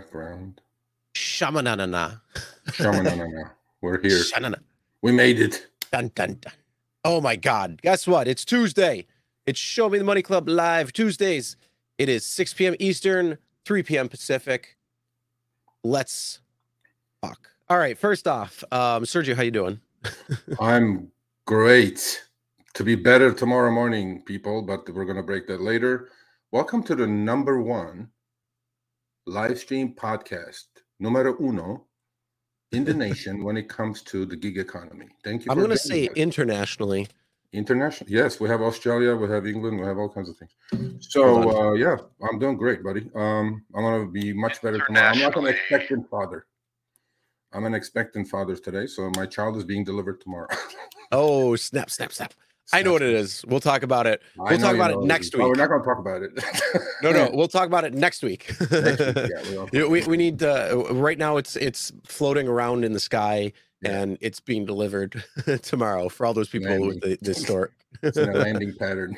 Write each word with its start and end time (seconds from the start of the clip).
background. 0.00 0.60
Shamanana. 1.14 2.20
Shamanana. 2.68 3.50
We're 3.82 4.00
here. 4.00 4.22
Shanana. 4.22 4.60
We 5.02 5.12
made 5.12 5.38
it. 5.38 5.66
Dun 5.92 6.10
dun 6.14 6.38
dun. 6.40 6.52
Oh 7.04 7.20
my 7.20 7.36
God. 7.36 7.80
Guess 7.82 8.06
what? 8.06 8.26
It's 8.26 8.44
Tuesday. 8.44 9.06
It's 9.46 9.58
Show 9.58 9.90
Me 9.90 9.98
the 9.98 10.04
Money 10.04 10.22
Club 10.22 10.48
live 10.48 10.92
Tuesdays. 10.92 11.56
It 11.98 12.08
is 12.08 12.24
6 12.24 12.54
p.m. 12.54 12.76
Eastern, 12.78 13.36
3 13.66 13.82
p.m. 13.82 14.08
Pacific. 14.08 14.78
Let's 15.84 16.40
talk. 17.22 17.50
All 17.68 17.78
right. 17.78 17.98
First 17.98 18.26
off, 18.26 18.64
um, 18.72 19.04
Sergio, 19.04 19.34
how 19.34 19.42
you 19.42 19.50
doing? 19.50 19.80
I'm 20.60 21.10
great. 21.46 22.22
To 22.74 22.84
be 22.84 22.94
better 22.94 23.32
tomorrow 23.34 23.70
morning, 23.70 24.22
people, 24.22 24.62
but 24.62 24.88
we're 24.94 25.04
going 25.04 25.16
to 25.16 25.22
break 25.22 25.46
that 25.48 25.60
later. 25.60 26.08
Welcome 26.52 26.82
to 26.84 26.94
the 26.94 27.06
number 27.06 27.60
one 27.60 28.08
live 29.26 29.58
stream 29.58 29.94
podcast, 29.94 30.66
numero 30.98 31.36
uno, 31.40 31.86
in 32.72 32.84
the 32.84 32.94
nation 33.06 33.42
when 33.44 33.56
it 33.56 33.68
comes 33.68 34.02
to 34.02 34.24
the 34.26 34.36
gig 34.36 34.58
economy. 34.58 35.06
Thank 35.24 35.44
you. 35.44 35.52
I'm 35.52 35.58
going 35.58 35.70
to 35.70 35.76
say 35.78 36.08
us. 36.08 36.14
internationally. 36.16 37.08
international. 37.52 38.08
Yes, 38.10 38.38
we 38.40 38.48
have 38.48 38.62
Australia, 38.62 39.14
we 39.16 39.28
have 39.28 39.46
England, 39.46 39.80
we 39.80 39.86
have 39.86 39.98
all 39.98 40.08
kinds 40.08 40.28
of 40.28 40.36
things. 40.36 40.52
So 41.14 41.22
uh, 41.50 41.72
yeah, 41.74 41.96
I'm 42.22 42.38
doing 42.38 42.56
great, 42.56 42.82
buddy. 42.84 43.10
Um, 43.14 43.64
I'm 43.74 43.82
gonna 43.82 44.06
be 44.06 44.32
much 44.32 44.62
better 44.62 44.78
tomorrow. 44.86 45.08
I'm 45.08 45.18
not 45.18 45.36
an 45.36 45.46
Internationally. 45.46 45.50
expectant 45.50 46.08
father. 46.10 46.46
I'm 47.52 47.64
an 47.64 47.74
expectant 47.74 48.28
father 48.28 48.54
today, 48.54 48.86
so 48.86 49.10
my 49.16 49.26
child 49.26 49.56
is 49.56 49.64
being 49.64 49.84
delivered 49.84 50.20
tomorrow. 50.20 50.48
Oh, 51.12 51.56
snap, 51.56 51.90
snap, 51.90 52.12
snap. 52.12 52.34
I 52.72 52.82
know 52.82 52.92
what 52.92 53.02
it 53.02 53.14
is. 53.14 53.44
We'll 53.46 53.60
talk 53.60 53.82
about 53.82 54.06
it. 54.06 54.22
I 54.38 54.50
We'll 54.50 54.58
talk 54.58 54.74
about 54.74 54.90
it 54.92 55.00
next 55.02 55.34
week. 55.34 55.42
Oh, 55.42 55.48
we're 55.48 55.54
not 55.54 55.68
gonna 55.68 55.84
talk 55.84 55.98
about 55.98 56.22
it. 56.22 56.32
No, 57.02 57.10
no, 57.12 57.30
we'll 57.34 57.48
talk 57.48 57.66
about 57.66 57.84
it 57.84 57.94
next 57.94 58.22
week. 58.22 58.54
Next 58.70 58.98
week, 59.00 59.30
yeah, 59.72 59.84
we, 59.86 60.02
we 60.04 60.16
need 60.16 60.42
uh, 60.42 60.84
right 60.90 61.18
now 61.18 61.36
it's 61.36 61.56
it's 61.56 61.92
floating 62.06 62.46
around 62.48 62.84
in 62.84 62.92
the 62.92 63.00
sky 63.00 63.52
Yeah. 63.82 64.00
and 64.02 64.18
it's 64.20 64.40
being 64.40 64.64
delivered 64.66 65.22
tomorrow 65.62 66.08
for 66.08 66.26
all 66.26 66.34
those 66.34 66.48
people 66.48 66.86
with 66.86 67.00
the, 67.00 67.18
the 67.20 67.34
store. 67.34 67.70
It's 68.02 68.16
in 68.16 68.28
a 68.28 68.32
landing 68.34 68.74
pattern. 68.78 69.16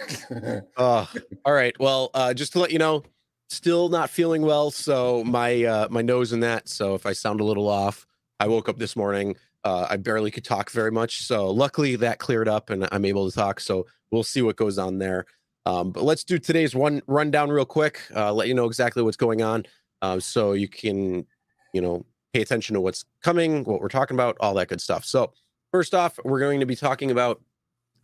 Uh, 0.77 1.05
all 1.45 1.53
right. 1.53 1.79
Well, 1.79 2.11
uh, 2.15 2.33
just 2.35 2.53
to 2.53 2.59
let 2.59 2.71
you 2.71 2.79
know, 2.79 3.03
still 3.51 3.91
not 3.91 4.09
feeling 4.09 4.43
well. 4.43 4.71
So 4.71 5.23
my 5.25 5.63
uh, 5.65 5.89
my 5.91 6.01
nose 6.03 6.33
and 6.33 6.43
that. 6.43 6.69
So 6.69 6.95
if 6.95 7.05
I 7.05 7.13
sound 7.13 7.41
a 7.41 7.45
little 7.45 7.69
off, 7.69 8.07
I 8.41 8.47
woke 8.49 8.69
up 8.69 8.79
this 8.79 8.97
morning. 8.97 9.37
Uh, 9.65 9.87
I 9.91 9.97
barely 9.97 10.31
could 10.31 10.45
talk 10.45 10.71
very 10.71 10.91
much. 10.91 11.23
So 11.23 11.51
luckily 11.51 11.97
that 11.97 12.19
cleared 12.19 12.49
up 12.49 12.71
and 12.71 12.89
I'm 12.91 13.05
able 13.05 13.31
to 13.31 13.35
talk. 13.35 13.61
So 13.61 13.87
we'll 14.11 14.25
see 14.25 14.43
what 14.43 14.57
goes 14.57 14.79
on 14.79 14.99
there. 14.99 15.27
Um, 15.67 15.91
but 15.93 16.03
let's 16.03 16.25
do 16.25 16.39
today's 16.39 16.75
one 16.75 17.03
rundown 17.07 17.51
real 17.51 17.65
quick. 17.65 18.01
Uh, 18.15 18.33
let 18.33 18.49
you 18.49 18.55
know 18.55 18.67
exactly 18.67 19.03
what's 19.03 19.17
going 19.17 19.43
on, 19.43 19.65
uh, 20.01 20.19
so 20.19 20.53
you 20.53 20.67
can, 20.67 21.25
you 21.73 21.81
know, 21.81 22.05
pay 22.33 22.43
attention 22.43 22.75
to 22.75 22.81
what's 22.81 23.05
coming, 23.23 23.63
what 23.65 23.81
we're 23.81 23.89
talking 23.89 24.17
about, 24.17 24.37
all 24.41 24.55
that 24.55 24.69
good 24.69 24.81
stuff. 24.81 25.05
So 25.05 25.33
first 25.71 25.95
off, 25.95 26.19
we're 26.25 26.41
going 26.41 26.61
to 26.61 26.67
be 26.67 26.75
talking 26.75 27.13
about 27.13 27.41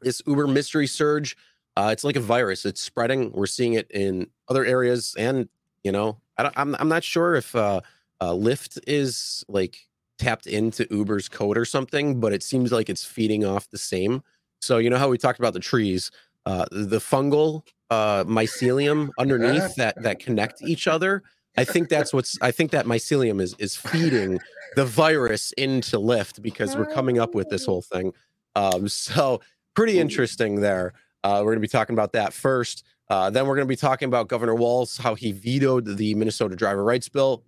this 0.00 0.22
Uber 0.26 0.46
mystery 0.46 0.86
surge. 0.86 1.36
Uh, 1.76 1.90
it's 1.92 2.04
like 2.04 2.16
a 2.16 2.20
virus. 2.20 2.64
It's 2.64 2.80
spreading. 2.80 3.32
We're 3.32 3.46
seeing 3.46 3.74
it 3.74 3.90
in 3.90 4.28
other 4.48 4.64
areas, 4.64 5.14
and 5.18 5.48
you 5.82 5.90
know, 5.90 6.18
I 6.36 6.44
don't, 6.44 6.54
I'm 6.56 6.76
I'm 6.76 6.88
not 6.88 7.02
sure 7.02 7.34
if 7.34 7.54
uh, 7.56 7.80
uh, 8.20 8.32
Lyft 8.32 8.78
is 8.86 9.44
like 9.48 9.87
tapped 10.18 10.46
into 10.46 10.86
Uber's 10.90 11.28
code 11.28 11.56
or 11.56 11.64
something, 11.64 12.20
but 12.20 12.32
it 12.32 12.42
seems 12.42 12.72
like 12.72 12.88
it's 12.88 13.04
feeding 13.04 13.44
off 13.44 13.70
the 13.70 13.78
same. 13.78 14.22
So 14.60 14.78
you 14.78 14.90
know 14.90 14.98
how 14.98 15.08
we 15.08 15.18
talked 15.18 15.38
about 15.38 15.54
the 15.54 15.60
trees, 15.60 16.10
uh, 16.46 16.66
the 16.70 16.98
fungal 16.98 17.62
uh, 17.90 18.24
mycelium 18.24 19.10
underneath 19.18 19.74
that 19.76 20.00
that 20.02 20.18
connect 20.18 20.62
each 20.62 20.86
other. 20.86 21.22
I 21.56 21.64
think 21.64 21.88
that's 21.88 22.12
what's. 22.12 22.38
I 22.40 22.50
think 22.50 22.70
that 22.72 22.86
mycelium 22.86 23.40
is 23.40 23.54
is 23.58 23.76
feeding 23.76 24.38
the 24.76 24.84
virus 24.84 25.52
into 25.52 25.98
Lyft 25.98 26.42
because 26.42 26.76
we're 26.76 26.92
coming 26.92 27.18
up 27.18 27.34
with 27.34 27.48
this 27.48 27.64
whole 27.64 27.82
thing. 27.82 28.12
Um, 28.54 28.88
so 28.88 29.40
pretty 29.74 29.98
interesting 29.98 30.60
there. 30.60 30.92
Uh, 31.24 31.40
we're 31.40 31.52
going 31.52 31.56
to 31.56 31.60
be 31.60 31.68
talking 31.68 31.94
about 31.94 32.12
that 32.12 32.32
first. 32.32 32.84
Uh, 33.08 33.30
then 33.30 33.46
we're 33.46 33.54
going 33.54 33.66
to 33.66 33.68
be 33.68 33.76
talking 33.76 34.06
about 34.06 34.28
Governor 34.28 34.54
Walz, 34.54 34.96
how 34.96 35.14
he 35.14 35.32
vetoed 35.32 35.96
the 35.96 36.14
Minnesota 36.14 36.54
driver 36.54 36.84
rights 36.84 37.08
bill. 37.08 37.42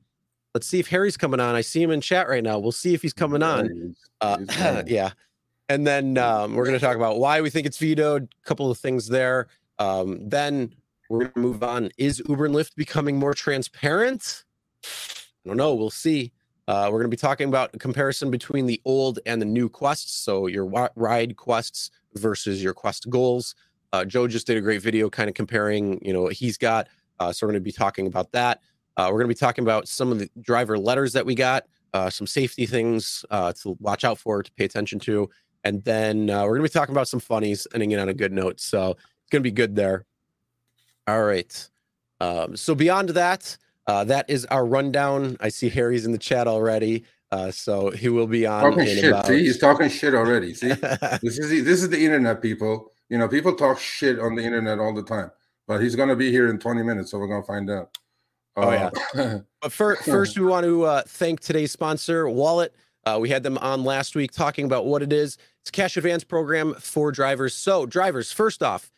Let's 0.54 0.66
see 0.66 0.80
if 0.80 0.88
Harry's 0.88 1.16
coming 1.16 1.40
on. 1.40 1.54
I 1.54 1.60
see 1.60 1.82
him 1.82 1.90
in 1.90 2.00
chat 2.00 2.28
right 2.28 2.42
now. 2.42 2.58
We'll 2.58 2.72
see 2.72 2.94
if 2.94 3.02
he's 3.02 3.12
coming 3.12 3.42
on. 3.42 3.66
There 3.66 3.74
he 3.74 3.80
is. 3.80 4.10
Uh, 4.60 4.82
yeah. 4.86 5.10
And 5.68 5.86
then 5.86 6.18
um, 6.18 6.56
we're 6.56 6.64
going 6.64 6.78
to 6.78 6.84
talk 6.84 6.96
about 6.96 7.20
why 7.20 7.40
we 7.40 7.50
think 7.50 7.66
it's 7.66 7.78
vetoed, 7.78 8.24
a 8.24 8.48
couple 8.48 8.70
of 8.70 8.78
things 8.78 9.06
there. 9.06 9.46
Um, 9.78 10.28
then 10.28 10.74
we're 11.08 11.20
going 11.20 11.32
to 11.32 11.40
move 11.40 11.62
on. 11.62 11.90
Is 11.96 12.20
Uber 12.28 12.46
and 12.46 12.54
Lyft 12.54 12.74
becoming 12.74 13.16
more 13.16 13.34
transparent? 13.34 14.44
I 14.84 15.48
don't 15.48 15.56
know. 15.56 15.74
We'll 15.74 15.90
see. 15.90 16.32
Uh, 16.66 16.86
we're 16.86 16.98
going 16.98 17.10
to 17.10 17.16
be 17.16 17.16
talking 17.16 17.48
about 17.48 17.70
a 17.74 17.78
comparison 17.78 18.30
between 18.30 18.66
the 18.66 18.80
old 18.84 19.20
and 19.26 19.40
the 19.40 19.46
new 19.46 19.68
quests. 19.68 20.12
So 20.12 20.48
your 20.48 20.66
ride 20.96 21.36
quests 21.36 21.90
versus 22.14 22.62
your 22.62 22.74
quest 22.74 23.08
goals. 23.08 23.54
Uh, 23.92 24.04
Joe 24.04 24.28
just 24.28 24.46
did 24.46 24.56
a 24.56 24.60
great 24.60 24.82
video 24.82 25.10
kind 25.10 25.28
of 25.28 25.34
comparing, 25.34 26.04
you 26.04 26.12
know, 26.12 26.22
what 26.22 26.32
he's 26.32 26.56
got. 26.56 26.88
Uh, 27.18 27.32
so 27.32 27.46
we're 27.46 27.52
going 27.52 27.62
to 27.62 27.64
be 27.64 27.72
talking 27.72 28.06
about 28.06 28.32
that. 28.32 28.60
Uh, 28.96 29.06
we're 29.06 29.18
going 29.18 29.28
to 29.28 29.34
be 29.34 29.34
talking 29.34 29.64
about 29.64 29.88
some 29.88 30.12
of 30.12 30.18
the 30.18 30.30
driver 30.40 30.78
letters 30.78 31.12
that 31.12 31.24
we 31.24 31.34
got, 31.34 31.64
uh, 31.94 32.10
some 32.10 32.26
safety 32.26 32.66
things 32.66 33.24
uh, 33.30 33.52
to 33.62 33.76
watch 33.80 34.04
out 34.04 34.18
for, 34.18 34.42
to 34.42 34.52
pay 34.52 34.64
attention 34.64 34.98
to. 35.00 35.28
And 35.64 35.82
then 35.84 36.30
uh, 36.30 36.42
we're 36.42 36.58
going 36.58 36.68
to 36.68 36.72
be 36.72 36.78
talking 36.78 36.94
about 36.94 37.08
some 37.08 37.20
funnies, 37.20 37.66
and 37.66 37.82
ending 37.82 37.98
it 37.98 38.00
on 38.00 38.08
a 38.08 38.14
good 38.14 38.32
note. 38.32 38.60
So 38.60 38.90
it's 38.92 39.30
going 39.30 39.42
to 39.42 39.48
be 39.48 39.50
good 39.50 39.76
there. 39.76 40.06
All 41.06 41.22
right. 41.22 41.68
Um, 42.20 42.56
so 42.56 42.74
beyond 42.74 43.10
that, 43.10 43.56
uh, 43.86 44.04
that 44.04 44.28
is 44.28 44.44
our 44.46 44.64
rundown. 44.64 45.36
I 45.40 45.48
see 45.48 45.68
Harry's 45.68 46.06
in 46.06 46.12
the 46.12 46.18
chat 46.18 46.46
already. 46.46 47.04
Uh, 47.32 47.50
so 47.50 47.90
he 47.90 48.08
will 48.08 48.26
be 48.26 48.46
on 48.46 48.62
Talking 48.62 48.88
in 48.88 48.96
shit. 48.96 49.04
about. 49.04 49.26
See, 49.26 49.40
he's 49.40 49.58
talking 49.58 49.88
shit 49.88 50.14
already. 50.14 50.52
See, 50.54 50.68
this 51.22 51.38
is 51.38 51.48
the, 51.48 51.60
this 51.60 51.82
is 51.82 51.88
the 51.88 52.04
internet, 52.04 52.42
people. 52.42 52.92
You 53.08 53.18
know, 53.18 53.28
people 53.28 53.54
talk 53.54 53.78
shit 53.78 54.18
on 54.18 54.34
the 54.34 54.42
internet 54.42 54.78
all 54.78 54.94
the 54.94 55.02
time. 55.02 55.30
But 55.66 55.80
he's 55.80 55.94
gonna 55.94 56.16
be 56.16 56.32
here 56.32 56.50
in 56.50 56.58
20 56.58 56.82
minutes, 56.82 57.12
so 57.12 57.18
we're 57.18 57.28
gonna 57.28 57.44
find 57.44 57.70
out. 57.70 57.96
Oh, 58.56 58.70
yeah. 58.70 59.38
But 59.62 59.72
fir- 59.72 59.96
first, 60.04 60.38
we 60.38 60.44
want 60.44 60.64
to 60.64 60.84
uh, 60.84 61.02
thank 61.06 61.40
today's 61.40 61.72
sponsor, 61.72 62.24
Ualett. 62.24 62.70
Uh, 63.04 63.18
we 63.20 63.30
had 63.30 63.42
them 63.42 63.58
on 63.58 63.84
last 63.84 64.14
week 64.14 64.32
talking 64.32 64.66
about 64.66 64.86
what 64.86 65.02
it 65.02 65.12
is. 65.12 65.38
It's 65.62 65.70
a 65.70 65.72
cash 65.72 65.96
advance 65.96 66.24
program 66.24 66.74
for 66.74 67.12
drivers. 67.12 67.54
So, 67.54 67.86
drivers, 67.86 68.32
first 68.32 68.62
off, 68.62 68.90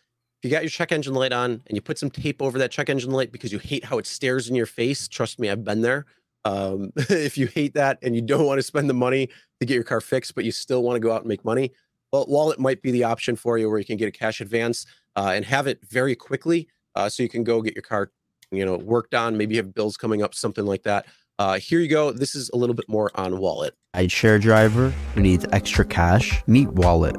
if 0.43 0.51
you 0.51 0.51
got 0.51 0.63
your 0.63 0.71
check 0.71 0.91
engine 0.91 1.15
light 1.15 1.33
on 1.33 1.63
and 1.67 1.77
you 1.77 1.81
put 1.81 1.99
some 1.99 2.11
tape 2.11 2.43
over 2.43 2.59
that 2.59 2.73
check 2.73 2.89
engine 2.89 3.13
light 3.13 3.31
because 3.31 3.53
you 3.53 3.59
hate 3.59 3.85
how 3.85 3.99
it 3.99 4.07
stares 4.07 4.49
in 4.49 4.57
your 4.57 4.67
face, 4.67 5.07
trust 5.07 5.39
me, 5.39 5.49
I've 5.49 5.65
been 5.65 5.83
there. 5.83 6.07
Um, 6.45 6.93
if 6.97 7.39
you 7.39 7.47
hate 7.47 7.75
that 7.75 7.99
and 8.03 8.17
you 8.17 8.23
don't 8.23 8.45
want 8.45 8.59
to 8.59 8.63
spend 8.63 8.91
the 8.91 8.95
money 8.95 9.29
to 9.61 9.67
get 9.67 9.75
your 9.75 9.85
car 9.85 10.01
fixed, 10.01 10.35
but 10.35 10.45
you 10.45 10.51
still 10.51 10.83
want 10.83 10.97
to 10.97 11.01
go 11.01 11.13
out 11.13 11.21
and 11.21 11.29
make 11.29 11.45
money, 11.45 11.71
well, 12.13 12.27
Ualett 12.27 12.59
might 12.59 12.83
be 12.83 12.91
the 12.91 13.05
option 13.05 13.37
for 13.37 13.57
you 13.57 13.71
where 13.71 13.79
you 13.79 13.85
can 13.85 13.97
get 13.97 14.09
a 14.09 14.13
cash 14.13 14.41
advance 14.41 14.85
uh, 15.15 15.33
and 15.35 15.45
have 15.45 15.67
it 15.69 15.79
very 15.89 16.17
quickly 16.17 16.69
uh, 16.97 17.09
so 17.09 17.23
you 17.23 17.29
can 17.29 17.45
go 17.45 17.63
get 17.63 17.75
your 17.75 17.83
car 17.83 18.11
you 18.53 18.65
know 18.65 18.77
worked 18.77 19.15
on 19.15 19.37
maybe 19.37 19.55
you 19.55 19.63
have 19.63 19.75
bills 19.75 19.97
coming 19.97 20.23
up 20.23 20.35
something 20.35 20.67
like 20.67 20.83
that 20.83 21.07
uh 21.39 21.59
here 21.59 21.81
you 21.81 21.89
go 21.89 22.13
this 22.13 22.35
is 22.35 22.51
a 22.53 22.57
little 22.57 22.75
bit 22.75 22.89
more 22.89 23.11
on 23.15 23.33
Ualett 23.33 23.73
I 23.95 24.07
share 24.07 24.39
driver 24.39 24.89
who 25.15 25.21
needs 25.21 25.45
extra 25.53 25.85
cash, 25.85 26.43
meet 26.47 26.67
Ualett. 26.69 27.15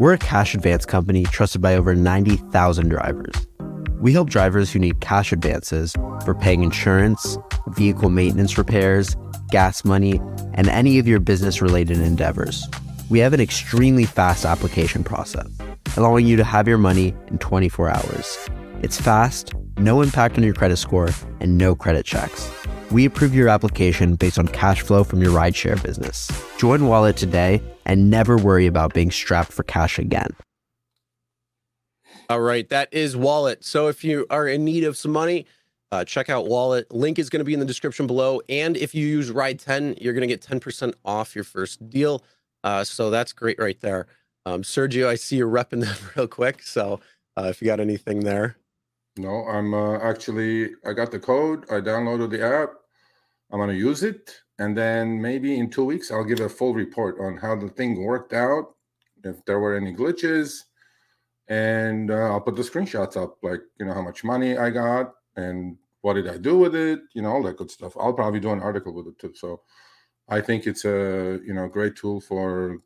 We're 0.00 0.14
a 0.14 0.18
cash 0.18 0.56
advance 0.56 0.84
company 0.84 1.22
trusted 1.22 1.62
by 1.62 1.76
over 1.76 1.94
90,000 1.94 2.88
drivers. 2.88 3.46
We 4.00 4.12
help 4.12 4.28
drivers 4.28 4.72
who 4.72 4.80
need 4.80 5.00
cash 5.00 5.30
advances 5.32 5.94
for 6.24 6.34
paying 6.34 6.64
insurance, 6.64 7.38
vehicle 7.68 8.10
maintenance 8.10 8.58
repairs, 8.58 9.16
gas 9.50 9.84
money, 9.84 10.20
and 10.54 10.68
any 10.68 10.98
of 10.98 11.06
your 11.06 11.20
business 11.20 11.62
related 11.62 12.00
endeavors. 12.00 12.66
We 13.08 13.20
have 13.20 13.32
an 13.32 13.40
extremely 13.40 14.04
fast 14.04 14.44
application 14.44 15.04
process, 15.04 15.46
allowing 15.96 16.26
you 16.26 16.36
to 16.38 16.44
have 16.44 16.66
your 16.66 16.78
money 16.78 17.14
in 17.28 17.38
24 17.38 17.88
hours. 17.88 18.50
It's 18.82 19.00
fast, 19.00 19.54
no 19.78 20.02
impact 20.02 20.36
on 20.36 20.44
your 20.44 20.52
credit 20.52 20.76
score, 20.76 21.08
and 21.40 21.56
no 21.56 21.74
credit 21.74 22.04
checks. 22.04 22.50
We 22.90 23.06
approve 23.06 23.34
your 23.34 23.48
application 23.48 24.16
based 24.16 24.38
on 24.38 24.48
cash 24.48 24.82
flow 24.82 25.02
from 25.02 25.22
your 25.22 25.32
rideshare 25.32 25.82
business. 25.82 26.30
Join 26.58 26.80
Ualett 26.80 27.16
today 27.16 27.62
and 27.86 28.10
never 28.10 28.36
worry 28.36 28.66
about 28.66 28.92
being 28.92 29.10
strapped 29.10 29.50
for 29.50 29.62
cash 29.62 29.98
again. 29.98 30.28
all 32.28 32.40
right 32.40 32.68
that 32.68 32.92
is 32.92 33.16
Ualett. 33.16 33.64
So 33.64 33.88
if 33.88 34.04
you 34.04 34.26
are 34.28 34.46
in 34.46 34.64
need 34.64 34.84
of 34.84 34.96
some 34.96 35.10
money 35.10 35.46
uh, 35.90 36.04
check 36.04 36.28
out 36.28 36.44
Ualett. 36.44 36.84
Link 36.90 37.18
is 37.18 37.30
going 37.30 37.40
to 37.40 37.44
be 37.44 37.54
in 37.54 37.60
the 37.60 37.66
description 37.66 38.06
below. 38.06 38.42
And 38.48 38.76
if 38.76 38.94
you 38.94 39.06
use 39.06 39.30
ride 39.30 39.58
10 39.58 39.96
you're 40.00 40.12
going 40.12 40.28
to 40.28 40.36
get 40.36 40.42
10% 40.42 40.92
off 41.04 41.34
your 41.34 41.44
first 41.44 41.88
deal. 41.88 42.22
Uh, 42.62 42.84
so 42.84 43.08
that's 43.08 43.32
great 43.32 43.58
right 43.58 43.80
there. 43.80 44.06
Um, 44.44 44.62
sergio 44.62 45.08
i 45.08 45.14
see 45.14 45.36
you're 45.36 45.50
repping 45.50 45.80
them 45.84 45.96
real 46.14 46.28
quick. 46.28 46.62
So 46.62 47.00
uh, 47.38 47.44
if 47.44 47.62
you 47.62 47.66
got 47.66 47.80
anything 47.80 48.20
there 48.20 48.56
No, 49.18 49.46
I'm 49.46 49.72
uh, 49.74 49.98
actually 49.98 50.74
I 50.84 50.92
got 50.92 51.10
the 51.10 51.18
code. 51.18 51.64
I 51.70 51.80
downloaded 51.80 52.30
the 52.30 52.44
app. 52.44 52.70
I'm 53.50 53.60
gonna 53.60 53.72
use 53.72 54.02
it, 54.02 54.34
and 54.58 54.76
then 54.76 55.20
maybe 55.20 55.58
in 55.58 55.70
two 55.70 55.84
weeks 55.84 56.10
I'll 56.10 56.24
give 56.24 56.40
a 56.40 56.48
full 56.48 56.74
report 56.74 57.18
on 57.20 57.36
how 57.36 57.56
the 57.56 57.68
thing 57.68 58.02
worked 58.02 58.32
out, 58.32 58.74
if 59.24 59.44
there 59.46 59.60
were 59.60 59.76
any 59.76 59.94
glitches, 59.94 60.64
and 61.48 62.10
uh, 62.10 62.32
I'll 62.32 62.40
put 62.40 62.56
the 62.56 62.62
screenshots 62.62 63.16
up, 63.16 63.38
like 63.42 63.60
you 63.78 63.86
know 63.86 63.94
how 63.94 64.02
much 64.02 64.24
money 64.24 64.58
I 64.58 64.70
got 64.70 65.14
and 65.36 65.76
what 66.02 66.14
did 66.14 66.28
I 66.28 66.36
do 66.36 66.56
with 66.58 66.74
it? 66.74 67.00
You 67.14 67.22
know, 67.22 67.32
all 67.32 67.42
that 67.44 67.56
good 67.56 67.70
stuff. 67.70 67.96
I'll 67.98 68.12
probably 68.12 68.40
do 68.40 68.52
an 68.52 68.60
article 68.60 68.92
with 68.92 69.08
it 69.08 69.18
too. 69.18 69.32
So 69.34 69.62
I 70.28 70.40
think 70.40 70.66
it's 70.66 70.84
a 70.84 71.40
you 71.44 71.54
know 71.54 71.68
great 71.68 71.96
tool 71.96 72.20
for 72.20 72.78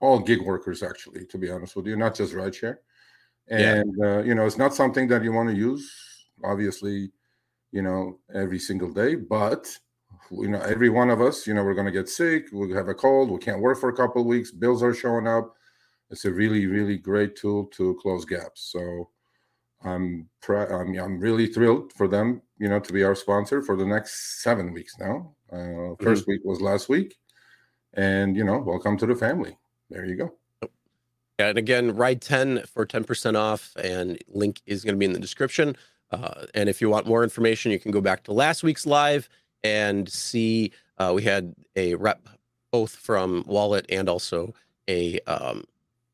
all 0.00 0.18
gig 0.18 0.42
workers 0.42 0.82
actually, 0.82 1.26
to 1.26 1.38
be 1.38 1.50
honest 1.50 1.76
with 1.76 1.86
you, 1.86 1.96
not 1.96 2.14
just 2.14 2.34
rideshare. 2.34 2.76
And 3.48 3.94
yeah. 3.98 4.06
uh, 4.06 4.22
you 4.22 4.34
know, 4.34 4.46
it's 4.46 4.58
not 4.58 4.74
something 4.74 5.08
that 5.08 5.22
you 5.22 5.32
want 5.32 5.50
to 5.50 5.56
use, 5.56 5.90
obviously, 6.42 7.10
you 7.72 7.82
know, 7.82 8.18
every 8.32 8.58
single 8.58 8.90
day, 8.90 9.14
but 9.16 9.68
you 10.30 10.48
know, 10.48 10.60
every 10.60 10.88
one 10.88 11.10
of 11.10 11.20
us, 11.20 11.46
you 11.46 11.54
know, 11.54 11.62
we're 11.62 11.74
gonna 11.74 11.90
get 11.90 12.08
sick, 12.08 12.46
we 12.52 12.72
have 12.72 12.88
a 12.88 12.94
cold, 12.94 13.30
we 13.30 13.38
can't 13.38 13.60
work 13.60 13.78
for 13.78 13.90
a 13.90 13.96
couple 13.96 14.22
of 14.22 14.26
weeks, 14.26 14.50
bills 14.50 14.82
are 14.82 14.94
showing 14.94 15.26
up. 15.26 15.54
It's 16.10 16.24
a 16.24 16.32
really, 16.32 16.66
really 16.66 16.98
great 16.98 17.34
tool 17.36 17.66
to 17.76 17.98
close 18.00 18.24
gaps. 18.24 18.70
So 18.72 19.10
I'm 19.82 20.28
pr- 20.40 20.72
I'm, 20.72 20.96
I'm 20.98 21.20
really 21.20 21.46
thrilled 21.46 21.92
for 21.92 22.08
them, 22.08 22.42
you 22.58 22.68
know, 22.68 22.80
to 22.80 22.92
be 22.92 23.02
our 23.02 23.14
sponsor 23.14 23.62
for 23.62 23.76
the 23.76 23.86
next 23.86 24.42
seven 24.42 24.72
weeks 24.72 24.94
now. 24.98 25.34
Uh, 25.52 25.56
1st 25.56 25.98
mm-hmm. 25.98 26.30
week 26.30 26.40
was 26.44 26.60
last 26.60 26.88
week, 26.88 27.16
and 27.92 28.36
you 28.36 28.44
know, 28.44 28.58
welcome 28.58 28.96
to 28.98 29.06
the 29.06 29.14
family. 29.14 29.56
There 29.90 30.04
you 30.04 30.16
go. 30.16 30.34
Yeah, 31.38 31.48
and 31.48 31.58
again, 31.58 31.96
ride 31.96 32.20
10 32.20 32.62
for 32.66 32.86
10% 32.86 33.36
off, 33.36 33.74
and 33.82 34.18
link 34.28 34.60
is 34.66 34.84
going 34.84 34.94
to 34.94 34.98
be 34.98 35.04
in 35.04 35.12
the 35.12 35.18
description. 35.18 35.76
Uh, 36.12 36.46
and 36.54 36.68
if 36.68 36.80
you 36.80 36.88
want 36.88 37.06
more 37.06 37.24
information, 37.24 37.72
you 37.72 37.80
can 37.80 37.90
go 37.90 38.00
back 38.00 38.22
to 38.24 38.32
last 38.32 38.62
week's 38.62 38.86
live 38.86 39.28
and 39.64 40.08
see 40.08 40.70
uh, 40.98 41.12
we 41.14 41.22
had 41.22 41.54
a 41.74 41.94
rep 41.96 42.28
both 42.70 42.94
from 42.94 43.44
Ualett 43.44 43.84
and 43.88 44.08
also 44.08 44.54
a 44.88 45.18
um, 45.20 45.64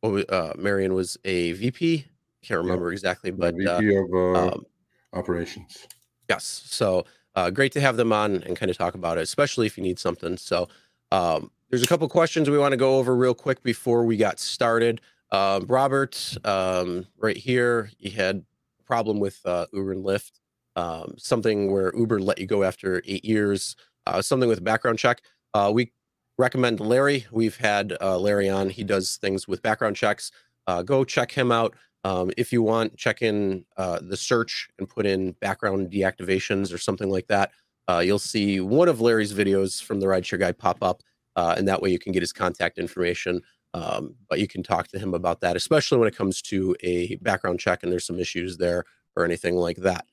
uh, 0.02 0.52
Marion 0.56 0.94
was 0.94 1.18
a 1.24 1.52
VP. 1.52 2.06
Can't 2.42 2.60
remember 2.60 2.90
yeah. 2.90 2.94
exactly, 2.94 3.30
but 3.30 3.54
VP 3.56 3.68
uh, 3.68 4.02
of 4.02 4.14
uh, 4.14 4.48
um, 4.52 4.66
operations. 5.12 5.86
Yes, 6.28 6.62
so 6.64 7.04
uh, 7.34 7.50
great 7.50 7.72
to 7.72 7.80
have 7.80 7.96
them 7.96 8.12
on 8.12 8.42
and 8.44 8.56
kind 8.56 8.70
of 8.70 8.78
talk 8.78 8.94
about 8.94 9.18
it, 9.18 9.22
especially 9.22 9.66
if 9.66 9.76
you 9.76 9.82
need 9.82 9.98
something. 9.98 10.36
So 10.36 10.68
um, 11.12 11.50
there's 11.70 11.82
a 11.84 11.86
couple 11.86 12.08
questions 12.08 12.50
we 12.50 12.58
want 12.58 12.72
to 12.72 12.76
go 12.76 12.98
over 12.98 13.16
real 13.16 13.34
quick 13.34 13.62
before 13.62 14.04
we 14.04 14.16
got 14.16 14.40
started. 14.40 15.00
Uh, 15.30 15.60
Robert, 15.68 16.36
um, 16.44 17.06
right 17.16 17.36
here, 17.36 17.90
he 17.96 18.10
had 18.10 18.44
a 18.80 18.82
problem 18.82 19.20
with 19.20 19.40
uh, 19.44 19.66
Uber 19.72 19.92
and 19.92 20.04
Lyft, 20.04 20.32
um, 20.74 21.14
something 21.16 21.70
where 21.70 21.94
Uber 21.96 22.20
let 22.20 22.38
you 22.38 22.46
go 22.46 22.64
after 22.64 23.00
eight 23.06 23.24
years, 23.24 23.76
uh, 24.06 24.20
something 24.20 24.48
with 24.48 24.58
a 24.58 24.62
background 24.62 24.98
check. 24.98 25.22
Uh, 25.54 25.70
we 25.72 25.92
recommend 26.38 26.80
Larry. 26.80 27.26
We've 27.30 27.56
had 27.56 27.96
uh, 28.00 28.18
Larry 28.18 28.48
on. 28.48 28.68
He 28.68 28.82
does 28.82 29.18
things 29.18 29.46
with 29.46 29.62
background 29.62 29.94
checks. 29.94 30.32
Uh, 30.66 30.82
go 30.82 31.04
check 31.04 31.30
him 31.30 31.52
out. 31.52 31.76
Um, 32.02 32.32
if 32.36 32.52
you 32.52 32.62
want, 32.62 32.96
check 32.96 33.22
in 33.22 33.64
the 33.76 34.16
search 34.16 34.68
and 34.78 34.88
put 34.88 35.06
in 35.06 35.32
background 35.32 35.90
deactivations 35.92 36.74
or 36.74 36.78
something 36.78 37.10
like 37.10 37.28
that. 37.28 37.52
you'll 38.00 38.18
see 38.18 38.58
one 38.60 38.88
of 38.88 39.00
Larry's 39.00 39.32
videos 39.32 39.80
from 39.80 40.00
the 40.00 40.06
Rideshare 40.06 40.40
Guy 40.40 40.50
pop 40.50 40.82
up 40.82 41.02
uh, 41.36 41.54
and 41.56 41.68
that 41.68 41.80
way 41.82 41.90
you 41.90 41.98
can 41.98 42.12
get 42.12 42.22
his 42.22 42.32
contact 42.32 42.78
information. 42.78 43.42
Um, 43.72 44.16
but 44.28 44.40
you 44.40 44.48
can 44.48 44.62
talk 44.62 44.88
to 44.88 44.98
him 44.98 45.14
about 45.14 45.40
that, 45.42 45.56
especially 45.56 45.98
when 45.98 46.08
it 46.08 46.16
comes 46.16 46.42
to 46.42 46.76
a 46.80 47.16
background 47.16 47.60
check 47.60 47.82
and 47.82 47.92
there's 47.92 48.06
some 48.06 48.18
issues 48.18 48.56
there 48.56 48.84
or 49.16 49.24
anything 49.24 49.56
like 49.56 49.76
that. 49.78 50.06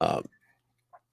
Um, 0.00 0.24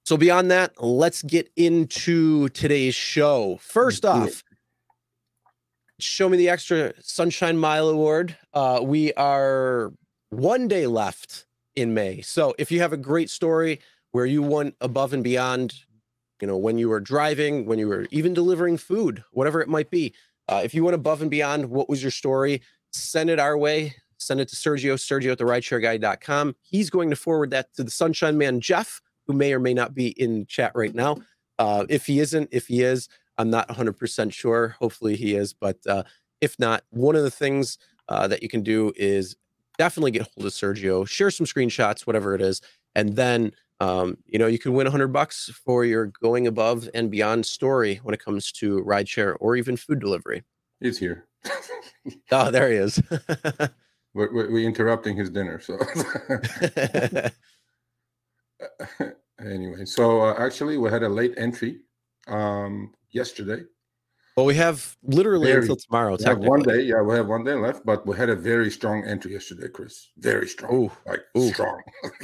so 0.04 0.16
beyond 0.16 0.50
that, 0.50 0.82
let's 0.82 1.22
get 1.22 1.50
into 1.56 2.48
today's 2.50 2.94
show. 2.94 3.58
First 3.60 4.04
off, 4.04 4.42
show 5.98 6.28
me 6.28 6.38
the 6.38 6.48
extra 6.48 6.94
Sunshine 7.02 7.58
Mile 7.58 7.88
Award. 7.88 8.36
Uh, 8.54 8.80
we 8.82 9.12
are 9.14 9.92
one 10.30 10.68
day 10.68 10.86
left 10.86 11.46
in 11.76 11.94
May. 11.94 12.22
So 12.22 12.54
if 12.58 12.72
you 12.72 12.80
have 12.80 12.92
a 12.92 12.96
great 12.96 13.30
story 13.30 13.80
where 14.12 14.26
you 14.26 14.42
went 14.42 14.74
above 14.80 15.12
and 15.12 15.22
beyond 15.22 15.74
you 16.40 16.48
know, 16.48 16.56
when 16.56 16.78
you 16.78 16.88
were 16.88 17.00
driving, 17.00 17.66
when 17.66 17.78
you 17.78 17.88
were 17.88 18.06
even 18.10 18.34
delivering 18.34 18.76
food, 18.76 19.22
whatever 19.32 19.60
it 19.60 19.68
might 19.68 19.90
be. 19.90 20.14
Uh, 20.48 20.60
if 20.64 20.74
you 20.74 20.84
went 20.84 20.94
above 20.94 21.22
and 21.22 21.30
beyond, 21.30 21.70
what 21.70 21.88
was 21.88 22.02
your 22.02 22.10
story? 22.10 22.60
Send 22.92 23.30
it 23.30 23.38
our 23.38 23.56
way. 23.56 23.94
Send 24.18 24.40
it 24.40 24.48
to 24.48 24.56
Sergio, 24.56 24.94
Sergio 24.94 25.32
at 25.32 25.38
the 25.38 25.44
rideshareguy.com. 25.44 26.56
He's 26.62 26.90
going 26.90 27.10
to 27.10 27.16
forward 27.16 27.50
that 27.50 27.72
to 27.74 27.84
the 27.84 27.90
Sunshine 27.90 28.36
Man, 28.36 28.60
Jeff, 28.60 29.00
who 29.26 29.32
may 29.32 29.52
or 29.52 29.60
may 29.60 29.72
not 29.72 29.94
be 29.94 30.08
in 30.20 30.46
chat 30.46 30.72
right 30.74 30.94
now. 30.94 31.18
Uh, 31.58 31.86
if 31.88 32.06
he 32.06 32.20
isn't, 32.20 32.48
if 32.52 32.66
he 32.66 32.82
is, 32.82 33.08
I'm 33.38 33.50
not 33.50 33.68
100% 33.68 34.32
sure. 34.32 34.76
Hopefully 34.78 35.16
he 35.16 35.34
is. 35.34 35.52
But 35.52 35.78
uh, 35.86 36.02
if 36.40 36.58
not, 36.58 36.84
one 36.90 37.16
of 37.16 37.22
the 37.22 37.30
things 37.30 37.78
uh, 38.08 38.26
that 38.28 38.42
you 38.42 38.48
can 38.48 38.62
do 38.62 38.92
is 38.96 39.36
definitely 39.78 40.10
get 40.10 40.28
hold 40.34 40.46
of 40.46 40.52
Sergio, 40.52 41.08
share 41.08 41.30
some 41.30 41.46
screenshots, 41.46 42.06
whatever 42.06 42.34
it 42.34 42.42
is, 42.42 42.60
and 42.94 43.16
then 43.16 43.52
um, 43.80 44.16
you 44.26 44.38
know, 44.38 44.46
you 44.46 44.58
can 44.58 44.74
win 44.74 44.84
100 44.84 45.08
bucks 45.08 45.50
for 45.64 45.84
your 45.84 46.06
going 46.06 46.46
above 46.46 46.88
and 46.94 47.10
beyond 47.10 47.46
story 47.46 47.96
when 48.02 48.14
it 48.14 48.22
comes 48.22 48.52
to 48.52 48.84
rideshare 48.84 49.36
or 49.40 49.56
even 49.56 49.76
food 49.76 49.98
delivery. 50.00 50.44
He's 50.80 50.98
here. 50.98 51.26
oh, 52.30 52.50
there 52.50 52.70
he 52.70 52.76
is. 52.76 53.02
we're, 54.14 54.32
we're, 54.32 54.50
we're, 54.50 54.68
interrupting 54.68 55.16
his 55.16 55.30
dinner. 55.30 55.58
So, 55.60 55.78
anyway, 59.40 59.84
so 59.86 60.20
uh, 60.20 60.34
actually, 60.38 60.76
we 60.76 60.90
had 60.90 61.02
a 61.02 61.08
late 61.08 61.34
entry 61.38 61.80
um, 62.28 62.92
yesterday 63.10 63.62
well, 64.40 64.46
we 64.46 64.54
have 64.54 64.96
literally 65.02 65.48
very, 65.48 65.60
until 65.60 65.76
tomorrow. 65.76 66.16
We 66.18 66.24
have 66.24 66.38
one 66.38 66.62
day, 66.62 66.80
yeah, 66.80 67.02
we 67.02 67.14
have 67.14 67.26
one 67.26 67.44
day 67.44 67.52
left, 67.52 67.84
but 67.84 68.06
we 68.06 68.16
had 68.16 68.30
a 68.30 68.34
very 68.34 68.70
strong 68.70 69.04
entry 69.04 69.34
yesterday, 69.34 69.68
Chris. 69.68 70.08
Very 70.16 70.48
strong, 70.48 70.74
Ooh. 70.74 70.92
like 71.06 71.20
Ooh. 71.36 71.52
strong. 71.52 71.82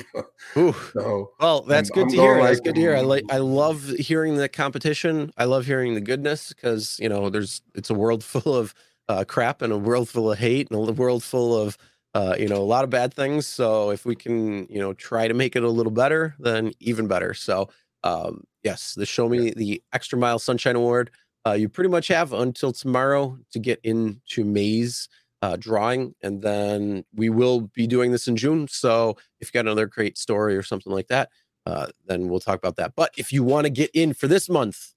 Ooh. 0.56 0.74
So, 0.94 1.32
well, 1.38 1.60
that's 1.60 1.90
I'm, 1.90 1.94
good 1.94 2.04
I'm 2.04 2.10
to 2.12 2.16
hear. 2.16 2.38
Like, 2.38 2.48
that's 2.48 2.60
good 2.60 2.74
to 2.76 2.80
hear. 2.80 2.96
I 2.96 3.02
like, 3.02 3.24
I 3.30 3.36
love 3.36 3.86
hearing 3.98 4.36
the 4.36 4.48
competition. 4.48 5.30
I 5.36 5.44
love 5.44 5.66
hearing 5.66 5.92
the 5.92 6.00
goodness 6.00 6.54
because 6.54 6.98
you 6.98 7.10
know, 7.10 7.28
there's 7.28 7.60
it's 7.74 7.90
a 7.90 7.94
world 7.94 8.24
full 8.24 8.54
of 8.54 8.72
uh, 9.10 9.24
crap 9.28 9.60
and 9.60 9.74
a 9.74 9.78
world 9.78 10.08
full 10.08 10.32
of 10.32 10.38
hate 10.38 10.70
and 10.70 10.88
a 10.88 10.92
world 10.92 11.22
full 11.22 11.54
of 11.54 11.76
uh, 12.14 12.34
you 12.38 12.48
know 12.48 12.56
a 12.56 12.64
lot 12.64 12.82
of 12.82 12.88
bad 12.88 13.12
things. 13.12 13.46
So 13.46 13.90
if 13.90 14.06
we 14.06 14.16
can, 14.16 14.66
you 14.68 14.80
know, 14.80 14.94
try 14.94 15.28
to 15.28 15.34
make 15.34 15.54
it 15.54 15.64
a 15.64 15.68
little 15.68 15.92
better, 15.92 16.34
then 16.38 16.72
even 16.80 17.08
better. 17.08 17.34
So 17.34 17.68
um, 18.04 18.44
yes, 18.62 18.94
the 18.94 19.04
Show 19.04 19.28
Me 19.28 19.48
yeah. 19.48 19.52
the 19.54 19.82
Extra 19.92 20.18
Mile 20.18 20.38
Sunshine 20.38 20.76
Award. 20.76 21.10
Uh, 21.46 21.52
you 21.52 21.68
pretty 21.68 21.88
much 21.88 22.08
have 22.08 22.32
until 22.32 22.72
tomorrow 22.72 23.38
to 23.52 23.60
get 23.60 23.78
into 23.84 24.44
May's 24.44 25.08
uh, 25.42 25.56
drawing, 25.56 26.14
and 26.22 26.42
then 26.42 27.04
we 27.14 27.28
will 27.28 27.60
be 27.72 27.86
doing 27.86 28.10
this 28.10 28.26
in 28.26 28.36
June. 28.36 28.66
So 28.68 29.16
if 29.40 29.48
you 29.48 29.52
got 29.52 29.66
another 29.66 29.86
great 29.86 30.18
story 30.18 30.56
or 30.56 30.62
something 30.62 30.92
like 30.92 31.06
that, 31.08 31.28
uh, 31.64 31.86
then 32.06 32.28
we'll 32.28 32.40
talk 32.40 32.58
about 32.58 32.76
that. 32.76 32.94
But 32.96 33.12
if 33.16 33.32
you 33.32 33.44
want 33.44 33.64
to 33.64 33.70
get 33.70 33.90
in 33.94 34.12
for 34.12 34.26
this 34.26 34.48
month, 34.48 34.92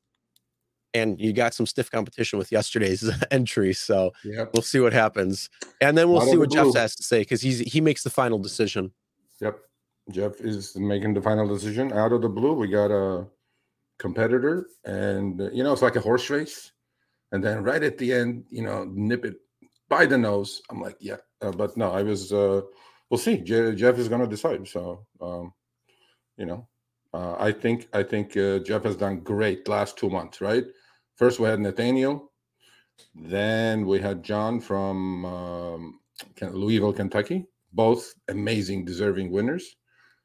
and 0.95 1.21
you 1.21 1.33
got 1.33 1.53
some 1.53 1.67
stiff 1.67 1.91
competition 1.91 2.39
with 2.39 2.51
yesterday's 2.51 3.07
entry, 3.31 3.73
so 3.73 4.11
yep. 4.23 4.49
we'll 4.53 4.63
see 4.63 4.79
what 4.79 4.93
happens, 4.93 5.51
and 5.81 5.95
then 5.95 6.09
we'll 6.09 6.21
Out 6.21 6.29
see 6.29 6.37
what 6.37 6.51
Jeff 6.51 6.73
has 6.73 6.95
to 6.95 7.03
say 7.03 7.19
because 7.19 7.41
he's 7.41 7.59
he 7.59 7.79
makes 7.79 8.01
the 8.01 8.09
final 8.09 8.39
decision. 8.39 8.91
Yep, 9.39 9.59
Jeff 10.09 10.41
is 10.41 10.75
making 10.75 11.13
the 11.13 11.21
final 11.21 11.47
decision. 11.47 11.93
Out 11.93 12.11
of 12.11 12.23
the 12.23 12.29
blue, 12.29 12.53
we 12.53 12.69
got 12.69 12.89
a 12.89 13.27
competitor, 13.99 14.67
and 14.85 15.39
uh, 15.41 15.51
you 15.51 15.63
know 15.63 15.73
it's 15.73 15.81
like 15.81 15.95
a 15.95 16.01
horse 16.01 16.29
race. 16.29 16.71
And 17.31 17.43
then 17.43 17.63
right 17.63 17.83
at 17.83 17.99
the 17.99 18.11
end, 18.11 18.45
you 18.49 18.63
know, 18.63 18.85
nip 18.91 19.23
it 19.23 19.35
by 19.87 20.07
the 20.07 20.17
nose. 20.17 20.63
I'm 20.71 20.81
like, 20.81 20.97
yeah, 20.99 21.17
uh, 21.41 21.51
but 21.51 21.77
no, 21.77 21.91
I 21.91 22.01
was. 22.01 22.33
Uh, 22.33 22.61
we'll 23.09 23.19
see. 23.19 23.37
Je- 23.37 23.75
Jeff 23.75 23.97
is 23.99 24.09
going 24.09 24.21
to 24.21 24.27
decide. 24.27 24.67
So, 24.67 25.05
um, 25.21 25.53
you 26.37 26.47
know, 26.47 26.67
uh, 27.13 27.35
I 27.37 27.51
think 27.51 27.87
I 27.93 28.01
think 28.03 28.35
uh, 28.35 28.59
Jeff 28.59 28.83
has 28.83 28.95
done 28.95 29.19
great 29.19 29.67
last 29.67 29.97
two 29.97 30.09
months. 30.09 30.41
Right. 30.41 30.65
First 31.15 31.39
we 31.39 31.47
had 31.47 31.59
Nathaniel, 31.59 32.31
then 33.13 33.85
we 33.85 33.99
had 33.99 34.23
John 34.23 34.59
from 34.59 35.25
um, 35.25 35.99
Louisville, 36.41 36.93
Kentucky. 36.93 37.45
Both 37.73 38.15
amazing, 38.29 38.85
deserving 38.85 39.29
winners. 39.29 39.75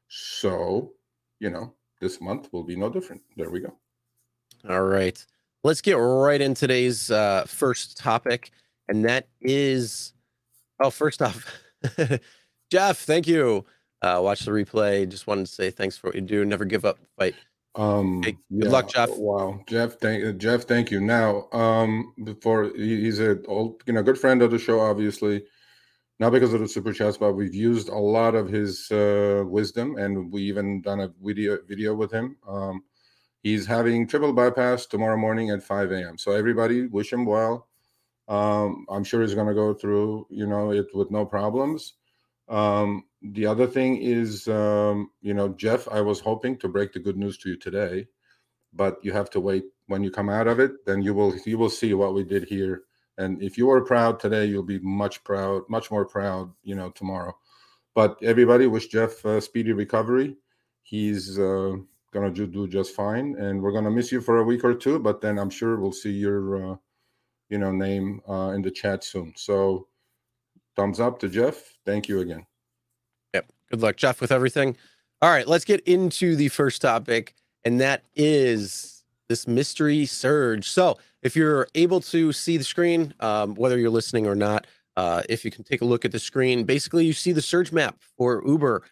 So, 0.07 0.93
you 1.39 1.51
know, 1.51 1.75
this 1.99 2.21
month 2.21 2.49
will 2.51 2.63
be 2.63 2.75
no 2.75 2.89
different. 2.89 3.21
There 3.37 3.49
we 3.49 3.59
go. 3.59 3.73
All 4.69 4.83
right. 4.83 5.23
Let's 5.63 5.81
get 5.81 5.93
right 5.93 6.39
in 6.41 6.53
today's 6.53 7.09
uh, 7.09 7.45
first 7.47 7.97
topic. 7.97 8.51
And 8.87 9.05
that 9.05 9.27
is, 9.41 10.13
oh, 10.79 10.89
first 10.89 11.21
off, 11.21 11.51
Jeff, 12.71 12.99
thank 12.99 13.27
you. 13.27 13.65
Uh, 14.01 14.19
watch 14.21 14.41
the 14.41 14.51
replay. 14.51 15.09
Just 15.09 15.27
wanted 15.27 15.47
to 15.47 15.51
say 15.51 15.71
thanks 15.71 15.97
for 15.97 16.07
what 16.07 16.15
you 16.15 16.21
do. 16.21 16.45
Never 16.45 16.65
give 16.65 16.85
up. 16.85 16.99
Fight. 17.17 17.35
Um, 17.75 18.21
hey, 18.23 18.37
good 18.51 18.65
yeah, 18.65 18.69
luck, 18.69 18.89
Jeff. 18.89 19.09
Wow, 19.17 19.59
Jeff. 19.67 19.93
Thank 19.99 20.23
uh, 20.23 20.31
Jeff. 20.33 20.63
Thank 20.63 20.91
you. 20.91 21.01
Now, 21.01 21.49
um, 21.51 22.13
before 22.23 22.71
he's 22.75 23.19
a 23.19 23.43
old, 23.45 23.83
you 23.85 23.93
know, 23.93 24.03
good 24.03 24.17
friend 24.17 24.41
of 24.41 24.51
the 24.51 24.59
show, 24.59 24.79
obviously 24.79 25.43
not 26.19 26.31
because 26.31 26.53
of 26.53 26.61
the 26.61 26.67
super 26.67 26.93
chats, 26.93 27.17
but 27.17 27.33
we've 27.33 27.53
used 27.53 27.89
a 27.89 27.97
lot 27.97 28.35
of 28.35 28.47
his 28.47 28.89
uh, 28.91 29.43
wisdom, 29.45 29.97
and 29.97 30.31
we 30.31 30.43
even 30.43 30.81
done 30.81 31.01
a 31.01 31.11
video 31.21 31.57
video 31.67 31.93
with 31.93 32.11
him. 32.11 32.37
Um, 32.47 32.83
he's 33.43 33.65
having 33.65 34.07
triple 34.07 34.33
bypass 34.33 34.85
tomorrow 34.85 35.17
morning 35.17 35.49
at 35.49 35.63
5 35.63 35.91
a.m. 35.91 36.17
So 36.17 36.31
everybody, 36.31 36.87
wish 36.87 37.11
him 37.11 37.25
well. 37.25 37.67
Um, 38.27 38.85
I'm 38.89 39.03
sure 39.03 39.21
he's 39.21 39.35
going 39.35 39.47
to 39.47 39.53
go 39.53 39.73
through, 39.73 40.27
you 40.29 40.47
know, 40.47 40.71
it 40.71 40.87
with 40.93 41.11
no 41.11 41.25
problems. 41.25 41.93
Um, 42.47 43.03
the 43.21 43.45
other 43.45 43.67
thing 43.67 43.97
is, 43.97 44.47
um, 44.47 45.11
you 45.21 45.33
know, 45.33 45.49
Jeff, 45.49 45.87
I 45.89 46.01
was 46.01 46.19
hoping 46.19 46.57
to 46.59 46.67
break 46.67 46.93
the 46.93 46.99
good 46.99 47.17
news 47.17 47.37
to 47.39 47.49
you 47.49 47.57
today, 47.57 48.07
but 48.73 48.97
you 49.03 49.11
have 49.11 49.29
to 49.31 49.39
wait 49.39 49.65
when 49.87 50.03
you 50.03 50.11
come 50.11 50.29
out 50.29 50.47
of 50.47 50.59
it. 50.59 50.85
Then 50.85 51.01
you 51.01 51.13
will 51.13 51.35
you 51.45 51.57
will 51.57 51.69
see 51.69 51.93
what 51.93 52.13
we 52.13 52.23
did 52.23 52.45
here. 52.45 52.83
And 53.17 53.41
if 53.41 53.57
you 53.57 53.69
are 53.71 53.81
proud 53.81 54.19
today, 54.19 54.45
you'll 54.45 54.63
be 54.63 54.79
much 54.79 55.23
proud, 55.23 55.63
much 55.69 55.89
more 55.91 56.05
proud, 56.05 56.51
you 56.63 56.75
know, 56.75 56.89
tomorrow. 56.89 57.35
But 57.93 58.17
everybody 58.21 58.67
wish 58.67 58.87
Jeff 58.87 59.23
a 59.23 59.39
speedy 59.39 59.71
recovery. 59.71 60.35
He's 60.83 61.39
uh, 61.39 61.77
gonna 62.11 62.29
do 62.29 62.67
just 62.67 62.93
fine, 62.93 63.35
and 63.39 63.61
we're 63.61 63.71
gonna 63.71 63.91
miss 63.91 64.11
you 64.11 64.21
for 64.21 64.39
a 64.39 64.43
week 64.43 64.63
or 64.63 64.73
two. 64.73 64.99
But 64.99 65.21
then 65.21 65.39
I'm 65.39 65.49
sure 65.49 65.77
we'll 65.77 65.93
see 65.93 66.11
your, 66.11 66.73
uh, 66.73 66.75
you 67.49 67.57
know, 67.57 67.71
name 67.71 68.21
uh, 68.27 68.51
in 68.55 68.61
the 68.61 68.71
chat 68.71 69.03
soon. 69.03 69.33
So, 69.37 69.87
thumbs 70.75 70.99
up 70.99 71.19
to 71.19 71.29
Jeff. 71.29 71.77
Thank 71.85 72.09
you 72.09 72.19
again. 72.19 72.45
Yep. 73.33 73.51
Good 73.71 73.81
luck, 73.81 73.95
Jeff, 73.95 74.19
with 74.19 74.31
everything. 74.31 74.75
All 75.21 75.29
right, 75.29 75.47
let's 75.47 75.65
get 75.65 75.79
into 75.81 76.35
the 76.35 76.49
first 76.49 76.81
topic, 76.81 77.33
and 77.63 77.79
that 77.79 78.03
is 78.13 79.03
this 79.29 79.47
mystery 79.47 80.05
surge. 80.05 80.69
So, 80.69 80.97
if 81.25 81.35
you're 81.35 81.67
able 81.73 81.99
to 81.99 82.31
see 82.31 82.55
the 82.55 82.63
screen, 82.63 83.11
um, 83.19 83.55
whether 83.55 83.79
you're 83.79 83.89
listening 83.89 84.27
or 84.27 84.35
not, 84.35 84.67
uh, 84.95 85.23
if 85.27 85.43
you 85.43 85.49
can 85.49 85.63
take 85.63 85.81
a 85.81 85.85
look 85.85 86.05
at 86.05 86.11
the 86.11 86.19
screen, 86.19 86.65
basically 86.65 87.03
you 87.03 87.13
see 87.13 87.31
the 87.31 87.41
surge 87.41 87.71
map 87.71 87.97
for 88.15 88.43
Uber, 88.45 88.83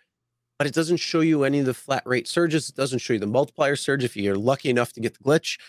but 0.58 0.66
it 0.66 0.74
doesn't 0.74 0.98
show 0.98 1.20
you 1.20 1.44
any 1.44 1.60
of 1.60 1.68
the 1.68 1.76
flat 1.76 2.02
rate 2.08 2.28
surges. 2.28 2.70
It 2.70 2.76
doesn't 2.76 3.00
show 3.00 3.14
you 3.14 3.20
the 3.20 3.28
multiplier 3.28 3.76
surge 3.76 4.04
if 4.04 4.18
you're 4.18 4.36
lucky 4.36 4.72
enough 4.72 4.94
to 4.94 5.00
get 5.00 5.16
the 5.16 5.24
glitch. 5.24 5.60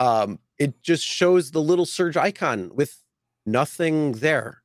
Um, 0.00 0.38
it 0.58 0.82
just 0.82 1.04
shows 1.04 1.50
the 1.50 1.60
little 1.60 1.84
surge 1.84 2.16
icon 2.16 2.70
with 2.74 2.96
nothing 3.44 4.12
there. 4.12 4.62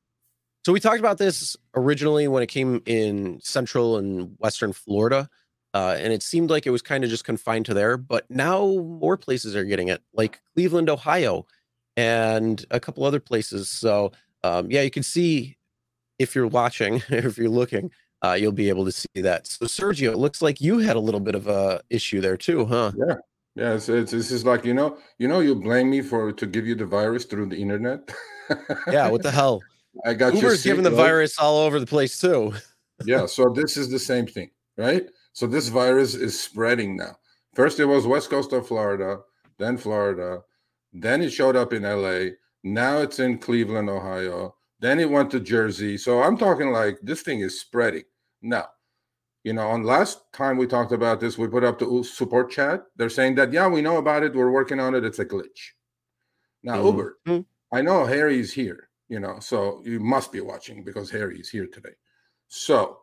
So 0.64 0.72
we 0.72 0.80
talked 0.80 0.98
about 0.98 1.18
this 1.18 1.58
originally 1.74 2.26
when 2.26 2.42
it 2.42 2.48
came 2.48 2.80
in 2.86 3.38
Central 3.42 3.98
and 3.98 4.34
Western 4.38 4.72
Florida, 4.72 5.28
uh, 5.74 5.96
and 5.98 6.12
it 6.12 6.22
seemed 6.22 6.50
like 6.50 6.66
it 6.66 6.70
was 6.70 6.82
kind 6.82 7.04
of 7.04 7.10
just 7.10 7.24
confined 7.24 7.66
to 7.66 7.74
there. 7.74 7.96
But 7.96 8.30
now 8.30 8.66
more 8.66 9.16
places 9.16 9.54
are 9.54 9.64
getting 9.64 9.88
it, 9.88 10.02
like 10.12 10.40
Cleveland, 10.54 10.90
Ohio, 10.90 11.46
and 11.96 12.64
a 12.70 12.80
couple 12.80 13.04
other 13.04 13.20
places. 13.20 13.68
So 13.68 14.12
um, 14.42 14.70
yeah, 14.70 14.82
you 14.82 14.90
can 14.90 15.02
see 15.02 15.56
if 16.18 16.34
you're 16.34 16.46
watching, 16.46 17.02
if 17.08 17.38
you're 17.38 17.48
looking, 17.48 17.90
uh, 18.22 18.32
you'll 18.32 18.52
be 18.52 18.68
able 18.68 18.84
to 18.84 18.92
see 18.92 19.08
that. 19.16 19.46
So 19.46 19.66
Sergio, 19.66 20.12
it 20.12 20.18
looks 20.18 20.42
like 20.42 20.60
you 20.60 20.78
had 20.78 20.96
a 20.96 21.00
little 21.00 21.20
bit 21.20 21.34
of 21.34 21.46
a 21.46 21.80
issue 21.90 22.20
there 22.20 22.36
too, 22.36 22.66
huh? 22.66 22.92
Yeah. 22.96 23.16
Yeah, 23.56 23.74
it's, 23.74 23.88
it's 23.88 24.12
this 24.12 24.30
is 24.30 24.46
like 24.46 24.64
you 24.64 24.72
know, 24.74 24.96
you 25.18 25.26
know, 25.26 25.40
you 25.40 25.56
blame 25.56 25.90
me 25.90 26.02
for 26.02 26.32
to 26.32 26.46
give 26.46 26.68
you 26.68 26.76
the 26.76 26.86
virus 26.86 27.24
through 27.24 27.46
the 27.46 27.56
internet. 27.56 28.08
yeah, 28.90 29.08
what 29.08 29.22
the 29.22 29.30
hell? 29.30 29.60
I 30.04 30.14
got 30.14 30.34
Uber's 30.34 30.62
giving 30.62 30.84
the 30.84 30.90
virus 30.90 31.36
all 31.36 31.58
over 31.58 31.80
the 31.80 31.86
place 31.86 32.20
too. 32.20 32.54
yeah, 33.04 33.26
so 33.36 33.50
this 33.50 33.76
is 33.76 33.90
the 33.90 33.98
same 33.98 34.26
thing, 34.26 34.50
right? 34.76 35.04
So 35.32 35.46
this 35.46 35.68
virus 35.68 36.14
is 36.14 36.38
spreading 36.38 36.96
now. 36.96 37.16
First, 37.54 37.80
it 37.80 37.84
was 37.84 38.06
west 38.06 38.30
coast 38.30 38.52
of 38.52 38.66
Florida, 38.66 39.20
then 39.58 39.76
Florida, 39.76 40.42
then 40.92 41.22
it 41.22 41.30
showed 41.30 41.56
up 41.56 41.72
in 41.72 41.82
LA, 41.82 42.30
now 42.62 42.98
it's 42.98 43.18
in 43.18 43.38
Cleveland, 43.38 43.88
Ohio. 43.88 44.54
Then 44.80 44.98
it 44.98 45.10
went 45.10 45.30
to 45.32 45.40
Jersey. 45.40 45.98
So 45.98 46.22
I'm 46.22 46.36
talking 46.36 46.72
like 46.72 46.98
this 47.02 47.22
thing 47.22 47.40
is 47.40 47.60
spreading. 47.60 48.04
Now, 48.42 48.66
you 49.44 49.52
know, 49.52 49.68
on 49.68 49.84
last 49.84 50.32
time 50.32 50.56
we 50.56 50.66
talked 50.66 50.92
about 50.92 51.20
this, 51.20 51.38
we 51.38 51.48
put 51.48 51.64
up 51.64 51.78
the 51.78 52.02
support 52.02 52.50
chat. 52.50 52.82
They're 52.96 53.10
saying 53.10 53.34
that, 53.36 53.52
yeah, 53.52 53.68
we 53.68 53.82
know 53.82 53.98
about 53.98 54.22
it. 54.22 54.34
We're 54.34 54.50
working 54.50 54.80
on 54.80 54.94
it. 54.94 55.04
It's 55.04 55.18
a 55.18 55.24
glitch. 55.24 55.72
Now, 56.62 56.76
mm-hmm. 56.76 57.30
Uber. 57.30 57.44
I 57.72 57.82
know 57.82 58.04
Harry's 58.04 58.52
here, 58.52 58.88
you 59.08 59.20
know, 59.20 59.38
so 59.40 59.80
you 59.84 60.00
must 60.00 60.32
be 60.32 60.40
watching 60.40 60.82
because 60.82 61.10
Harry 61.10 61.38
is 61.38 61.48
here 61.48 61.66
today. 61.66 61.94
So 62.52 62.98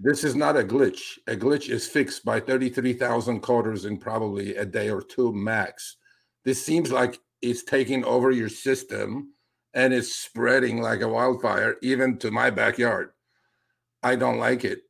this 0.00 0.24
is 0.24 0.34
not 0.34 0.56
a 0.56 0.64
glitch. 0.64 1.18
A 1.28 1.36
glitch 1.36 1.70
is 1.70 1.86
fixed 1.86 2.24
by 2.24 2.40
33,000 2.40 3.40
coders 3.40 3.86
in 3.86 3.96
probably 3.96 4.56
a 4.56 4.64
day 4.64 4.90
or 4.90 5.00
two 5.00 5.32
max. 5.32 5.96
This 6.44 6.64
seems 6.64 6.90
like 6.90 7.20
it's 7.40 7.62
taking 7.62 8.04
over 8.04 8.32
your 8.32 8.48
system 8.48 9.34
and 9.72 9.94
it's 9.94 10.12
spreading 10.16 10.82
like 10.82 11.02
a 11.02 11.08
wildfire, 11.08 11.76
even 11.80 12.18
to 12.18 12.32
my 12.32 12.50
backyard. 12.50 13.10
I 14.02 14.16
don't 14.16 14.38
like 14.38 14.64
it. 14.64 14.80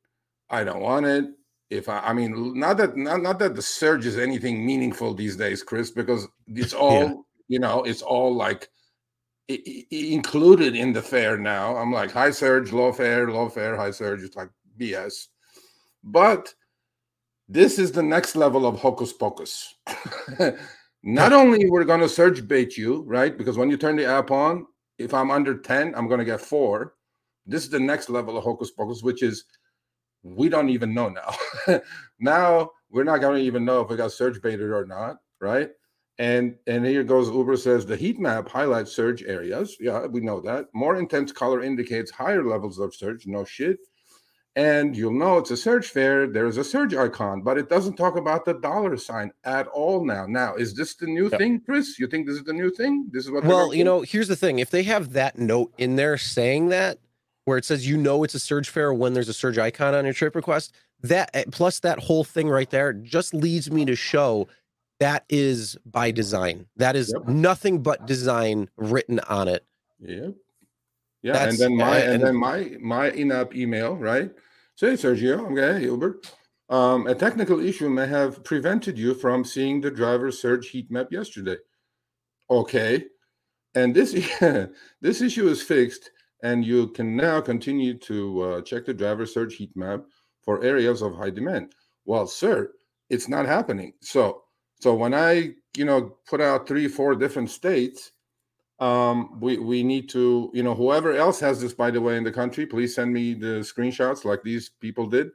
I 0.49 0.65
don't 0.65 0.81
want 0.81 1.05
it. 1.05 1.27
If 1.69 1.91
I, 1.91 1.99
I 1.99 2.13
mean, 2.15 2.59
not 2.59 2.79
that 2.79 2.97
not, 2.97 3.21
not 3.21 3.39
that 3.41 3.55
the 3.55 3.61
surge 3.61 4.07
is 4.07 4.17
anything 4.17 4.65
meaningful 4.65 5.13
these 5.13 5.37
days, 5.37 5.63
Chris, 5.63 5.91
because 5.91 6.27
it's 6.47 6.73
all 6.73 7.03
yeah. 7.03 7.15
you 7.49 7.59
know, 7.59 7.83
it's 7.83 8.01
all 8.01 8.35
like 8.35 8.71
included 9.49 10.77
in 10.77 10.93
the 10.93 11.03
fare 11.03 11.39
now. 11.39 11.77
I'm 11.77 11.93
like 11.93 12.11
high 12.11 12.31
surge, 12.31 12.73
low 12.73 12.93
fare, 12.93 13.31
low 13.31 13.49
fare, 13.49 13.77
high 13.77 13.91
surge. 13.91 14.23
It's 14.23 14.37
like 14.37 14.51
BS. 14.79 15.29
But 16.05 16.55
this 17.49 17.79
is 17.79 17.93
the 17.93 18.03
next 18.03 18.37
level 18.37 18.67
of 18.67 18.79
hocus 18.79 19.13
pocus. 19.13 19.75
Not 21.03 21.33
only 21.33 21.71
we're 21.71 21.85
going 21.85 22.01
to 22.01 22.09
surge 22.09 22.47
bait 22.47 22.77
you, 22.77 23.03
right? 23.03 23.37
Because 23.37 23.57
when 23.57 23.71
you 23.71 23.77
turn 23.77 23.97
the 23.97 24.05
app 24.05 24.31
on, 24.31 24.67
if 24.99 25.15
I'm 25.15 25.31
under 25.31 25.57
10, 25.57 25.95
I'm 25.95 26.09
going 26.09 26.19
to 26.19 26.25
get 26.25 26.41
four. 26.41 26.95
This 27.47 27.63
is 27.63 27.71
the 27.71 27.81
next 27.81 28.11
level 28.11 28.37
of 28.37 28.45
hocus 28.45 28.71
pocus, 28.71 29.03
which 29.03 29.23
is 29.23 29.45
we 30.23 30.49
don't 30.49 30.69
even 30.69 30.93
know 30.93 31.09
now. 31.09 31.81
now 32.19 32.71
we're 32.91 33.05
not 33.05 33.21
going 33.21 33.39
to 33.39 33.45
even 33.45 33.65
know 33.65 33.81
if 33.81 33.89
we 33.89 33.97
got 33.97 34.13
surge 34.13 34.43
baited 34.43 34.71
or 34.71 34.85
not, 34.85 35.17
right? 35.41 35.71
And 36.19 36.57
and 36.67 36.85
here 36.85 37.05
goes 37.05 37.29
Uber 37.29 37.57
says 37.57 37.87
the 37.87 37.97
heat 37.97 38.19
map 38.19 38.49
highlights 38.49 38.93
surge 38.93 39.23
areas. 39.23 39.77
Yeah, 39.79 40.07
we 40.07 40.21
know 40.21 40.41
that. 40.41 40.67
More 40.75 40.97
intense 40.97 41.31
color 41.31 41.63
indicates 41.63 42.11
higher 42.11 42.45
levels 42.45 42.79
of 42.79 42.95
surge. 42.95 43.27
No 43.27 43.45
shit 43.45 43.79
and 44.59 44.97
you'll 44.97 45.13
know 45.13 45.39
it's 45.39 45.53
a 45.53 45.57
surge 45.57 45.87
fare. 45.87 46.27
There's 46.27 46.57
a 46.57 46.65
surge 46.65 46.93
icon, 46.93 47.43
but 47.43 47.59
it 47.59 47.69
doesn't 47.69 47.95
talk 47.95 48.17
about 48.17 48.45
the 48.45 48.55
dollar 48.55 48.97
sign 48.97 49.31
at 49.45 49.69
all 49.69 50.05
now. 50.05 50.27
Now, 50.27 50.57
is 50.57 50.75
this 50.75 50.97
the 50.97 51.07
new 51.07 51.29
yep. 51.29 51.39
thing, 51.39 51.61
Chris? 51.61 51.97
You 51.97 52.09
think 52.09 52.27
this 52.27 52.39
is 52.39 52.43
the 52.43 52.53
new 52.53 52.69
thing? 52.69 53.09
This 53.13 53.25
is 53.25 53.31
what? 53.31 53.45
Well, 53.45 53.73
you 53.73 53.85
know, 53.85 54.01
here's 54.01 54.27
the 54.27 54.35
thing: 54.35 54.59
if 54.59 54.71
they 54.71 54.83
have 54.83 55.13
that 55.13 55.39
note 55.39 55.73
in 55.79 55.95
there 55.95 56.19
saying 56.19 56.71
that, 56.71 56.99
where 57.45 57.57
it 57.57 57.65
says 57.65 57.87
you 57.87 57.97
know 57.97 58.25
it's 58.25 58.35
a 58.35 58.41
surge 58.41 58.69
fare 58.69 58.93
when 58.93 59.13
there's 59.13 59.29
a 59.29 59.33
surge 59.33 59.59
icon 59.59 59.95
on 59.95 60.05
your 60.05 60.13
trip 60.13 60.35
request, 60.35 60.75
that 61.03 61.31
eh, 61.35 61.45
plus 61.53 61.79
that 61.81 62.01
whole 62.01 62.25
thing 62.25 62.49
right 62.49 62.71
there 62.71 62.93
just 62.93 63.33
leads 63.33 63.71
me 63.71 63.85
to 63.85 63.95
show 63.95 64.49
that 65.01 65.25
is 65.29 65.77
by 65.85 66.11
design. 66.11 66.67
That 66.77 66.97
is 66.97 67.13
yep. 67.15 67.29
nothing 67.29 67.83
but 67.83 68.07
design 68.07 68.69
written 68.77 69.21
on 69.21 69.49
it. 69.49 69.65
Yep. 70.01 70.35
Yeah, 71.23 71.33
That's, 71.33 71.61
and 71.61 71.61
then 71.61 71.77
my 71.77 71.99
and, 71.99 72.13
and 72.15 72.23
then 72.23 72.37
my 72.37 72.77
my 72.81 73.11
in-app 73.11 73.55
email, 73.55 73.97
right? 73.97 74.31
Say, 74.77 74.93
Sergio, 74.93 75.51
okay, 75.51 75.81
Hilbert. 75.81 76.33
Um, 76.69 77.07
a 77.07 77.15
technical 77.15 77.61
issue 77.61 77.89
may 77.89 78.07
have 78.07 78.45
prevented 78.45 78.99
you 78.99 79.15
from 79.15 79.45
seeing 79.45 79.81
the 79.81 79.91
driver 79.91 80.31
surge 80.31 80.69
heat 80.69 80.91
map 80.91 81.09
yesterday. 81.11 81.57
Okay. 82.49 83.07
And 83.75 83.95
this 83.95 84.13
this 85.01 85.21
issue 85.21 85.49
is 85.49 85.63
fixed, 85.63 86.11
and 86.43 86.65
you 86.65 86.89
can 86.89 87.17
now 87.17 87.41
continue 87.41 87.99
to 87.99 88.43
uh, 88.43 88.61
check 88.63 88.85
the 88.85 88.95
driver 88.95 89.27
surge 89.27 89.57
heat 89.57 89.75
map 89.77 90.05
for 90.43 90.63
areas 90.63 91.03
of 91.03 91.17
high 91.17 91.31
demand. 91.31 91.73
Well, 92.05 92.27
sir, 92.27 92.73
it's 93.11 93.29
not 93.29 93.47
happening. 93.47 93.95
So 94.01 94.43
so 94.81 94.95
when 94.95 95.15
I 95.15 95.55
you 95.77 95.85
know 95.85 96.17
put 96.27 96.41
out 96.41 96.67
three, 96.67 96.89
four 96.89 97.15
different 97.15 97.51
states, 97.51 98.13
um, 98.81 99.41
we 99.41 99.59
we 99.59 99.83
need 99.83 100.09
to 100.11 100.51
you 100.55 100.63
know 100.63 100.75
whoever 100.75 101.15
else 101.15 101.41
has 101.41 101.61
this 101.61 101.75
by 101.75 101.91
the 101.91 102.01
way 102.01 102.17
in 102.17 102.25
the 102.25 102.33
country 102.33 102.65
please 102.67 102.95
send 102.95 103.13
me 103.13 103.35
the 103.35 103.61
screenshots 103.61 104.25
like 104.25 104.43
these 104.43 104.71
people 104.81 105.07
did. 105.07 105.31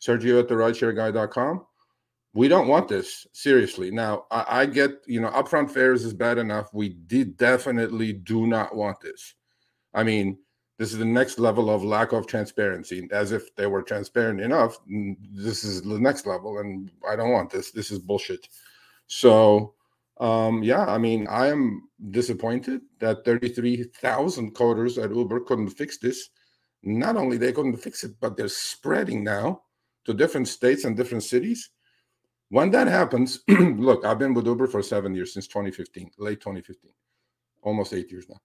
Sergio 0.00 0.38
at 0.38 0.48
the 0.48 0.54
rideshareguy.com 0.54 1.64
we 2.34 2.48
don't 2.48 2.66
want 2.66 2.88
this 2.88 3.26
seriously. 3.32 3.90
Now 3.90 4.26
I, 4.30 4.44
I, 4.48 4.66
get 4.66 4.90
you 5.06 5.20
know 5.20 5.30
upfront 5.30 5.70
fares 5.70 6.04
is 6.04 6.12
bad 6.12 6.36
enough. 6.36 6.68
We 6.74 6.90
did 6.90 7.36
definitely 7.36 8.12
do 8.12 8.46
not 8.46 8.74
want 8.74 9.00
this. 9.00 9.34
I 9.94 10.02
mean 10.02 10.38
this 10.76 10.92
is 10.92 10.98
the 10.98 11.04
next 11.04 11.38
level 11.38 11.70
of 11.70 11.84
lack 11.84 12.12
of 12.12 12.26
transparency. 12.26 13.08
As 13.12 13.30
if 13.30 13.54
they 13.54 13.66
were 13.66 13.82
transparent 13.82 14.40
enough 14.40 14.78
this 15.32 15.62
is 15.62 15.82
the 15.82 15.98
next 15.98 16.26
level 16.26 16.58
and 16.58 16.90
i 17.08 17.16
don't 17.16 17.30
want 17.30 17.50
this. 17.50 17.70
This 17.70 17.90
is 17.90 17.98
bullshit 17.98 18.48
so 19.06 19.74
um, 20.20 20.62
yeah, 20.62 20.84
I 20.86 20.98
mean, 20.98 21.26
I 21.28 21.48
am 21.48 21.88
disappointed 22.10 22.82
that 23.00 23.24
33,000 23.24 24.54
coders 24.54 25.02
at 25.02 25.14
Uber 25.14 25.40
couldn't 25.40 25.70
fix 25.70 25.98
this. 25.98 26.30
Not 26.82 27.16
only 27.16 27.36
they 27.36 27.52
couldn't 27.52 27.76
fix 27.78 28.04
it, 28.04 28.12
but 28.20 28.36
they're 28.36 28.48
spreading 28.48 29.24
now 29.24 29.62
to 30.04 30.14
different 30.14 30.48
states 30.48 30.84
and 30.84 30.96
different 30.96 31.24
cities. 31.24 31.70
When 32.50 32.70
that 32.70 32.86
happens, 32.86 33.40
look, 33.48 34.04
I've 34.04 34.18
been 34.18 34.34
with 34.34 34.46
Uber 34.46 34.68
for 34.68 34.82
seven 34.82 35.14
years 35.14 35.32
since 35.32 35.48
2015, 35.48 36.10
late 36.18 36.40
2015, 36.40 36.90
almost 37.62 37.92
eight 37.92 38.10
years 38.10 38.26
now. 38.28 38.40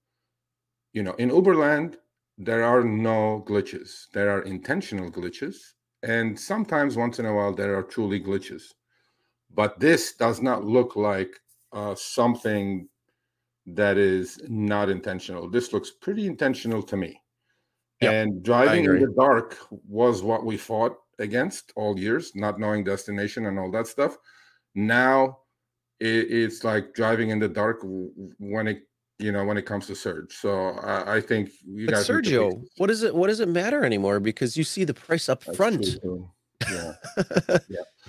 You 0.92 1.04
know, 1.04 1.12
in 1.14 1.30
Uberland, 1.30 1.96
there 2.36 2.64
are 2.64 2.82
no 2.82 3.44
glitches. 3.46 4.06
There 4.12 4.30
are 4.30 4.42
intentional 4.42 5.10
glitches, 5.10 5.56
and 6.02 6.38
sometimes 6.38 6.96
once 6.96 7.18
in 7.18 7.26
a 7.26 7.34
while 7.34 7.54
there 7.54 7.76
are 7.76 7.82
truly 7.82 8.18
glitches. 8.20 8.72
But 9.54 9.80
this 9.80 10.14
does 10.14 10.40
not 10.40 10.64
look 10.64 10.96
like 10.96 11.40
uh, 11.72 11.94
something 11.94 12.88
that 13.66 13.98
is 13.98 14.40
not 14.48 14.88
intentional. 14.88 15.48
This 15.48 15.72
looks 15.72 15.90
pretty 15.90 16.26
intentional 16.26 16.82
to 16.84 16.96
me. 16.96 17.20
Yep, 18.00 18.12
and 18.12 18.42
driving 18.42 18.84
in 18.84 19.00
the 19.00 19.14
dark 19.16 19.58
was 19.86 20.22
what 20.22 20.44
we 20.44 20.56
fought 20.56 20.96
against 21.18 21.72
all 21.76 21.98
years, 21.98 22.32
not 22.34 22.58
knowing 22.58 22.82
destination 22.82 23.46
and 23.46 23.58
all 23.58 23.70
that 23.72 23.86
stuff. 23.86 24.16
Now 24.74 25.40
it, 26.00 26.30
it's 26.30 26.64
like 26.64 26.94
driving 26.94 27.30
in 27.30 27.38
the 27.38 27.48
dark 27.48 27.80
when 27.82 28.66
it 28.66 28.82
you 29.18 29.32
know 29.32 29.44
when 29.44 29.58
it 29.58 29.66
comes 29.66 29.86
to 29.88 29.94
surge. 29.94 30.34
So 30.34 30.70
I, 30.82 31.16
I 31.16 31.20
think 31.20 31.50
you 31.62 31.86
But 31.86 31.96
guys. 31.96 32.08
Sergio, 32.08 32.64
what 32.78 32.86
does 32.86 33.02
it 33.02 33.14
what 33.14 33.26
does 33.28 33.40
it 33.40 33.48
matter 33.48 33.84
anymore? 33.84 34.18
Because 34.18 34.56
you 34.56 34.64
see 34.64 34.84
the 34.84 34.94
price 34.94 35.28
up 35.28 35.44
That's 35.44 35.56
front. 35.56 35.84
true, 35.84 36.00
too. 36.00 36.30
Yeah. 36.70 36.92
but 37.16 37.60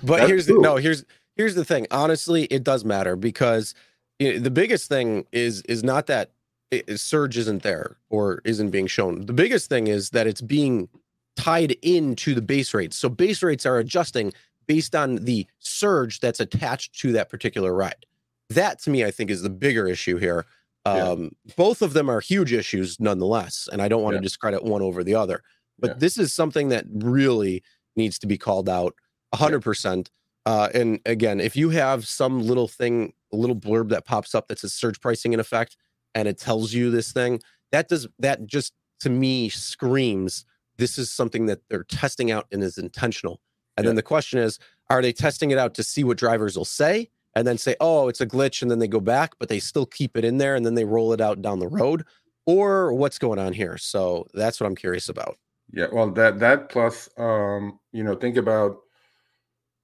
That's 0.03 0.27
here's 0.27 0.45
the, 0.45 0.57
no 0.59 0.77
here's 0.77 1.03
here's 1.41 1.55
the 1.55 1.65
thing 1.65 1.87
honestly 1.89 2.43
it 2.45 2.63
does 2.63 2.85
matter 2.85 3.15
because 3.15 3.73
the 4.19 4.51
biggest 4.51 4.87
thing 4.87 5.25
is 5.31 5.61
is 5.63 5.83
not 5.83 6.05
that 6.05 6.29
i- 6.71 6.83
i- 6.87 6.93
surge 6.95 7.35
isn't 7.35 7.63
there 7.63 7.97
or 8.11 8.41
isn't 8.45 8.69
being 8.69 8.85
shown 8.85 9.25
the 9.25 9.33
biggest 9.33 9.67
thing 9.69 9.87
is 9.87 10.11
that 10.11 10.27
it's 10.27 10.41
being 10.41 10.87
tied 11.35 11.71
into 11.81 12.35
the 12.35 12.41
base 12.43 12.73
rates 12.75 12.95
so 12.95 13.09
base 13.09 13.41
rates 13.41 13.65
are 13.65 13.79
adjusting 13.79 14.31
based 14.67 14.95
on 14.95 15.15
the 15.15 15.47
surge 15.57 16.19
that's 16.19 16.39
attached 16.39 16.93
to 16.99 17.11
that 17.11 17.27
particular 17.27 17.73
ride 17.73 18.05
that 18.51 18.79
to 18.79 18.91
me 18.91 19.03
i 19.03 19.09
think 19.09 19.31
is 19.31 19.41
the 19.41 19.49
bigger 19.49 19.87
issue 19.87 20.17
here 20.17 20.45
Yeah. 20.85 21.09
um 21.09 21.31
both 21.57 21.81
of 21.81 21.93
them 21.93 22.07
are 22.07 22.19
huge 22.19 22.53
issues 22.53 22.99
nonetheless 22.99 23.67
and 23.71 23.81
i 23.81 23.87
don't 23.87 24.03
want 24.03 24.13
Yeah. 24.13 24.19
to 24.19 24.23
discredit 24.23 24.63
one 24.63 24.83
over 24.83 25.03
the 25.03 25.15
other 25.15 25.41
but 25.79 25.89
Yeah. 25.91 25.95
this 25.97 26.19
is 26.19 26.31
something 26.33 26.69
that 26.69 26.85
really 26.93 27.63
needs 27.95 28.19
to 28.19 28.27
be 28.27 28.37
called 28.37 28.69
out 28.69 28.93
hundred 29.33 29.61
percent. 29.61 30.11
Uh, 30.45 30.69
and 30.73 30.99
again, 31.05 31.39
if 31.39 31.55
you 31.55 31.69
have 31.69 32.07
some 32.07 32.41
little 32.41 32.67
thing, 32.67 33.13
a 33.31 33.35
little 33.35 33.55
blurb 33.55 33.89
that 33.89 34.05
pops 34.05 34.33
up 34.33 34.47
that 34.47 34.59
says 34.59 34.73
surge 34.73 34.99
pricing 34.99 35.33
in 35.33 35.39
effect, 35.39 35.77
and 36.15 36.27
it 36.27 36.37
tells 36.37 36.73
you 36.73 36.89
this 36.89 37.11
thing, 37.11 37.39
that 37.71 37.87
does 37.87 38.07
that 38.19 38.45
just 38.45 38.73
to 39.01 39.09
me 39.09 39.49
screams 39.49 40.45
this 40.77 40.97
is 40.97 41.11
something 41.11 41.45
that 41.45 41.59
they're 41.69 41.83
testing 41.83 42.31
out 42.31 42.47
and 42.51 42.63
is 42.63 42.77
intentional. 42.77 43.39
And 43.77 43.87
then 43.87 43.95
the 43.95 44.03
question 44.03 44.39
is, 44.39 44.59
are 44.89 45.01
they 45.01 45.13
testing 45.13 45.51
it 45.51 45.57
out 45.57 45.73
to 45.75 45.83
see 45.83 46.03
what 46.03 46.17
drivers 46.17 46.57
will 46.57 46.65
say, 46.65 47.09
and 47.35 47.47
then 47.47 47.57
say, 47.57 47.75
oh, 47.79 48.09
it's 48.09 48.19
a 48.19 48.27
glitch, 48.27 48.61
and 48.61 48.69
then 48.69 48.79
they 48.79 48.87
go 48.87 48.99
back, 48.99 49.33
but 49.39 49.47
they 49.47 49.59
still 49.59 49.85
keep 49.85 50.17
it 50.17 50.25
in 50.25 50.37
there, 50.37 50.55
and 50.55 50.65
then 50.65 50.75
they 50.75 50.85
roll 50.85 51.13
it 51.13 51.21
out 51.21 51.41
down 51.41 51.59
the 51.59 51.67
road, 51.67 52.03
or 52.45 52.93
what's 52.93 53.17
going 53.17 53.39
on 53.39 53.53
here? 53.53 53.77
So 53.77 54.27
that's 54.33 54.59
what 54.59 54.67
I'm 54.67 54.75
curious 54.75 55.07
about. 55.07 55.37
Yeah, 55.71 55.87
well, 55.91 56.11
that 56.11 56.39
that 56.39 56.69
plus, 56.69 57.09
um, 57.17 57.79
you 57.93 58.03
know, 58.03 58.15
think 58.15 58.37
about, 58.37 58.77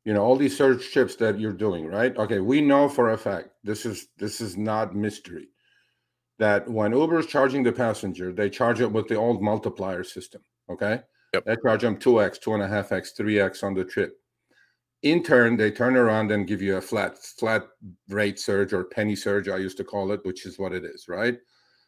you 0.08 0.14
know, 0.14 0.24
all 0.24 0.38
these 0.38 0.56
search 0.56 0.90
chips 0.94 1.18
that 1.18 1.38
you're 1.38 1.52
doing, 1.52 1.86
right? 1.86 2.16
Okay, 2.16 2.40
we 2.40 2.62
know 2.62 2.88
for 2.88 3.12
a 3.12 3.18
fact 3.18 3.50
this 3.66 3.86
is 3.86 4.08
this 4.18 4.40
is 4.40 4.56
not 4.56 4.96
mystery 4.96 5.50
that 6.40 6.66
when 6.70 6.94
Uber 6.94 7.20
is 7.20 7.26
charging 7.26 7.62
the 7.62 7.74
passenger, 7.74 8.32
they 8.32 8.50
charge 8.50 8.80
it 8.80 8.90
with 8.90 9.10
the 9.10 9.16
old 9.16 9.42
multiplier 9.42 10.06
system. 10.06 10.42
Okay, 10.70 11.02
Yep. 11.34 11.44
they 11.44 11.58
charge 11.62 11.82
them 11.82 11.98
two 11.98 12.22
x, 12.22 12.38
two 12.38 12.54
and 12.54 12.64
a 12.64 12.68
half 12.70 12.94
x, 12.94 13.12
three 13.12 13.38
x 13.38 13.64
on 13.64 13.74
the 13.74 13.84
trip. 13.84 14.18
In 15.02 15.24
turn, 15.24 15.58
they 15.58 15.72
turn 15.72 15.98
around 15.98 16.32
and 16.32 16.48
give 16.48 16.62
you 16.62 16.78
a 16.78 16.82
flat 16.82 17.18
flat 17.18 17.64
rate 18.08 18.40
surge 18.40 18.72
or 18.72 18.86
penny 18.86 19.16
surge, 19.16 19.50
I 19.50 19.58
used 19.58 19.76
to 19.76 19.84
call 19.84 20.14
it, 20.14 20.22
which 20.24 20.46
is 20.46 20.58
what 20.58 20.72
it 20.72 20.86
is, 20.86 21.10
right? 21.10 21.38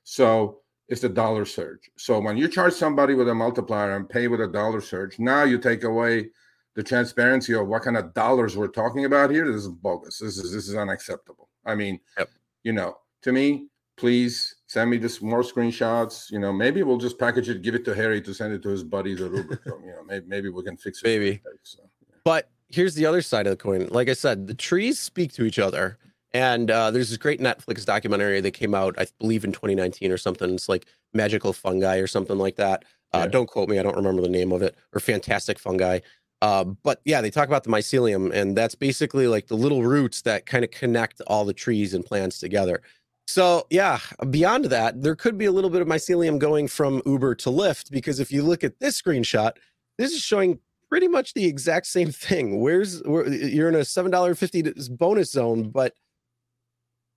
So 0.04 0.60
it's 0.90 1.00
the 1.00 1.08
dollar 1.24 1.46
surge. 1.46 1.90
So 1.98 2.20
when 2.20 2.36
you 2.36 2.50
charge 2.50 2.74
somebody 2.74 3.14
with 3.14 3.30
a 3.30 3.34
multiplier 3.46 3.96
and 3.96 4.10
pay 4.10 4.28
with 4.28 4.42
a 4.42 4.48
dollar 4.60 4.82
surge, 4.82 5.20
now 5.20 5.44
you 5.44 5.58
take 5.58 5.86
away 5.86 6.32
the 6.80 6.84
transparency 6.84 7.54
of 7.54 7.68
what 7.68 7.82
kind 7.82 7.98
of 7.98 8.14
dollars 8.14 8.56
we're 8.56 8.70
talking 8.70 9.04
about 9.04 9.30
here. 9.30 9.46
This 9.46 9.64
is 9.64 9.68
bogus. 9.68 10.18
This 10.20 10.38
is 10.38 10.54
this 10.54 10.70
is 10.70 10.76
unacceptable. 10.76 11.50
I 11.66 11.76
mean, 11.76 12.00
Yep. 12.18 12.30
you 12.64 12.72
know, 12.72 12.96
to 13.24 13.34
me, 13.34 13.68
please 13.98 14.56
send 14.68 14.90
me 14.90 14.96
this 14.98 15.22
more 15.22 15.42
screenshots. 15.42 16.32
You 16.32 16.40
know, 16.40 16.54
maybe 16.54 16.82
we'll 16.84 16.98
just 16.98 17.20
package 17.20 17.50
it, 17.50 17.62
give 17.64 17.76
it 17.76 17.84
to 17.84 17.94
Harry 17.94 18.22
to 18.22 18.34
send 18.34 18.54
it 18.54 18.62
to 18.64 18.70
his 18.70 18.86
buddies 18.86 19.20
at 19.20 19.32
Uber. 19.34 19.62
you 19.84 19.92
know, 19.92 20.04
maybe 20.08 20.26
maybe 20.26 20.48
we 20.50 20.64
can 20.64 20.78
fix 20.78 21.04
it. 21.04 21.06
Maybe. 21.06 21.42
so, 21.64 21.80
yeah. 21.82 22.16
But 22.24 22.50
here's 22.70 22.96
the 22.96 23.06
other 23.06 23.22
side 23.22 23.46
of 23.46 23.52
the 23.52 23.58
coin. 23.58 23.90
Like 23.92 24.08
I 24.08 24.14
said, 24.14 24.48
the 24.48 24.54
trees 24.54 25.00
speak 25.02 25.34
to 25.34 25.44
each 25.44 25.60
other. 25.60 25.98
And 26.32 26.70
uh, 26.70 26.92
there's 26.92 27.10
this 27.10 27.18
great 27.18 27.42
Netflix 27.42 27.84
documentary 27.84 28.40
that 28.40 28.52
came 28.52 28.76
out, 28.76 28.94
I 29.00 29.08
believe, 29.20 29.44
in 29.44 29.52
2019 29.52 30.12
or 30.12 30.18
something. 30.18 30.54
It's 30.54 30.70
like 30.70 30.86
Magical 31.12 31.54
Fungi 31.54 31.98
or 31.98 32.06
something 32.06 32.38
like 32.38 32.56
that. 32.58 32.86
Uh, 33.12 33.22
Yeah. 33.24 33.28
Don't 33.30 33.48
quote 33.50 33.68
me. 33.68 33.80
I 33.80 33.82
don't 33.84 33.96
remember 33.96 34.22
the 34.22 34.30
name 34.30 34.52
of 34.52 34.62
it. 34.62 34.76
Or 34.94 35.00
Fantastic 35.00 35.58
Fungi. 35.58 36.02
Uh, 36.42 36.64
but 36.64 37.02
yeah, 37.04 37.22
they 37.22 37.30
talk 37.30 37.48
about 37.48 37.64
the 37.64 37.70
mycelium, 37.70 38.32
and 38.34 38.58
that's 38.58 38.76
basically 38.76 39.28
like 39.28 39.48
the 39.48 39.58
little 39.58 39.84
roots 39.84 40.22
that 40.22 40.46
kind 40.46 40.64
of 40.64 40.72
connect 40.72 41.22
all 41.28 41.44
the 41.44 41.54
trees 41.54 41.94
and 41.94 42.06
plants 42.06 42.40
together. 42.40 42.82
So 43.28 43.68
yeah, 43.70 44.00
beyond 44.30 44.66
that, 44.66 45.02
there 45.04 45.16
could 45.16 45.38
be 45.38 45.46
a 45.46 45.52
little 45.52 45.70
bit 45.70 45.82
of 45.82 45.88
mycelium 45.88 46.40
going 46.40 46.68
from 46.68 47.02
Uber 47.06 47.36
to 47.36 47.50
Lyft 47.50 47.92
because 47.92 48.20
if 48.20 48.32
you 48.32 48.42
look 48.42 48.64
at 48.64 48.80
this 48.80 49.00
screenshot, 49.00 49.52
this 49.98 50.14
is 50.14 50.22
showing 50.22 50.60
pretty 50.90 51.08
much 51.08 51.34
the 51.34 51.46
exact 51.46 51.86
same 51.88 52.12
thing. 52.12 52.60
Where's 52.60 53.02
where 53.04 53.28
you're 53.28 53.70
in 53.70 53.76
a 53.76 53.86
seven 53.86 54.10
dollar 54.10 54.34
fifty 54.34 54.64
bonus 54.92 55.32
zone, 55.32 55.70
but 55.70 55.94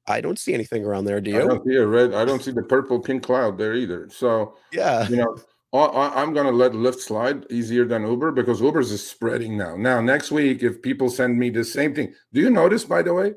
I 0.06 0.20
don't 0.20 0.38
see 0.38 0.52
anything 0.52 0.84
around 0.84 1.04
there. 1.04 1.20
Do 1.20 1.30
you? 1.30 1.42
I 1.42 1.46
don't 1.46 1.64
see 1.64 1.76
a 1.76 1.86
red. 1.86 2.12
I 2.12 2.24
don't 2.24 2.42
see 2.42 2.50
the 2.50 2.62
purple 2.62 3.00
pink 3.00 3.22
cloud 3.22 3.56
there 3.56 3.74
either. 3.74 4.08
So 4.10 4.56
Yeah, 4.72 5.08
you 5.08 5.16
know, 5.16 5.36
I, 5.72 5.78
I- 5.78 6.22
I'm 6.22 6.32
going 6.34 6.46
to 6.46 6.52
let 6.52 6.72
Lyft 6.72 7.00
slide 7.00 7.46
easier 7.50 7.84
than 7.84 8.02
Uber 8.06 8.32
because 8.32 8.60
Uber's 8.60 8.90
is 8.90 9.06
spreading 9.08 9.56
now. 9.56 9.76
Now, 9.76 10.00
next 10.00 10.30
week, 10.30 10.62
if 10.62 10.82
people 10.82 11.08
send 11.08 11.38
me 11.38 11.50
the 11.50 11.64
same 11.64 11.94
thing, 11.94 12.14
do 12.32 12.40
you 12.40 12.50
notice, 12.50 12.84
by 12.84 13.02
the 13.02 13.14
way, 13.14 13.34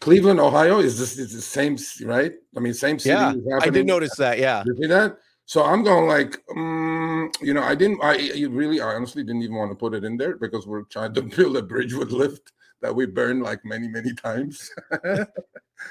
Cleveland, 0.00 0.40
Ohio 0.40 0.80
is 0.80 0.98
this 0.98 1.16
is 1.18 1.32
the 1.32 1.40
same, 1.40 1.76
right? 2.04 2.32
I 2.56 2.60
mean, 2.60 2.74
same 2.74 2.98
city. 2.98 3.14
yeah. 3.14 3.58
I 3.60 3.70
did 3.70 3.86
notice 3.86 4.16
that. 4.16 4.38
Yeah, 4.38 4.64
You 4.66 4.74
see 4.76 4.88
that? 4.88 5.18
So 5.44 5.62
I'm 5.64 5.82
going 5.84 6.08
like, 6.08 6.36
um, 6.56 7.30
you 7.40 7.54
know, 7.54 7.62
I 7.62 7.74
didn't. 7.76 8.02
I 8.02 8.16
you 8.16 8.50
really, 8.50 8.80
I 8.80 8.86
honestly 8.96 9.22
didn't 9.22 9.42
even 9.42 9.54
want 9.56 9.70
to 9.70 9.76
put 9.76 9.94
it 9.94 10.02
in 10.04 10.16
there 10.16 10.36
because 10.36 10.66
we're 10.66 10.82
trying 10.82 11.14
to 11.14 11.22
build 11.36 11.56
a 11.56 11.62
bridge 11.62 11.94
with 11.94 12.10
Lyft 12.10 12.40
that 12.82 12.94
we 12.94 13.06
burned 13.06 13.42
like 13.44 13.64
many, 13.64 13.86
many 13.88 14.12
times. 14.14 14.68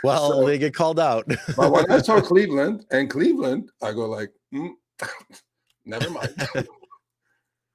well, 0.04 0.32
So- 0.32 0.46
they 0.46 0.58
get 0.58 0.74
called 0.74 1.00
out. 1.00 1.26
but 1.56 1.72
when 1.72 1.90
I 1.90 2.00
saw 2.00 2.20
Cleveland 2.32 2.86
and 2.92 3.10
Cleveland, 3.10 3.72
I 3.82 3.94
go 3.94 4.06
like, 4.10 4.32
mm, 4.54 4.72
never 5.86 6.10
mind. 6.10 6.34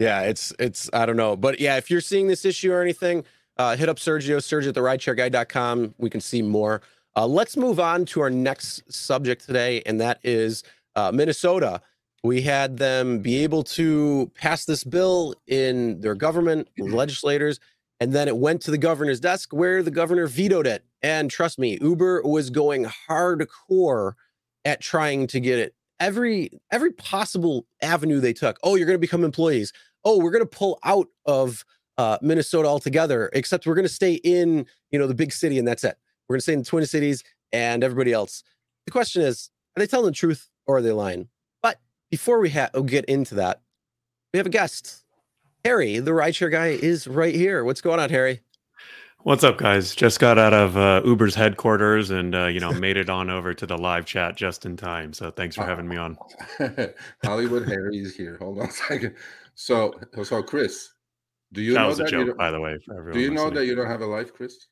Yeah, 0.03 0.23
it's 0.23 0.53
it's 0.59 0.91
I 0.93 1.07
don't 1.07 1.17
know. 1.17 1.37
But 1.37 1.61
yeah, 1.61 1.77
if 1.77 1.89
you're 1.89 2.01
seeing 2.01 2.27
this 2.27 2.45
issue 2.45 2.73
or 2.73 2.83
anything, 2.83 3.25
uh, 3.57 3.77
hit 3.77 3.89
up 3.89 3.99
Sergio, 3.99 4.39
Sergio 4.39 4.69
at 4.69 4.75
the 4.75 4.81
rideshareguy.com. 4.81 5.95
We 5.97 6.11
can 6.11 6.21
see 6.21 6.43
more. 6.43 6.83
Uh, 7.15 7.27
let's 7.29 7.57
move 7.57 7.79
on 7.79 8.05
to 8.07 8.21
our 8.21 8.31
next 8.31 8.93
subject 8.93 9.47
today, 9.47 9.81
and 9.87 10.01
that 10.01 10.19
is 10.25 10.65
uh, 10.97 11.13
Minnesota. 11.13 11.81
We 12.25 12.43
had 12.43 12.79
them 12.79 13.21
be 13.21 13.45
able 13.45 13.63
to 13.65 14.33
pass 14.35 14.65
this 14.65 14.83
bill 14.83 15.37
in 15.47 16.01
their 16.01 16.17
government, 16.17 16.69
legislators, 16.79 17.61
and 18.01 18.13
then 18.13 18.27
it 18.27 18.37
went 18.37 18.61
to 18.63 18.73
the 18.73 18.79
governor's 18.79 19.21
desk 19.21 19.53
where 19.53 19.85
the 19.85 19.91
governor 19.93 20.27
vetoed 20.27 20.67
it. 20.67 20.85
And 21.01 21.31
trust 21.31 21.61
me, 21.61 21.79
Uber 21.81 22.23
was 22.23 22.51
going 22.51 22.87
hardcore 23.09 24.15
at 24.65 24.81
trying 24.81 25.29
to 25.29 25.39
get 25.39 25.61
it 25.61 25.75
every 26.03 26.51
every 26.71 26.93
possible 26.93 27.67
avenue 27.81 28.21
they 28.21 28.33
took. 28.33 28.59
Oh, 28.63 28.75
you're 28.75 28.87
going 28.87 28.97
to 28.97 29.01
become 29.01 29.25
employees. 29.25 29.73
Oh, 30.05 30.19
we're 30.19 30.31
going 30.31 30.45
to 30.45 30.57
pull 30.57 30.79
out 30.85 31.07
of 31.27 31.65
uh, 31.97 32.19
Minnesota 32.21 32.69
altogether, 32.69 33.31
except 33.33 33.67
we're 33.67 33.75
going 33.75 33.87
to 33.87 33.93
stay 33.93 34.15
in 34.15 34.67
you 34.91 34.99
know 34.99 35.07
the 35.07 35.15
big 35.15 35.33
city 35.33 35.59
and 35.59 35.67
that's 35.67 35.85
it. 35.85 35.97
We're 36.29 36.35
going 36.35 36.41
to 36.41 36.43
stay 36.43 36.53
in 36.55 36.59
the 36.61 36.65
Twin 36.65 36.87
Cities 36.87 37.23
and 37.53 37.85
everybody 37.85 38.13
else. 38.13 38.43
The 38.87 38.93
question 38.93 39.23
is, 39.23 39.51
are 39.77 39.81
they 39.81 39.87
telling 39.87 40.07
the 40.07 40.13
truth 40.13 40.49
or 40.67 40.79
are 40.79 40.83
they 40.83 40.93
lying? 40.93 41.29
But 41.63 41.79
before 42.11 42.41
we 42.41 42.51
ha- 42.51 42.71
get 42.87 43.05
into 43.07 43.37
that, 43.37 43.61
we 44.33 44.39
have 44.39 44.47
a 44.47 44.51
guest. 44.51 45.05
Harry, 45.65 45.99
the 46.01 46.11
rideshare 46.11 46.51
guy, 46.51 46.69
is 46.69 47.07
right 47.07 47.35
here. 47.35 47.65
What's 47.65 47.81
going 47.81 48.01
on, 48.01 48.11
Harry? 48.11 48.41
What's 49.25 49.45
up, 49.45 49.57
guys? 49.57 49.95
Just 49.95 50.19
got 50.19 50.37
out 50.37 50.53
of 50.53 50.77
uh, 50.77 51.01
Uber's 51.05 51.37
headquarters 51.37 52.11
and 52.11 52.35
uh, 52.35 52.47
you 52.47 52.59
know 52.59 52.73
made 52.81 52.97
it 52.97 53.09
on 53.09 53.31
over 53.31 53.55
to 53.55 53.67
the 53.67 53.79
live 53.79 54.05
chat 54.05 54.37
just 54.37 54.67
in 54.67 54.77
time. 54.77 55.13
So 55.13 55.31
thanks 55.31 55.55
for 55.55 55.65
having 55.65 55.87
me 55.87 55.97
on. 55.97 56.19
Hollywood 57.25 57.69
Harry 57.69 57.99
is 57.99 58.17
here. 58.17 58.37
Hold 58.41 58.59
on 58.59 58.69
a 58.69 58.73
second. 58.73 59.15
So, 59.55 59.95
so 60.25 60.43
Chris, 60.43 60.89
do 61.53 61.63
you 61.63 61.75
that 61.75 61.83
know 61.83 61.87
was 61.89 62.01
a 62.01 62.03
that 62.03 62.13
you 62.13 62.19
joke, 62.19 62.27
don't, 62.29 62.39
by 62.39 62.51
the 62.51 62.61
way, 62.61 62.77
for 62.85 62.99
everyone. 62.99 63.13
do 63.13 63.21
you 63.21 63.31
know 63.31 63.49
that 63.49 63.65
you 63.65 63.77
don't 63.77 63.87
have 63.87 64.01
a 64.01 64.07
life, 64.07 64.33
Chris? 64.35 64.67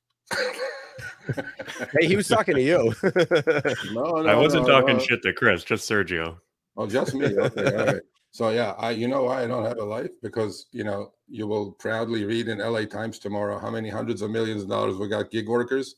Hey, 2.00 2.06
he 2.06 2.16
was 2.16 2.26
talking 2.26 2.56
to 2.56 2.62
you. 2.62 2.92
no, 3.04 3.12
no, 3.92 4.26
I 4.26 4.34
wasn't 4.34 4.66
no, 4.66 4.80
talking 4.80 4.96
no. 4.96 5.02
shit 5.02 5.22
to 5.22 5.32
Chris, 5.32 5.62
just 5.62 5.88
Sergio. 5.88 6.38
Oh, 6.76 6.88
just 6.88 7.14
me. 7.14 7.26
Okay, 7.26 7.76
all 7.76 7.86
right. 7.86 8.02
So 8.32 8.50
yeah, 8.50 8.74
I 8.78 8.90
you 8.90 9.08
know 9.08 9.24
why 9.24 9.42
I 9.42 9.46
don't 9.46 9.64
have 9.64 9.78
a 9.78 9.84
life 9.84 10.10
because 10.22 10.66
you 10.72 10.84
know 10.84 11.12
you 11.28 11.46
will 11.46 11.72
proudly 11.72 12.24
read 12.24 12.48
in 12.48 12.58
LA 12.58 12.84
Times 12.84 13.18
tomorrow 13.18 13.58
how 13.58 13.70
many 13.70 13.88
hundreds 13.88 14.22
of 14.22 14.30
millions 14.30 14.62
of 14.62 14.68
dollars 14.68 14.96
we 14.96 15.08
got 15.08 15.30
gig 15.30 15.48
workers. 15.48 15.96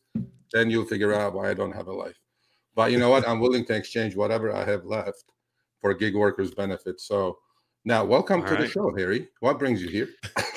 Then 0.53 0.71
you'll 0.71 0.87
figure 0.87 1.15
out 1.15 1.35
why 1.35 1.51
I 1.51 1.55
don't 1.55 1.73
have 1.73 1.89
a 1.89 1.93
life. 1.93 2.19
But 2.75 2.91
you 2.91 2.99
know 2.99 3.11
what? 3.11 3.29
I'm 3.29 3.41
willing 3.41 3.65
to 3.67 3.75
exchange 3.75 4.17
whatever 4.17 4.55
I 4.55 4.65
have 4.65 4.85
left 4.85 5.25
for 5.81 5.93
gig 5.95 6.15
workers' 6.15 6.53
benefits. 6.55 7.07
So 7.07 7.39
now, 7.85 8.05
welcome 8.05 8.41
All 8.43 8.47
to 8.47 8.57
the 8.57 8.69
show, 8.69 8.95
Harry. 8.97 9.29
What 9.41 9.59
brings 9.59 9.83
you 9.83 9.89
here? 9.89 10.09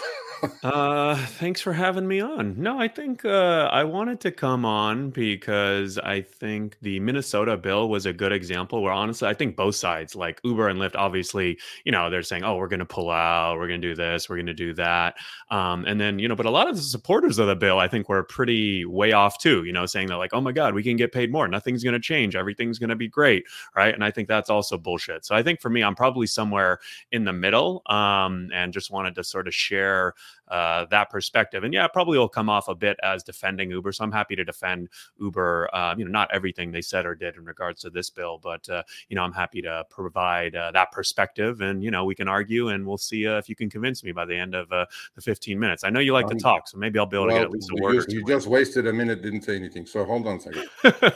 Uh, 0.63 1.15
thanks 1.15 1.61
for 1.61 1.73
having 1.73 2.07
me 2.07 2.19
on. 2.19 2.55
No, 2.57 2.79
I 2.79 2.87
think 2.87 3.23
uh, 3.23 3.69
I 3.71 3.83
wanted 3.83 4.19
to 4.21 4.31
come 4.31 4.65
on 4.65 5.09
because 5.09 5.97
I 5.99 6.21
think 6.21 6.77
the 6.81 6.99
Minnesota 6.99 7.57
bill 7.57 7.89
was 7.89 8.05
a 8.05 8.13
good 8.13 8.31
example 8.31 8.81
where 8.81 8.91
honestly, 8.91 9.27
I 9.27 9.33
think 9.33 9.55
both 9.55 9.75
sides, 9.75 10.15
like 10.15 10.41
Uber 10.43 10.67
and 10.69 10.79
Lyft, 10.79 10.95
obviously, 10.95 11.59
you 11.83 11.91
know, 11.91 12.09
they're 12.09 12.23
saying, 12.23 12.43
oh, 12.43 12.55
we're 12.57 12.67
going 12.67 12.79
to 12.79 12.85
pull 12.85 13.09
out, 13.09 13.57
we're 13.57 13.67
going 13.67 13.81
to 13.81 13.87
do 13.87 13.95
this, 13.95 14.29
we're 14.29 14.37
going 14.37 14.45
to 14.47 14.53
do 14.53 14.73
that. 14.73 15.15
Um, 15.51 15.85
and 15.85 15.99
then, 15.99 16.19
you 16.19 16.27
know, 16.27 16.35
but 16.35 16.45
a 16.45 16.51
lot 16.51 16.67
of 16.67 16.75
the 16.75 16.81
supporters 16.81 17.39
of 17.39 17.47
the 17.47 17.55
bill, 17.55 17.79
I 17.79 17.87
think, 17.87 18.09
were 18.09 18.23
pretty 18.23 18.85
way 18.85 19.11
off 19.11 19.37
too, 19.37 19.63
you 19.63 19.73
know, 19.73 19.85
saying 19.85 20.07
that, 20.07 20.17
like, 20.17 20.33
oh 20.33 20.41
my 20.41 20.51
God, 20.51 20.73
we 20.73 20.83
can 20.83 20.97
get 20.97 21.11
paid 21.11 21.31
more. 21.31 21.47
Nothing's 21.47 21.83
going 21.83 21.93
to 21.93 21.99
change. 21.99 22.35
Everything's 22.35 22.79
going 22.79 22.89
to 22.89 22.95
be 22.95 23.07
great. 23.07 23.45
Right. 23.75 23.93
And 23.93 24.03
I 24.03 24.11
think 24.11 24.27
that's 24.27 24.49
also 24.49 24.77
bullshit. 24.77 25.25
So 25.25 25.35
I 25.35 25.43
think 25.43 25.61
for 25.61 25.69
me, 25.69 25.83
I'm 25.83 25.95
probably 25.95 26.27
somewhere 26.27 26.79
in 27.11 27.23
the 27.23 27.33
middle 27.33 27.81
um, 27.87 28.49
and 28.53 28.73
just 28.73 28.91
wanted 28.91 29.15
to 29.15 29.23
sort 29.23 29.47
of 29.47 29.53
share 29.53 30.13
uh, 30.47 30.85
that 30.85 31.09
perspective. 31.09 31.63
And 31.63 31.73
yeah, 31.73 31.87
probably 31.87 32.17
will 32.17 32.29
come 32.29 32.49
off 32.49 32.67
a 32.67 32.75
bit 32.75 32.97
as 33.03 33.23
defending 33.23 33.69
Uber. 33.71 33.91
So 33.91 34.03
I'm 34.03 34.11
happy 34.11 34.35
to 34.35 34.43
defend 34.43 34.89
Uber. 35.19 35.69
Uh, 35.73 35.95
you 35.97 36.05
know, 36.05 36.11
not 36.11 36.29
everything 36.33 36.71
they 36.71 36.81
said 36.81 37.05
or 37.05 37.15
did 37.15 37.35
in 37.35 37.45
regards 37.45 37.81
to 37.81 37.89
this 37.89 38.09
bill, 38.09 38.39
but 38.41 38.67
uh, 38.69 38.83
you 39.09 39.15
know, 39.15 39.23
I'm 39.23 39.33
happy 39.33 39.61
to 39.63 39.85
provide 39.89 40.55
uh, 40.55 40.71
that 40.71 40.91
perspective. 40.91 41.61
And 41.61 41.83
you 41.83 41.91
know, 41.91 42.05
we 42.05 42.15
can 42.15 42.27
argue, 42.27 42.69
and 42.69 42.85
we'll 42.85 42.97
see 42.97 43.27
uh, 43.27 43.37
if 43.37 43.49
you 43.49 43.55
can 43.55 43.69
convince 43.69 44.03
me 44.03 44.11
by 44.11 44.25
the 44.25 44.35
end 44.35 44.55
of 44.55 44.71
uh, 44.71 44.85
the 45.15 45.21
15 45.21 45.59
minutes. 45.59 45.83
I 45.83 45.89
know 45.89 45.99
you 45.99 46.13
like 46.13 46.25
um, 46.25 46.31
to 46.31 46.37
talk, 46.37 46.67
so 46.67 46.77
maybe 46.77 46.99
I'll 46.99 47.05
be 47.05 47.17
able 47.17 47.27
well, 47.27 47.35
to 47.35 47.39
get 47.41 47.45
at 47.45 47.51
least 47.51 47.71
a 47.71 47.81
word. 47.81 48.05
You, 48.09 48.19
you 48.19 48.25
just 48.25 48.47
wasted 48.47 48.87
a 48.87 48.93
minute, 48.93 49.21
didn't 49.21 49.41
say 49.41 49.55
anything. 49.55 49.85
So 49.85 50.05
hold 50.05 50.27
on 50.27 50.37
a 50.37 50.39
second. 50.39 50.67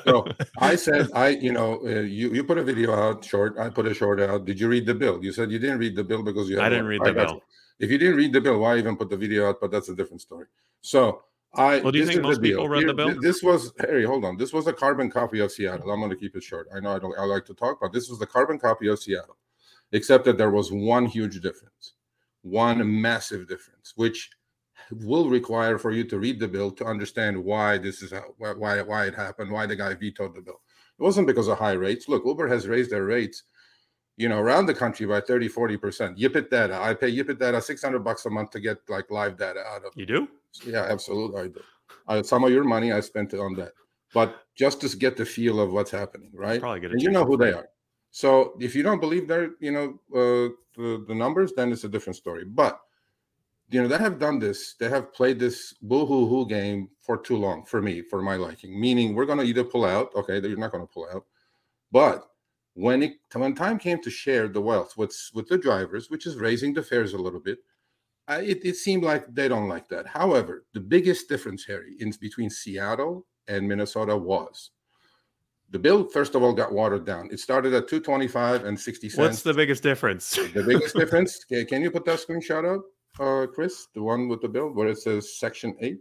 so 0.05 0.27
I 0.58 0.75
said, 0.75 1.10
I, 1.13 1.29
you 1.29 1.51
know, 1.51 1.86
you 1.86 2.34
you 2.34 2.43
put 2.43 2.58
a 2.58 2.63
video 2.63 2.93
out 2.93 3.23
short. 3.23 3.58
I 3.58 3.69
put 3.69 3.86
a 3.86 3.93
short 3.93 4.19
out. 4.19 4.45
Did 4.45 4.60
you 4.60 4.67
read 4.67 4.86
the 4.86 4.95
bill? 4.95 5.23
You 5.23 5.32
said 5.32 5.51
you 5.51 5.60
didn't 5.60 5.79
read 5.79 5.95
the 5.95 6.03
bill 6.03 6.23
because 6.23 6.49
you. 6.49 6.60
I 6.60 6.69
didn't 6.69 6.88
read 6.88 7.01
the 7.03 7.13
bill. 7.13 7.41
If 7.80 7.89
you 7.89 7.98
didn't 7.98 8.18
read 8.18 8.34
the 8.34 8.42
bill, 8.42 8.60
why 8.60 8.78
even 8.78 8.98
put 8.98 9.10
the 9.10 9.18
video 9.18 9.50
out? 9.50 9.62
But 9.62 9.72
that's 9.72 9.89
a 9.89 9.96
different 9.96 10.22
story. 10.22 10.48
So 10.82 11.24
I. 11.54 11.80
Well, 11.80 11.92
do 11.92 12.00
you 12.00 12.06
think 12.06 12.22
most 12.22 12.42
people 12.42 12.68
read 12.68 12.80
Here, 12.80 12.88
the 12.88 12.94
bill? 12.94 13.22
This 13.22 13.42
was 13.42 13.72
Harry. 13.80 14.06
Hold 14.06 14.26
on. 14.26 14.38
This 14.38 14.54
was 14.54 14.68
a 14.68 14.74
carbon 14.74 15.10
copy 15.10 15.39
of 15.39 15.52
Seattle. 15.52 15.89
I'm 15.92 16.00
going 16.00 16.12
to 16.12 16.18
keep 16.18 16.36
it 16.36 16.44
short. 16.44 16.68
I 16.76 16.80
know 16.80 16.96
I 16.96 17.00
don't. 17.00 17.18
I 17.18 17.24
like 17.24 17.46
to 17.46 17.54
talk, 17.54 17.80
but 17.82 17.94
this 17.94 18.10
was 18.10 18.20
the 18.20 18.28
carbon 18.28 18.60
copy 18.60 18.88
of 18.88 19.00
Seattle, 19.00 19.38
except 19.92 20.26
that 20.26 20.38
there 20.38 20.52
was 20.52 20.72
one 20.72 21.06
huge 21.06 21.42
difference, 21.42 21.94
one 22.42 23.02
massive 23.02 23.48
difference, 23.48 23.94
which 23.96 24.30
will 24.92 25.30
require 25.30 25.78
for 25.78 25.92
you 25.92 26.04
to 26.04 26.20
read 26.20 26.39
the 26.39 26.48
bill 26.48 26.72
to 26.72 26.86
understand 26.86 27.42
why 27.42 27.78
this 27.78 28.02
is 28.02 28.12
how, 28.12 28.26
why 28.38 28.82
why 28.82 29.06
it 29.06 29.15
happened, 29.15 29.52
why 29.52 29.65
the 29.65 29.76
guy 29.76 29.94
vetoed 29.94 30.36
the 30.36 30.42
bill. 30.42 30.62
It 31.00 31.04
wasn't 31.04 31.28
because 31.28 31.48
of 31.48 31.58
high 31.58 31.74
rates. 31.74 32.10
Look, 32.10 32.26
Uber 32.26 32.50
has 32.50 32.68
raised 32.68 32.92
their 32.92 33.06
rates 33.06 33.44
you 34.19 34.27
know, 34.27 34.38
around 34.38 34.65
the 34.65 34.73
country 34.73 35.05
by 35.05 35.21
30, 35.21 35.47
40%. 35.47 36.19
Yipit 36.19 36.49
data. 36.49 36.77
I 36.77 36.93
pay 36.93 37.10
Yipit 37.10 37.39
data 37.39 37.62
600 37.62 37.99
bucks 37.99 38.25
a 38.25 38.29
month 38.29 38.51
to 38.51 38.60
get 38.60 38.77
like 38.89 39.10
live 39.10 39.38
data 39.38 39.62
out 39.62 39.86
of 39.86 39.93
You 39.95 40.05
do? 40.05 40.27
Yeah, 40.65 40.86
absolutely. 40.89 41.41
I 41.41 41.47
do. 41.47 41.62
I, 42.05 42.21
some 42.21 42.43
of 42.43 42.51
your 42.51 42.65
money 42.65 42.91
I 42.91 42.99
spent 42.99 43.34
it 43.34 43.39
on 43.39 43.55
that. 43.55 43.71
But 44.13 44.43
just 44.55 44.82
to 44.82 44.89
get 44.97 45.15
the 45.15 45.25
feel 45.25 45.62
of 45.62 45.71
what's 45.71 45.89
happening, 45.89 46.32
right? 46.34 46.60
Probably 46.60 46.82
get 46.82 46.91
and 46.91 47.01
you 47.01 47.12
know 47.12 47.23
who 47.23 47.38
they 47.38 47.53
are. 47.53 47.69
So 48.12 48.58
if 48.60 48.75
you 48.75 48.84
don't 48.84 48.99
believe 48.99 49.25
their, 49.25 49.51
you 49.62 49.71
know, 49.71 49.88
uh, 50.13 50.49
the, 50.75 51.05
the 51.08 51.15
numbers, 51.15 51.53
then 51.55 51.71
it's 51.71 51.86
a 51.86 51.89
different 51.89 52.17
story. 52.17 52.43
But 52.43 52.77
you 53.69 53.82
know, 53.82 53.88
they 53.88 53.99
have 53.99 54.19
done 54.19 54.39
this. 54.39 54.73
They 54.73 54.89
have 54.89 55.13
played 55.13 55.39
this 55.39 55.75
boo 55.82 56.05
hoo 56.05 56.27
hoo 56.27 56.45
game 56.45 56.89
for 56.99 57.17
too 57.17 57.38
long 57.38 57.63
for 57.63 57.82
me, 57.82 58.01
for 58.01 58.21
my 58.21 58.36
liking. 58.36 58.77
Meaning, 58.82 59.15
we're 59.15 59.27
going 59.27 59.38
to 59.38 59.45
either 59.45 59.63
pull 59.63 59.86
out. 59.86 60.13
Okay, 60.15 60.41
you're 60.41 60.58
not 60.58 60.71
going 60.71 60.86
to 60.86 60.91
pull 60.91 61.08
out, 61.13 61.25
but 61.91 62.25
when 62.80 63.04
it 63.04 63.13
when 63.34 63.54
time 63.54 63.78
came 63.78 64.02
to 64.02 64.10
share 64.10 64.48
the 64.48 64.62
wealth 64.62 64.96
with 64.96 65.13
with 65.34 65.48
the 65.50 65.58
drivers, 65.58 66.10
which 66.10 66.26
is 66.26 66.38
raising 66.38 66.74
the 66.74 66.82
fares 66.82 67.13
a 67.13 67.18
little 67.18 67.42
bit, 67.42 67.60
uh, 68.30 68.39
it, 68.42 68.65
it 68.65 68.78
seemed 68.78 69.04
like 69.04 69.26
they 69.36 69.50
don't 69.50 69.68
like 69.68 69.89
that. 69.89 70.08
However, 70.08 70.65
the 70.74 70.80
biggest 70.80 71.28
difference, 71.28 71.65
Harry, 71.65 71.98
in 72.00 72.13
between 72.22 72.50
Seattle 72.50 73.26
and 73.50 73.68
Minnesota 73.68 74.15
was 74.15 74.72
the 75.72 75.80
bill. 75.80 76.08
First 76.08 76.36
of 76.36 76.44
all, 76.44 76.54
got 76.54 76.72
watered 76.72 77.06
down. 77.06 77.28
It 77.34 77.42
started 77.42 77.74
at 77.74 77.89
two 77.89 78.00
twenty 78.00 78.30
five 78.30 78.63
and 78.63 78.80
sixty 78.80 79.10
cents. 79.10 79.20
What's 79.20 79.42
the 79.42 79.54
biggest 79.54 79.84
difference? 79.84 80.32
the 80.54 80.63
biggest 80.65 80.96
difference. 81.02 81.44
Can, 81.44 81.65
can 81.65 81.82
you 81.82 81.92
put 81.92 82.06
that 82.06 82.20
screenshot 82.20 82.63
up, 82.76 82.86
uh, 83.20 83.46
Chris? 83.48 83.88
The 83.94 84.02
one 84.02 84.30
with 84.30 84.42
the 84.42 84.50
bill 84.50 84.70
where 84.70 84.88
it 84.88 85.00
says 85.00 85.38
Section 85.38 85.76
Eight. 85.82 86.00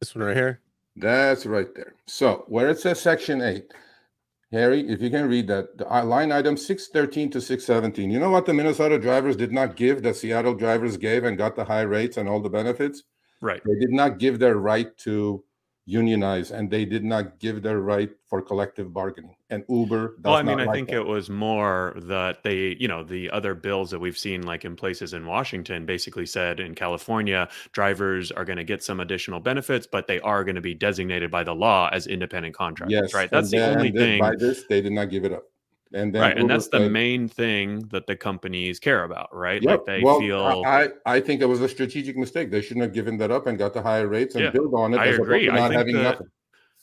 This 0.00 0.16
one 0.16 0.24
right 0.24 0.36
here. 0.36 0.62
That's 0.96 1.46
right 1.46 1.72
there. 1.76 1.94
So 2.06 2.44
where 2.48 2.70
it 2.70 2.80
says 2.80 3.00
Section 3.00 3.40
Eight 3.40 3.72
Harry, 4.50 4.88
if 4.88 5.02
you 5.02 5.10
can 5.10 5.28
read 5.28 5.46
that, 5.48 5.76
the 5.76 5.84
line 5.84 6.32
item 6.32 6.56
613 6.56 7.30
to 7.32 7.40
617. 7.40 8.10
You 8.10 8.18
know 8.18 8.30
what 8.30 8.46
the 8.46 8.54
Minnesota 8.54 8.98
drivers 8.98 9.36
did 9.36 9.52
not 9.52 9.76
give 9.76 10.02
that 10.02 10.16
Seattle 10.16 10.54
drivers 10.54 10.96
gave 10.96 11.24
and 11.24 11.36
got 11.36 11.54
the 11.54 11.64
high 11.64 11.82
rates 11.82 12.16
and 12.16 12.28
all 12.28 12.40
the 12.40 12.48
benefits? 12.48 13.02
Right. 13.42 13.62
They 13.64 13.78
did 13.78 13.92
not 13.92 14.18
give 14.18 14.38
their 14.38 14.56
right 14.56 14.96
to 14.98 15.44
unionize 15.88 16.50
and 16.50 16.70
they 16.70 16.84
did 16.84 17.02
not 17.02 17.38
give 17.38 17.62
their 17.62 17.80
right 17.80 18.10
for 18.26 18.42
collective 18.42 18.92
bargaining. 18.92 19.34
And 19.48 19.64
uber 19.70 20.16
well 20.22 20.34
i 20.34 20.42
mean 20.42 20.60
i 20.60 20.64
like 20.64 20.74
think 20.74 20.88
that. 20.88 20.96
it 20.96 21.06
was 21.06 21.30
more 21.30 21.94
that 21.96 22.42
they 22.42 22.76
you 22.78 22.86
know 22.86 23.02
the 23.02 23.30
other 23.30 23.54
bills 23.54 23.90
that 23.90 23.98
we've 23.98 24.18
seen 24.18 24.42
like 24.42 24.66
in 24.66 24.76
places 24.76 25.14
in 25.14 25.24
washington 25.24 25.86
basically 25.86 26.26
said 26.26 26.60
in 26.60 26.74
california 26.74 27.48
drivers 27.72 28.30
are 28.30 28.44
going 28.44 28.58
to 28.58 28.64
get 28.64 28.82
some 28.84 29.00
additional 29.00 29.40
benefits 29.40 29.86
but 29.90 30.06
they 30.06 30.20
are 30.20 30.44
going 30.44 30.54
to 30.56 30.60
be 30.60 30.74
designated 30.74 31.30
by 31.30 31.42
the 31.42 31.54
law 31.54 31.88
as 31.90 32.06
independent 32.06 32.54
contractors 32.54 33.00
yes, 33.04 33.14
right? 33.14 33.30
that's 33.30 33.50
the 33.50 33.64
only 33.74 33.90
thing 33.90 34.20
by 34.20 34.36
this 34.36 34.64
they 34.68 34.82
did 34.82 34.92
not 34.92 35.08
give 35.08 35.24
it 35.24 35.32
up 35.32 35.44
and 35.92 36.14
then 36.14 36.22
right, 36.22 36.28
Uber 36.30 36.40
and 36.40 36.50
that's 36.50 36.68
the 36.68 36.88
main 36.88 37.28
thing 37.28 37.80
that 37.90 38.06
the 38.06 38.16
companies 38.16 38.78
care 38.78 39.04
about, 39.04 39.34
right? 39.34 39.62
Yep. 39.62 39.70
Like 39.70 39.86
they 39.86 40.02
well, 40.02 40.20
feel. 40.20 40.62
I 40.66 40.88
I 41.06 41.20
think 41.20 41.40
it 41.40 41.46
was 41.46 41.60
a 41.60 41.68
strategic 41.68 42.16
mistake. 42.16 42.50
They 42.50 42.60
shouldn't 42.60 42.82
have 42.82 42.92
given 42.92 43.16
that 43.18 43.30
up 43.30 43.46
and 43.46 43.58
got 43.58 43.74
the 43.74 43.82
higher 43.82 44.08
rates 44.08 44.34
and 44.34 44.44
yeah, 44.44 44.50
build 44.50 44.74
on 44.74 44.94
it. 44.94 44.98
I 44.98 45.06
agree. 45.06 45.48
I 45.48 45.68
think 45.68 45.92
the, 45.92 46.20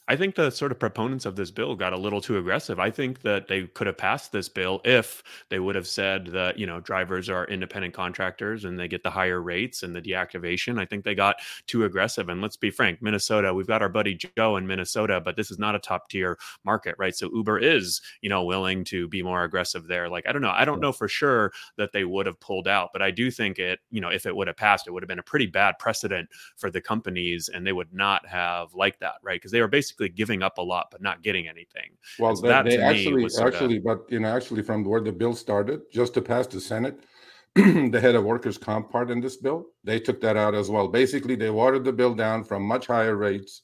I 0.07 0.15
think 0.15 0.35
the 0.35 0.51
sort 0.51 0.71
of 0.71 0.77
proponents 0.77 1.25
of 1.25 1.35
this 1.35 1.49
bill 1.49 1.75
got 1.75 1.91
a 1.91 1.97
little 1.97 2.21
too 2.21 2.37
aggressive. 2.37 2.79
I 2.79 2.91
think 2.91 3.21
that 3.23 3.47
they 3.47 3.63
could 3.63 3.87
have 3.87 3.97
passed 3.97 4.31
this 4.31 4.47
bill 4.47 4.79
if 4.85 5.23
they 5.49 5.57
would 5.57 5.73
have 5.73 5.87
said 5.87 6.27
that, 6.27 6.59
you 6.59 6.67
know, 6.67 6.79
drivers 6.79 7.27
are 7.27 7.45
independent 7.45 7.95
contractors 7.95 8.65
and 8.65 8.79
they 8.79 8.87
get 8.87 9.01
the 9.01 9.09
higher 9.09 9.41
rates 9.41 9.81
and 9.81 9.95
the 9.95 10.01
deactivation. 10.01 10.79
I 10.79 10.85
think 10.85 11.03
they 11.05 11.15
got 11.15 11.37
too 11.65 11.85
aggressive. 11.85 12.29
And 12.29 12.39
let's 12.39 12.55
be 12.55 12.69
frank, 12.69 13.01
Minnesota, 13.01 13.51
we've 13.51 13.65
got 13.65 13.81
our 13.81 13.89
buddy 13.89 14.13
Joe 14.37 14.57
in 14.57 14.67
Minnesota, 14.67 15.19
but 15.19 15.35
this 15.35 15.49
is 15.49 15.57
not 15.57 15.73
a 15.73 15.79
top 15.79 16.07
tier 16.07 16.37
market, 16.63 16.93
right? 16.99 17.15
So 17.15 17.31
Uber 17.33 17.57
is, 17.57 17.99
you 18.21 18.29
know, 18.29 18.43
willing 18.43 18.83
to 18.85 19.07
be 19.07 19.23
more 19.23 19.43
aggressive 19.43 19.87
there. 19.87 20.07
Like, 20.07 20.27
I 20.27 20.31
don't 20.31 20.43
know. 20.43 20.53
I 20.55 20.65
don't 20.65 20.81
know 20.81 20.91
for 20.91 21.07
sure 21.07 21.51
that 21.77 21.93
they 21.93 22.03
would 22.03 22.27
have 22.27 22.39
pulled 22.39 22.67
out, 22.67 22.91
but 22.93 23.01
I 23.01 23.09
do 23.09 23.31
think 23.31 23.57
it, 23.57 23.79
you 23.89 24.01
know, 24.01 24.09
if 24.09 24.27
it 24.27 24.35
would 24.35 24.47
have 24.47 24.57
passed, 24.57 24.85
it 24.85 24.91
would 24.91 25.01
have 25.01 25.07
been 25.07 25.17
a 25.17 25.23
pretty 25.23 25.47
bad 25.47 25.79
precedent 25.79 26.29
for 26.57 26.69
the 26.69 26.81
companies 26.81 27.49
and 27.49 27.65
they 27.65 27.73
would 27.73 27.91
not 27.91 28.23
have 28.27 28.71
liked 28.75 28.99
that, 28.99 29.15
right? 29.23 29.41
Because 29.41 29.51
they 29.51 29.61
were 29.61 29.67
basically 29.67 29.94
basically 29.97 30.15
giving 30.15 30.43
up 30.43 30.57
a 30.57 30.61
lot 30.61 30.87
but 30.91 31.01
not 31.01 31.21
getting 31.21 31.47
anything. 31.47 31.97
Well, 32.19 32.35
they, 32.35 32.49
they 32.49 32.77
actually, 32.77 33.25
actually, 33.39 33.77
of, 33.77 33.83
but 33.83 33.99
you 34.09 34.19
know, 34.19 34.35
actually, 34.35 34.63
from 34.63 34.83
where 34.83 35.01
the 35.01 35.11
bill 35.11 35.35
started, 35.35 35.81
just 35.91 36.13
to 36.15 36.21
pass 36.21 36.47
the 36.47 36.59
Senate, 36.59 36.99
they 37.55 38.01
had 38.01 38.15
a 38.15 38.21
workers' 38.21 38.57
comp 38.57 38.91
part 38.91 39.11
in 39.11 39.21
this 39.21 39.37
bill. 39.37 39.67
They 39.83 39.99
took 39.99 40.21
that 40.21 40.37
out 40.37 40.55
as 40.55 40.69
well. 40.69 40.87
Basically, 40.87 41.35
they 41.35 41.49
watered 41.49 41.85
the 41.85 41.93
bill 41.93 42.13
down 42.13 42.43
from 42.43 42.63
much 42.63 42.87
higher 42.87 43.15
rates, 43.15 43.63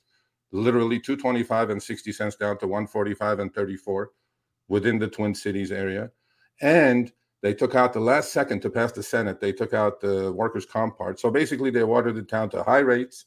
literally 0.51 0.99
225 0.99 1.69
and 1.71 1.83
60 1.83 2.11
cents 2.11 2.35
down 2.35 2.57
to 2.59 2.67
145 2.67 3.39
and 3.39 3.53
34 3.53 4.11
within 4.67 4.99
the 4.99 5.07
Twin 5.07 5.35
Cities 5.35 5.71
area. 5.71 6.11
And 6.61 7.11
they 7.41 7.53
took 7.53 7.75
out 7.75 7.91
the 7.91 7.99
last 7.99 8.31
second 8.31 8.61
to 8.61 8.69
pass 8.69 8.91
the 8.91 9.03
Senate. 9.03 9.41
They 9.41 9.51
took 9.51 9.73
out 9.73 9.99
the 9.99 10.31
workers' 10.31 10.65
comp 10.65 10.97
part. 10.97 11.19
So 11.19 11.31
basically, 11.31 11.71
they 11.71 11.83
watered 11.83 12.17
it 12.17 12.29
down 12.29 12.49
to 12.51 12.63
high 12.63 12.79
rates, 12.79 13.25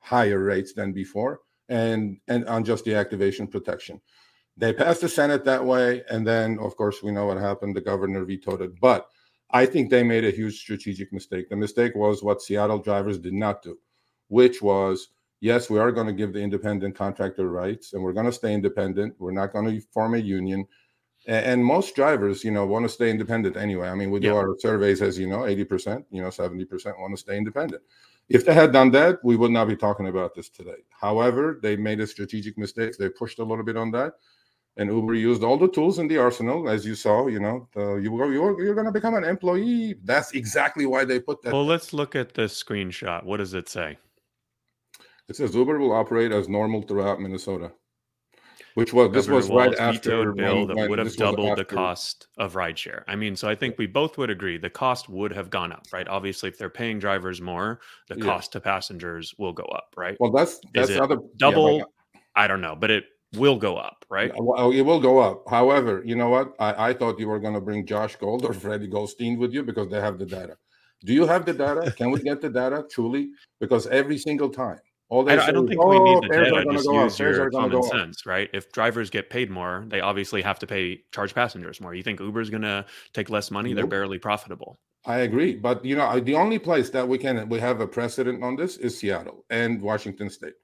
higher 0.00 0.42
rates 0.42 0.72
than 0.72 0.92
before 0.92 1.40
and 1.68 2.18
and 2.28 2.46
on 2.46 2.64
just 2.64 2.84
the 2.84 2.94
activation 2.94 3.46
protection. 3.46 4.00
They 4.56 4.72
passed 4.72 5.00
the 5.00 5.08
Senate 5.08 5.44
that 5.44 5.64
way, 5.64 6.02
and 6.10 6.26
then 6.26 6.58
of 6.58 6.76
course 6.76 7.02
we 7.02 7.10
know 7.10 7.26
what 7.26 7.38
happened. 7.38 7.74
The 7.74 7.80
governor 7.80 8.24
vetoed 8.24 8.60
it. 8.60 8.78
But 8.80 9.08
I 9.50 9.66
think 9.66 9.90
they 9.90 10.02
made 10.02 10.24
a 10.24 10.30
huge 10.30 10.60
strategic 10.60 11.12
mistake. 11.12 11.48
The 11.48 11.56
mistake 11.56 11.94
was 11.94 12.22
what 12.22 12.42
Seattle 12.42 12.78
drivers 12.78 13.18
did 13.18 13.34
not 13.34 13.62
do, 13.62 13.78
which 14.28 14.60
was 14.62 15.08
yes, 15.42 15.68
we 15.68 15.78
are 15.78 15.92
going 15.92 16.06
to 16.06 16.12
give 16.12 16.32
the 16.32 16.40
independent 16.40 16.94
contractor 16.94 17.48
rights, 17.48 17.92
and 17.92 18.02
we're 18.02 18.14
going 18.14 18.26
to 18.26 18.32
stay 18.32 18.54
independent. 18.54 19.14
We're 19.18 19.32
not 19.32 19.52
going 19.52 19.66
to 19.66 19.80
form 19.92 20.14
a 20.14 20.18
union. 20.18 20.66
And 21.26 21.64
most 21.64 21.94
drivers, 21.94 22.42
you 22.42 22.50
know, 22.50 22.66
want 22.66 22.84
to 22.84 22.88
stay 22.88 23.10
independent 23.10 23.56
anyway. 23.56 23.88
I 23.88 23.94
mean, 23.94 24.10
we 24.10 24.18
do 24.18 24.34
our 24.34 24.56
surveys, 24.58 25.02
as 25.02 25.18
you 25.18 25.28
know, 25.28 25.40
80%, 25.40 26.04
you 26.10 26.20
know, 26.22 26.28
70% 26.28 26.98
want 26.98 27.12
to 27.14 27.16
stay 27.16 27.36
independent. 27.36 27.82
If 28.28 28.46
they 28.46 28.54
had 28.54 28.72
done 28.72 28.90
that, 28.92 29.18
we 29.22 29.36
would 29.36 29.50
not 29.50 29.68
be 29.68 29.76
talking 29.76 30.08
about 30.08 30.34
this 30.34 30.48
today. 30.48 30.82
However, 30.90 31.58
they 31.62 31.76
made 31.76 32.00
a 32.00 32.06
strategic 32.06 32.56
mistake. 32.56 32.96
They 32.96 33.08
pushed 33.10 33.38
a 33.38 33.44
little 33.44 33.64
bit 33.64 33.76
on 33.76 33.90
that. 33.92 34.14
And 34.78 34.90
Uber 34.90 35.14
used 35.14 35.42
all 35.42 35.58
the 35.58 35.68
tools 35.68 35.98
in 35.98 36.08
the 36.08 36.16
arsenal, 36.16 36.66
as 36.68 36.86
you 36.86 36.94
saw. 36.94 37.26
You 37.26 37.40
know, 37.40 37.68
the, 37.74 37.96
you 37.96 38.16
you're, 38.16 38.62
you're 38.62 38.74
going 38.74 38.86
to 38.86 38.92
become 38.92 39.14
an 39.14 39.24
employee. 39.24 39.96
That's 40.02 40.32
exactly 40.32 40.86
why 40.86 41.04
they 41.04 41.20
put 41.20 41.42
that. 41.42 41.52
Well, 41.52 41.66
let's 41.66 41.92
look 41.92 42.16
at 42.16 42.32
the 42.34 42.42
screenshot. 42.42 43.24
What 43.24 43.36
does 43.36 43.52
it 43.52 43.68
say? 43.68 43.98
It 45.28 45.36
says 45.36 45.54
Uber 45.54 45.78
will 45.78 45.92
operate 45.92 46.32
as 46.32 46.48
normal 46.48 46.82
throughout 46.82 47.20
Minnesota. 47.20 47.72
Which 48.74 48.92
was 48.92 49.12
this 49.12 49.26
Governor 49.26 49.36
was 49.36 49.50
right 49.50 49.78
after 49.78 50.32
bill 50.32 50.66
that 50.66 50.88
would 50.88 50.98
have 50.98 51.14
doubled 51.16 51.58
the 51.58 51.64
cost 51.64 52.28
of 52.38 52.54
rideshare. 52.54 53.02
I 53.06 53.16
mean, 53.16 53.36
so 53.36 53.48
I 53.48 53.54
think 53.54 53.78
we 53.78 53.86
both 53.86 54.18
would 54.18 54.30
agree 54.30 54.58
the 54.58 54.70
cost 54.70 55.08
would 55.08 55.32
have 55.32 55.50
gone 55.50 55.72
up, 55.72 55.86
right? 55.92 56.08
Obviously, 56.08 56.48
if 56.48 56.58
they're 56.58 56.70
paying 56.70 56.98
drivers 56.98 57.40
more, 57.40 57.80
the 58.08 58.16
Yeah. 58.16 58.24
cost 58.24 58.52
to 58.52 58.60
passengers 58.60 59.34
will 59.38 59.52
go 59.52 59.64
up, 59.64 59.94
right? 59.96 60.16
Well, 60.20 60.30
that's 60.30 60.60
that's 60.74 60.90
other 60.90 61.14
yeah, 61.14 61.20
but- 61.20 61.38
Double, 61.38 61.82
uh, 61.82 62.18
I 62.34 62.46
don't 62.46 62.60
know, 62.60 62.76
but 62.76 62.90
it 62.90 63.04
will 63.36 63.56
go 63.56 63.76
up, 63.76 64.04
right? 64.10 64.32
Well, 64.36 64.70
it 64.72 64.82
will 64.82 65.00
go 65.00 65.18
up. 65.18 65.44
However, 65.48 66.02
you 66.04 66.14
know 66.16 66.28
what? 66.28 66.54
I, 66.58 66.88
I 66.88 66.92
thought 66.94 67.18
you 67.18 67.28
were 67.28 67.38
going 67.38 67.54
to 67.54 67.60
bring 67.60 67.86
Josh 67.86 68.16
Gold 68.16 68.44
or 68.44 68.52
Freddie 68.52 68.88
Goldstein 68.88 69.38
with 69.38 69.52
you 69.52 69.62
because 69.62 69.88
they 69.88 70.00
have 70.00 70.18
the 70.18 70.26
data. 70.26 70.56
Do 71.04 71.12
you 71.12 71.26
have 71.26 71.44
the 71.44 71.52
data? 71.52 71.92
Can 71.96 72.10
we 72.10 72.20
get 72.20 72.40
the 72.40 72.48
data 72.50 72.84
truly? 72.90 73.30
Because 73.58 73.86
every 73.88 74.18
single 74.18 74.50
time, 74.50 74.78
all 75.12 75.28
I 75.28 75.36
don't, 75.36 75.44
I 75.46 75.52
don't 75.52 75.64
is, 75.64 75.68
think 75.68 75.84
we 75.84 75.96
"Oh, 75.98 76.04
need 76.04 76.22
the 76.22 76.28
data. 76.28 76.64
Just 76.72 76.86
go 76.86 77.04
use 77.04 77.18
your 77.18 77.42
are 77.42 77.50
common 77.50 77.70
go 77.70 77.82
sense, 77.82 78.24
right? 78.24 78.48
If 78.54 78.72
drivers 78.72 79.10
get 79.10 79.28
paid 79.28 79.50
more, 79.50 79.84
they 79.88 80.00
obviously 80.00 80.40
have 80.40 80.58
to 80.60 80.66
pay 80.66 81.02
charge 81.12 81.34
passengers 81.34 81.82
more. 81.82 81.94
You 81.94 82.02
think 82.02 82.18
Uber's 82.18 82.48
going 82.48 82.62
to 82.62 82.86
take 83.12 83.28
less 83.28 83.50
money? 83.50 83.74
They're 83.74 83.86
barely 83.86 84.18
profitable. 84.18 84.78
I 85.04 85.18
agree, 85.18 85.54
but 85.54 85.84
you 85.84 85.96
know, 85.96 86.18
the 86.18 86.34
only 86.34 86.58
place 86.58 86.88
that 86.90 87.06
we 87.06 87.18
can 87.18 87.46
we 87.50 87.60
have 87.60 87.82
a 87.82 87.86
precedent 87.86 88.42
on 88.42 88.56
this 88.56 88.78
is 88.78 88.98
Seattle 88.98 89.44
and 89.50 89.82
Washington 89.82 90.30
State. 90.30 90.54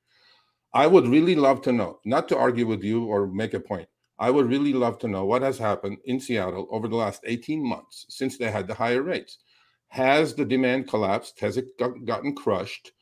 I 0.72 0.86
would 0.86 1.06
really 1.06 1.34
love 1.34 1.60
to 1.62 1.72
know, 1.72 1.98
not 2.06 2.26
to 2.28 2.38
argue 2.38 2.66
with 2.66 2.82
you 2.82 3.04
or 3.04 3.26
make 3.26 3.52
a 3.52 3.60
point. 3.60 3.88
I 4.18 4.30
would 4.30 4.48
really 4.48 4.72
love 4.72 4.98
to 5.00 5.08
know 5.08 5.26
what 5.26 5.42
has 5.42 5.58
happened 5.58 5.98
in 6.06 6.20
Seattle 6.20 6.68
over 6.70 6.88
the 6.88 6.96
last 6.96 7.20
18 7.26 7.62
months 7.62 8.06
since 8.08 8.38
they 8.38 8.50
had 8.50 8.66
the 8.66 8.74
higher 8.74 9.02
rates. 9.02 9.36
Has 9.88 10.34
the 10.34 10.46
demand 10.46 10.88
collapsed? 10.88 11.38
Has 11.40 11.58
it 11.58 11.66
got, 11.78 12.02
gotten 12.06 12.34
crushed? 12.34 12.92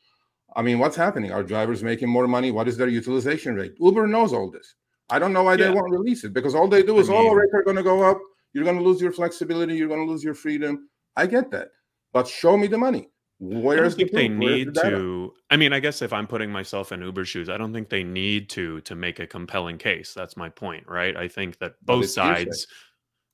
I 0.57 0.63
mean, 0.63 0.79
what's 0.79 0.97
happening? 0.97 1.31
Are 1.33 1.43
drivers 1.43 1.83
making 1.85 2.09
more 2.09 2.27
money? 2.27 2.51
What 2.51 2.67
is 2.67 2.77
their 2.77 2.89
utilization 2.89 3.55
rate? 3.55 3.75
Uber 3.79 4.07
knows 4.07 4.33
all 4.33 4.51
this. 4.51 4.75
I 5.11 5.19
don't 5.19 5.33
know 5.33 5.45
why 5.45 5.53
Yeah. 5.55 5.69
they 5.69 5.71
won't 5.71 5.93
release 5.93 6.25
it 6.25 6.33
because 6.33 6.55
all 6.55 6.67
they 6.67 6.83
do 6.83 6.97
I 6.97 7.01
is, 7.01 7.11
oh, 7.11 7.33
rates 7.35 7.53
are 7.55 7.63
going 7.63 7.77
to 7.77 7.83
go 7.83 8.03
up. 8.03 8.19
You're 8.55 8.65
going 8.65 8.79
to 8.79 8.83
lose 8.83 9.01
your 9.01 9.13
flexibility. 9.13 9.75
You're 9.77 9.89
going 9.89 10.05
to 10.05 10.11
lose 10.11 10.25
your 10.25 10.35
freedom. 10.35 10.89
I 11.15 11.27
get 11.27 11.51
that, 11.51 11.69
but 12.13 12.27
show 12.27 12.57
me 12.57 12.67
the 12.67 12.79
money. 12.79 13.11
I 13.39 13.53
don't 13.53 13.63
Where's 13.63 13.95
the 13.97 14.05
think 14.07 14.13
they? 14.13 14.29
Where's 14.31 14.39
the 14.41 14.57
need 14.57 14.75
to. 14.77 15.35
I 15.51 15.59
mean, 15.59 15.75
I 15.75 15.81
guess 15.81 16.01
if 16.01 16.11
I'm 16.11 16.27
putting 16.27 16.51
myself 16.51 16.91
in 16.91 17.03
Uber 17.03 17.27
shoes, 17.27 17.51
I 17.51 17.59
don't 17.59 17.73
think 17.75 17.91
they 17.91 18.03
need 18.03 18.49
to 18.51 18.81
to 18.81 18.95
make 18.95 19.21
a 19.21 19.27
compelling 19.27 19.77
case. 19.77 20.15
That's 20.15 20.39
my 20.39 20.49
point, 20.49 20.89
right? 20.89 21.15
I 21.15 21.29
think 21.29 21.59
that 21.59 21.75
both 21.83 22.09
sides, 22.09 22.67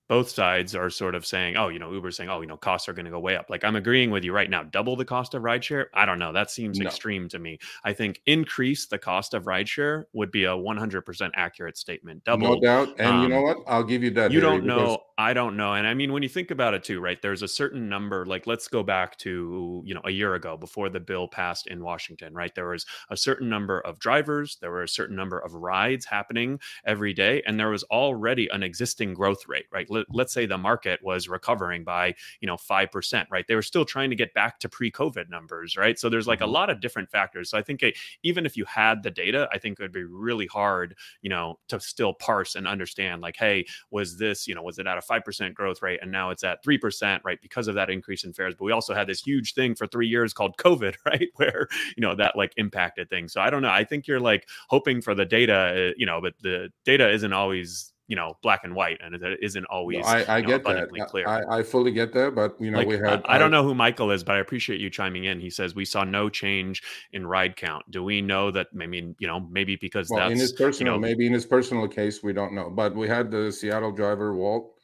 both 0.08 0.28
sides 0.28 0.74
are 0.74 0.90
sort 0.90 1.14
of 1.14 1.24
saying, 1.24 1.56
"Oh, 1.56 1.68
you 1.68 1.78
know, 1.78 1.92
Uber's 1.92 2.16
saying, 2.16 2.28
oh, 2.30 2.40
you 2.40 2.46
know, 2.46 2.56
costs 2.56 2.88
are 2.88 2.92
going 2.92 3.04
to 3.04 3.10
go 3.10 3.18
way 3.20 3.36
up." 3.36 3.48
Like 3.50 3.64
I'm 3.64 3.76
agreeing 3.76 4.10
with 4.10 4.24
you 4.24 4.32
right 4.32 4.50
now. 4.50 4.62
Double 4.62 4.96
the 4.96 5.04
cost 5.04 5.34
of 5.34 5.42
rideshare? 5.42 5.86
I 5.94 6.04
don't 6.04 6.18
know. 6.18 6.32
That 6.32 6.50
seems 6.50 6.78
No. 6.78 6.86
extreme 6.86 7.28
to 7.30 7.38
me. 7.38 7.58
I 7.84 7.92
think 7.92 8.20
increase 8.26 8.86
the 8.86 8.98
cost 8.98 9.34
of 9.34 9.44
rideshare 9.44 10.04
would 10.12 10.30
be 10.30 10.44
a 10.44 10.50
100% 10.56 11.30
accurate 11.34 11.76
statement. 11.78 12.24
Double 12.24 12.54
No 12.56 12.60
doubt. 12.60 12.94
And 12.98 13.22
you 13.22 13.28
know 13.28 13.38
um, 13.38 13.42
what? 13.44 13.56
I'll 13.66 13.84
give 13.84 14.02
you 14.02 14.10
that. 14.12 14.32
you 14.32 14.40
Harry, 14.40 14.58
don't 14.58 14.66
know 14.66 14.98
i 15.22 15.32
don't 15.32 15.56
know 15.56 15.74
and 15.74 15.86
i 15.86 15.94
mean 15.94 16.12
when 16.12 16.22
you 16.22 16.28
think 16.28 16.50
about 16.50 16.74
it 16.74 16.82
too 16.82 17.00
right 17.00 17.22
there's 17.22 17.42
a 17.42 17.48
certain 17.48 17.88
number 17.88 18.24
like 18.26 18.46
let's 18.46 18.66
go 18.68 18.82
back 18.82 19.16
to 19.18 19.82
you 19.84 19.94
know 19.94 20.00
a 20.04 20.10
year 20.10 20.34
ago 20.34 20.56
before 20.56 20.88
the 20.88 21.00
bill 21.00 21.28
passed 21.28 21.66
in 21.66 21.82
washington 21.82 22.34
right? 22.34 22.54
There 22.54 22.68
was 22.68 22.86
a 23.10 23.16
certain 23.16 23.48
number 23.48 23.80
of 23.80 23.98
drivers 23.98 24.56
there 24.60 24.70
were 24.70 24.82
a 24.82 24.88
certain 24.88 25.16
number 25.16 25.38
of 25.38 25.54
rides 25.54 26.04
happening 26.06 26.60
every 26.84 27.12
day 27.12 27.42
and 27.46 27.58
there 27.58 27.68
was 27.70 27.82
already 27.84 28.48
an 28.48 28.62
existing 28.62 29.14
growth 29.14 29.46
rate 29.48 29.66
right? 29.70 29.88
Let, 29.90 30.06
let's 30.12 30.32
say 30.32 30.46
the 30.46 30.58
market 30.58 31.00
was 31.02 31.28
recovering 31.28 31.84
by 31.84 32.14
you 32.40 32.46
know 32.46 32.56
5% 32.56 33.28
right? 33.30 33.46
They 33.46 33.54
were 33.54 33.62
still 33.62 33.84
trying 33.84 34.10
to 34.10 34.16
get 34.16 34.34
back 34.34 34.58
to 34.60 34.68
pre-covid 34.68 35.28
numbers 35.28 35.76
right? 35.76 35.98
So 35.98 36.08
there's 36.08 36.26
like 36.26 36.40
a 36.40 36.46
Mhm. 36.46 36.52
lot 36.58 36.70
of 36.70 36.80
different 36.80 37.10
factors. 37.10 37.50
So 37.50 37.58
i 37.58 37.62
think 37.62 37.82
it, 37.82 37.96
even 38.22 38.46
if 38.46 38.56
you 38.56 38.64
had 38.64 39.02
the 39.02 39.10
data 39.10 39.48
i 39.52 39.58
think 39.58 39.78
it 39.78 39.82
would 39.82 39.92
be 39.92 40.04
really 40.04 40.46
hard 40.46 40.96
you 41.20 41.30
know 41.30 41.58
to 41.68 41.80
still 41.80 42.14
parse 42.14 42.54
and 42.54 42.66
understand 42.66 43.20
like 43.22 43.36
hey 43.36 43.64
was 43.90 44.18
this, 44.18 44.46
you 44.46 44.54
know, 44.54 44.62
was 44.62 44.78
it 44.78 44.86
out 44.86 44.98
a 44.98 45.02
5% 45.20 45.54
growth 45.54 45.82
rate 45.82 46.00
and 46.02 46.10
now 46.10 46.30
it's 46.30 46.44
at 46.44 46.64
3%, 46.64 47.20
right? 47.24 47.40
Because 47.40 47.68
of 47.68 47.74
that 47.74 47.90
increase 47.90 48.24
in 48.24 48.32
fares. 48.32 48.54
But 48.54 48.64
we 48.64 48.72
also 48.72 48.94
had 48.94 49.06
this 49.06 49.20
huge 49.22 49.54
thing 49.54 49.74
for 49.74 49.86
three 49.86 50.08
years 50.08 50.32
called 50.32 50.56
COVID, 50.56 50.94
right? 51.06 51.28
Where, 51.36 51.68
you 51.96 52.00
know, 52.00 52.14
that 52.14 52.36
like 52.36 52.52
impacted 52.56 53.10
things. 53.10 53.32
So 53.32 53.40
I 53.40 53.50
don't 53.50 53.62
know. 53.62 53.70
I 53.70 53.84
think 53.84 54.06
you're 54.06 54.20
like 54.20 54.48
hoping 54.68 55.00
for 55.02 55.14
the 55.14 55.24
data, 55.24 55.90
uh, 55.90 55.94
you 55.96 56.06
know, 56.06 56.20
but 56.20 56.34
the 56.42 56.70
data 56.84 57.10
isn't 57.10 57.32
always, 57.32 57.92
you 58.08 58.16
know, 58.16 58.36
black 58.42 58.60
and 58.64 58.74
white 58.74 58.98
and 59.02 59.14
it 59.14 59.38
isn't 59.40 59.64
always 59.66 60.04
I, 60.04 60.22
I 60.24 60.36
you 60.38 60.42
know, 60.42 60.48
get 60.48 60.64
that. 60.64 61.06
clear. 61.08 61.26
I, 61.26 61.58
I 61.58 61.62
fully 61.62 61.92
get 61.92 62.12
that. 62.12 62.34
But 62.34 62.56
you 62.60 62.70
know, 62.70 62.78
like, 62.78 62.88
we 62.88 63.00
I- 63.02 63.10
had. 63.10 63.22
I, 63.24 63.38
don't 63.38 63.50
know 63.50 63.62
who 63.62 63.74
Michael 63.74 64.10
is, 64.10 64.22
but 64.22 64.34
I 64.36 64.40
appreciate 64.40 64.80
you 64.80 64.90
chiming 64.90 65.24
in. 65.24 65.40
He 65.40 65.48
says 65.48 65.74
we 65.74 65.84
saw 65.84 66.04
no 66.04 66.28
change 66.28 66.82
in 67.12 67.26
ride 67.26 67.56
count. 67.56 67.90
Do 67.90 68.02
we 68.04 68.20
know 68.20 68.50
that? 68.50 68.66
I 68.78 68.86
mean, 68.86 69.14
you 69.18 69.26
know, 69.26 69.40
maybe 69.50 69.76
because 69.76 70.08
Well, 70.10 70.20
that's 70.20 70.32
in 70.32 70.38
his 70.38 70.52
personal, 70.52 70.94
know- 70.94 70.98
maybe 70.98 71.26
in 71.26 71.32
his 71.32 71.46
personal 71.46 71.88
case, 71.88 72.22
we 72.22 72.32
don't 72.32 72.52
know. 72.52 72.68
But 72.68 72.94
we 72.94 73.08
had 73.08 73.30
the 73.30 73.50
Seattle 73.50 73.92
driver 73.92 74.34
Walt, 74.34 74.74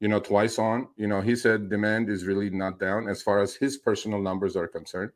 you 0.00 0.08
know, 0.08 0.20
twice 0.20 0.58
on. 0.58 0.88
You 0.96 1.06
know, 1.08 1.20
he 1.20 1.36
said 1.36 1.68
demand 1.70 2.08
is 2.08 2.24
really 2.24 2.50
not 2.50 2.78
down 2.78 3.08
as 3.08 3.22
far 3.22 3.40
as 3.40 3.54
his 3.56 3.76
personal 3.78 4.20
numbers 4.22 4.56
are 4.56 4.68
concerned. 4.68 5.12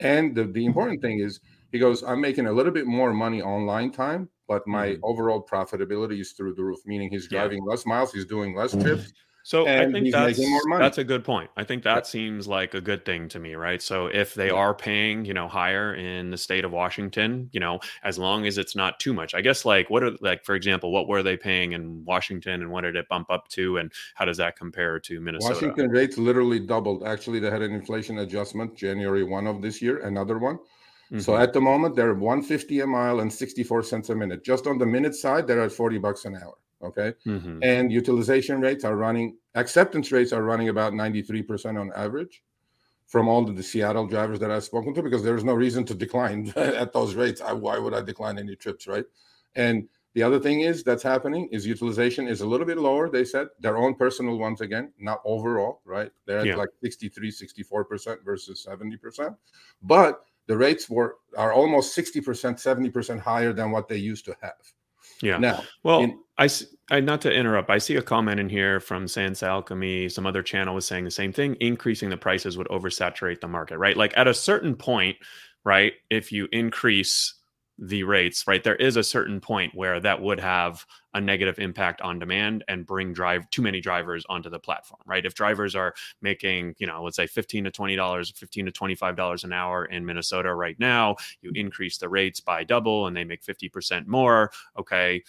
And 0.00 0.34
the, 0.36 0.44
the 0.44 0.66
important 0.66 1.00
thing 1.02 1.20
is, 1.20 1.40
he 1.72 1.78
goes, 1.78 2.02
I'm 2.02 2.20
making 2.20 2.46
a 2.46 2.52
little 2.52 2.72
bit 2.72 2.86
more 2.86 3.12
money 3.12 3.42
online 3.42 3.90
time, 3.92 4.30
but 4.48 4.66
my 4.66 4.96
Mhm. 4.96 5.02
overall 5.02 5.44
profitability 5.44 6.20
is 6.20 6.32
through 6.32 6.54
the 6.54 6.64
roof. 6.64 6.80
Meaning 6.86 7.10
he's 7.10 7.28
Yeah. 7.28 7.48
driving 7.48 7.64
less 7.64 7.86
miles, 7.86 8.12
he's 8.12 8.26
doing 8.26 8.54
less 8.54 8.76
trips. 8.76 9.12
So 9.46 9.72
I 9.76 9.84
think 9.92 10.10
that's 10.10 10.70
that's 10.78 10.96
a 10.96 11.04
good 11.04 11.22
point. 11.22 11.50
I 11.56 11.64
think 11.64 11.82
that 11.84 12.06
seems 12.06 12.48
like 12.48 12.72
a 12.72 12.80
good 12.80 13.04
thing 13.04 13.28
to 13.28 13.38
me, 13.38 13.54
right? 13.54 13.80
So 13.82 14.06
if 14.06 14.34
they 14.34 14.48
Yeah. 14.48 14.50
are 14.50 14.74
paying, 14.74 15.26
you 15.26 15.34
know, 15.34 15.48
higher 15.48 15.94
in 15.94 16.30
the 16.30 16.38
state 16.38 16.64
of 16.64 16.72
Washington, 16.72 17.50
you 17.52 17.60
know, 17.60 17.78
as 18.02 18.18
long 18.18 18.46
as 18.46 18.56
it's 18.56 18.74
not 18.74 18.98
too 19.00 19.12
much. 19.12 19.34
I 19.34 19.42
guess 19.42 19.66
like 19.66 19.90
what 19.90 20.02
are 20.02 20.12
like 20.22 20.44
for 20.44 20.54
example, 20.54 20.90
what 20.92 21.08
were 21.08 21.22
they 21.22 21.36
paying 21.36 21.72
in 21.72 22.04
Washington 22.06 22.62
and 22.62 22.70
what 22.70 22.80
did 22.82 22.96
it 22.96 23.06
bump 23.10 23.30
up 23.30 23.48
to 23.50 23.76
and 23.76 23.92
how 24.14 24.24
does 24.24 24.38
that 24.38 24.56
compare 24.56 24.98
to 25.00 25.20
Minnesota? 25.20 25.76
Washington 25.76 25.90
rates 25.90 26.18
literally 26.18 26.58
doubled. 26.60 27.04
Actually, 27.04 27.38
they 27.40 27.50
had 27.50 27.62
an 27.62 27.72
inflation 27.72 28.18
adjustment 28.18 28.76
January 28.76 29.22
1 29.24 29.46
of 29.46 29.62
this 29.62 29.80
year, 29.82 29.98
another 29.98 30.38
one. 30.38 30.58
So 31.16 31.36
Mhm. 31.36 31.36
at 31.36 31.52
the 31.52 31.60
moment, 31.60 31.96
they're 31.96 32.14
150 32.14 32.80
a 32.80 32.86
mile 32.86 33.20
and 33.20 33.32
64 33.32 33.82
cents 33.84 34.10
a 34.10 34.16
minute. 34.16 34.44
Just 34.44 34.66
on 34.66 34.78
the 34.78 34.86
minute 34.86 35.14
side, 35.16 35.46
they're 35.46 35.62
at 35.62 35.72
40 35.72 35.98
bucks 35.98 36.24
an 36.24 36.36
hour. 36.36 36.54
Okay. 36.82 37.14
Mhm. 37.26 37.60
And 37.62 37.92
utilization 37.92 38.60
rates 38.60 38.84
are 38.84 38.96
running, 38.96 39.36
acceptance 39.54 40.12
rates 40.12 40.32
are 40.32 40.42
running 40.42 40.68
about 40.68 40.92
93% 40.94 41.78
on 41.78 41.92
average 41.94 42.42
from 43.06 43.28
all 43.28 43.44
the 43.44 43.62
Seattle 43.62 44.06
drivers 44.06 44.38
that 44.40 44.50
I've 44.50 44.64
spoken 44.64 44.94
to, 44.94 45.02
because 45.02 45.22
there's 45.22 45.44
no 45.44 45.54
reason 45.54 45.84
to 45.86 45.94
decline 45.94 46.52
at 46.56 46.92
those 46.92 47.14
rates. 47.14 47.40
I, 47.40 47.52
why 47.52 47.78
would 47.78 47.94
I 47.94 48.00
decline 48.02 48.38
any 48.38 48.56
trips? 48.56 48.86
Right. 48.86 49.04
And 49.54 49.88
the 50.14 50.22
other 50.22 50.38
thing 50.38 50.60
is 50.60 50.84
that's 50.84 51.02
happening 51.02 51.48
is 51.50 51.66
utilization 51.66 52.28
is 52.28 52.40
a 52.40 52.46
little 52.46 52.66
bit 52.66 52.78
lower. 52.78 53.08
They 53.10 53.24
said 53.24 53.48
their 53.60 53.76
own 53.76 53.94
personal 53.94 54.38
ones 54.38 54.60
again, 54.60 54.92
not 54.98 55.20
overall, 55.24 55.80
right? 55.84 56.10
They're 56.26 56.38
at 56.38 56.46
Yeah. 56.46 56.56
like 56.56 56.70
63, 56.82 57.30
64% 57.30 58.24
versus 58.24 58.62
70%. 58.62 59.36
But 59.82 60.24
the 60.46 60.56
rates 60.56 60.88
were 60.88 61.16
are 61.36 61.52
almost 61.52 61.94
60%, 61.96 62.58
70% 62.60 63.18
higher 63.20 63.52
than 63.52 63.70
what 63.70 63.88
they 63.88 63.96
used 63.96 64.24
to 64.26 64.36
have. 64.40 64.72
Yeah. 65.24 65.38
Now, 65.38 65.62
Well, 65.82 66.00
in- 66.00 66.18
I, 66.38 66.48
I- 66.90 67.00
not 67.00 67.20
to 67.22 67.32
interrupt. 67.32 67.70
I 67.70 67.78
see 67.78 67.96
a 67.96 68.02
comment 68.02 68.38
in 68.40 68.48
here 68.48 68.78
from 68.80 69.08
Sans 69.08 69.42
Alchemy. 69.42 70.08
Some 70.08 70.26
other 70.26 70.42
channel 70.42 70.74
was 70.74 70.86
saying 70.86 71.04
the 71.04 71.10
same 71.10 71.32
thing. 71.32 71.56
Increasing 71.60 72.10
the 72.10 72.16
prices 72.16 72.56
would 72.58 72.68
oversaturate 72.68 73.40
the 73.40 73.48
market, 73.48 73.78
right? 73.78 73.96
Like 73.96 74.12
at 74.16 74.28
a 74.28 74.34
certain 74.34 74.74
point, 74.76 75.16
right? 75.64 75.94
If 76.10 76.30
you 76.32 76.48
increase 76.52 77.34
the 77.78 78.04
rates, 78.04 78.46
right, 78.46 78.62
there 78.62 78.76
is 78.76 78.96
a 78.96 79.02
certain 79.02 79.40
point 79.40 79.74
where 79.74 79.98
that 79.98 80.22
would 80.22 80.38
have 80.38 80.86
a 81.14 81.20
negative 81.20 81.58
impact 81.58 82.00
on 82.02 82.18
demand 82.18 82.64
and 82.68 82.86
bring 82.86 83.12
drive 83.12 83.48
too 83.50 83.62
many 83.62 83.80
drivers 83.80 84.24
onto 84.28 84.48
the 84.48 84.58
platform, 84.58 85.00
right? 85.06 85.26
If 85.26 85.34
drivers 85.34 85.74
are 85.74 85.94
making, 86.22 86.74
you 86.78 86.86
know, 86.86 87.02
let's 87.02 87.16
say 87.16 87.26
fifteen 87.26 87.64
to 87.64 87.70
twenty 87.70 87.96
dollars, 87.96 88.32
fifteen 88.36 88.64
to 88.66 88.72
twenty-five 88.72 89.16
dollars 89.16 89.44
an 89.44 89.52
hour 89.52 89.86
in 89.86 90.04
Minnesota 90.04 90.54
right 90.54 90.78
now, 90.78 91.16
you 91.42 91.50
increase 91.54 91.98
the 91.98 92.08
rates 92.08 92.40
by 92.40 92.62
double 92.62 93.08
and 93.08 93.16
they 93.16 93.24
make 93.24 93.42
fifty 93.42 93.68
percent 93.68 94.06
more. 94.06 94.52
Okay, 94.78 95.22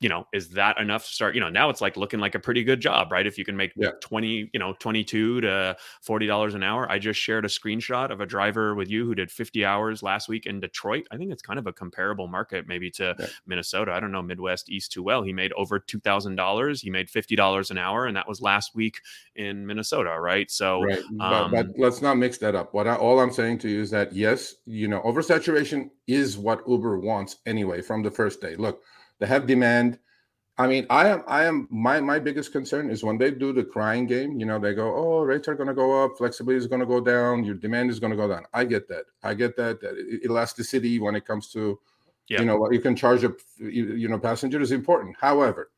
you 0.00 0.08
know, 0.08 0.26
is 0.32 0.48
that 0.50 0.78
enough 0.78 1.06
to 1.06 1.12
start? 1.12 1.34
You 1.34 1.40
know, 1.42 1.50
now 1.50 1.68
it's 1.68 1.82
like 1.82 1.96
looking 1.96 2.20
like 2.20 2.34
a 2.34 2.38
pretty 2.38 2.64
good 2.64 2.80
job, 2.80 3.12
right? 3.12 3.26
If 3.26 3.36
you 3.36 3.44
can 3.44 3.56
make 3.56 3.72
Yeah. 3.76 3.90
20, 4.00 4.50
you 4.52 4.58
know, 4.58 4.74
22 4.78 5.42
to 5.42 5.76
$40 6.06 6.54
an 6.54 6.62
hour. 6.62 6.90
I 6.90 6.98
just 6.98 7.20
shared 7.20 7.44
a 7.44 7.48
screenshot 7.48 8.10
of 8.10 8.20
a 8.20 8.26
driver 8.26 8.74
with 8.74 8.88
you 8.90 9.04
who 9.04 9.14
did 9.14 9.30
50 9.30 9.64
hours 9.64 10.02
last 10.02 10.26
week 10.28 10.46
in 10.46 10.58
Detroit. 10.58 11.06
I 11.10 11.18
think 11.18 11.30
it's 11.32 11.42
kind 11.42 11.58
of 11.58 11.66
a 11.66 11.72
comparable 11.72 12.28
market 12.28 12.66
maybe 12.66 12.90
to 12.92 13.14
Yeah. 13.18 13.26
Minnesota. 13.46 13.92
I 13.92 14.00
don't 14.00 14.10
know 14.10 14.22
Midwest 14.22 14.70
East 14.70 14.90
too 14.92 15.02
well. 15.02 15.22
He 15.22 15.34
made 15.34 15.52
over 15.52 15.78
$2,000. 15.78 16.80
He 16.80 16.88
made 16.88 17.08
$50 17.08 17.70
an 17.70 17.76
hour 17.76 18.06
and 18.06 18.16
that 18.16 18.26
was 18.26 18.40
last 18.40 18.74
week 18.74 19.00
in 19.36 19.66
Minnesota, 19.66 20.18
right? 20.18 20.50
So 20.50 20.82
right 20.82 21.02
but, 21.18 21.48
but 21.50 21.66
um, 21.66 21.72
let's 21.76 22.00
not 22.00 22.14
mix 22.16 22.38
that 22.38 22.54
up 22.54 22.72
what 22.72 22.86
I, 22.86 22.94
all 22.96 23.20
i'm 23.20 23.32
saying 23.32 23.58
to 23.58 23.68
you 23.68 23.80
is 23.80 23.90
that 23.90 24.12
yes 24.12 24.54
you 24.64 24.88
know 24.88 25.00
oversaturation 25.02 25.90
is 26.06 26.38
what 26.38 26.62
uber 26.66 26.98
wants 26.98 27.36
anyway 27.46 27.82
from 27.82 28.02
the 28.02 28.10
first 28.10 28.40
day 28.40 28.56
look 28.56 28.82
they 29.20 29.26
have 29.26 29.46
demand 29.46 29.98
i 30.58 30.66
mean 30.66 30.84
i 30.90 31.08
am 31.08 31.22
i 31.28 31.44
am 31.44 31.68
my 31.70 32.00
my 32.00 32.18
biggest 32.18 32.52
concern 32.52 32.90
is 32.90 33.04
when 33.04 33.16
they 33.16 33.30
do 33.30 33.52
the 33.52 33.64
crying 33.64 34.06
game 34.06 34.38
you 34.40 34.46
know 34.46 34.58
they 34.58 34.74
go 34.74 34.92
oh 34.94 35.20
rates 35.20 35.46
are 35.46 35.54
going 35.54 35.68
to 35.68 35.74
go 35.74 36.04
up 36.04 36.18
flexibility 36.18 36.58
is 36.58 36.66
going 36.66 36.80
to 36.80 36.86
go 36.86 37.00
down 37.00 37.44
your 37.44 37.54
demand 37.54 37.90
is 37.90 38.00
going 38.00 38.10
to 38.10 38.16
go 38.16 38.28
down 38.28 38.44
i 38.52 38.64
get 38.64 38.88
that 38.88 39.04
i 39.22 39.32
get 39.32 39.56
that 39.56 39.80
that 39.80 39.94
elasticity 40.24 40.98
when 40.98 41.14
it 41.14 41.24
comes 41.24 41.48
to 41.52 41.78
You 42.38 42.46
know 42.46 42.56
what 42.56 42.72
you 42.72 42.80
can 42.80 42.94
charge 42.94 43.24
a 43.24 43.34
you, 43.58 43.94
you 43.96 44.08
know 44.08 44.18
passenger 44.18 44.60
is 44.60 44.70
important. 44.70 45.16
However, 45.20 45.72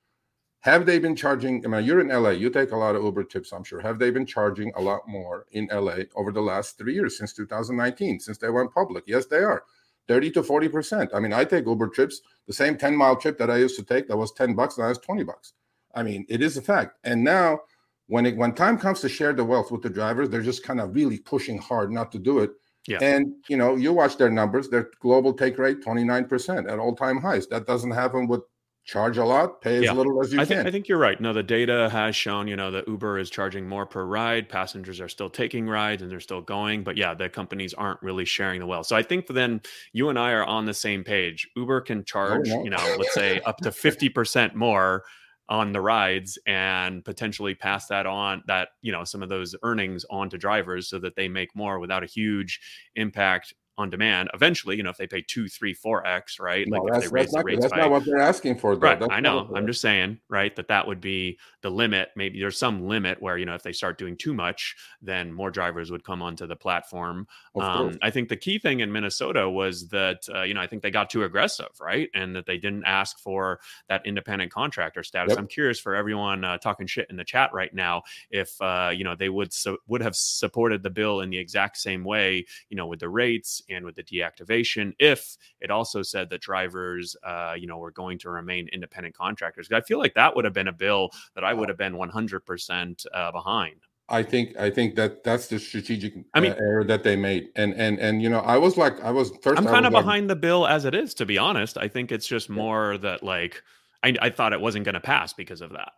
have 0.60 0.84
they 0.84 0.98
been 0.98 1.16
charging? 1.16 1.64
I 1.64 1.68
mean, 1.68 1.84
you're 1.84 2.00
in 2.00 2.08
LA. 2.08 2.30
You 2.30 2.50
take 2.50 2.72
a 2.72 2.76
lot 2.76 2.94
of 2.94 3.02
Uber 3.02 3.24
tips, 3.24 3.52
I'm 3.52 3.64
sure. 3.64 3.80
Have 3.80 3.98
they 3.98 4.10
been 4.10 4.26
charging 4.26 4.70
a 4.76 4.80
lot 4.80 5.08
more 5.08 5.46
in 5.52 5.68
LA 5.72 6.04
over 6.14 6.30
the 6.30 6.42
last 6.42 6.76
three 6.76 6.94
years 6.94 7.16
since 7.16 7.32
2019, 7.32 8.20
since 8.20 8.36
they 8.36 8.50
went 8.50 8.72
public? 8.72 9.04
Yes, 9.06 9.24
they 9.26 9.38
are. 9.38 9.64
30 10.08 10.30
to 10.32 10.42
40 10.42 10.68
percent. 10.68 11.10
I 11.14 11.20
mean, 11.20 11.32
I 11.32 11.44
take 11.44 11.66
Uber 11.66 11.88
trips, 11.88 12.20
the 12.46 12.52
same 12.52 12.76
10 12.76 12.96
mile 12.96 13.16
trip 13.16 13.38
that 13.38 13.50
I 13.50 13.58
used 13.58 13.76
to 13.76 13.84
take 13.84 14.08
that 14.08 14.16
was 14.16 14.32
10 14.32 14.54
bucks, 14.54 14.78
now 14.78 14.88
it's 14.88 14.98
20 14.98 15.24
bucks. 15.24 15.52
I 15.94 16.02
mean, 16.02 16.24
it 16.28 16.42
is 16.42 16.56
a 16.56 16.62
fact. 16.62 16.98
And 17.04 17.22
now 17.22 17.60
when 18.06 18.26
it 18.26 18.36
when 18.36 18.52
time 18.54 18.78
comes 18.78 19.00
to 19.00 19.08
share 19.08 19.32
the 19.32 19.44
wealth 19.44 19.70
with 19.70 19.82
the 19.82 19.90
drivers, 19.90 20.28
they're 20.28 20.42
just 20.42 20.64
kind 20.64 20.80
of 20.80 20.94
really 20.94 21.18
pushing 21.18 21.58
hard 21.58 21.92
not 21.92 22.12
to 22.12 22.18
do 22.18 22.40
it. 22.40 22.50
Yeah. 22.86 22.98
And 23.00 23.34
you 23.48 23.56
know, 23.56 23.76
you 23.76 23.92
watch 23.92 24.16
their 24.16 24.30
numbers, 24.30 24.68
their 24.68 24.90
global 25.00 25.32
take 25.32 25.58
rate 25.58 25.82
29% 25.82 26.70
at 26.70 26.78
all-time 26.78 27.20
highs. 27.20 27.46
That 27.46 27.66
doesn't 27.66 27.92
happen 27.92 28.26
with 28.26 28.42
charge 28.84 29.16
a 29.16 29.24
lot, 29.24 29.60
pay 29.60 29.76
as 29.76 29.84
yeah. 29.84 29.92
little 29.92 30.20
as 30.22 30.32
you 30.32 30.40
I 30.40 30.44
can. 30.44 30.56
Think, 30.56 30.66
I 30.66 30.70
think 30.70 30.88
you're 30.88 30.98
right. 30.98 31.20
No, 31.20 31.32
the 31.32 31.42
data 31.42 31.88
has 31.90 32.16
shown, 32.16 32.48
you 32.48 32.56
know, 32.56 32.70
that 32.72 32.88
Uber 32.88 33.18
is 33.18 33.30
charging 33.30 33.68
more 33.68 33.86
per 33.86 34.04
ride. 34.04 34.48
Passengers 34.48 35.00
are 35.00 35.08
still 35.08 35.30
taking 35.30 35.68
rides 35.68 36.02
and 36.02 36.10
they're 36.10 36.20
still 36.20 36.40
going. 36.40 36.82
But 36.82 36.96
yeah, 36.96 37.14
the 37.14 37.28
companies 37.28 37.74
aren't 37.74 38.02
really 38.02 38.24
sharing 38.24 38.60
the 38.60 38.66
wealth. 38.66 38.86
So 38.86 38.96
I 38.96 39.02
think 39.02 39.26
then 39.28 39.60
you 39.92 40.08
and 40.08 40.18
I 40.18 40.32
are 40.32 40.44
on 40.44 40.66
the 40.66 40.74
same 40.74 41.04
page. 41.04 41.48
Uber 41.56 41.82
can 41.82 41.98
oh, 41.98 42.02
charge, 42.02 42.48
oh, 42.50 42.56
no. 42.56 42.64
you 42.64 42.70
know, 42.70 42.96
let's 42.98 43.14
say 43.14 43.40
up 43.40 43.58
to 43.58 43.70
50% 43.70 44.54
more 44.54 45.04
on 45.48 45.72
the 45.72 45.80
rides 45.80 46.38
and 46.46 47.04
potentially 47.04 47.54
pass 47.54 47.86
that 47.88 48.06
on 48.06 48.42
that 48.46 48.68
you 48.80 48.92
know 48.92 49.04
some 49.04 49.22
of 49.22 49.28
those 49.28 49.56
earnings 49.64 50.06
on 50.08 50.30
to 50.30 50.38
drivers 50.38 50.88
so 50.88 50.98
that 50.98 51.16
they 51.16 51.28
make 51.28 51.54
more 51.54 51.78
without 51.78 52.02
a 52.02 52.06
huge 52.06 52.60
impact 52.94 53.52
on 53.78 53.90
demand. 53.90 54.30
Eventually, 54.34 54.76
you 54.76 54.82
know, 54.82 54.90
if 54.90 54.96
they 54.96 55.06
pay 55.06 55.22
two, 55.22 55.48
three, 55.48 55.74
four 55.74 56.06
x, 56.06 56.38
right? 56.38 56.66
No, 56.68 56.82
like 56.82 56.96
if 56.96 57.02
they 57.02 57.08
raise 57.08 57.30
the 57.30 57.42
rates 57.42 57.62
that's 57.62 57.72
by, 57.72 57.80
not 57.80 57.90
what 57.90 58.04
they're 58.04 58.18
asking 58.18 58.58
for. 58.58 58.76
Though. 58.76 58.88
Right, 58.88 59.00
that's 59.00 59.12
I 59.12 59.20
know. 59.20 59.50
I'm 59.54 59.66
just 59.66 59.80
saying, 59.80 60.18
right, 60.28 60.54
that 60.56 60.68
that 60.68 60.86
would 60.86 61.00
be 61.00 61.38
the 61.62 61.70
limit. 61.70 62.10
Maybe 62.16 62.38
there's 62.38 62.58
some 62.58 62.86
limit 62.86 63.20
where 63.20 63.38
you 63.38 63.46
know 63.46 63.54
if 63.54 63.62
they 63.62 63.72
start 63.72 63.98
doing 63.98 64.16
too 64.16 64.34
much, 64.34 64.76
then 65.00 65.32
more 65.32 65.50
drivers 65.50 65.90
would 65.90 66.04
come 66.04 66.22
onto 66.22 66.46
the 66.46 66.56
platform. 66.56 67.26
Um, 67.60 67.98
I 68.02 68.10
think 68.10 68.28
the 68.28 68.36
key 68.36 68.58
thing 68.58 68.80
in 68.80 68.92
Minnesota 68.92 69.48
was 69.48 69.88
that 69.88 70.18
uh, 70.34 70.42
you 70.42 70.54
know 70.54 70.60
I 70.60 70.66
think 70.66 70.82
they 70.82 70.90
got 70.90 71.10
too 71.10 71.24
aggressive, 71.24 71.70
right, 71.80 72.08
and 72.14 72.36
that 72.36 72.46
they 72.46 72.58
didn't 72.58 72.84
ask 72.84 73.18
for 73.18 73.60
that 73.88 74.06
independent 74.06 74.52
contractor 74.52 75.02
status. 75.02 75.30
Yep. 75.30 75.38
I'm 75.38 75.46
curious 75.46 75.80
for 75.80 75.94
everyone 75.94 76.44
uh, 76.44 76.58
talking 76.58 76.86
shit 76.86 77.06
in 77.10 77.16
the 77.16 77.24
chat 77.24 77.50
right 77.52 77.72
now 77.72 78.02
if 78.30 78.60
uh, 78.60 78.90
you 78.94 79.04
know 79.04 79.14
they 79.14 79.28
would 79.28 79.52
so, 79.52 79.78
would 79.86 80.02
have 80.02 80.16
supported 80.16 80.82
the 80.82 80.90
bill 80.90 81.20
in 81.20 81.30
the 81.30 81.38
exact 81.38 81.78
same 81.78 82.04
way, 82.04 82.44
you 82.68 82.76
know, 82.76 82.86
with 82.86 83.00
the 83.00 83.08
rates 83.08 83.61
and 83.68 83.84
with 83.84 83.96
the 83.96 84.02
deactivation 84.02 84.92
if 84.98 85.36
it 85.60 85.70
also 85.70 86.02
said 86.02 86.30
that 86.30 86.40
drivers, 86.40 87.16
uh, 87.24 87.54
you 87.58 87.66
know, 87.66 87.78
were 87.78 87.90
going 87.90 88.18
to 88.18 88.30
remain 88.30 88.68
independent 88.72 89.16
contractors. 89.16 89.68
I 89.72 89.80
feel 89.80 89.98
like 89.98 90.14
that 90.14 90.34
would 90.34 90.44
have 90.44 90.54
been 90.54 90.68
a 90.68 90.72
bill 90.72 91.10
that 91.34 91.44
I 91.44 91.54
would 91.54 91.68
have 91.68 91.78
been 91.78 91.94
100% 91.94 93.06
uh, 93.12 93.32
behind. 93.32 93.76
I 94.08 94.22
think 94.22 94.56
I 94.58 94.68
think 94.68 94.94
that 94.96 95.24
that's 95.24 95.46
the 95.46 95.58
strategic 95.58 96.12
I 96.34 96.40
mean, 96.40 96.52
uh, 96.52 96.56
error 96.56 96.84
that 96.84 97.02
they 97.02 97.16
made, 97.16 97.48
and 97.56 97.72
and 97.74 97.98
and 97.98 98.20
you 98.20 98.28
know 98.28 98.40
I 98.40 98.58
was 98.58 98.76
like 98.76 99.00
I 99.00 99.10
was 99.10 99.30
first. 99.42 99.58
I'm 99.58 99.64
kind 99.64 99.86
of 99.86 99.92
behind 99.92 100.28
like, 100.28 100.36
the 100.36 100.40
bill 100.40 100.66
as 100.66 100.84
it 100.84 100.94
is, 100.94 101.14
to 101.14 101.24
be 101.24 101.38
honest. 101.38 101.78
I 101.78 101.88
think 101.88 102.12
it's 102.12 102.26
just 102.26 102.50
more 102.50 102.98
that 102.98 103.22
like 103.22 103.62
I, 104.02 104.14
I 104.20 104.28
thought 104.28 104.52
it 104.52 104.60
wasn't 104.60 104.84
going 104.84 104.94
to 104.94 105.00
pass 105.00 105.32
because 105.32 105.60
of 105.60 105.70
that. 105.70 105.92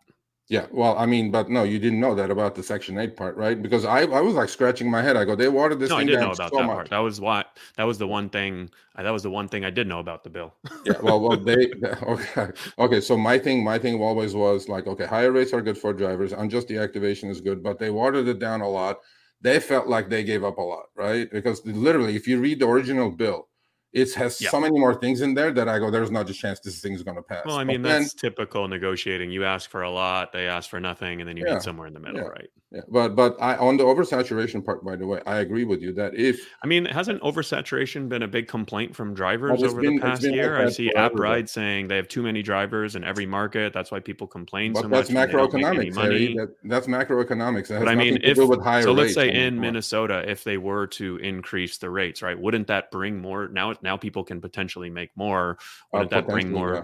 Yeah, 0.49 0.67
well, 0.71 0.95
I 0.99 1.07
mean, 1.07 1.31
but 1.31 1.49
no, 1.49 1.63
you 1.63 1.79
didn't 1.79 2.01
know 2.01 2.15
that 2.15 2.31
about 2.31 2.55
the 2.55 2.63
Section 2.63 2.99
Eight 2.99 3.17
part, 3.17 3.35
right? 3.37 3.61
Because 3.61 3.87
I, 3.87 4.01
I 4.01 4.21
was 4.21 4.35
like 4.35 4.51
scratching 4.51 4.91
my 4.91 5.01
head. 5.01 5.17
I 5.17 5.25
go, 5.25 5.35
they 5.35 5.49
watered 5.49 5.81
this. 5.81 5.89
No, 5.89 5.97
I 5.97 6.05
didn't 6.05 6.21
know 6.21 6.33
about 6.33 6.51
so 6.51 6.59
that 6.59 6.67
much. 6.67 6.75
part. 6.75 6.91
That 6.91 6.99
was 6.99 7.19
why. 7.19 7.47
That 7.79 7.85
was 7.85 7.97
the 7.97 8.07
one 8.07 8.29
thing. 8.29 8.69
Uh, 8.95 9.05
that 9.05 9.11
was 9.11 9.23
the 9.23 9.31
one 9.31 9.49
thing 9.49 9.65
I 9.65 9.71
did 9.71 9.87
know 9.87 10.01
about 10.01 10.23
the 10.23 10.29
bill. 10.29 10.53
yeah, 10.85 11.01
well, 11.03 11.19
well, 11.19 11.39
they 11.39 11.73
okay, 12.03 12.49
okay. 12.79 13.01
So 13.01 13.17
my 13.17 13.39
thing, 13.39 13.65
my 13.65 13.79
thing 13.79 14.03
always 14.03 14.35
was 14.35 14.69
like, 14.69 14.87
okay, 14.87 15.07
higher 15.07 15.33
rates 15.33 15.55
are 15.55 15.63
good 15.63 15.79
for 15.79 15.95
drivers. 15.95 16.33
Unjust 16.33 16.69
deactivation 16.69 17.31
is 17.31 17.41
good, 17.41 17.63
but 17.63 17.79
they 17.79 17.89
watered 17.89 18.29
it 18.29 18.39
down 18.39 18.61
a 18.61 18.69
lot. 18.69 18.99
They 19.41 19.61
felt 19.61 19.89
like 19.89 20.11
they 20.11 20.25
gave 20.25 20.45
up 20.45 20.59
a 20.59 20.63
lot, 20.63 20.87
right? 20.95 21.31
Because 21.31 21.65
literally, 21.65 22.17
if 22.17 22.29
you 22.29 22.39
read 22.39 22.59
the 22.59 22.69
original 22.69 23.11
bill, 23.11 23.49
it 23.95 24.13
has 24.15 24.41
yep. 24.41 24.51
so 24.51 24.61
many 24.61 24.79
more 24.79 24.95
things 24.95 25.21
in 25.21 25.35
there 25.35 25.53
that 25.53 25.69
I 25.69 25.79
go, 25.79 25.89
there's 25.89 26.11
not 26.11 26.29
a 26.29 26.35
chance 26.35 26.59
this 26.59 26.81
thing 26.81 26.93
is 26.95 27.05
going 27.05 27.17
to 27.17 27.23
pass. 27.23 27.47
Well, 27.47 27.57
I 27.57 27.65
mean, 27.65 27.81
but 27.81 27.91
that's 27.91 28.13
then, 28.13 28.31
typical 28.31 28.67
negotiating. 28.67 29.31
You 29.31 29.45
ask 29.45 29.71
for 29.71 29.83
a 29.83 29.91
lot, 29.91 30.33
they 30.33 30.49
ask 30.49 30.69
for 30.69 30.81
nothing, 30.81 31.21
and 31.21 31.29
then 31.29 31.37
you 31.37 31.45
yeah, 31.47 31.55
meet 31.55 31.63
somewhere 31.63 31.87
in 31.87 31.95
the 31.95 32.01
middle, 32.01 32.21
yeah, 32.21 32.27
right? 32.27 32.51
Yeah, 32.75 32.81
but 32.89 33.15
but 33.15 33.41
I 33.41 33.57
on 33.57 33.77
the 33.77 33.85
oversaturation 33.85 34.65
part, 34.65 34.85
by 34.85 34.97
the 34.97 35.07
way, 35.07 35.21
I 35.27 35.39
agree 35.39 35.65
with 35.65 35.81
you 35.81 35.93
that 35.93 36.17
if 36.17 36.41
I 36.61 36.67
mean, 36.67 36.85
hasn't 36.87 37.23
oversaturation 37.23 38.09
been 38.09 38.25
a 38.25 38.27
big 38.27 38.49
complaint 38.49 38.97
from 38.97 39.15
drivers 39.15 39.63
over 39.63 39.81
been, 39.81 39.95
the 39.95 40.03
past 40.03 40.25
year? 40.25 40.61
I 40.61 40.69
see 40.71 40.93
app 40.95 41.15
ride 41.15 41.49
saying 41.49 41.87
they 41.87 41.95
have 41.95 42.09
too 42.09 42.23
many 42.23 42.43
drivers 42.43 42.97
in 42.97 43.05
every 43.05 43.27
market. 43.27 43.73
That's 43.73 43.93
why 43.93 44.01
people 44.01 44.27
complain 44.27 44.73
but 44.73 44.83
so 44.83 44.89
that's 44.89 45.09
much. 45.09 45.31
Macroeconomics, 45.31 45.95
money. 45.95 46.35
That, 46.35 46.57
that's 46.65 46.89
macroeconomics. 46.89 47.69
That 47.69 47.79
but 47.79 47.89
I 47.89 47.95
mean, 47.95 48.19
if 48.25 48.39
so, 48.39 48.93
let's 48.93 49.15
say 49.15 49.33
in 49.33 49.61
Minnesota, 49.61 50.29
if 50.29 50.43
they 50.43 50.59
were 50.59 50.89
to 50.89 51.19
increase 51.19 51.79
the 51.79 51.91
rates, 51.91 52.23
right? 52.23 52.37
Wouldn't 52.37 52.67
that 52.67 52.91
bring 52.91 53.21
more? 53.21 53.47
Now, 53.47 53.75
now 53.83 53.97
people 53.97 54.25
can 54.25 54.41
potentially 54.41 54.91
make 54.91 55.11
more. 55.15 55.59
Wouldn't 55.93 56.13
uh, 56.13 56.21
that 56.23 56.27
bring 56.27 56.51
more 56.51 56.75
yeah. 56.75 56.83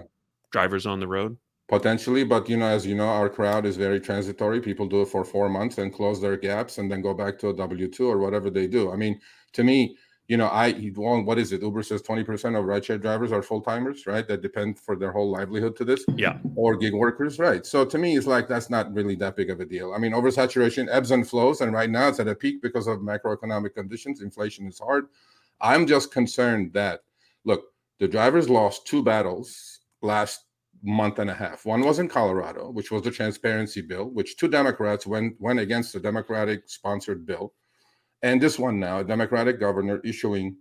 drivers 0.51 0.85
on 0.85 1.01
the 1.01 1.07
road? 1.07 1.35
Potentially 1.71 2.25
but 2.25 2.49
you 2.49 2.57
know 2.57 2.65
as 2.65 2.85
you 2.85 2.93
know 2.93 3.07
our 3.07 3.29
crowd 3.29 3.65
is 3.65 3.77
very 3.77 3.99
transitory. 3.99 4.59
People 4.59 4.85
do 4.85 5.01
it 5.03 5.07
for 5.07 5.23
four 5.23 5.47
months 5.47 5.77
and 5.77 5.93
close 5.93 6.19
their 6.21 6.35
gaps 6.35 6.77
and 6.77 6.91
then 6.91 7.01
go 7.01 7.13
back 7.13 7.39
to 7.39 7.47
a 7.47 7.53
w2 7.53 7.99
or 8.01 8.17
whatever 8.17 8.49
they 8.49 8.67
do. 8.67 8.91
I 8.91 8.97
mean 8.97 9.19
to 9.53 9.63
me 9.63 9.95
you 10.27 10.37
know 10.37 10.47
i 10.47 10.71
what 11.29 11.39
is 11.39 11.53
it? 11.53 11.61
Uber 11.61 11.81
says 11.81 12.01
20% 12.01 12.57
of 12.57 12.65
rideshare 12.65 13.01
drivers 13.01 13.31
are 13.31 13.41
full-timers 13.41 14.05
right? 14.05 14.27
That 14.27 14.41
depend 14.41 14.79
for 14.79 14.97
their 14.97 15.13
whole 15.13 15.31
livelihood 15.31 15.77
to 15.77 15.85
this. 15.85 16.03
Yeah. 16.17 16.39
Or 16.55 16.75
gig 16.75 16.93
workers 16.93 17.39
right. 17.39 17.65
So 17.65 17.85
to 17.85 17.97
me 17.97 18.17
it's 18.17 18.27
like 18.27 18.49
that's 18.49 18.69
not 18.69 18.93
really 18.93 19.15
that 19.15 19.37
big 19.37 19.49
of 19.49 19.61
a 19.61 19.65
deal. 19.65 19.93
I 19.93 19.97
mean 19.97 20.11
oversaturation 20.11 20.89
ebbs 20.91 21.11
and 21.11 21.25
flows 21.25 21.61
and 21.61 21.71
right 21.71 21.89
now 21.89 22.09
it's 22.09 22.19
at 22.19 22.27
a 22.27 22.35
peak 22.35 22.61
because 22.61 22.87
of 22.87 22.99
macroeconomic 22.99 23.75
conditions. 23.75 24.21
Inflation 24.21 24.67
is 24.67 24.77
hard. 24.77 25.05
I'm 25.61 25.87
just 25.87 26.11
concerned 26.11 26.73
that 26.73 27.03
look 27.45 27.63
the 27.99 28.09
drivers 28.09 28.49
lost 28.49 28.85
two 28.85 29.01
battles 29.01 29.79
last 30.01 30.50
month 30.83 31.19
and 31.19 31.29
a 31.29 31.33
half. 31.33 31.65
One 31.65 31.81
was 31.81 31.99
in 31.99 32.07
Colorado, 32.07 32.71
which 32.71 32.91
was 32.91 33.03
the 33.03 33.11
transparency 33.11 33.81
bill, 33.81 34.05
which 34.09 34.37
two 34.37 34.47
Democrats 34.47 35.05
went 35.05 35.39
went 35.39 35.59
against 35.59 35.93
the 35.93 35.99
Democratic 35.99 36.69
sponsored 36.69 37.25
bill, 37.25 37.53
and 38.21 38.41
this 38.41 38.59
one 38.59 38.79
now, 38.79 38.99
a 38.99 39.03
Democratic 39.03 39.59
governor 39.59 40.01
issuing 40.03 40.57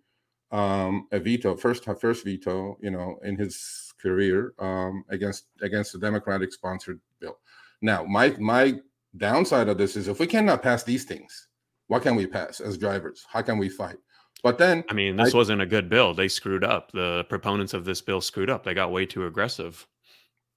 um, 0.52 1.06
a 1.12 1.20
veto, 1.20 1.56
first 1.56 1.85
first 2.00 2.24
veto, 2.24 2.76
you 2.80 2.90
know, 2.90 3.18
in 3.22 3.37
his 3.37 3.92
career 4.00 4.54
um, 4.59 5.04
against 5.09 5.46
against 5.62 5.92
the 5.92 5.98
Democratic 5.98 6.52
sponsored 6.52 7.00
bill. 7.20 7.38
Now, 7.83 8.04
my 8.04 8.35
my 8.38 8.80
downside 9.16 9.68
of 9.68 9.78
this 9.78 9.96
is 9.96 10.09
if 10.09 10.20
we 10.20 10.26
cannot 10.26 10.62
pass 10.62 10.83
these 10.83 11.04
things, 11.04 11.48
what 11.87 12.02
can 12.02 12.14
we 12.14 12.26
pass 12.26 12.61
as 12.61 12.78
drivers? 12.78 13.26
How 13.28 13.42
can 13.42 13.59
we 13.59 13.68
fight? 13.68 13.96
But 14.42 14.59
then, 14.59 14.85
I 14.88 14.94
mean, 14.94 15.16
this 15.16 15.35
I, 15.35 15.37
wasn't 15.37 15.61
a 15.61 15.66
good 15.66 15.88
bill. 15.88 16.14
They 16.14 16.28
screwed 16.28 16.64
up. 16.64 16.92
The 16.92 17.24
proponents 17.28 17.74
of 17.74 17.85
this 17.85 18.00
bill 18.00 18.20
screwed 18.20 18.48
up. 18.48 18.64
They 18.64 18.74
got 18.74 18.90
way 18.90 19.04
too 19.04 19.26
aggressive. 19.26 19.87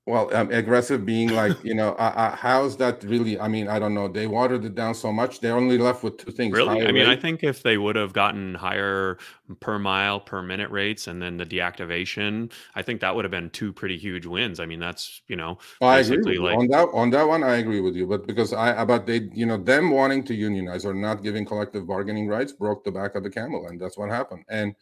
Well, 0.06 0.36
um, 0.36 0.52
aggressive 0.52 1.06
being 1.06 1.30
like, 1.30 1.64
you 1.64 1.74
know, 1.74 1.92
uh, 1.92 2.14
uh, 2.14 2.36
how's 2.36 2.76
that 2.76 3.02
really? 3.06 3.40
I 3.40 3.48
mean, 3.48 3.70
I 3.70 3.80
don't 3.80 3.94
know. 3.94 4.10
They 4.10 4.28
watered 4.28 4.66
it 4.66 4.76
down 4.76 4.96
so 4.96 5.14
much. 5.14 5.40
They're 5.40 5.56
only 5.56 5.78
left 5.78 6.04
with 6.04 6.18
two 6.18 6.32
things. 6.32 6.54
Really? 6.54 6.82
I 6.82 6.92
mean, 6.92 7.08
rate. 7.08 7.08
I 7.08 7.16
think 7.16 7.42
if 7.42 7.64
they 7.64 7.78
would 7.78 7.96
have 7.96 8.12
gotten 8.12 8.54
higher 8.54 9.18
per 9.62 9.80
mile, 9.80 10.20
per 10.20 10.42
minute 10.42 10.70
rates 10.72 11.08
and 11.08 11.22
then 11.22 11.38
the 11.38 11.46
deactivation, 11.46 12.52
I 12.76 12.82
think 12.82 13.00
that 13.00 13.16
would 13.16 13.24
have 13.24 13.32
been 13.32 13.50
two 13.52 13.72
pretty 13.72 13.98
huge 13.98 14.26
wins. 14.26 14.60
I 14.60 14.66
mean, 14.66 14.82
that's, 14.82 15.22
you 15.30 15.38
know, 15.38 15.58
oh, 15.80 15.88
I 15.88 16.00
agree 16.00 16.38
like... 16.38 16.58
on 16.58 16.68
that 16.68 16.90
on 16.92 17.10
that 17.12 17.26
one. 17.26 17.42
I 17.42 17.56
agree 17.56 17.80
with 17.80 17.96
you. 17.96 18.06
But 18.06 18.28
because 18.28 18.52
I 18.52 18.72
about 18.72 19.08
they, 19.08 19.30
you 19.34 19.46
know, 19.46 19.56
them 19.56 19.90
wanting 19.90 20.26
to 20.26 20.34
unionize 20.36 20.84
or 20.84 20.94
not 20.94 21.24
giving 21.24 21.46
collective 21.46 21.88
bargaining 21.88 22.28
rights 22.28 22.52
broke 22.52 22.84
the 22.84 22.92
back 22.92 23.16
of 23.16 23.24
the 23.24 23.30
camel. 23.30 23.68
And 23.68 23.80
that's 23.80 23.98
what 23.98 24.10
happened. 24.10 24.44
And 24.50 24.76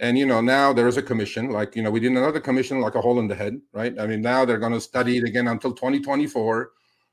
and 0.00 0.18
you 0.18 0.26
know 0.26 0.40
now 0.40 0.72
there 0.72 0.88
is 0.88 0.96
a 0.96 1.02
commission 1.02 1.50
like 1.50 1.76
you 1.76 1.82
know 1.82 1.90
we 1.90 2.00
did 2.00 2.10
another 2.12 2.40
commission 2.40 2.80
like 2.80 2.94
a 2.94 3.00
hole 3.00 3.18
in 3.20 3.28
the 3.28 3.34
head 3.34 3.60
right? 3.72 3.98
I 3.98 4.06
mean 4.06 4.22
now 4.22 4.44
they're 4.44 4.58
going 4.58 4.72
to 4.72 4.80
study 4.80 5.18
it 5.18 5.24
again 5.24 5.48
until 5.48 5.72
2024 5.72 6.70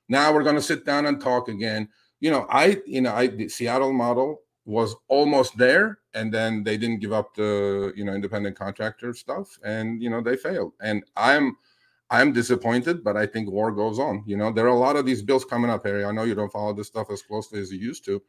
now 0.10 0.34
we're 0.34 0.44
going 0.44 0.56
to 0.56 0.62
sit 0.62 0.86
down 0.86 1.06
and 1.06 1.22
talk 1.22 1.48
again. 1.48 1.88
You 2.20 2.32
know 2.32 2.46
i 2.50 2.78
you 2.86 3.02
know 3.02 3.14
i 3.14 3.28
the 3.28 3.50
seattle 3.50 3.94
model 3.94 4.40
was 4.66 4.96
almost 5.08 5.58
there 5.58 6.00
and 6.14 6.34
then 6.34 6.64
they 6.64 6.78
didn't 6.78 7.00
give 7.00 7.14
up 7.14 7.34
the 7.36 7.94
you 7.96 8.06
know 8.06 8.14
independent 8.14 8.56
contractor 8.56 9.14
stuff 9.14 9.58
and 9.64 10.02
you 10.02 10.10
know 10.10 10.22
they 10.22 10.36
failed. 10.36 10.74
And 10.82 11.04
i'm 11.18 11.58
i'm 12.10 12.34
disappointed 12.34 13.04
but 13.04 13.16
i 13.16 13.26
think 13.26 13.50
war 13.50 13.72
goes 13.72 14.00
on. 14.00 14.24
You 14.26 14.38
know 14.38 14.52
there 14.52 14.66
are 14.66 14.70
a 14.70 14.76
lot 14.76 14.96
of 14.96 15.06
these 15.06 15.22
bills 15.22 15.46
coming 15.46 15.70
up 15.70 15.84
harry. 15.84 16.04
I 16.04 16.12
know 16.12 16.24
you 16.24 16.36
don't 16.36 16.52
follow 16.52 16.74
this 16.74 16.88
stuff 16.88 17.12
as 17.12 17.22
closely 17.22 17.60
as 17.60 17.72
you 17.72 17.80
used 17.80 18.06
to 18.06 18.22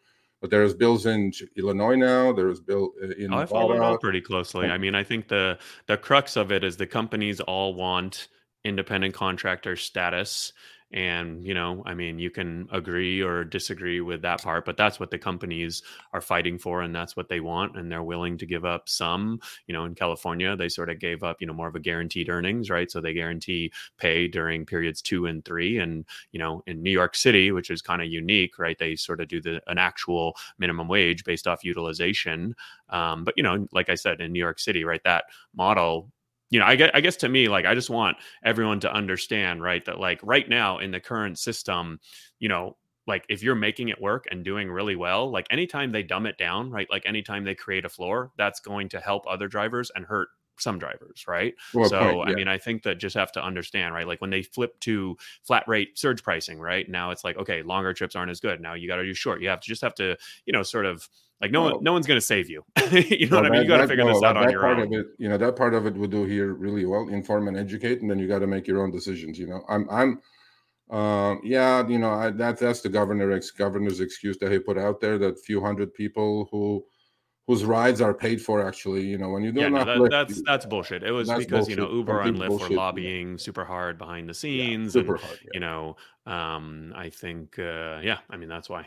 but 0.43 0.51
there's 0.51 0.75
bills 0.75 1.07
in 1.07 1.33
Illinois 1.57 1.95
now. 1.95 2.33
There's 2.33 2.61
bill 2.61 2.93
uh, 3.03 3.11
in. 3.17 3.33
Oh, 3.33 3.39
I 3.39 3.47
follow 3.47 3.75
it 3.75 3.81
all 3.81 3.97
pretty 3.97 4.21
closely. 4.21 4.67
I 4.67 4.77
mean, 4.77 4.95
I 4.95 5.05
think 5.05 5.29
the 5.29 5.59
the 5.87 5.97
crux 5.97 6.37
of 6.37 6.53
it 6.53 6.65
is 6.65 6.77
the 6.77 6.87
companies 6.87 7.41
all 7.41 7.75
want 7.75 8.29
independent 8.65 9.15
contractor 9.15 9.77
status, 9.77 10.53
And, 10.93 11.43
you 11.47 11.55
know, 11.55 11.83
I 11.87 11.95
mean, 11.95 12.19
you 12.19 12.31
can 12.31 12.69
agree 12.71 13.23
or 13.23 13.45
disagree 13.45 14.01
with 14.03 14.21
that 14.23 14.43
part, 14.43 14.65
but 14.67 14.77
that's 14.77 15.01
what 15.01 15.11
the 15.11 15.19
companies 15.19 15.83
are 16.13 16.21
fighting 16.21 16.59
for. 16.59 16.83
And 16.83 16.95
that's 16.95 17.17
what 17.17 17.29
they 17.29 17.41
want. 17.41 17.77
And 17.77 17.91
they're 17.91 18.03
willing 18.03 18.37
to 18.39 18.47
give 18.47 18.65
up 18.65 18.89
some, 18.89 19.41
you 19.67 19.73
know, 19.73 19.85
in 19.87 19.95
California, 19.95 20.55
they 20.55 20.69
sort 20.69 20.91
of 20.91 20.99
gave 20.99 21.23
up, 21.23 21.39
you 21.41 21.47
know, 21.47 21.55
more 21.55 21.69
of 21.69 21.77
a 21.77 21.81
guaranteed 21.81 22.29
earnings, 22.29 22.69
right? 22.69 22.91
So 22.91 23.01
they 23.01 23.15
guarantee 23.15 23.73
pay 23.97 24.29
during 24.29 24.67
periods 24.67 25.01
two 25.01 25.27
and 25.27 25.45
three. 25.45 25.79
And, 25.79 26.05
you 26.33 26.39
know, 26.39 26.63
in 26.67 26.83
New 26.83 26.91
York 26.91 27.17
City, 27.17 27.53
which 27.53 27.71
is 27.71 27.81
kind 27.81 28.03
of 28.03 28.09
unique, 28.09 28.59
right? 28.59 28.79
They 28.79 28.95
sort 28.97 29.21
of 29.21 29.29
do 29.29 29.41
the 29.41 29.63
an 29.69 29.79
actual 29.79 30.37
minimum 30.59 30.89
wage 30.89 31.25
based 31.25 31.47
off 31.47 31.65
utilization. 31.65 32.55
Um, 32.91 33.25
but, 33.25 33.35
you 33.37 33.43
know, 33.43 33.67
like 33.73 33.89
I 33.89 33.95
said, 33.95 34.21
in 34.21 34.33
New 34.33 34.41
York 34.41 34.59
City, 34.59 34.85
right, 34.85 35.03
that 35.05 35.25
model 35.55 36.11
you 36.53 36.59
know, 36.59 36.67
I 36.67 36.77
guess, 36.77 36.91
I 36.93 37.01
guess 37.01 37.17
to 37.17 37.31
me, 37.31 37.49
like, 37.49 37.65
I 37.65 37.75
just 37.75 37.89
want 37.89 38.19
everyone 38.45 38.79
to 38.81 38.93
understand, 38.93 39.63
right, 39.63 39.83
that 39.87 39.99
like 39.99 40.21
right 40.23 40.47
now 40.47 40.79
in 40.79 40.91
the 40.91 41.01
current 41.01 41.39
system, 41.39 41.99
you 42.39 42.49
know, 42.51 42.77
like 43.07 43.25
if 43.31 43.43
you're 43.43 43.55
making 43.55 43.89
it 43.89 43.99
work 44.01 44.27
and 44.31 44.45
doing 44.45 44.71
really 44.71 44.95
well, 44.95 45.31
like 45.31 45.47
anytime 45.51 45.93
they 45.93 46.03
dumb 46.03 46.27
it 46.27 46.37
down, 46.37 46.71
right, 46.71 46.87
like 46.91 47.05
anytime 47.07 47.45
they 47.45 47.55
create 47.55 47.87
a 47.87 47.89
floor, 47.89 48.33
that's 48.37 48.61
going 48.61 48.91
to 48.91 49.01
help 49.01 49.25
other 49.27 49.49
drivers 49.49 49.91
and 49.95 50.05
hurt 50.05 50.29
some 50.59 50.79
drivers, 50.79 51.25
right? 51.27 51.55
Well, 51.73 51.89
so 51.89 51.99
point, 51.99 52.29
yeah. 52.29 52.33
I 52.33 52.37
mean, 52.37 52.49
I 52.49 52.59
think 52.59 52.83
that 52.83 52.99
just 52.99 53.17
have 53.17 53.33
to 53.33 53.43
understand, 53.43 53.95
right? 53.95 54.07
Like 54.07 54.21
when 54.21 54.29
they 54.29 54.43
flip 54.43 54.79
to 54.81 55.17
flat 55.43 55.65
rate 55.67 55.99
surge 55.99 56.23
pricing, 56.23 56.61
right? 56.61 56.87
Now 56.87 57.13
it's 57.13 57.25
like, 57.25 57.39
okay, 57.39 57.63
longer 57.63 57.95
trips 57.95 58.15
aren't 58.15 58.31
as 58.31 58.41
good. 58.41 58.61
Now 58.61 58.75
you 58.75 58.89
got 58.89 58.97
to 58.97 59.05
do 59.05 59.15
short. 59.15 59.41
You 59.41 59.49
have 59.49 59.61
to 59.61 59.69
just 59.69 59.81
have 59.81 59.95
to, 59.95 60.19
you 60.45 60.53
know, 60.53 60.63
sort 60.63 60.85
of 60.85 61.09
like 61.43 61.51
no 61.51 61.63
one, 61.63 61.83
no 61.83 61.93
one's 61.93 62.07
going 62.07 62.19
to 62.21 62.25
save 62.25 62.49
you. 62.49 62.65
you 62.93 63.27
know 63.27 63.37
well, 63.37 63.43
what 63.43 63.47
I 63.47 63.51
mean? 63.51 63.63
you 63.63 63.69
got 63.69 63.79
to 63.79 63.89
figure 63.89 64.05
no, 64.05 64.15
this 64.15 64.23
out 64.23 64.37
on 64.37 64.49
your 64.49 64.61
part 64.61 64.79
own. 64.79 64.87
Of 64.87 64.93
it, 64.93 65.07
you 65.19 65.29
know, 65.29 65.37
that 65.37 65.57
part 65.57 65.75
of 65.75 65.87
it 65.87 65.95
we 65.95 66.07
do 66.07 66.25
here 66.25 66.55
really 66.55 66.87
well, 66.87 67.09
inform 67.09 67.49
and 67.49 67.57
educate, 67.57 68.01
and 68.01 68.09
then 68.09 68.21
you 68.21 68.29
got 68.29 68.39
to 68.39 68.47
make 68.47 68.69
your 68.69 68.81
own 68.81 68.93
decisions. 68.93 69.39
You 69.39 69.49
know, 69.49 69.65
I'm, 69.69 69.89
I'm, 69.91 70.21
uh, 70.89 71.35
yeah, 71.43 71.87
you 71.89 71.99
know, 71.99 72.11
I, 72.11 72.31
that 72.31 72.59
that's 72.59 72.81
the 72.81 72.89
governor 72.89 73.33
ex 73.33 73.51
governor's 73.51 74.01
excuse 74.01 74.39
that 74.39 74.53
he 74.53 74.61
put 74.61 74.79
out 74.79 75.01
there 75.01 75.19
that 75.19 75.41
few 75.41 75.61
hundred 75.61 75.93
people 75.95 76.49
who 76.53 76.85
whose 77.49 77.65
rides 77.65 78.01
are 78.01 78.15
paid 78.15 78.41
for 78.41 78.65
actually 78.65 79.03
you 79.03 79.19
know 79.19 79.29
when 79.29 79.43
you 79.43 79.51
do 79.51 79.61
yeah, 79.61 79.69
no, 79.69 79.85
that, 79.85 80.11
that's 80.11 80.43
that's 80.43 80.65
bullshit 80.65 81.03
it 81.03 81.11
was 81.11 81.29
because 81.29 81.49
bullshit. 81.49 81.71
you 81.71 81.77
know 81.77 81.91
uber 81.91 82.21
and 82.21 82.39
lyft 82.39 82.49
bullshit. 82.49 82.71
were 82.71 82.77
lobbying 82.77 83.37
super 83.37 83.65
hard 83.65 83.99
behind 83.99 84.29
the 84.29 84.35
scenes 84.35 84.95
yeah, 84.95 85.01
super 85.01 85.17
and, 85.17 85.25
hard 85.25 85.39
yeah. 85.43 85.51
you 85.55 85.61
know 85.61 85.97
um 86.27 86.93
i 86.95 87.11
think 87.11 87.59
uh 87.59 87.99
yeah 88.01 88.19
i 88.31 88.37
mean 88.37 88.49
that's 88.49 88.69
why 88.69 88.87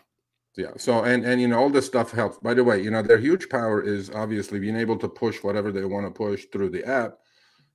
yeah 0.57 0.71
so 0.77 1.03
and 1.03 1.25
and 1.25 1.41
you 1.41 1.47
know 1.47 1.59
all 1.59 1.69
this 1.69 1.85
stuff 1.85 2.11
helps. 2.11 2.37
By 2.39 2.53
the 2.53 2.63
way 2.63 2.81
you 2.81 2.91
know 2.91 3.01
their 3.01 3.17
huge 3.17 3.49
power 3.49 3.81
is 3.81 4.09
obviously 4.11 4.59
being 4.59 4.75
able 4.77 4.97
to 4.97 5.07
push 5.07 5.43
whatever 5.43 5.71
they 5.71 5.85
want 5.85 6.05
to 6.05 6.11
push 6.11 6.45
through 6.51 6.69
the 6.69 6.83
app 6.85 7.17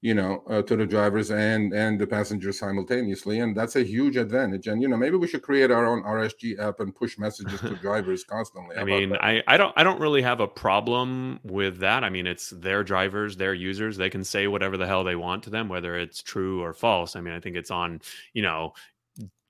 you 0.02 0.14
know 0.14 0.42
uh, 0.48 0.62
to 0.62 0.76
the 0.76 0.86
drivers 0.86 1.30
and 1.30 1.74
and 1.74 2.00
the 2.00 2.06
passengers 2.06 2.58
simultaneously 2.58 3.40
and 3.40 3.54
that's 3.54 3.76
a 3.76 3.82
huge 3.82 4.16
advantage. 4.16 4.66
And 4.66 4.80
you 4.80 4.88
know 4.88 4.96
maybe 4.96 5.16
we 5.16 5.28
should 5.28 5.42
create 5.42 5.70
our 5.70 5.86
own 5.86 6.02
rsg 6.02 6.58
app 6.58 6.80
and 6.80 6.94
push 6.94 7.18
messages 7.18 7.60
to 7.60 7.74
drivers 7.82 8.24
constantly 8.24 8.76
i 8.76 8.84
mean 8.84 9.14
i 9.16 9.42
i 9.46 9.56
don't 9.56 9.74
i 9.76 9.82
don't 9.82 10.00
really 10.00 10.22
have 10.22 10.40
a 10.40 10.48
problem 10.48 11.40
with 11.44 11.78
that. 11.80 12.02
I 12.02 12.10
mean 12.10 12.26
it's 12.26 12.50
their 12.50 12.82
drivers 12.82 13.36
their 13.36 13.52
users 13.52 13.96
they 13.96 14.10
can 14.10 14.24
say 14.24 14.46
whatever 14.46 14.76
the 14.76 14.86
hell 14.86 15.04
they 15.04 15.16
want 15.16 15.42
to 15.44 15.50
them 15.50 15.68
whether 15.68 15.96
it's 15.98 16.22
true 16.22 16.62
or 16.62 16.72
false. 16.72 17.14
I 17.14 17.20
mean 17.20 17.34
i 17.34 17.40
think 17.40 17.56
it's 17.56 17.70
on 17.70 18.00
you 18.32 18.42
know 18.42 18.72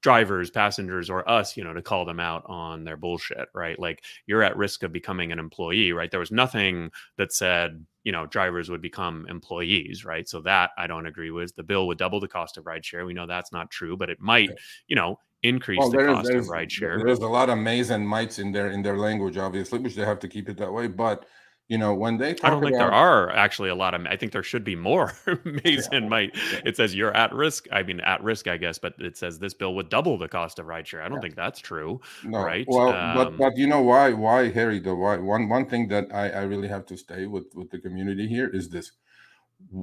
drivers, 0.03 0.51
passengers, 0.51 1.11
or 1.11 1.29
us, 1.29 1.57
you 1.57 1.65
know, 1.65 1.75
to 1.75 1.83
call 1.83 2.05
them 2.05 2.21
out 2.21 2.43
on 2.47 2.85
their 2.85 2.97
bullshit, 2.97 3.49
right? 3.55 3.79
Like 3.79 4.03
you're 4.27 4.43
at 4.43 4.57
risk 4.57 4.83
of 4.83 4.93
becoming 4.93 5.33
an 5.33 5.39
employee, 5.39 5.93
right? 5.93 6.11
There 6.11 6.21
was 6.21 6.31
nothing 6.31 6.91
that 7.17 7.33
said, 7.33 7.85
you 8.05 8.13
know, 8.13 8.27
drivers 8.27 8.71
would 8.71 8.81
become 8.81 9.27
employees, 9.29 10.05
right? 10.05 10.29
So 10.29 10.41
that 10.43 10.71
I 10.79 10.87
don't 10.87 11.07
agree 11.07 11.31
with. 11.31 11.55
The 11.55 11.63
bill 11.63 11.87
would 11.87 11.99
double 11.99 12.21
the 12.21 12.29
cost 12.29 12.57
of 12.57 12.65
rideshare. 12.65 13.05
We 13.05 13.15
know 13.15 13.27
that's 13.27 13.53
not 13.53 13.71
true, 13.71 13.97
but 13.97 14.09
it 14.09 14.21
might, 14.21 14.51
you 14.87 14.97
know, 14.97 15.19
increase 15.43 15.79
well, 15.79 15.91
the 15.91 15.99
cost 15.99 16.31
of 16.31 16.47
rideshare. 16.47 17.03
There's 17.05 17.19
a 17.19 17.27
lot 17.27 17.51
of 17.51 17.59
mays 17.59 17.91
and 17.91 18.07
mites 18.07 18.39
in 18.39 18.53
their 18.53 18.71
in 18.71 18.83
their 18.83 18.97
language, 18.97 19.37
obviously, 19.37 19.79
which 19.81 19.95
they 19.95 20.05
have 20.05 20.19
to 20.21 20.29
keep 20.29 20.49
it 20.49 20.57
that 20.57 20.73
way. 20.73 20.87
But 20.87 21.27
you 21.71 21.79
know 21.79 21.95
when 21.95 22.19
they 22.19 22.31
i 22.43 22.51
don't 22.51 22.61
think 22.61 22.75
about, 22.75 22.91
there 22.91 22.93
are 22.93 23.31
actually 23.31 23.71
a 23.71 23.75
lot 23.75 23.95
of 23.95 24.05
i 24.07 24.17
think 24.17 24.33
there 24.33 24.43
should 24.43 24.65
be 24.65 24.75
more 24.75 25.15
mays 25.45 25.89
yeah, 25.93 26.01
might 26.01 26.35
yeah. 26.35 26.61
it 26.65 26.77
says 26.77 26.95
you're 26.95 27.17
at 27.17 27.33
risk 27.33 27.67
i 27.73 27.83
mean 27.83 28.01
at 28.01 28.23
risk 28.23 28.49
i 28.49 28.57
guess 28.57 28.77
but 28.77 28.93
it 28.99 29.17
says 29.17 29.39
this 29.39 29.55
bill 29.55 29.75
would 29.75 29.89
double 29.89 30.19
the 30.19 30.29
cost 30.29 30.59
of 30.59 30.67
rideshare. 30.67 31.01
I 31.01 31.09
don't 31.09 31.19
yeah. 31.19 31.23
think 31.23 31.37
that's 31.37 31.61
true 31.61 32.01
no. 32.25 32.43
right? 32.43 32.67
Well 32.69 32.93
um, 32.93 33.15
but 33.15 33.39
but 33.39 33.57
you 33.57 33.69
know 33.69 33.81
why 33.81 34.13
why 34.13 34.51
harry 34.51 34.81
though 34.81 34.97
why 34.97 35.17
one 35.17 35.49
one 35.49 35.67
thing 35.67 35.87
that 35.89 36.13
i 36.13 36.29
i 36.31 36.43
really 36.43 36.69
have 36.69 36.85
to 36.87 36.97
stay 36.97 37.27
with 37.27 37.47
with 37.55 37.71
the 37.71 37.79
community 37.79 38.27
here 38.27 38.49
is 38.49 38.69
this. 38.69 38.93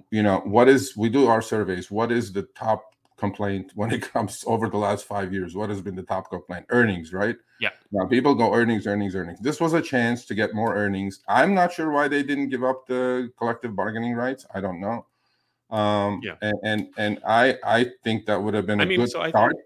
You 0.09 0.23
know 0.23 0.39
what 0.39 0.67
is 0.67 0.97
we 0.97 1.07
do 1.07 1.27
our 1.27 1.41
surveys. 1.41 1.91
What 1.91 2.11
is 2.11 2.33
the 2.33 2.47
top 2.55 2.95
complaint 3.17 3.71
when 3.75 3.91
it 3.91 4.01
comes 4.13 4.43
over 4.47 4.69
the 4.69 4.77
last 4.77 5.05
five 5.05 5.33
years? 5.33 5.55
What 5.55 5.69
has 5.69 5.81
been 5.81 5.95
the 5.95 6.03
top 6.03 6.29
complaint? 6.29 6.65
Earnings, 6.69 7.13
right? 7.13 7.35
Yeah. 7.59 7.71
Now 7.91 8.05
people 8.07 8.35
go 8.35 8.53
earnings, 8.53 8.87
earnings, 8.87 9.15
earnings. 9.15 9.39
This 9.39 9.59
was 9.59 9.73
a 9.73 9.81
chance 9.81 10.25
to 10.25 10.35
get 10.35 10.53
more 10.53 10.75
earnings. 10.75 11.21
I'm 11.27 11.53
not 11.53 11.73
sure 11.73 11.91
why 11.91 12.07
they 12.07 12.23
didn't 12.23 12.49
give 12.49 12.63
up 12.63 12.87
the 12.87 13.31
collective 13.37 13.75
bargaining 13.75 14.13
rights. 14.13 14.45
I 14.53 14.61
don't 14.61 14.79
know. 14.79 15.05
Um, 15.69 16.21
yeah. 16.23 16.35
And 16.41 16.53
and, 16.63 16.87
and 16.97 17.19
I 17.27 17.57
I 17.63 17.87
think 18.03 18.25
that 18.27 18.41
would 18.41 18.53
have 18.53 18.65
been 18.65 18.79
a 18.79 18.83
I 18.83 18.85
mean, 18.85 18.99
good 18.99 19.11
so 19.11 19.27
start. 19.27 19.53
Think, 19.53 19.63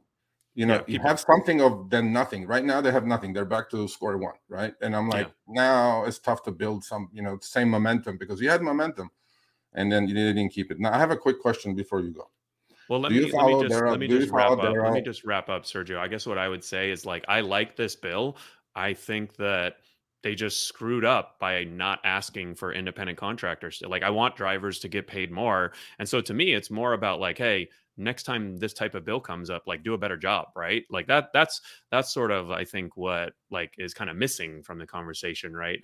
you 0.54 0.66
know, 0.66 0.84
yeah, 0.88 0.96
you 0.96 1.00
have 1.00 1.20
something 1.20 1.62
of 1.62 1.90
then 1.90 2.12
nothing. 2.12 2.46
Right 2.46 2.66
now 2.66 2.82
they 2.82 2.92
have 2.92 3.06
nothing. 3.06 3.32
They're 3.32 3.46
back 3.46 3.70
to 3.70 3.88
square 3.88 4.18
one, 4.18 4.36
right? 4.50 4.74
And 4.82 4.96
I'm 4.96 5.08
like, 5.08 5.28
yeah. 5.28 5.34
now 5.48 6.04
it's 6.04 6.20
tough 6.20 6.44
to 6.44 6.52
build 6.52 6.84
some, 6.84 7.10
you 7.14 7.22
know, 7.22 7.38
same 7.42 7.70
momentum 7.70 8.18
because 8.18 8.42
you 8.42 8.50
had 8.50 8.62
momentum 8.62 9.12
and 9.74 9.92
then 9.92 10.08
you 10.08 10.14
didn't 10.14 10.50
keep 10.50 10.72
it. 10.72 10.80
Now 10.80 10.94
I 10.94 10.98
have 10.98 11.12
a 11.12 11.18
quick 11.18 11.40
question 11.40 11.74
before 11.74 12.02
you 12.02 12.12
go. 12.12 12.30
Well, 12.92 13.00
let 13.00 13.14
me 13.14 13.22
let 13.22 13.46
me 13.46 13.70
just 13.70 13.84
let 13.86 14.00
me 14.02 14.08
just 14.10 14.32
wrap 14.32 14.52
up. 14.52 14.64
Let 14.64 14.92
me 14.92 15.02
just 15.02 15.24
wrap 15.24 15.48
up, 15.48 15.64
Sergio. 15.64 15.98
I 15.98 16.10
guess 16.10 16.28
what 16.28 16.38
I 16.38 16.50
would 16.50 16.62
say 16.62 16.92
is 16.92 17.06
like 17.06 17.24
I 17.30 17.40
like 17.40 17.78
this 17.78 17.96
bill. 17.96 18.36
I 18.76 18.94
think 18.96 19.38
that 19.38 19.76
they 20.24 20.36
just 20.36 20.68
screwed 20.68 21.06
up 21.06 21.40
by 21.40 21.64
not 21.64 22.00
asking 22.04 22.56
for 22.56 22.74
independent 22.74 23.18
contractors. 23.18 23.82
Like 23.88 24.04
I 24.04 24.10
want 24.10 24.36
drivers 24.36 24.80
to 24.80 24.90
get 24.90 25.08
paid 25.08 25.32
more. 25.32 25.72
And 26.00 26.10
so 26.10 26.20
to 26.20 26.34
me 26.34 26.52
it's 26.52 26.70
more 26.70 26.92
about 26.92 27.22
like 27.22 27.38
hey, 27.38 27.70
next 27.96 28.24
time 28.24 28.58
this 28.58 28.74
type 28.74 28.94
of 28.94 29.06
bill 29.06 29.22
comes 29.22 29.50
up 29.50 29.64
like 29.68 29.86
do 29.86 29.94
a 29.94 29.98
better 29.98 30.18
job, 30.18 30.48
right? 30.54 30.84
Like 30.90 31.08
that 31.08 31.30
that's 31.32 31.62
that's 31.92 32.14
sort 32.14 32.30
of 32.30 32.52
I 32.52 32.66
think 32.66 32.98
what 32.98 33.32
like 33.50 33.74
is 33.78 33.94
kind 33.94 34.10
of 34.10 34.18
missing 34.18 34.64
from 34.64 34.80
the 34.80 34.86
conversation, 34.86 35.54
right? 35.54 35.80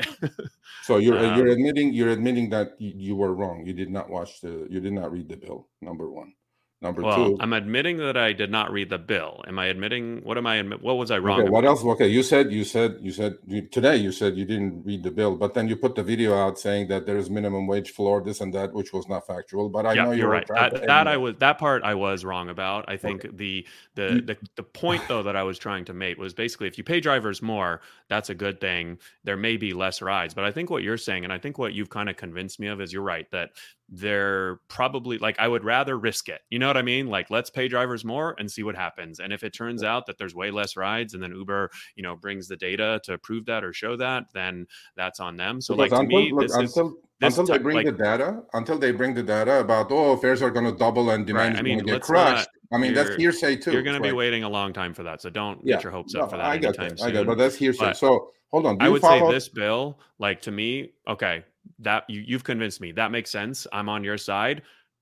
so 0.83 0.97
you're 0.97 1.25
um, 1.25 1.37
you're 1.37 1.47
admitting 1.47 1.93
you're 1.93 2.09
admitting 2.09 2.49
that 2.49 2.71
you 2.79 3.15
were 3.15 3.33
wrong. 3.33 3.65
You 3.65 3.71
did 3.71 3.89
not 3.89 4.09
watch 4.09 4.41
the 4.41 4.67
you 4.69 4.81
did 4.81 4.91
not 4.91 5.09
read 5.09 5.29
the 5.29 5.37
bill. 5.37 5.69
Number 5.81 6.11
1. 6.11 6.33
Number 6.79 7.01
well, 7.01 7.15
two. 7.15 7.37
I'm 7.39 7.53
admitting 7.53 7.97
that 7.97 8.17
I 8.17 8.33
did 8.33 8.51
not 8.51 8.71
read 8.71 8.91
the 8.91 8.99
bill. 8.99 9.43
Am 9.47 9.57
I 9.57 9.65
admitting? 9.65 10.21
What 10.23 10.37
am 10.37 10.45
I? 10.45 10.57
Admit, 10.57 10.83
what 10.83 10.97
was 10.97 11.09
I 11.09 11.17
wrong? 11.17 11.41
Okay, 11.41 11.49
what 11.49 11.65
else? 11.65 11.83
Okay, 11.83 12.07
you 12.07 12.21
said 12.21 12.51
you 12.51 12.63
said 12.63 12.97
you 13.01 13.11
said 13.11 13.37
you, 13.47 13.63
today 13.63 13.95
you 13.95 14.11
said 14.11 14.37
you 14.37 14.45
didn't 14.45 14.83
read 14.85 15.01
the 15.01 15.09
bill, 15.09 15.35
but 15.35 15.55
then 15.55 15.67
you 15.67 15.75
put 15.75 15.95
the 15.95 16.03
video 16.03 16.35
out 16.37 16.59
saying 16.59 16.87
that 16.89 17.07
there 17.07 17.17
is 17.17 17.31
minimum 17.31 17.65
wage 17.65 17.93
floor, 17.93 18.21
this 18.21 18.41
and 18.41 18.53
that, 18.53 18.73
which 18.73 18.93
was 18.93 19.09
not 19.09 19.25
factual. 19.25 19.69
But 19.69 19.87
I 19.87 19.93
yeah, 19.93 20.03
know 20.05 20.11
you're 20.11 20.29
right. 20.29 20.47
That, 20.49 20.85
that 20.85 21.07
I 21.07 21.17
was 21.17 21.33
that 21.39 21.57
part 21.57 21.81
I 21.81 21.95
was 21.95 22.23
wrong 22.23 22.47
about. 22.47 22.85
I 22.87 22.95
think 22.95 23.25
okay. 23.25 23.35
the 23.35 23.67
the, 23.95 24.21
the 24.21 24.37
the 24.55 24.63
point 24.63 25.01
though 25.07 25.23
that 25.23 25.35
I 25.35 25.41
was 25.41 25.57
trying 25.57 25.85
to 25.85 25.93
make 25.93 26.19
was 26.19 26.35
basically 26.35 26.67
if 26.67 26.77
you 26.77 26.83
pay 26.83 26.99
drivers 26.99 27.41
more, 27.41 27.81
that's 28.07 28.29
a 28.29 28.35
good 28.35 28.61
thing. 28.61 28.99
There 29.23 29.35
may 29.35 29.57
be 29.57 29.73
less 29.73 29.99
rides, 29.99 30.35
but 30.35 30.43
I 30.43 30.51
think 30.51 30.69
what 30.69 30.83
you're 30.83 30.97
saying, 30.99 31.23
and 31.23 31.33
I 31.33 31.39
think 31.39 31.57
what 31.57 31.73
you've 31.73 31.89
kind 31.89 32.07
of 32.07 32.17
convinced 32.17 32.59
me 32.59 32.67
of, 32.67 32.81
is 32.81 32.93
you're 32.93 33.01
right 33.01 33.25
that 33.31 33.49
they're 33.89 34.59
probably 34.67 35.17
like 35.17 35.39
I 35.39 35.47
would 35.47 35.63
rather 35.63 35.97
risk 35.97 36.29
it. 36.29 36.41
You 36.49 36.59
know 36.59 36.67
what 36.67 36.77
I 36.77 36.81
mean? 36.81 37.07
Like 37.07 37.29
let's 37.29 37.49
pay 37.49 37.67
drivers 37.67 38.03
more 38.03 38.35
and 38.37 38.51
see 38.51 38.63
what 38.63 38.75
happens. 38.75 39.19
And 39.19 39.31
if 39.31 39.43
it 39.43 39.53
turns 39.53 39.83
out 39.83 40.05
that 40.07 40.17
there's 40.17 40.35
way 40.35 40.51
less 40.51 40.75
rides 40.75 41.13
and 41.13 41.23
then 41.23 41.31
Uber, 41.31 41.71
you 41.95 42.03
know, 42.03 42.15
brings 42.15 42.47
the 42.47 42.57
data 42.57 42.99
to 43.05 43.17
prove 43.17 43.45
that 43.45 43.63
or 43.63 43.71
show 43.71 43.95
that, 43.97 44.25
then 44.33 44.67
that's 44.95 45.19
on 45.19 45.37
them. 45.37 45.61
So 45.61 45.75
because 45.75 45.91
like 45.91 46.01
until, 46.01 46.19
me, 46.19 46.33
look, 46.33 46.49
until, 46.53 46.89
is, 46.89 46.93
until 47.21 47.45
they 47.45 47.57
bring 47.57 47.77
like, 47.77 47.85
the 47.85 47.91
data, 47.91 48.43
until 48.53 48.77
they 48.77 48.91
bring 48.91 49.13
the 49.13 49.23
data 49.23 49.59
about 49.59 49.91
oh 49.91 50.17
fares 50.17 50.41
are 50.41 50.51
going 50.51 50.65
to 50.65 50.77
double 50.77 51.11
and 51.11 51.25
demand 51.25 51.55
right. 51.55 51.59
I 51.59 51.63
mean, 51.63 51.77
is 51.77 51.83
going 51.83 51.87
to 51.87 51.99
get 51.99 52.01
crushed. 52.01 52.49
Not, 52.71 52.77
I 52.77 52.81
mean 52.81 52.93
that's 52.93 53.15
hearsay 53.15 53.57
too. 53.57 53.71
You're 53.71 53.83
going 53.83 53.95
to 53.95 54.01
be 54.01 54.11
waiting 54.11 54.43
a 54.43 54.49
long 54.49 54.73
time 54.73 54.93
for 54.93 55.03
that, 55.03 55.21
so 55.21 55.29
don't 55.29 55.59
yeah. 55.63 55.75
get 55.75 55.83
your 55.83 55.91
hopes 55.91 56.15
up 56.15 56.21
no, 56.21 56.27
for 56.29 56.37
that 56.37 56.45
I 56.45 56.55
anytime 56.55 56.89
that. 56.89 56.99
soon. 56.99 57.07
I 57.07 57.11
get, 57.11 57.25
but 57.25 57.37
that's 57.37 57.55
hearsay. 57.55 57.85
But 57.85 57.97
so 57.97 58.31
hold 58.51 58.65
on. 58.65 58.77
I 58.81 58.89
would 58.89 59.01
follow? 59.01 59.29
say 59.29 59.35
this 59.35 59.49
bill, 59.49 59.99
like 60.19 60.41
to 60.41 60.51
me, 60.51 60.91
okay, 61.07 61.43
that 61.79 62.03
you, 62.09 62.23
you've 62.25 62.43
convinced 62.43 62.81
me. 62.81 62.91
That 62.91 63.11
makes 63.11 63.31
sense. 63.31 63.67
I'm 63.71 63.89
on 63.89 64.03
your 64.03 64.17
side. 64.17 64.61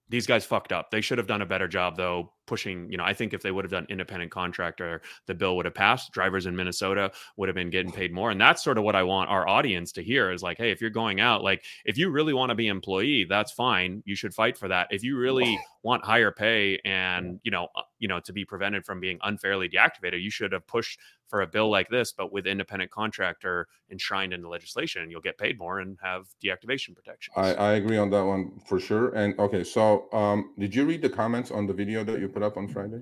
These 0.10 0.28
guys 0.28 0.46
fucked 0.46 0.72
up. 0.72 0.92
They 0.92 1.02
should 1.02 1.18
have 1.18 1.28
done 1.28 1.42
a 1.42 1.46
better 1.46 1.68
job 1.68 1.98
though 1.98 2.32
pushing, 2.46 2.92
you 2.92 2.98
know, 2.98 3.04
I 3.04 3.14
think 3.14 3.34
if 3.34 3.42
they 3.42 3.52
would 3.52 3.66
have 3.66 3.72
done 3.72 3.86
independent 3.90 4.32
contractor, 4.32 5.02
the 5.26 5.34
bill 5.34 5.56
would 5.56 5.66
have 5.66 5.74
passed. 5.74 6.12
Drivers 6.12 6.46
in 6.46 6.56
Minnesota 6.56 7.12
would 7.38 7.50
have 7.50 7.56
been 7.56 7.70
getting 7.70 7.92
paid 7.92 8.14
more. 8.14 8.32
And 8.32 8.40
that's 8.40 8.64
sort 8.64 8.78
of 8.78 8.84
what 8.84 8.96
I 8.96 9.04
want 9.04 9.30
our 9.30 9.48
audience 9.48 9.92
to 9.94 10.04
hear 10.04 10.32
is 10.32 10.44
like, 10.44 10.58
hey, 10.58 10.72
if 10.72 10.82
you're 10.82 10.90
going 10.90 11.20
out, 11.20 11.44
like 11.44 11.64
if 11.86 11.98
you 11.98 12.10
really 12.10 12.34
want 12.34 12.50
to 12.50 12.56
be 12.56 12.68
employee, 12.68 13.26
that's 13.28 13.52
fine. 13.52 14.04
You 14.06 14.16
should 14.16 14.34
fight 14.34 14.58
for 14.58 14.68
that. 14.68 14.88
If 14.92 15.04
you 15.04 15.18
really 15.18 15.60
want 15.84 16.04
higher 16.04 16.32
pay 16.32 16.80
and, 16.84 17.40
you 17.44 17.52
know, 17.52 17.68
uh, 17.76 17.82
you 18.00 18.08
know, 18.08 18.20
to 18.20 18.34
be 18.34 18.44
prevented 18.44 18.86
from 18.86 19.00
being 19.00 19.20
unfairly 19.24 19.70
deactivated, 19.70 20.22
you 20.22 20.32
should 20.32 20.52
have 20.52 20.66
pushed 20.68 21.00
for 21.28 21.42
a 21.42 21.48
bill 21.48 21.70
like 21.70 21.90
this, 21.90 22.12
but 22.12 22.32
with 22.32 22.46
independent 22.46 22.92
contractor 22.92 23.68
enshrined 23.92 24.34
in 24.34 24.42
the 24.42 24.48
legislation, 24.48 25.10
you'll 25.10 25.22
get 25.22 25.38
paid 25.38 25.58
more 25.58 25.80
and 25.80 25.98
have 26.02 26.28
deactivation 26.44 26.96
protection. 26.96 27.34
I, 27.36 27.54
I 27.54 27.74
agree 27.74 27.98
on 27.98 28.10
that 28.12 28.24
one 28.24 28.60
for 28.68 28.80
sure. 28.80 29.10
And 29.16 29.38
okay, 29.40 29.64
so 29.64 30.08
um, 30.14 30.54
did 30.60 30.76
you 30.76 30.86
read 30.86 31.02
the 31.02 31.10
comments 31.10 31.52
on 31.52 31.66
the 31.66 31.74
video 31.74 32.04
that 32.04 32.20
you 32.20 32.28
put 32.36 32.44
up 32.44 32.58
on 32.58 32.68
Friday? 32.68 33.02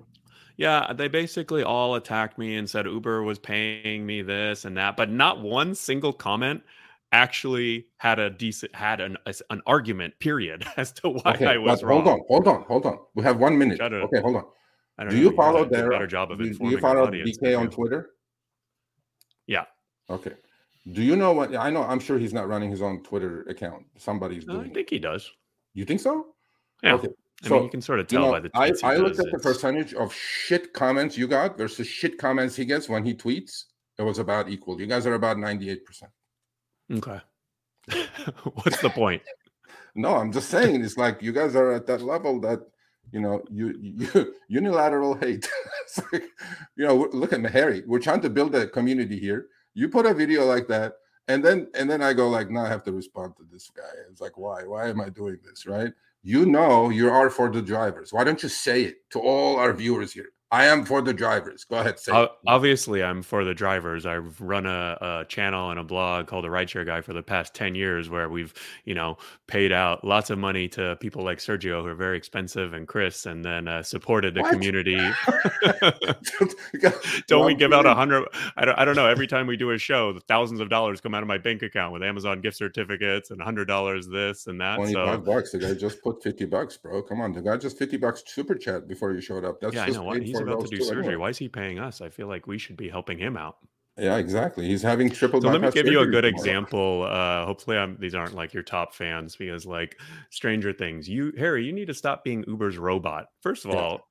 Yeah, 0.57 0.93
they 0.93 1.07
basically 1.07 1.63
all 1.63 1.95
attacked 1.95 2.37
me 2.37 2.55
and 2.55 2.69
said 2.69 2.85
Uber 2.85 3.23
was 3.23 3.39
paying 3.39 4.05
me 4.05 4.21
this 4.21 4.65
and 4.65 4.77
that, 4.77 4.95
but 4.95 5.09
not 5.09 5.41
one 5.41 5.73
single 5.73 6.13
comment 6.13 6.61
actually 7.11 7.87
had 7.97 8.19
a 8.19 8.29
decent 8.29 8.73
had 8.75 8.99
an 9.01 9.17
an 9.49 9.61
argument 9.65 10.13
period 10.19 10.65
as 10.77 10.91
to 10.93 11.09
why 11.09 11.33
Okay, 11.33 11.47
I 11.47 11.57
was 11.57 11.81
but 11.81 11.87
wrong. 11.87 12.03
hold 12.03 12.19
on, 12.19 12.25
hold 12.27 12.47
on, 12.47 12.63
hold 12.63 12.85
on. 12.85 12.99
We 13.15 13.23
have 13.23 13.39
one 13.39 13.57
minute. 13.57 13.81
Okay, 13.81 14.21
hold 14.21 14.35
on. 14.35 14.45
I 14.99 15.03
don't 15.03 15.11
Do 15.11 15.17
know, 15.17 15.29
you 15.31 15.35
follow 15.35 15.65
their 15.65 15.89
better 15.89 16.05
job 16.07 16.31
of 16.31 16.37
do, 16.37 16.53
do 16.53 16.69
you 16.69 16.77
follow 16.79 17.09
than 17.09 17.55
on. 17.55 17.69
Twitter? 17.71 18.11
Yeah. 19.47 19.65
Okay. 20.09 20.33
Do 20.91 21.01
you 21.01 21.15
know 21.15 21.31
what 21.33 21.55
I 21.55 21.71
know? 21.71 21.81
I'm 21.83 21.99
sure 21.99 22.19
he's 22.19 22.33
not 22.33 22.47
running 22.47 22.69
his 22.69 22.81
own 22.83 23.01
Twitter 23.01 23.41
account. 23.49 23.85
Somebody's 23.97 24.45
No, 24.45 24.53
doing 24.55 24.65
I 24.65 24.69
it. 24.69 24.73
think 24.75 24.89
he 24.91 24.99
does. 24.99 25.31
You 25.73 25.85
think 25.85 25.99
so? 25.99 26.27
Yeah. 26.83 26.95
Okay. 26.95 27.07
I 27.43 27.47
So 27.47 27.55
mean, 27.55 27.63
you 27.65 27.69
can 27.69 27.81
sort 27.81 27.99
of 27.99 28.11
you 28.11 28.17
tell 28.17 28.27
know, 28.27 28.31
by 28.31 28.39
the 28.39 28.49
I, 28.53 28.71
tweets 28.71 28.81
he 28.81 28.87
I 28.87 28.95
looked 28.97 29.19
at 29.19 29.31
the 29.31 29.39
percentage 29.39 29.93
of 29.93 30.13
shit 30.13 30.73
comments 30.73 31.17
you 31.17 31.27
got 31.27 31.57
versus 31.57 31.87
shit 31.87 32.17
comments 32.17 32.55
he 32.55 32.65
gets 32.65 32.87
when 32.89 33.03
he 33.03 33.13
tweets. 33.13 33.65
It 33.99 34.03
was 34.03 34.17
about 34.19 34.49
equal. 34.49 34.79
You 34.79 34.87
guys 34.87 35.05
are 35.05 35.13
about 35.13 35.37
98%. 35.37 35.79
Okay. 36.93 37.19
What's 38.53 38.81
the 38.81 38.89
point? 38.89 39.21
No, 39.95 40.15
I'm 40.15 40.31
just 40.31 40.49
saying 40.49 40.83
it's 40.83 40.97
like 40.97 41.21
you 41.21 41.31
guys 41.31 41.55
are 41.55 41.71
at 41.71 41.85
that 41.85 42.01
level 42.01 42.39
that 42.41 42.61
you 43.11 43.21
know 43.21 43.43
you, 43.51 43.75
you 43.79 44.33
unilateral 44.47 45.13
hate. 45.13 45.47
it's 45.83 46.01
like, 46.11 46.23
you 46.75 46.87
know, 46.87 47.07
look 47.13 47.31
at 47.31 47.41
me, 47.41 47.49
Harry. 47.51 47.83
We're 47.85 47.99
trying 47.99 48.21
to 48.21 48.29
build 48.31 48.55
a 48.55 48.65
community 48.65 49.19
here. 49.19 49.49
You 49.75 49.89
put 49.89 50.07
a 50.07 50.13
video 50.15 50.45
like 50.45 50.67
that, 50.69 50.93
and 51.27 51.45
then 51.45 51.67
and 51.75 51.87
then 51.87 52.01
I 52.01 52.13
go 52.13 52.27
like, 52.27 52.49
now 52.49 52.65
I 52.65 52.69
have 52.69 52.83
to 52.85 52.91
respond 52.91 53.35
to 53.37 53.43
this 53.51 53.69
guy. 53.69 53.93
It's 54.09 54.19
like, 54.19 54.35
why? 54.35 54.63
Why 54.63 54.89
am 54.89 54.99
I 54.99 55.09
doing 55.09 55.37
this? 55.43 55.67
Right? 55.67 55.93
You 56.23 56.45
know, 56.45 56.89
you 56.89 57.09
are 57.09 57.29
for 57.29 57.51
the 57.51 57.61
drivers. 57.61 58.13
Why 58.13 58.23
don't 58.23 58.41
you 58.41 58.49
say 58.49 58.83
it 58.83 58.95
to 59.11 59.19
all 59.19 59.57
our 59.57 59.73
viewers 59.73 60.13
here? 60.13 60.29
I 60.53 60.65
am 60.65 60.85
for 60.85 61.01
the 61.01 61.13
drivers. 61.15 61.63
Go 61.63 61.77
ahead, 61.77 61.97
say 61.99 62.29
Obviously, 62.45 63.01
I'm 63.01 63.23
for 63.23 63.43
the 63.43 63.55
drivers. 63.55 64.05
I've 64.05 64.39
run 64.39 64.67
a, 64.67 64.97
a 65.01 65.25
channel 65.27 65.71
and 65.71 65.79
a 65.79 65.83
blog 65.83 66.27
called 66.27 66.43
the 66.45 66.49
Rideshare 66.49 66.85
Guy 66.85 67.01
for 67.01 67.11
the 67.11 67.23
past 67.23 67.55
10 67.55 67.73
years 67.73 68.07
where 68.07 68.29
we've, 68.29 68.53
you 68.85 68.93
know, 68.93 69.17
paid 69.47 69.71
out 69.71 70.05
lots 70.05 70.29
of 70.29 70.37
money 70.37 70.67
to 70.69 70.95
people 70.99 71.23
like 71.23 71.39
Sergio 71.39 71.81
who 71.81 71.87
are 71.87 71.95
very 71.95 72.17
expensive 72.17 72.73
and 72.73 72.87
Chris 72.87 73.25
and 73.25 73.43
then 73.43 73.67
uh, 73.67 73.81
supported 73.81 74.35
the 74.35 74.41
What? 74.41 74.51
community. 74.51 74.99
Don't 77.27 77.45
we 77.47 77.55
give 77.55 77.73
out 77.73 77.87
a 77.87 77.95
hundred? 77.95 78.27
I 78.55 78.65
don't, 78.65 78.77
I 78.77 78.85
don't 78.85 78.95
know. 78.95 79.07
Every 79.07 79.25
time 79.25 79.47
we 79.47 79.57
do 79.57 79.71
a 79.71 79.79
show, 79.79 80.19
thousands 80.27 80.59
of 80.59 80.69
dollars 80.69 81.01
come 81.01 81.15
out 81.15 81.23
of 81.23 81.27
my 81.27 81.39
bank 81.39 81.63
account 81.63 81.93
with 81.93 82.03
Amazon 82.03 82.41
gift 82.41 82.57
certificates 82.57 83.31
and 83.31 83.41
hundred 83.41 83.65
dollars 83.65 84.07
this 84.07 84.45
and 84.45 84.61
that. 84.61 84.75
25 84.75 84.93
So 84.93 85.17
bucks. 85.21 85.51
The 85.51 85.57
guy 85.57 85.73
just 85.73 86.03
put 86.03 86.21
50 86.21 86.45
bucks, 86.45 86.77
bro. 86.77 87.01
Come 87.01 87.21
on. 87.21 87.33
The 87.33 87.41
guy 87.41 87.57
just 87.57 87.79
50 87.79 87.97
bucks 87.97 88.21
super 88.27 88.53
chat 88.53 88.87
before 88.87 89.11
you 89.13 89.19
showed 89.19 89.45
up. 89.45 89.59
That's 89.59 89.73
yeah, 89.73 89.85
I 89.85 89.89
know 89.89 90.11
he's 90.11 90.42
about 90.43 90.65
to 90.69 90.75
do 90.77 90.83
surgery. 90.83 90.99
anyway. 91.03 91.15
Why 91.15 91.29
is 91.29 91.37
he 91.37 91.47
paying 91.49 91.79
us? 91.79 92.01
I 92.01 92.09
feel 92.09 92.27
like 92.27 92.47
we 92.47 92.57
should 92.57 92.77
be 92.77 92.89
helping 92.89 93.17
him 93.17 93.37
out. 93.37 93.57
Yeah, 93.97 94.17
exactly. 94.17 94.65
He's 94.67 94.81
having 94.81 95.09
triple 95.11 95.39
So 95.39 95.49
let 95.49 95.61
me 95.61 95.69
give 95.69 95.85
you 95.85 95.99
a 95.99 96.05
good 96.07 96.23
tomorrow. 96.23 96.35
example. 96.35 97.03
Uh, 97.03 97.45
hopefully, 97.45 97.77
I'm, 97.77 97.95
these 97.99 98.15
aren't 98.15 98.33
like 98.33 98.51
your 98.53 98.63
top 98.63 98.95
fans 98.95 99.35
because, 99.35 99.65
like, 99.67 99.99
Stranger 100.31 100.73
Things. 100.73 101.07
You, 101.07 101.31
Harry, 101.37 101.63
you 101.63 101.71
need 101.73 101.85
to 101.87 101.93
stop 101.93 102.23
being 102.23 102.43
Uber's 102.47 102.77
robot. 102.79 103.27
First 103.41 103.65
of 103.65 103.71
Yeah. 103.71 103.77
all, 103.77 104.07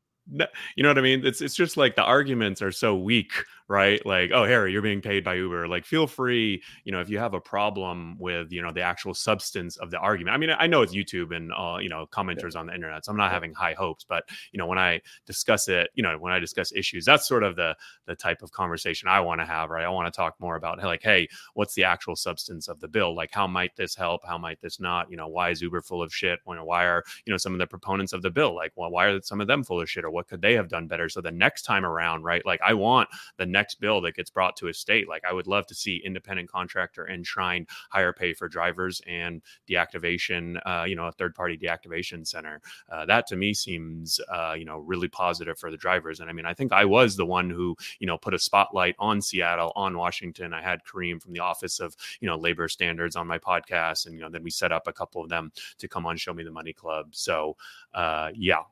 you 0.76 0.84
know 0.84 0.88
what 0.90 0.98
I 0.98 1.02
mean. 1.02 1.26
It's 1.26 1.40
it's 1.40 1.56
just 1.56 1.76
like 1.76 1.96
the 1.96 2.04
arguments 2.04 2.62
are 2.62 2.70
so 2.70 2.94
weak, 2.96 3.32
right? 3.68 4.04
Like, 4.06 4.30
oh, 4.32 4.44
Harry, 4.44 4.72
you're 4.72 4.82
being 4.82 5.00
paid 5.00 5.24
by 5.24 5.34
Uber. 5.34 5.68
Like, 5.68 5.84
feel 5.84 6.06
free, 6.06 6.62
you 6.84 6.92
know, 6.92 7.00
if 7.00 7.08
you 7.08 7.18
have 7.18 7.34
a 7.34 7.40
problem 7.40 8.16
with 8.18 8.52
you 8.52 8.62
know 8.62 8.72
the 8.72 8.80
actual 8.82 9.14
substance 9.14 9.76
of 9.78 9.90
the 9.90 9.98
argument. 9.98 10.34
I 10.34 10.38
mean, 10.38 10.50
I 10.58 10.66
know 10.66 10.82
it's 10.82 10.94
YouTube 10.94 11.34
and 11.34 11.52
uh, 11.52 11.78
you 11.80 11.88
know 11.88 12.06
commenters 12.06 12.56
on 12.56 12.66
the 12.66 12.74
internet, 12.74 13.04
so 13.04 13.10
I'm 13.12 13.16
not 13.18 13.26
Yeah. 13.26 13.30
having 13.34 13.54
high 13.54 13.74
hopes. 13.74 14.04
But 14.08 14.24
you 14.52 14.58
know, 14.58 14.66
when 14.66 14.78
I 14.78 15.00
discuss 15.26 15.68
it, 15.68 15.90
you 15.94 16.02
know, 16.02 16.16
when 16.18 16.32
I 16.32 16.38
discuss 16.38 16.72
issues, 16.72 17.04
that's 17.04 17.26
sort 17.28 17.42
of 17.42 17.56
the 17.56 17.76
the 18.06 18.14
type 18.16 18.42
of 18.42 18.52
conversation 18.52 19.08
I 19.08 19.20
want 19.20 19.40
to 19.40 19.44
have, 19.46 19.70
right? 19.70 19.84
I 19.84 19.88
want 19.88 20.12
to 20.12 20.16
talk 20.16 20.34
more 20.40 20.56
about 20.56 20.82
like, 20.82 21.02
hey, 21.02 21.28
what's 21.54 21.74
the 21.74 21.84
actual 21.84 22.16
substance 22.16 22.68
of 22.68 22.80
the 22.80 22.88
bill? 22.88 23.14
Like, 23.14 23.30
how 23.32 23.46
might 23.46 23.76
this 23.76 23.94
help? 23.94 24.22
How 24.26 24.38
might 24.38 24.60
this 24.60 24.80
not? 24.80 25.10
You 25.10 25.16
know, 25.16 25.28
why 25.28 25.50
is 25.50 25.62
Uber 25.62 25.82
full 25.82 26.02
of 26.02 26.12
shit? 26.14 26.40
You 26.46 26.54
know, 26.54 26.64
why 26.64 26.84
are 26.86 27.02
you 27.26 27.32
know 27.32 27.36
some 27.38 27.52
of 27.52 27.58
the 27.58 27.66
proponents 27.66 28.12
of 28.12 28.22
the 28.22 28.30
bill 28.30 28.54
like, 28.54 28.72
well, 28.76 28.90
why 28.90 29.06
are 29.06 29.20
some 29.22 29.40
of 29.40 29.46
them 29.46 29.64
full 29.64 29.80
of 29.80 29.88
shit, 29.90 30.04
or 30.04 30.10
what 30.10 30.28
could 30.28 30.42
they 30.42 30.54
have 30.54 30.68
done 30.68 30.86
better? 30.86 31.08
So 31.08 31.20
the 31.20 31.30
next 31.30 31.62
time 31.62 31.84
around, 31.84 32.22
right? 32.24 32.44
Like, 32.44 32.60
I 32.64 32.74
want 32.74 33.08
the 33.38 33.46
next 33.52 33.80
bill 33.80 34.00
that 34.00 34.16
gets 34.16 34.30
brought 34.30 34.56
to 34.56 34.68
a 34.68 34.74
state. 34.74 35.08
Like, 35.08 35.22
I 35.28 35.32
would 35.32 35.46
love 35.46 35.66
to 35.68 35.74
see 35.74 36.02
independent 36.04 36.50
contractor 36.50 37.08
enshrined 37.08 37.68
higher 37.90 38.12
pay 38.12 38.32
for 38.32 38.48
drivers 38.48 39.00
and 39.06 39.42
deactivation. 39.68 40.60
Uh, 40.66 40.84
you 40.84 40.96
know, 40.96 41.06
a 41.06 41.12
third 41.12 41.34
party 41.34 41.56
deactivation 41.56 42.26
center. 42.26 42.60
Uh, 42.90 43.06
that 43.06 43.26
to 43.28 43.36
me 43.36 43.54
seems, 43.54 44.20
uh, 44.32 44.54
you 44.58 44.64
know, 44.64 44.78
really 44.78 45.08
positive 45.08 45.58
for 45.58 45.70
the 45.70 45.76
drivers. 45.76 46.20
And 46.20 46.28
I 46.28 46.32
mean, 46.32 46.46
I 46.46 46.54
think 46.54 46.72
I 46.72 46.84
was 46.84 47.16
the 47.16 47.26
one 47.26 47.50
who 47.50 47.76
you 48.00 48.06
know 48.06 48.18
put 48.18 48.34
a 48.34 48.38
spotlight 48.38 48.96
on 48.98 49.20
Seattle, 49.20 49.72
on 49.76 49.96
Washington. 49.96 50.52
I 50.52 50.62
had 50.62 50.80
Kareem 50.84 51.22
from 51.22 51.32
the 51.32 51.40
Office 51.40 51.80
of 51.80 51.94
you 52.20 52.28
know 52.28 52.36
Labor 52.36 52.68
Standards 52.68 53.16
on 53.16 53.26
my 53.26 53.38
podcast, 53.38 54.06
and 54.06 54.14
you 54.14 54.20
know 54.22 54.30
then 54.30 54.42
we 54.42 54.50
set 54.50 54.72
up 54.72 54.88
a 54.88 54.92
couple 54.92 55.22
of 55.22 55.28
them 55.28 55.52
to 55.78 55.88
come 55.88 56.06
on 56.06 56.16
Show 56.16 56.32
Me 56.32 56.42
the 56.42 56.50
Money 56.50 56.72
Club. 56.72 57.08
So 57.12 57.56
uh, 57.94 58.30
yeah, 58.34 58.62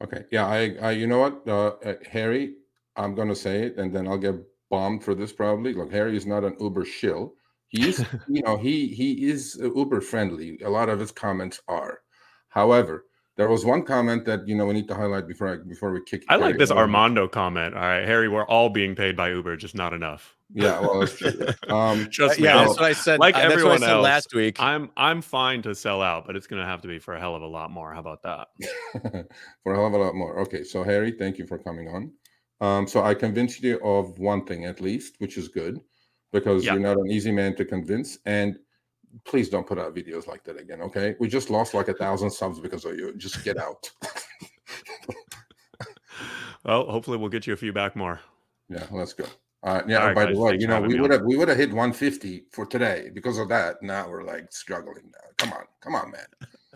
Okay. 0.00 0.24
Yeah, 0.30 0.46
I, 0.46 0.76
I 0.80 0.90
you 0.92 1.06
know 1.06 1.18
what? 1.18 1.42
Uh, 1.46 1.72
uh, 1.84 1.94
Harry, 2.10 2.54
I'm 2.98 3.14
going 3.14 3.28
to 3.28 3.36
say 3.36 3.62
it 3.62 3.76
and 3.78 3.94
then 3.94 4.06
I'll 4.06 4.18
get 4.18 4.34
bombed 4.70 5.04
for 5.04 5.14
this 5.14 5.32
probably. 5.32 5.72
Look, 5.72 5.92
Harry 5.92 6.16
is 6.16 6.26
not 6.26 6.44
an 6.44 6.56
Uber 6.60 6.84
shill. 6.84 7.34
He's, 7.68 8.00
you 8.28 8.42
know, 8.42 8.56
he 8.56 8.88
he 8.88 9.28
is 9.30 9.58
uh, 9.62 9.72
Uber 9.74 10.00
friendly. 10.00 10.58
A 10.64 10.70
lot 10.70 10.88
of 10.88 10.98
his 10.98 11.12
comments 11.12 11.60
are. 11.68 12.00
However, 12.48 13.06
there 13.38 13.48
was 13.48 13.64
one 13.64 13.84
comment 13.84 14.24
that 14.24 14.46
you 14.48 14.56
know 14.56 14.66
we 14.66 14.74
need 14.74 14.88
to 14.88 14.94
highlight 14.94 15.28
before 15.28 15.48
I 15.48 15.56
before 15.56 15.92
we 15.92 16.02
kick. 16.02 16.24
I 16.28 16.36
like 16.36 16.58
this 16.58 16.72
out. 16.72 16.78
Armando 16.78 17.28
comment. 17.28 17.74
All 17.74 17.80
right, 17.80 18.04
Harry, 18.04 18.28
we're 18.28 18.46
all 18.46 18.68
being 18.68 18.96
paid 18.96 19.16
by 19.16 19.30
Uber, 19.30 19.56
just 19.56 19.76
not 19.76 19.92
enough. 19.92 20.36
Yeah, 20.52 20.80
well, 20.80 21.00
that's 21.00 21.16
true. 21.16 21.30
Um, 21.68 22.08
Just 22.10 22.40
yeah, 22.40 22.54
me. 22.54 22.64
that's 22.64 22.80
what 22.80 22.84
I 22.84 22.94
said. 22.94 23.20
like 23.20 23.36
uh, 23.36 23.40
that's 23.40 23.48
what 23.48 23.52
I 23.52 23.54
everyone 23.60 23.78
said 23.80 23.90
else, 23.90 24.04
last 24.04 24.34
week. 24.34 24.56
I'm 24.58 24.90
I'm 24.96 25.22
fine 25.22 25.62
to 25.62 25.74
sell 25.74 26.02
out, 26.02 26.26
but 26.26 26.34
it's 26.34 26.46
gonna 26.46 26.64
have 26.64 26.80
to 26.82 26.88
be 26.88 26.98
for 26.98 27.14
a 27.14 27.20
hell 27.20 27.36
of 27.36 27.42
a 27.42 27.46
lot 27.46 27.70
more. 27.70 27.92
How 27.92 28.00
about 28.00 28.22
that? 28.22 28.48
for 29.62 29.72
a 29.72 29.76
hell 29.76 29.86
of 29.86 29.92
a 29.92 29.98
lot 29.98 30.14
more. 30.14 30.40
Okay, 30.40 30.64
so 30.64 30.82
Harry, 30.82 31.12
thank 31.12 31.38
you 31.38 31.46
for 31.46 31.58
coming 31.58 31.88
on. 31.88 32.10
Um, 32.60 32.86
so 32.88 33.02
I 33.02 33.14
convinced 33.14 33.62
you 33.62 33.78
of 33.84 34.18
one 34.18 34.44
thing 34.44 34.64
at 34.64 34.80
least, 34.80 35.16
which 35.18 35.36
is 35.38 35.48
good, 35.48 35.80
because 36.32 36.64
Yeah. 36.64 36.72
you're 36.74 36.82
not 36.82 36.96
an 36.98 37.10
easy 37.10 37.30
man 37.32 37.54
to 37.56 37.64
convince. 37.64 38.18
And 38.26 38.58
please 39.24 39.48
don't 39.48 39.66
put 39.66 39.78
out 39.78 39.94
videos 39.94 40.26
like 40.26 40.44
that 40.44 40.58
again. 40.60 40.82
Okay, 40.82 41.14
we 41.20 41.28
just 41.28 41.50
lost 41.50 41.72
like 41.74 41.88
a 41.88 41.94
thousand 42.02 42.30
subs 42.30 42.60
because 42.60 42.84
of 42.84 42.96
you. 42.96 43.14
Just 43.16 43.44
get 43.44 43.58
out. 43.58 43.90
Well, 46.64 46.90
hopefully 46.90 47.16
we'll 47.16 47.30
get 47.30 47.46
you 47.46 47.52
a 47.54 47.56
few 47.56 47.72
back 47.72 47.96
more. 47.96 48.20
yeah, 48.68 48.84
let's 48.90 49.12
go. 49.14 49.24
Uh, 49.62 49.80
yeah. 49.86 49.98
All 50.00 50.06
right, 50.08 50.14
by 50.14 50.24
guys, 50.26 50.34
the 50.34 50.40
way, 50.40 50.56
you 50.58 50.66
know, 50.66 50.80
we 50.80 51.00
would 51.00 51.10
have 51.12 51.22
we 51.22 51.36
would 51.36 51.48
have 51.48 51.56
hit 51.56 51.70
150 51.70 52.44
for 52.50 52.66
today 52.66 53.10
because 53.14 53.38
of 53.38 53.48
that. 53.48 53.82
Now 53.82 54.08
we're 54.08 54.24
like 54.24 54.52
struggling. 54.52 55.04
Now, 55.12 55.28
come 55.38 55.52
on, 55.52 55.64
come 55.80 55.94
on, 55.94 56.10
man. 56.10 56.26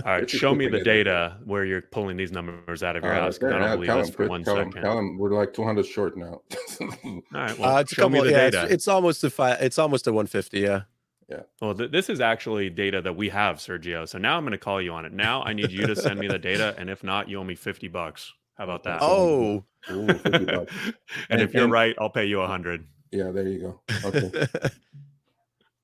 All 0.04 0.12
right, 0.12 0.20
Get 0.26 0.30
show 0.30 0.54
me 0.54 0.66
the 0.66 0.78
together. 0.78 0.84
data 1.04 1.36
where 1.44 1.64
you're 1.64 1.82
pulling 1.82 2.16
these 2.16 2.32
numbers 2.32 2.82
out 2.82 2.96
of 2.96 3.04
your 3.04 3.12
Uh, 3.14 3.26
ass. 3.28 3.38
'cause 3.38 3.48
I 3.52 3.58
don't 3.58 3.62
yeah, 3.62 3.74
believe 3.74 3.86
tell 3.88 3.98
this 3.98 4.10
for 4.10 4.16
Chris, 4.16 4.28
one 4.28 4.44
tell 4.44 4.56
second. 4.56 4.76
him, 4.76 4.82
tell 4.82 4.98
him 4.98 5.18
we're 5.18 5.30
like 5.32 5.52
200 5.54 5.86
short 5.86 6.16
now. 6.16 6.42
All 6.80 7.22
right, 7.32 7.50
Uh, 7.52 7.54
well, 7.58 7.76
it's 7.78 7.92
a 7.92 7.94
show 7.94 8.08
me 8.08 8.18
couple. 8.18 8.24
the 8.26 8.30
Yeah, 8.36 8.50
data. 8.50 8.62
it's, 8.64 8.72
it's 8.72 8.88
almost 8.88 9.22
a 9.24 9.30
five. 9.30 9.58
It's 9.60 9.78
almost 9.78 10.06
a 10.06 10.12
150. 10.12 10.60
Yeah. 10.60 10.82
Yeah. 11.28 11.42
Well, 11.62 11.74
th- 11.74 11.90
this 11.90 12.10
is 12.10 12.20
actually 12.20 12.68
data 12.68 13.00
that 13.00 13.16
we 13.16 13.28
have, 13.30 13.56
Sergio. 13.56 14.06
So 14.06 14.18
now 14.18 14.36
I'm 14.36 14.42
going 14.44 14.52
to 14.52 14.58
call 14.58 14.82
you 14.82 14.92
on 14.92 15.04
it. 15.06 15.12
Now 15.12 15.42
I 15.42 15.52
need 15.54 15.70
you 15.72 15.86
to 15.86 15.96
send 15.96 16.18
me 16.18 16.26
the 16.28 16.38
data, 16.38 16.74
and 16.76 16.90
if 16.90 17.02
not, 17.02 17.28
you 17.30 17.38
owe 17.38 17.44
me 17.44 17.54
fifty 17.54 17.88
bucks. 17.88 18.32
How 18.58 18.64
about 18.64 18.82
that? 18.84 18.98
Oh. 19.00 19.64
Ooh, 19.90 20.06
50 20.08 20.44
bucks. 20.44 20.74
and, 20.84 20.94
And- 21.30 21.40
if 21.40 21.54
you're 21.54 21.64
and- 21.64 21.72
right, 21.72 21.94
I'll 21.98 22.10
pay 22.10 22.26
you 22.26 22.40
a 22.40 22.46
hundred. 22.46 22.86
Yeah, 23.12 23.30
there 23.30 23.46
you 23.48 23.58
go. 23.60 23.80
Okay. 24.04 24.30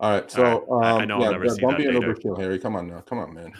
All 0.00 0.12
right. 0.12 0.30
So 0.30 0.58
All 0.68 0.80
right. 0.80 0.86
I- 0.86 0.90
I 0.98 1.02
um, 1.02 1.08
know 1.08 1.14
I'll 1.16 1.22
yeah, 1.22 1.30
never 1.30 1.44
yeah, 1.46 1.50
see 1.52 1.60
don't 1.60 1.70
that 1.70 1.78
be 1.78 1.86
an 1.86 1.94
data. 1.94 2.06
Uber 2.06 2.20
shill, 2.20 2.36
Harry. 2.36 2.58
Come 2.58 2.76
on 2.76 2.88
now. 2.88 3.00
Come 3.00 3.18
on, 3.18 3.34
man. 3.34 3.52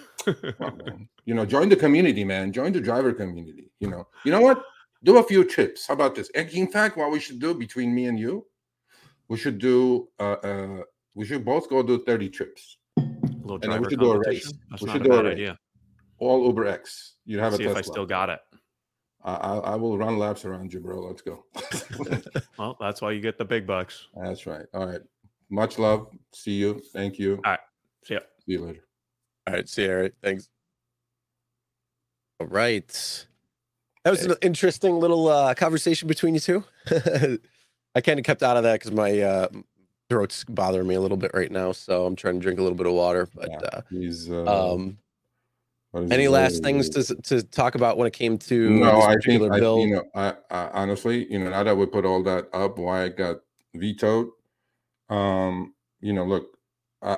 You 1.25 1.35
know, 1.35 1.45
join 1.45 1.69
the 1.69 1.77
community, 1.77 2.25
man. 2.25 2.53
Join 2.53 2.73
the 2.73 2.81
driver 2.81 3.13
community. 3.13 3.71
You 3.81 3.89
know, 3.91 4.07
you 4.25 4.33
know 4.33 4.41
what? 4.41 4.63
Do 5.05 5.19
a 5.19 5.23
few 5.23 5.45
trips. 5.45 5.87
How 5.87 5.95
about 5.95 6.15
this? 6.15 6.31
And 6.35 6.49
in 6.51 6.69
fact, 6.69 6.97
what 6.97 7.11
we 7.11 7.21
should 7.21 7.39
do 7.39 7.55
between 7.55 7.95
me 7.95 8.07
and 8.07 8.19
you, 8.19 8.47
we 9.29 9.37
should 9.37 9.59
do 9.59 10.09
uh, 10.19 10.37
uh 10.43 10.83
we 11.15 11.27
should 11.27 11.45
both 11.45 11.69
go 11.69 11.83
do 11.83 12.03
30 12.05 12.29
trips. 12.31 12.79
A 12.97 13.03
little 13.43 13.59
then 13.59 13.81
we 13.81 13.89
should 13.91 14.01
do 14.01 14.13
a 14.13 14.19
race. 14.19 14.53
That's 14.71 14.83
We 14.83 14.87
not 14.87 14.93
should 14.95 15.07
a 15.07 15.09
do 15.11 15.15
a 15.15 15.23
race. 15.25 15.33
idea. 15.33 15.59
All 16.19 16.47
Uber 16.47 16.67
X. 16.67 17.15
You 17.27 17.39
have 17.41 17.55
See 17.55 17.65
a 17.65 17.71
if 17.71 17.77
I 17.77 17.81
still 17.83 18.07
got 18.07 18.31
it. 18.31 18.41
I, 19.23 19.35
I, 19.35 19.57
I 19.59 19.75
will 19.75 19.99
run 19.99 20.19
laps 20.19 20.45
around 20.45 20.73
you, 20.73 20.81
bro. 20.81 21.01
Let's 21.01 21.23
go. 21.23 21.45
Well, 22.59 22.77
that's 22.81 23.01
why 23.01 23.13
you 23.13 23.21
get 23.21 23.39
the 23.39 23.45
big 23.45 23.69
bucks. 23.69 24.09
That's 24.17 24.45
right. 24.45 24.67
All 24.75 24.85
right. 24.85 25.01
Much 25.49 25.79
love. 25.79 26.09
See 26.35 26.55
you. 26.55 26.83
Thank 26.93 27.21
you. 27.21 27.37
All 27.45 27.53
right. 27.53 27.61
See 28.05 28.15
ya. 28.15 28.21
See 28.45 28.53
you 28.53 28.65
later. 28.65 28.88
All 29.49 29.55
right. 29.55 29.75
Harry. 29.77 30.13
Thanks. 30.23 30.49
All 32.39 32.47
right. 32.47 33.27
That 34.05 34.11
was 34.11 34.25
an 34.25 34.35
interesting 34.43 35.01
little 35.01 35.29
uh, 35.29 35.55
conversation 35.55 36.07
between 36.07 36.35
you 36.35 36.41
two. 36.41 36.65
I 37.95 38.01
kind 38.03 38.19
of 38.19 38.27
kept 38.27 38.43
out 38.43 38.59
of 38.59 38.63
that 38.65 38.75
because 38.75 38.93
my 38.93 39.21
uh, 39.21 39.49
throat's 40.11 40.45
bothering 40.45 40.87
me 40.87 40.97
a 40.97 41.01
little 41.01 41.17
bit 41.17 41.31
right 41.33 41.51
now, 41.51 41.73
so 41.73 42.05
I'm 42.05 42.15
trying 42.15 42.35
to 42.35 42.41
drink 42.41 42.59
a 42.59 42.63
little 42.63 42.77
bit 42.77 42.87
of 42.87 42.93
water. 42.93 43.27
But 43.35 43.49
Yeah. 43.51 43.71
uh, 43.73 44.45
uh, 44.51 44.75
um, 44.75 44.99
Any 46.11 46.29
last 46.29 46.63
things 46.63 46.91
to 46.91 47.15
to 47.15 47.43
talk 47.43 47.75
about 47.75 47.97
when 47.97 48.07
it 48.07 48.13
came 48.13 48.37
to 48.39 48.71
no? 48.71 49.01
I 49.01 49.17
think 49.17 49.51
I, 49.51 49.57
you 49.57 49.95
know, 49.95 50.05
I, 50.15 50.35
I, 50.51 50.69
honestly, 50.75 51.31
you 51.33 51.39
know, 51.39 51.49
now 51.49 51.63
that 51.63 51.75
we 51.75 51.87
put 51.87 52.05
all 52.05 52.23
that 52.25 52.49
up, 52.53 52.79
why 52.79 53.05
it 53.05 53.17
got 53.17 53.39
vetoed. 53.75 54.29
Um, 55.09 55.75
you 56.01 56.13
know, 56.13 56.25
look, 56.25 56.59
uh, 57.01 57.17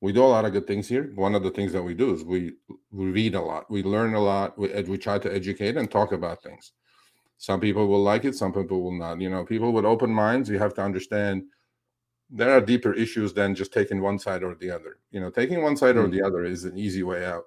we 0.00 0.12
do 0.12 0.22
a 0.22 0.26
lot 0.26 0.44
of 0.44 0.52
good 0.52 0.66
things 0.66 0.88
here. 0.88 1.12
One 1.14 1.34
of 1.34 1.42
the 1.42 1.50
things 1.50 1.72
that 1.72 1.82
we 1.82 1.94
do 1.94 2.14
is 2.14 2.24
we 2.24 2.52
we 2.90 3.06
read 3.06 3.34
a 3.34 3.40
lot, 3.40 3.70
we 3.70 3.82
learn 3.82 4.14
a 4.14 4.20
lot, 4.20 4.58
we 4.58 4.68
we 4.82 4.98
try 4.98 5.18
to 5.18 5.32
educate 5.32 5.76
and 5.76 5.90
talk 5.90 6.12
about 6.12 6.42
things. 6.42 6.72
Some 7.38 7.60
people 7.60 7.86
will 7.86 8.02
like 8.02 8.24
it, 8.24 8.34
some 8.34 8.52
people 8.52 8.82
will 8.82 8.98
not. 8.98 9.20
You 9.20 9.30
know, 9.30 9.44
people 9.44 9.72
with 9.72 9.84
open 9.84 10.10
minds, 10.10 10.48
you 10.48 10.58
have 10.58 10.74
to 10.74 10.82
understand 10.82 11.44
there 12.28 12.50
are 12.50 12.60
deeper 12.60 12.92
issues 12.92 13.32
than 13.32 13.54
just 13.54 13.72
taking 13.72 14.00
one 14.00 14.18
side 14.18 14.42
or 14.42 14.54
the 14.54 14.70
other. 14.70 14.98
You 15.10 15.20
know, 15.20 15.30
taking 15.30 15.62
one 15.62 15.76
side 15.76 15.96
mm-hmm. 15.96 16.06
or 16.06 16.08
the 16.08 16.22
other 16.22 16.44
is 16.44 16.64
an 16.64 16.76
easy 16.78 17.02
way 17.02 17.24
out 17.24 17.44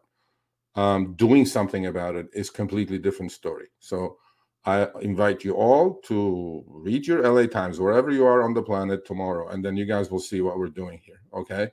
um, 0.75 1.13
doing 1.15 1.45
something 1.45 1.87
about 1.87 2.15
it 2.15 2.27
is 2.33 2.49
completely 2.49 2.97
different 2.97 3.31
story. 3.31 3.67
So 3.79 4.17
I 4.65 4.87
invite 5.01 5.43
you 5.43 5.53
all 5.53 5.95
to 6.05 6.63
read 6.67 7.07
your 7.07 7.21
LA 7.29 7.47
Times 7.47 7.79
wherever 7.79 8.11
you 8.11 8.25
are 8.25 8.43
on 8.43 8.53
the 8.53 8.61
planet 8.61 9.05
tomorrow, 9.05 9.49
and 9.49 9.63
then 9.63 9.77
you 9.77 9.85
guys 9.85 10.11
will 10.11 10.19
see 10.19 10.41
what 10.41 10.57
we're 10.57 10.67
doing 10.67 10.99
here. 11.03 11.21
Okay. 11.33 11.71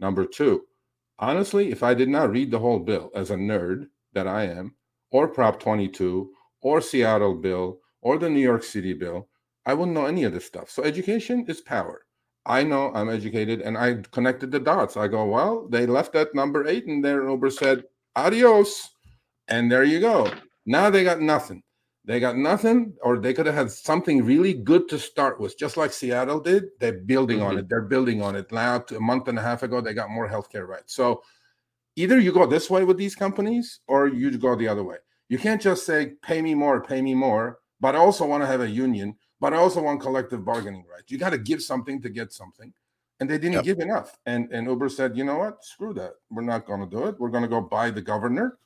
Number 0.00 0.24
two, 0.24 0.62
honestly, 1.18 1.70
if 1.70 1.82
I 1.82 1.94
did 1.94 2.08
not 2.08 2.30
read 2.30 2.50
the 2.50 2.58
whole 2.58 2.78
bill 2.78 3.10
as 3.14 3.30
a 3.30 3.36
nerd 3.36 3.88
that 4.12 4.26
I 4.26 4.44
am, 4.44 4.74
or 5.10 5.28
Prop 5.28 5.60
22, 5.60 6.30
or 6.60 6.80
Seattle 6.80 7.34
bill, 7.34 7.80
or 8.00 8.18
the 8.18 8.30
New 8.30 8.40
York 8.40 8.62
City 8.62 8.92
bill, 8.92 9.28
I 9.66 9.74
wouldn't 9.74 9.94
know 9.94 10.06
any 10.06 10.24
of 10.24 10.32
this 10.32 10.46
stuff. 10.46 10.70
So 10.70 10.82
education 10.82 11.44
is 11.48 11.60
power. 11.60 12.02
I 12.46 12.62
know 12.62 12.90
I'm 12.94 13.10
educated 13.10 13.60
and 13.60 13.76
I 13.76 14.02
connected 14.10 14.50
the 14.50 14.60
dots. 14.60 14.96
I 14.96 15.08
go, 15.08 15.26
well, 15.26 15.68
they 15.68 15.86
left 15.86 16.14
that 16.14 16.34
number 16.34 16.66
eight 16.66 16.86
and 16.86 17.04
their 17.04 17.28
Uber 17.28 17.50
said 17.50 17.84
adios. 18.16 18.88
And 19.48 19.70
there 19.70 19.84
you 19.84 20.00
go. 20.00 20.30
Now 20.64 20.88
they 20.88 21.04
got 21.04 21.20
nothing. 21.20 21.62
They 22.08 22.20
got 22.20 22.38
nothing, 22.38 22.94
or 23.02 23.18
they 23.18 23.34
could 23.34 23.44
have 23.44 23.54
had 23.54 23.70
something 23.70 24.24
really 24.24 24.54
good 24.54 24.88
to 24.88 24.98
start 24.98 25.38
with, 25.38 25.58
just 25.58 25.76
like 25.76 25.92
Seattle 25.92 26.40
did. 26.40 26.64
They're 26.80 27.00
building 27.00 27.40
mm-hmm. 27.40 27.48
on 27.48 27.58
it. 27.58 27.68
They're 27.68 27.82
building 27.82 28.22
on 28.22 28.34
it. 28.34 28.50
Now, 28.50 28.82
a 28.96 28.98
month 28.98 29.28
and 29.28 29.38
a 29.38 29.42
half 29.42 29.62
ago, 29.62 29.82
they 29.82 29.92
got 29.92 30.08
more 30.08 30.26
healthcare 30.26 30.66
rights. 30.66 30.94
So 30.94 31.22
either 31.96 32.18
you 32.18 32.32
go 32.32 32.46
this 32.46 32.70
way 32.70 32.82
with 32.84 32.96
these 32.96 33.14
companies 33.14 33.80
or 33.88 34.08
you 34.08 34.30
go 34.38 34.56
the 34.56 34.68
other 34.68 34.82
way. 34.82 34.96
You 35.28 35.36
can't 35.36 35.60
just 35.60 35.84
say, 35.84 36.14
pay 36.22 36.40
me 36.40 36.54
more, 36.54 36.82
pay 36.82 37.02
me 37.02 37.14
more, 37.14 37.58
but 37.78 37.94
I 37.94 37.98
also 37.98 38.24
want 38.24 38.42
to 38.42 38.46
have 38.46 38.62
a 38.62 38.70
union, 38.70 39.14
but 39.38 39.52
I 39.52 39.58
also 39.58 39.82
want 39.82 40.00
collective 40.00 40.46
bargaining 40.46 40.86
rights. 40.90 41.12
You 41.12 41.18
got 41.18 41.30
to 41.30 41.38
give 41.38 41.60
something 41.60 42.00
to 42.00 42.08
get 42.08 42.32
something 42.32 42.72
and 43.20 43.28
they 43.28 43.36
didn't 43.36 43.52
yep. 43.52 43.64
give 43.64 43.80
enough. 43.80 44.18
And 44.24 44.50
and 44.50 44.66
Uber 44.66 44.88
said, 44.88 45.14
you 45.14 45.24
know 45.24 45.36
what, 45.38 45.62
screw 45.62 45.92
that. 45.94 46.12
We're 46.30 46.40
not 46.40 46.66
going 46.66 46.80
to 46.80 46.86
do 46.86 47.06
it. 47.06 47.16
We're 47.18 47.28
going 47.28 47.42
to 47.42 47.48
go 47.48 47.60
buy 47.60 47.90
the 47.90 48.00
governor, 48.00 48.58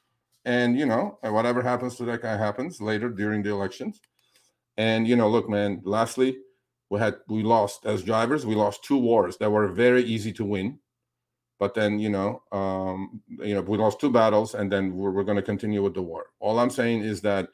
and 0.45 0.79
you 0.79 0.87
know 0.87 1.19
whatever 1.23 1.63
happens 1.63 1.97
to 1.97 2.05
that 2.05 2.23
guy 2.23 2.37
happens 2.37 2.81
later 2.81 3.09
during 3.09 3.43
the 3.43 3.51
elections. 3.51 4.01
And 4.77 5.07
you 5.07 5.17
know, 5.17 5.29
look, 5.29 5.49
man. 5.49 5.83
Lastly, 5.85 6.39
we 6.91 6.99
had 6.99 7.17
we 7.29 7.43
lost 7.43 7.87
as 7.87 8.03
drivers. 8.03 8.47
We 8.47 8.55
lost 8.55 8.85
two 8.85 8.99
wars 8.99 9.37
that 9.39 9.51
were 9.51 9.69
very 9.69 10.03
easy 10.03 10.33
to 10.35 10.45
win, 10.45 10.79
but 11.59 11.75
then 11.75 11.99
you 11.99 12.11
know, 12.11 12.43
um, 12.53 13.21
you 13.39 13.55
know, 13.55 13.61
we 13.61 13.79
lost 13.79 14.01
two 14.01 14.11
battles, 14.11 14.55
and 14.55 14.71
then 14.71 14.95
we're, 14.95 15.11
we're 15.11 15.25
going 15.25 15.37
to 15.37 15.43
continue 15.43 15.83
with 15.83 15.95
the 15.95 16.03
war. 16.03 16.27
All 16.41 16.59
I'm 16.59 16.71
saying 16.71 17.03
is 17.03 17.21
that, 17.21 17.49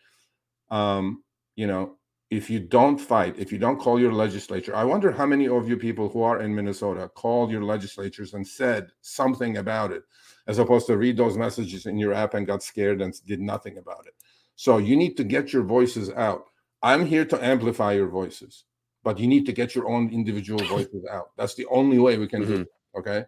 um, 0.70 1.24
you 1.57 1.66
know, 1.66 1.99
if 2.30 2.51
you 2.51 2.61
don't 2.61 2.99
fight, 2.99 3.39
if 3.39 3.51
you 3.51 3.59
don't 3.59 3.78
call 3.78 3.99
your 3.99 4.12
legislature, 4.12 4.76
I 4.76 4.84
wonder 4.84 5.11
how 5.11 5.26
many 5.26 5.49
of 5.49 5.68
you 5.68 5.76
people 5.76 6.09
who 6.09 6.22
are 6.22 6.43
in 6.43 6.55
Minnesota 6.55 7.09
called 7.14 7.51
your 7.51 7.64
legislatures 7.64 8.34
and 8.34 8.47
said 8.47 8.89
something 9.01 9.57
about 9.57 9.93
it, 9.93 10.03
as 10.49 10.59
opposed 10.59 10.86
to 10.86 10.96
read 10.96 11.16
those 11.16 11.36
messages 11.36 11.86
in 11.86 11.99
your 11.99 12.12
app 12.12 12.34
and 12.34 12.46
got 12.46 12.62
scared 12.62 13.01
and 13.03 13.14
did 13.26 13.40
nothing 13.40 13.78
about 13.78 14.07
it. 14.07 14.14
So 14.57 14.78
you 14.78 14.96
need 14.96 15.16
to 15.18 15.24
get 15.24 15.53
your 15.53 15.62
voices 15.62 16.11
out. 16.11 16.46
I'm 16.82 17.07
here 17.07 17.24
to 17.26 17.44
amplify 17.44 17.92
your 17.92 18.09
voices, 18.09 18.64
but 19.05 19.18
you 19.18 19.28
need 19.28 19.46
to 19.46 19.53
get 19.53 19.74
your 19.74 19.88
own 19.88 20.11
individual 20.11 20.64
voices 20.64 21.05
out. 21.11 21.30
That's 21.36 21.55
the 21.55 21.66
only 21.66 21.99
way 21.99 22.18
we 22.18 22.26
can 22.26 22.42
mm-hmm. 22.42 22.55
do 22.55 22.61
it. 22.62 22.68
Okay. 22.99 23.24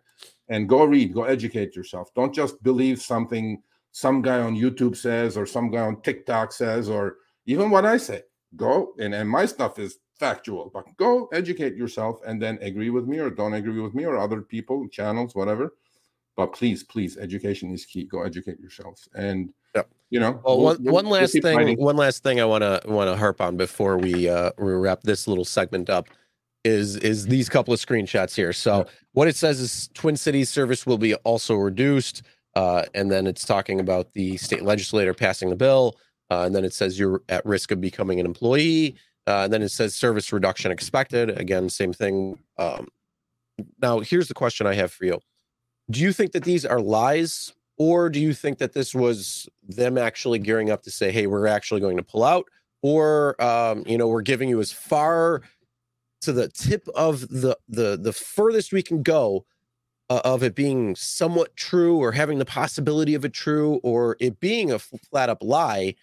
And 0.49 0.68
go 0.68 0.85
read, 0.85 1.14
go 1.14 1.25
educate 1.25 1.77
yourself. 1.77 2.12
Don't 2.14 2.35
just 2.35 2.61
believe 2.62 3.01
something 3.01 3.62
some 3.93 4.23
guy 4.23 4.41
on 4.41 4.57
YouTube 4.57 4.97
says 4.97 5.37
or 5.37 5.47
some 5.47 5.71
guy 5.71 5.81
on 5.81 6.01
TikTok 6.03 6.53
says 6.53 6.89
or 6.89 7.16
even 7.47 7.71
what 7.71 7.85
I 7.85 7.97
say 7.97 8.23
go 8.57 8.93
and, 8.99 9.14
and 9.14 9.29
my 9.29 9.47
stuff 9.47 9.79
is 9.79 9.99
factual 10.18 10.71
but 10.73 10.85
go 10.97 11.29
educate 11.33 11.75
yourself 11.77 12.21
and 12.27 12.41
then 12.41 12.59
agree 12.62 12.91
with 12.91 13.07
me 13.07 13.18
or 13.18 13.31
don't 13.31 13.55
agree 13.55 13.81
with 13.81 13.95
me 13.95 14.05
or 14.05 14.18
other 14.18 14.43
people 14.43 14.87
channels 14.89 15.35
whatever 15.35 15.75
but 16.41 16.55
please 16.55 16.82
please 16.82 17.18
education 17.18 17.70
is 17.70 17.84
key 17.84 18.05
go 18.05 18.22
educate 18.22 18.59
yourselves 18.59 19.09
and 19.14 19.53
yep. 19.74 19.86
you 20.09 20.18
know 20.18 20.41
well, 20.45 20.57
we'll, 20.57 20.64
one, 20.64 20.82
we'll, 20.82 20.95
one 20.95 21.07
last 21.07 21.34
we'll 21.34 21.43
thing 21.43 21.59
fighting. 21.59 21.78
one 21.78 21.97
last 21.97 22.22
thing 22.22 22.41
i 22.41 22.45
want 22.45 22.62
to 22.62 22.80
want 22.86 23.09
to 23.09 23.16
harp 23.16 23.41
on 23.41 23.57
before 23.57 23.99
we 23.99 24.28
uh 24.28 24.51
we 24.59 24.72
wrap 24.72 25.03
this 25.03 25.28
little 25.28 25.45
segment 25.45 25.91
up 25.91 26.09
is 26.64 26.97
is 26.97 27.26
these 27.26 27.49
couple 27.49 27.74
of 27.74 27.80
screenshots 27.80 28.34
here 28.34 28.53
so 28.53 28.78
yeah. 28.78 28.84
what 29.12 29.28
it 29.28 29.36
says 29.36 29.61
is 29.61 29.91
twin 29.93 30.16
cities 30.16 30.49
service 30.49 30.86
will 30.86 30.99
be 30.99 31.14
also 31.16 31.55
reduced 31.55 32.22
uh 32.55 32.84
and 32.95 33.11
then 33.11 33.26
it's 33.26 33.45
talking 33.45 33.80
about 33.80 34.12
the 34.14 34.36
state 34.38 34.62
legislator 34.62 35.12
passing 35.12 35.51
the 35.51 35.57
bill 35.57 35.95
uh, 36.30 36.45
and 36.45 36.55
then 36.55 36.64
it 36.64 36.72
says 36.72 36.99
you're 36.99 37.22
at 37.28 37.45
risk 37.45 37.72
of 37.72 37.80
becoming 37.80 38.20
an 38.20 38.26
employee. 38.26 38.95
Uh, 39.26 39.43
and 39.45 39.53
then 39.53 39.62
it 39.62 39.68
says 39.70 39.95
service 39.95 40.32
reduction 40.32 40.70
expected. 40.70 41.30
Again, 41.38 41.68
same 41.68 41.93
thing. 41.93 42.38
Um, 42.57 42.88
now, 43.82 44.01
here's 44.01 44.28
the 44.28 44.34
question 44.34 44.66
I 44.66 44.74
have 44.74 44.93
for 44.93 45.05
you 45.05 45.20
Do 45.91 46.01
you 46.01 46.12
think 46.12 46.32
that 46.32 46.45
these 46.45 46.64
are 46.64 46.80
lies, 46.80 47.53
or 47.76 48.09
do 48.09 48.20
you 48.20 48.32
think 48.32 48.59
that 48.59 48.72
this 48.72 48.95
was 48.95 49.49
them 49.66 49.99
actually 49.99 50.38
gearing 50.38 50.70
up 50.70 50.82
to 50.82 50.91
say, 50.91 51.11
hey, 51.11 51.26
we're 51.26 51.47
actually 51.47 51.80
going 51.80 51.97
to 51.97 52.03
pull 52.03 52.24
out? 52.24 52.47
Or, 52.82 53.41
um, 53.43 53.84
you 53.86 53.99
know, 53.99 54.09
we're 54.09 54.22
giving 54.22 54.49
you 54.49 54.61
as 54.61 54.72
far 54.72 55.43
to 56.22 56.32
the 56.32 56.49
tip 56.49 56.86
of 56.95 57.20
the 57.28 57.57
the 57.68 57.97
the 57.97 58.12
furthest 58.12 58.72
we 58.72 58.82
can 58.82 59.03
go 59.03 59.47
uh, 60.11 60.20
of 60.24 60.43
it 60.43 60.55
being 60.55 60.95
somewhat 60.95 61.57
true 61.57 61.97
or 61.97 62.12
having 62.12 62.38
the 62.38 62.45
possibility 62.45 63.14
of 63.14 63.24
it 63.24 63.32
true 63.32 63.80
or 63.82 64.16
it 64.20 64.38
being 64.38 64.70
a 64.70 64.78
flat 64.78 65.30
up 65.30 65.38
lie 65.43 65.95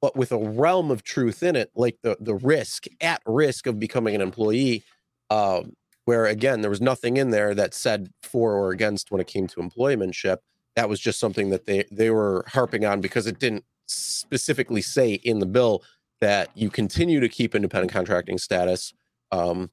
but 0.00 0.16
with 0.16 0.32
a 0.32 0.38
realm 0.38 0.90
of 0.90 1.02
truth 1.02 1.42
in 1.42 1.56
it, 1.56 1.70
like 1.74 1.98
the 2.02 2.16
the 2.20 2.34
risk 2.34 2.84
at 3.00 3.22
risk 3.26 3.66
of 3.66 3.80
becoming 3.80 4.14
an 4.14 4.20
employee. 4.20 4.84
Um, 5.30 5.72
where 6.06 6.26
again, 6.26 6.62
there 6.62 6.70
was 6.70 6.80
nothing 6.80 7.16
in 7.16 7.30
there 7.30 7.54
that 7.54 7.74
said 7.74 8.10
for 8.22 8.54
or 8.54 8.70
against 8.70 9.10
when 9.10 9.20
it 9.20 9.26
came 9.26 9.46
to 9.48 9.60
employmentship. 9.60 10.38
That 10.74 10.88
was 10.88 10.98
just 10.98 11.20
something 11.20 11.50
that 11.50 11.66
they 11.66 11.84
they 11.92 12.10
were 12.10 12.44
harping 12.48 12.84
on 12.84 13.00
because 13.00 13.26
it 13.26 13.38
didn't 13.38 13.64
specifically 13.86 14.82
say 14.82 15.14
in 15.14 15.38
the 15.38 15.46
bill 15.46 15.82
that 16.20 16.50
you 16.54 16.70
continue 16.70 17.20
to 17.20 17.28
keep 17.28 17.54
independent 17.54 17.92
contracting 17.92 18.38
status, 18.38 18.92
um, 19.30 19.70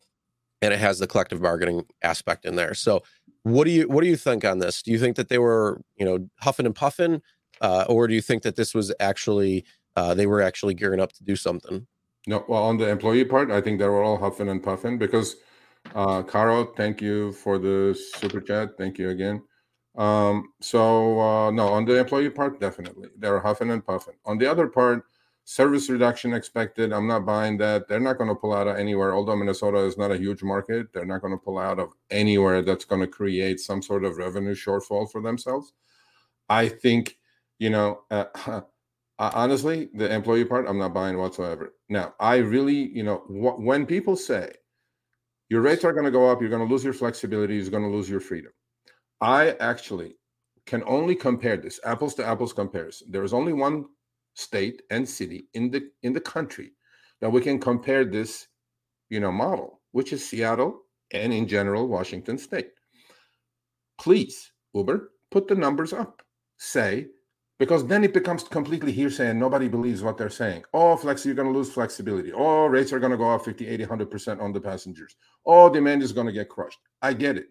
and 0.61 0.73
it 0.73 0.79
has 0.79 0.99
the 0.99 1.07
collective 1.07 1.41
bargaining 1.41 1.85
aspect 2.03 2.45
in 2.45 2.55
there. 2.55 2.73
So, 2.73 3.03
what 3.43 3.63
do 3.63 3.71
you 3.71 3.87
what 3.87 4.01
do 4.01 4.07
you 4.07 4.17
think 4.17 4.45
on 4.45 4.59
this? 4.59 4.81
Do 4.81 4.91
you 4.91 4.99
think 4.99 5.15
that 5.15 5.29
they 5.29 5.39
were 5.39 5.81
you 5.95 6.05
know 6.05 6.29
huffing 6.39 6.65
and 6.65 6.75
puffing, 6.75 7.21
uh, 7.61 7.85
or 7.89 8.07
do 8.07 8.13
you 8.13 8.21
think 8.21 8.43
that 8.43 8.55
this 8.55 8.73
was 8.73 8.93
actually 8.99 9.65
uh, 9.95 10.13
they 10.13 10.25
were 10.25 10.41
actually 10.41 10.73
gearing 10.73 10.99
up 10.99 11.13
to 11.13 11.23
do 11.23 11.35
something. 11.35 11.87
No, 12.25 12.43
well, 12.47 12.63
on 12.63 12.77
the 12.77 12.87
employee 12.87 13.25
part, 13.25 13.51
I 13.51 13.61
think 13.61 13.79
they 13.79 13.87
were 13.87 14.01
all 14.01 14.17
huffing 14.17 14.49
and 14.49 14.63
puffing 14.63 14.97
because, 14.97 15.35
uh, 15.95 16.23
Caro, 16.23 16.65
thank 16.65 17.01
you 17.01 17.31
for 17.33 17.57
the 17.57 17.97
super 18.15 18.41
chat. 18.41 18.77
Thank 18.77 18.97
you 18.97 19.09
again. 19.09 19.43
Um, 19.95 20.53
so 20.59 21.19
uh, 21.19 21.51
no, 21.51 21.67
on 21.67 21.85
the 21.85 21.99
employee 21.99 22.29
part, 22.29 22.59
definitely 22.59 23.09
they're 23.17 23.39
huffing 23.39 23.69
and 23.71 23.85
puffing. 23.85 24.15
On 24.25 24.37
the 24.37 24.49
other 24.49 24.67
part, 24.67 25.05
service 25.43 25.89
reduction 25.89 26.33
expected. 26.33 26.91
I'm 26.91 27.07
not 27.07 27.25
buying 27.25 27.57
that. 27.57 27.87
They're 27.87 27.99
not 27.99 28.17
going 28.17 28.29
to 28.29 28.35
pull 28.35 28.53
out 28.53 28.67
of 28.67 28.77
anywhere. 28.77 29.13
Although 29.13 29.35
Minnesota 29.35 29.79
is 29.79 29.97
not 29.97 30.11
a 30.11 30.17
huge 30.17 30.41
market, 30.41 30.91
they're 30.93 31.05
not 31.05 31.21
going 31.21 31.33
to 31.33 31.43
pull 31.43 31.59
out 31.59 31.79
of 31.79 31.93
anywhere 32.09 32.61
that's 32.61 32.85
going 32.85 33.01
to 33.01 33.07
create 33.07 33.59
some 33.59 33.81
sort 33.81 34.03
of 34.03 34.17
revenue 34.17 34.55
shortfall 34.55 35.11
for 35.11 35.21
themselves. 35.21 35.73
I 36.49 36.69
think 36.69 37.17
you 37.59 37.69
know. 37.69 38.01
Uh, 38.09 38.25
uh, 39.19 39.31
honestly, 39.35 39.89
the 39.93 40.11
employee 40.11 40.43
part, 40.43 40.65
I'm 40.67 40.79
not 40.79 40.93
buying 40.93 41.17
whatsoever. 41.17 41.75
Now, 41.87 42.15
I 42.19 42.37
really, 42.37 42.89
you 42.89 43.03
know, 43.03 43.17
wh- 43.27 43.59
when 43.59 43.85
people 43.85 44.15
say 44.15 44.51
your 45.53 45.61
rates 45.61 45.83
are 45.83 45.93
going 45.93 46.03
to 46.03 46.09
go 46.09 46.27
up, 46.27 46.41
you're 46.41 46.49
going 46.49 46.67
to 46.67 46.73
lose 46.73 46.83
your 46.83 46.93
flexibility, 46.93 47.55
you're 47.57 47.69
going 47.69 47.83
to 47.83 47.95
lose 47.95 48.09
your 48.09 48.19
freedom. 48.19 48.51
I 49.21 49.51
actually 49.59 50.15
can 50.65 50.81
only 50.87 51.13
compare 51.13 51.57
this 51.57 51.79
apples 51.85 52.15
to 52.15 52.25
apples 52.25 52.53
comparison. 52.53 53.11
There 53.11 53.23
is 53.23 53.33
only 53.33 53.53
one 53.53 53.85
state 54.33 54.81
and 54.89 55.07
city 55.07 55.47
in 55.53 55.69
the 55.69 55.91
in 56.01 56.11
the 56.11 56.19
country 56.19 56.71
that 57.21 57.31
we 57.31 57.39
can 57.39 57.59
compare 57.59 58.03
this, 58.03 58.47
you 59.11 59.19
know, 59.19 59.31
model, 59.31 59.79
which 59.91 60.11
is 60.11 60.27
Seattle 60.27 60.85
and 61.11 61.31
in 61.31 61.47
general 61.47 61.87
Washington 61.87 62.39
State. 62.39 62.71
Please, 63.99 64.53
Uber, 64.73 65.11
put 65.29 65.47
the 65.47 65.53
numbers 65.53 65.93
up. 65.93 66.23
Say 66.57 67.09
because 67.59 67.85
then 67.85 68.03
it 68.03 68.13
becomes 68.13 68.43
completely 68.43 68.91
hearsay 68.91 69.29
and 69.29 69.39
nobody 69.39 69.67
believes 69.67 70.01
what 70.01 70.17
they're 70.17 70.29
saying. 70.29 70.63
Oh, 70.73 70.97
flexi, 70.97 71.25
you're 71.25 71.35
going 71.35 71.51
to 71.51 71.57
lose 71.57 71.71
flexibility. 71.71 72.31
Oh, 72.33 72.65
rates 72.65 72.91
are 72.91 72.99
going 72.99 73.11
to 73.11 73.17
go 73.17 73.31
up 73.31 73.45
50, 73.45 73.67
80, 73.67 73.85
100% 73.85 74.41
on 74.41 74.51
the 74.51 74.61
passengers. 74.61 75.15
Oh, 75.45 75.69
demand 75.69 76.01
is 76.01 76.11
going 76.11 76.27
to 76.27 76.33
get 76.33 76.49
crushed. 76.49 76.79
I 77.01 77.13
get 77.13 77.37
it. 77.37 77.47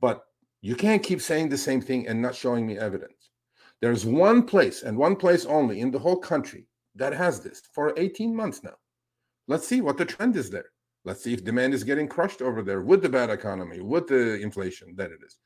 But 0.00 0.24
you 0.60 0.76
can't 0.76 1.02
keep 1.02 1.20
saying 1.20 1.48
the 1.48 1.58
same 1.58 1.80
thing 1.80 2.06
and 2.06 2.20
not 2.22 2.34
showing 2.34 2.66
me 2.66 2.78
evidence. 2.78 3.30
There's 3.80 4.06
one 4.06 4.42
place 4.42 4.82
and 4.82 4.96
one 4.96 5.16
place 5.16 5.44
only 5.44 5.80
in 5.80 5.90
the 5.90 5.98
whole 5.98 6.18
country 6.18 6.66
that 6.94 7.12
has 7.12 7.40
this 7.40 7.62
for 7.72 7.92
18 7.96 8.34
months 8.34 8.62
now. 8.62 8.74
Let's 9.48 9.66
see 9.66 9.80
what 9.80 9.98
the 9.98 10.04
trend 10.04 10.36
is 10.36 10.50
there. 10.50 10.70
Let's 11.04 11.22
see 11.22 11.34
if 11.34 11.44
demand 11.44 11.74
is 11.74 11.84
getting 11.84 12.08
crushed 12.08 12.42
over 12.42 12.62
there 12.62 12.80
with 12.80 13.02
the 13.02 13.08
bad 13.08 13.30
economy, 13.30 13.80
with 13.80 14.08
the 14.08 14.40
inflation 14.40 14.96
that 14.96 15.12
it 15.12 15.18
is. 15.24 15.36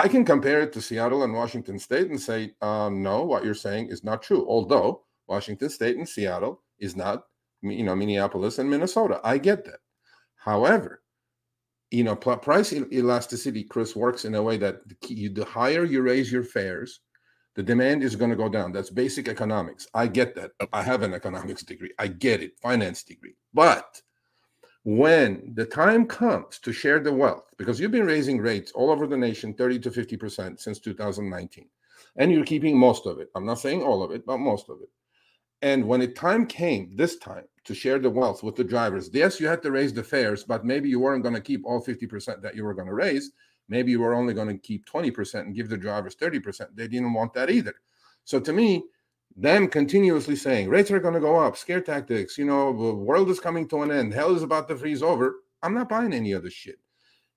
I 0.00 0.08
can 0.08 0.24
compare 0.24 0.62
it 0.62 0.72
to 0.72 0.80
Seattle 0.80 1.24
and 1.24 1.34
Washington 1.34 1.78
State 1.78 2.08
and 2.08 2.18
say, 2.18 2.54
uh, 2.62 2.88
no, 2.88 3.22
what 3.22 3.44
you're 3.44 3.54
saying 3.54 3.88
is 3.88 4.02
not 4.02 4.22
true. 4.22 4.46
Although 4.48 5.02
Washington 5.26 5.68
State 5.68 5.98
and 5.98 6.08
Seattle 6.08 6.62
is 6.78 6.96
not, 6.96 7.24
you 7.60 7.84
know, 7.84 7.94
Minneapolis 7.94 8.58
and 8.58 8.70
Minnesota. 8.70 9.20
I 9.22 9.36
get 9.36 9.66
that. 9.66 9.80
However, 10.36 11.02
you 11.90 12.02
know, 12.02 12.16
price 12.16 12.72
elasticity, 12.72 13.64
Chris, 13.64 13.94
works 13.94 14.24
in 14.24 14.34
a 14.36 14.42
way 14.42 14.56
that 14.56 14.88
the, 14.88 14.94
key, 15.02 15.28
the 15.28 15.44
higher 15.44 15.84
you 15.84 16.00
raise 16.00 16.32
your 16.32 16.44
fares, 16.44 17.00
the 17.54 17.62
demand 17.62 18.02
is 18.02 18.16
going 18.16 18.30
to 18.30 18.36
go 18.36 18.48
down. 18.48 18.72
That's 18.72 18.88
basic 18.88 19.28
economics. 19.28 19.86
I 19.92 20.06
get 20.06 20.34
that. 20.36 20.52
I 20.72 20.82
have 20.82 21.02
an 21.02 21.12
economics 21.12 21.62
degree. 21.62 21.92
I 21.98 22.06
get 22.06 22.42
it, 22.42 22.58
finance 22.62 23.02
degree. 23.02 23.34
But 23.52 24.00
when 24.84 25.52
the 25.54 25.64
time 25.64 26.06
comes 26.06 26.58
to 26.60 26.72
share 26.72 27.00
the 27.00 27.12
wealth, 27.12 27.52
because 27.58 27.78
you've 27.78 27.90
been 27.90 28.06
raising 28.06 28.38
rates 28.38 28.72
all 28.72 28.90
over 28.90 29.06
the 29.06 29.16
nation 29.16 29.52
30 29.54 29.78
to 29.80 29.90
50% 29.90 30.58
since 30.58 30.78
2019, 30.78 31.68
and 32.16 32.32
you're 32.32 32.44
keeping 32.44 32.78
most 32.78 33.06
of 33.06 33.18
it. 33.20 33.30
I'm 33.34 33.44
not 33.44 33.60
saying 33.60 33.82
all 33.82 34.02
of 34.02 34.10
it, 34.10 34.24
but 34.24 34.38
most 34.38 34.70
of 34.70 34.80
it. 34.80 34.88
And 35.62 35.86
when 35.86 36.00
the 36.00 36.08
time 36.08 36.46
came 36.46 36.96
this 36.96 37.18
time 37.18 37.44
to 37.64 37.74
share 37.74 37.98
the 37.98 38.08
wealth 38.08 38.42
with 38.42 38.56
the 38.56 38.64
drivers, 38.64 39.10
yes, 39.12 39.38
you 39.38 39.46
had 39.46 39.62
to 39.62 39.70
raise 39.70 39.92
the 39.92 40.02
fares, 40.02 40.44
but 40.44 40.64
maybe 40.64 40.88
you 40.88 40.98
weren't 40.98 41.22
going 41.22 41.34
to 41.34 41.40
keep 41.40 41.66
all 41.66 41.84
50% 41.84 42.40
that 42.40 42.54
you 42.56 42.64
were 42.64 42.72
going 42.72 42.88
to 42.88 42.94
raise. 42.94 43.32
Maybe 43.68 43.90
you 43.90 44.00
were 44.00 44.14
only 44.14 44.32
going 44.32 44.48
to 44.48 44.56
keep 44.56 44.86
20% 44.86 45.40
and 45.40 45.54
give 45.54 45.68
the 45.68 45.76
drivers 45.76 46.16
30%. 46.16 46.68
They 46.74 46.88
didn't 46.88 47.12
want 47.12 47.34
that 47.34 47.50
either. 47.50 47.74
So 48.24 48.40
to 48.40 48.52
me, 48.52 48.84
them 49.36 49.68
continuously 49.68 50.36
saying 50.36 50.68
rates 50.68 50.90
are 50.90 51.00
going 51.00 51.14
to 51.14 51.20
go 51.20 51.36
up, 51.36 51.56
scare 51.56 51.80
tactics, 51.80 52.36
you 52.36 52.44
know, 52.44 52.72
the 52.72 52.94
world 52.94 53.30
is 53.30 53.40
coming 53.40 53.68
to 53.68 53.82
an 53.82 53.90
end, 53.90 54.12
hell 54.12 54.34
is 54.34 54.42
about 54.42 54.68
to 54.68 54.76
freeze 54.76 55.02
over. 55.02 55.36
I'm 55.62 55.74
not 55.74 55.88
buying 55.88 56.12
any 56.12 56.32
of 56.32 56.42
this 56.42 56.52
shit. 56.52 56.78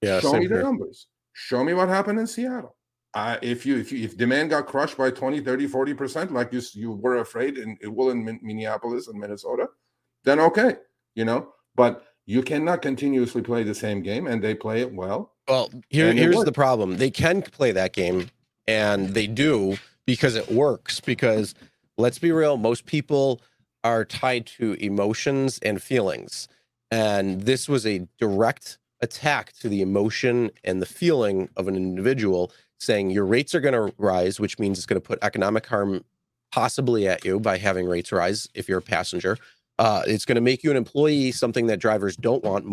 Yeah, 0.01 0.19
show 0.19 0.33
me 0.33 0.47
the 0.47 0.55
here. 0.55 0.63
numbers. 0.63 1.07
Show 1.33 1.63
me 1.63 1.73
what 1.73 1.89
happened 1.89 2.19
in 2.19 2.27
Seattle 2.27 2.75
uh, 3.13 3.37
if 3.41 3.65
you 3.65 3.77
if 3.77 3.91
you, 3.91 4.03
if 4.03 4.17
demand 4.17 4.49
got 4.49 4.65
crushed 4.65 4.97
by 4.97 5.11
20 5.11 5.41
30 5.41 5.67
40 5.67 5.93
percent 5.93 6.33
like 6.33 6.51
you 6.51 6.61
you 6.73 6.91
were 6.91 7.17
afraid 7.17 7.57
and 7.57 7.77
it 7.81 7.87
will 7.87 8.09
in 8.09 8.39
minneapolis 8.41 9.07
and 9.07 9.19
minnesota 9.19 9.67
then 10.23 10.39
okay 10.39 10.77
you 11.15 11.25
know 11.25 11.53
but 11.75 12.05
you 12.25 12.41
cannot 12.41 12.81
continuously 12.81 13.41
play 13.41 13.63
the 13.63 13.75
same 13.75 14.01
game 14.01 14.27
and 14.27 14.41
they 14.41 14.55
play 14.55 14.81
it 14.81 14.93
well 14.93 15.33
well 15.47 15.69
here, 15.89 16.11
here's 16.13 16.43
the 16.43 16.51
problem 16.51 16.97
they 16.97 17.11
can 17.11 17.41
play 17.41 17.71
that 17.71 17.93
game 17.93 18.29
and 18.67 19.09
they 19.09 19.27
do 19.27 19.77
because 20.05 20.35
it 20.35 20.51
works 20.51 20.99
because 20.99 21.53
let's 21.97 22.19
be 22.19 22.31
real 22.31 22.57
most 22.57 22.85
people 22.85 23.41
are 23.83 24.05
tied 24.05 24.45
to 24.45 24.73
emotions 24.73 25.59
and 25.61 25.81
feelings 25.81 26.47
and 26.91 27.41
this 27.41 27.67
was 27.67 27.85
a 27.87 28.07
direct 28.19 28.77
attack 29.01 29.51
to 29.59 29.67
the 29.67 29.81
emotion 29.81 30.51
and 30.63 30.81
the 30.81 30.85
feeling 30.85 31.49
of 31.57 31.67
an 31.67 31.75
individual 31.75 32.51
saying 32.79 33.09
your 33.09 33.25
rates 33.25 33.55
are 33.55 33.59
going 33.59 33.73
to 33.73 33.93
rise, 33.97 34.39
which 34.39 34.59
means 34.59 34.77
it's 34.77 34.85
going 34.85 35.01
to 35.01 35.05
put 35.05 35.19
economic 35.21 35.65
harm 35.65 36.03
possibly 36.51 37.07
at 37.07 37.25
you 37.25 37.39
by 37.39 37.57
having 37.57 37.87
rates 37.87 38.11
rise 38.11 38.47
if 38.53 38.69
you're 38.69 38.79
a 38.79 38.81
passenger. 38.81 39.37
Uh, 39.79 40.03
it's 40.05 40.23
going 40.23 40.35
to 40.35 40.41
make 40.41 40.63
you 40.63 40.69
an 40.69 40.77
employee, 40.77 41.31
something 41.31 41.65
that 41.65 41.79
drivers 41.79 42.15
don't 42.15 42.43
want. 42.43 42.67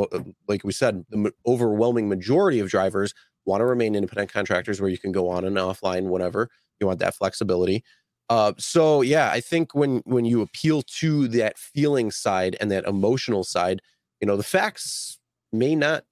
Like 0.46 0.64
we 0.64 0.72
said, 0.72 1.04
the 1.08 1.32
overwhelming 1.46 2.08
majority 2.08 2.60
of 2.60 2.68
drivers 2.68 3.14
want 3.46 3.62
to 3.62 3.64
remain 3.64 3.94
independent 3.94 4.30
contractors 4.30 4.80
where 4.80 4.90
you 4.90 4.98
can 4.98 5.12
go 5.12 5.30
on 5.30 5.44
and 5.44 5.56
offline 5.56 6.10
whenever 6.10 6.50
you 6.78 6.86
want 6.86 6.98
that 6.98 7.14
flexibility. 7.14 7.82
Uh, 8.30 8.52
so 8.56 9.02
yeah, 9.02 9.30
I 9.30 9.40
think 9.40 9.74
when 9.74 9.98
when 10.06 10.24
you 10.24 10.40
appeal 10.40 10.82
to 10.82 11.28
that 11.28 11.58
feeling 11.58 12.10
side 12.10 12.56
and 12.60 12.70
that 12.70 12.86
emotional 12.86 13.44
side, 13.44 13.82
you 14.20 14.26
know, 14.26 14.36
the 14.36 14.42
facts 14.42 15.18
may 15.52 15.74
not 15.74 16.04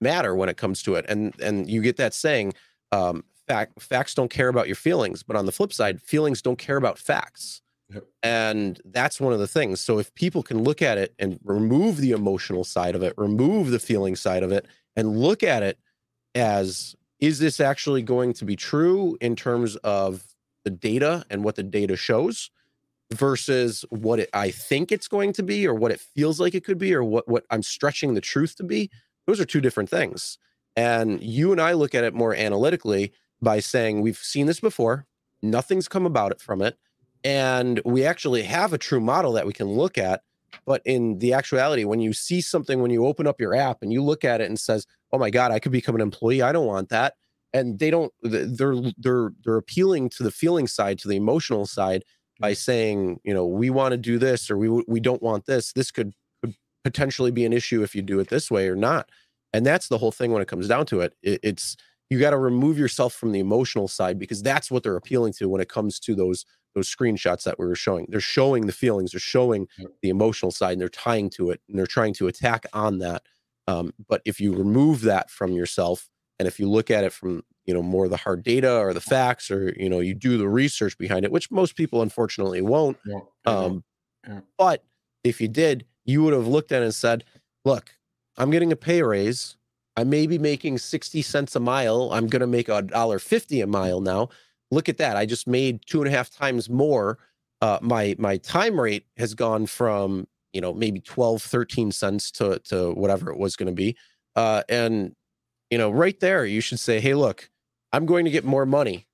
matter 0.00 0.34
when 0.34 0.48
it 0.48 0.56
comes 0.56 0.82
to 0.84 0.94
it, 0.94 1.04
and 1.08 1.38
and 1.40 1.68
you 1.68 1.82
get 1.82 1.98
that 1.98 2.14
saying, 2.14 2.54
um, 2.92 3.24
fact 3.48 3.80
facts 3.80 4.14
don't 4.14 4.30
care 4.30 4.48
about 4.48 4.68
your 4.68 4.76
feelings 4.76 5.22
but 5.22 5.34
on 5.34 5.46
the 5.46 5.52
flip 5.52 5.72
side 5.72 6.00
feelings 6.00 6.42
don't 6.42 6.58
care 6.58 6.76
about 6.76 6.98
facts 6.98 7.62
yep. 7.92 8.04
and 8.22 8.80
that's 8.84 9.20
one 9.20 9.32
of 9.32 9.38
the 9.38 9.48
things 9.48 9.80
so 9.80 9.98
if 9.98 10.14
people 10.14 10.42
can 10.42 10.62
look 10.62 10.82
at 10.82 10.98
it 10.98 11.14
and 11.18 11.40
remove 11.42 11.96
the 11.96 12.12
emotional 12.12 12.62
side 12.62 12.94
of 12.94 13.02
it 13.02 13.14
remove 13.16 13.70
the 13.70 13.78
feeling 13.78 14.14
side 14.14 14.42
of 14.42 14.52
it 14.52 14.66
and 14.94 15.18
look 15.18 15.42
at 15.42 15.62
it 15.62 15.78
as 16.34 16.94
is 17.20 17.38
this 17.38 17.58
actually 17.58 18.02
going 18.02 18.32
to 18.32 18.44
be 18.44 18.54
true 18.54 19.16
in 19.20 19.34
terms 19.34 19.76
of 19.76 20.22
the 20.64 20.70
data 20.70 21.24
and 21.30 21.44
what 21.44 21.56
the 21.56 21.62
data 21.62 21.96
shows 21.96 22.50
versus 23.12 23.84
what 23.90 24.20
it, 24.20 24.28
I 24.34 24.50
think 24.50 24.92
it's 24.92 25.08
going 25.08 25.32
to 25.34 25.42
be 25.42 25.66
or 25.66 25.74
what 25.74 25.92
it 25.92 26.00
feels 26.00 26.40
like 26.40 26.54
it 26.54 26.64
could 26.64 26.78
be 26.78 26.94
or 26.94 27.02
what 27.02 27.28
what 27.28 27.44
I'm 27.50 27.62
stretching 27.62 28.14
the 28.14 28.20
truth 28.20 28.56
to 28.56 28.64
be 28.64 28.90
those 29.26 29.40
are 29.40 29.44
two 29.44 29.60
different 29.60 29.88
things 29.88 30.38
and 30.78 31.20
you 31.20 31.50
and 31.50 31.60
I 31.60 31.72
look 31.72 31.92
at 31.92 32.04
it 32.04 32.14
more 32.14 32.36
analytically 32.36 33.12
by 33.42 33.58
saying 33.58 34.00
we've 34.00 34.16
seen 34.16 34.46
this 34.46 34.60
before, 34.60 35.06
nothing's 35.42 35.88
come 35.88 36.06
about 36.06 36.30
it 36.30 36.40
from 36.40 36.62
it. 36.62 36.78
And 37.24 37.80
we 37.84 38.04
actually 38.04 38.44
have 38.44 38.72
a 38.72 38.78
true 38.78 39.00
model 39.00 39.32
that 39.32 39.44
we 39.44 39.52
can 39.52 39.66
look 39.66 39.98
at. 39.98 40.22
But 40.64 40.82
in 40.84 41.18
the 41.18 41.32
actuality, 41.32 41.84
when 41.84 41.98
you 41.98 42.12
see 42.12 42.40
something, 42.40 42.80
when 42.80 42.92
you 42.92 43.06
open 43.06 43.26
up 43.26 43.40
your 43.40 43.56
app 43.56 43.78
and 43.82 43.92
you 43.92 44.04
look 44.04 44.24
at 44.24 44.40
it 44.40 44.48
and 44.48 44.58
says, 44.58 44.86
"Oh 45.12 45.18
my 45.18 45.30
God, 45.30 45.50
I 45.50 45.58
could 45.58 45.72
become 45.72 45.96
an 45.96 46.00
employee. 46.00 46.42
I 46.42 46.52
don't 46.52 46.66
want 46.66 46.90
that," 46.90 47.14
and 47.52 47.78
they 47.78 47.90
don't, 47.90 48.12
they're 48.22 48.76
they're 48.98 49.30
they're 49.44 49.56
appealing 49.56 50.10
to 50.10 50.22
the 50.22 50.30
feeling 50.30 50.66
side, 50.66 50.98
to 51.00 51.08
the 51.08 51.16
emotional 51.16 51.66
side 51.66 52.04
by 52.40 52.52
saying, 52.52 53.20
you 53.24 53.34
know, 53.34 53.46
we 53.46 53.70
want 53.70 53.92
to 53.92 53.98
do 53.98 54.18
this 54.18 54.50
or 54.50 54.56
we 54.56 54.68
we 54.86 55.00
don't 55.00 55.22
want 55.22 55.46
this. 55.46 55.72
This 55.72 55.90
could 55.90 56.12
could 56.42 56.54
potentially 56.84 57.30
be 57.30 57.44
an 57.44 57.52
issue 57.52 57.82
if 57.82 57.94
you 57.94 58.02
do 58.02 58.20
it 58.20 58.28
this 58.28 58.50
way 58.50 58.68
or 58.68 58.76
not. 58.76 59.08
And 59.52 59.64
that's 59.64 59.88
the 59.88 59.98
whole 59.98 60.12
thing 60.12 60.32
when 60.32 60.42
it 60.42 60.48
comes 60.48 60.68
down 60.68 60.86
to 60.86 61.00
it. 61.00 61.14
it 61.22 61.40
it's 61.42 61.76
you 62.10 62.18
got 62.18 62.30
to 62.30 62.38
remove 62.38 62.78
yourself 62.78 63.12
from 63.12 63.32
the 63.32 63.40
emotional 63.40 63.88
side 63.88 64.18
because 64.18 64.42
that's 64.42 64.70
what 64.70 64.82
they're 64.82 64.96
appealing 64.96 65.32
to 65.34 65.48
when 65.48 65.60
it 65.60 65.68
comes 65.68 65.98
to 66.00 66.14
those 66.14 66.44
those 66.74 66.94
screenshots 66.94 67.44
that 67.44 67.58
we 67.58 67.66
were 67.66 67.74
showing. 67.74 68.06
They're 68.08 68.20
showing 68.20 68.66
the 68.66 68.72
feelings, 68.72 69.12
they're 69.12 69.20
showing 69.20 69.66
the 70.02 70.10
emotional 70.10 70.52
side, 70.52 70.72
and 70.72 70.80
they're 70.80 70.88
tying 70.88 71.30
to 71.30 71.50
it, 71.50 71.60
and 71.68 71.78
they're 71.78 71.86
trying 71.86 72.14
to 72.14 72.28
attack 72.28 72.66
on 72.72 72.98
that. 72.98 73.22
Um, 73.66 73.92
but 74.08 74.22
if 74.24 74.38
you 74.40 74.54
remove 74.54 75.02
that 75.02 75.30
from 75.30 75.52
yourself, 75.52 76.08
and 76.38 76.46
if 76.46 76.60
you 76.60 76.68
look 76.68 76.90
at 76.90 77.04
it 77.04 77.12
from 77.12 77.42
you 77.66 77.74
know 77.74 77.82
more 77.82 78.04
of 78.04 78.10
the 78.10 78.16
hard 78.16 78.42
data 78.42 78.78
or 78.78 78.94
the 78.94 79.00
facts, 79.00 79.50
or 79.50 79.74
you 79.76 79.88
know 79.88 80.00
you 80.00 80.14
do 80.14 80.38
the 80.38 80.48
research 80.48 80.96
behind 80.98 81.24
it, 81.24 81.32
which 81.32 81.50
most 81.50 81.76
people 81.76 82.02
unfortunately 82.02 82.62
won't. 82.62 82.96
Yeah, 83.04 83.20
um, 83.46 83.84
yeah. 84.26 84.40
But 84.56 84.84
if 85.24 85.40
you 85.40 85.48
did, 85.48 85.84
you 86.04 86.22
would 86.22 86.32
have 86.32 86.46
looked 86.46 86.72
at 86.72 86.82
it 86.82 86.86
and 86.86 86.94
said, 86.94 87.24
"Look, 87.64 87.94
I'm 88.38 88.50
getting 88.50 88.72
a 88.72 88.76
pay 88.76 89.02
raise. 89.02 89.56
I 89.96 90.04
may 90.04 90.28
be 90.28 90.38
making 90.38 90.78
60 90.78 91.22
cents 91.22 91.56
a 91.56 91.60
mile. 91.60 92.10
I'm 92.12 92.28
going 92.28 92.40
to 92.40 92.46
make 92.46 92.68
a 92.68 92.82
dollar 92.82 93.18
50 93.18 93.60
a 93.60 93.66
mile 93.66 94.00
now. 94.00 94.28
Look 94.70 94.88
at 94.88 94.96
that. 94.98 95.16
I 95.16 95.26
just 95.26 95.48
made 95.48 95.80
two 95.86 96.00
and 96.00 96.06
a 96.06 96.16
half 96.16 96.30
times 96.30 96.70
more. 96.70 97.18
Uh, 97.60 97.78
my, 97.82 98.14
my 98.16 98.36
time 98.36 98.80
rate 98.80 99.06
has 99.16 99.34
gone 99.34 99.66
from, 99.66 100.28
you 100.52 100.60
know, 100.60 100.72
maybe 100.72 101.00
12, 101.00 101.42
13 101.42 101.90
cents 101.90 102.30
to, 102.30 102.60
to 102.60 102.92
whatever 102.92 103.28
it 103.32 103.38
was 103.38 103.56
going 103.56 103.66
to 103.66 103.72
be. 103.72 103.96
Uh, 104.36 104.62
and, 104.68 105.16
you 105.70 105.78
know, 105.78 105.90
right 105.90 106.18
there, 106.20 106.44
you 106.44 106.60
should 106.60 106.80
say, 106.80 107.00
Hey, 107.00 107.14
look, 107.14 107.50
I'm 107.92 108.06
going 108.06 108.24
to 108.24 108.30
get 108.30 108.44
more 108.44 108.66
money. 108.66 109.06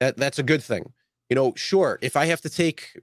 That, 0.00 0.16
that's 0.16 0.38
a 0.38 0.42
good 0.42 0.62
thing. 0.62 0.92
You 1.28 1.36
know, 1.36 1.52
sure. 1.56 1.98
If 2.02 2.16
I 2.16 2.26
have 2.26 2.40
to 2.42 2.50
take 2.50 3.00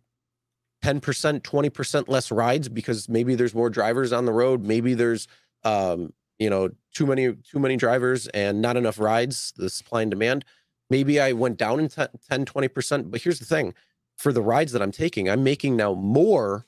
10%, 0.83 1.41
20% 1.41 2.07
less 2.07 2.31
rides 2.31 2.69
because 2.69 3.07
maybe 3.07 3.35
there's 3.35 3.55
more 3.55 3.69
drivers 3.69 4.11
on 4.11 4.25
the 4.25 4.33
road, 4.33 4.63
maybe 4.63 4.93
there's, 4.93 5.27
um, 5.63 6.13
you 6.39 6.49
know, 6.49 6.69
too 6.93 7.05
many 7.05 7.33
too 7.33 7.59
many 7.59 7.75
drivers 7.75 8.27
and 8.27 8.61
not 8.61 8.77
enough 8.77 8.99
rides, 8.99 9.53
the 9.55 9.69
supply 9.69 10.01
and 10.01 10.11
demand. 10.11 10.45
Maybe 10.89 11.19
I 11.19 11.33
went 11.33 11.57
down 11.57 11.79
in 11.79 11.89
10, 11.89 12.07
10 12.29 12.45
20%. 12.45 13.11
But 13.11 13.21
here's 13.21 13.39
the 13.39 13.45
thing 13.45 13.73
for 14.17 14.31
the 14.31 14.41
rides 14.41 14.71
that 14.71 14.81
I'm 14.81 14.91
taking, 14.91 15.29
I'm 15.29 15.43
making 15.43 15.75
now 15.75 15.93
more 15.93 16.65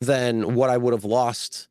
than 0.00 0.54
what 0.54 0.70
I 0.70 0.76
would 0.76 0.92
have 0.92 1.04
lost 1.04 1.68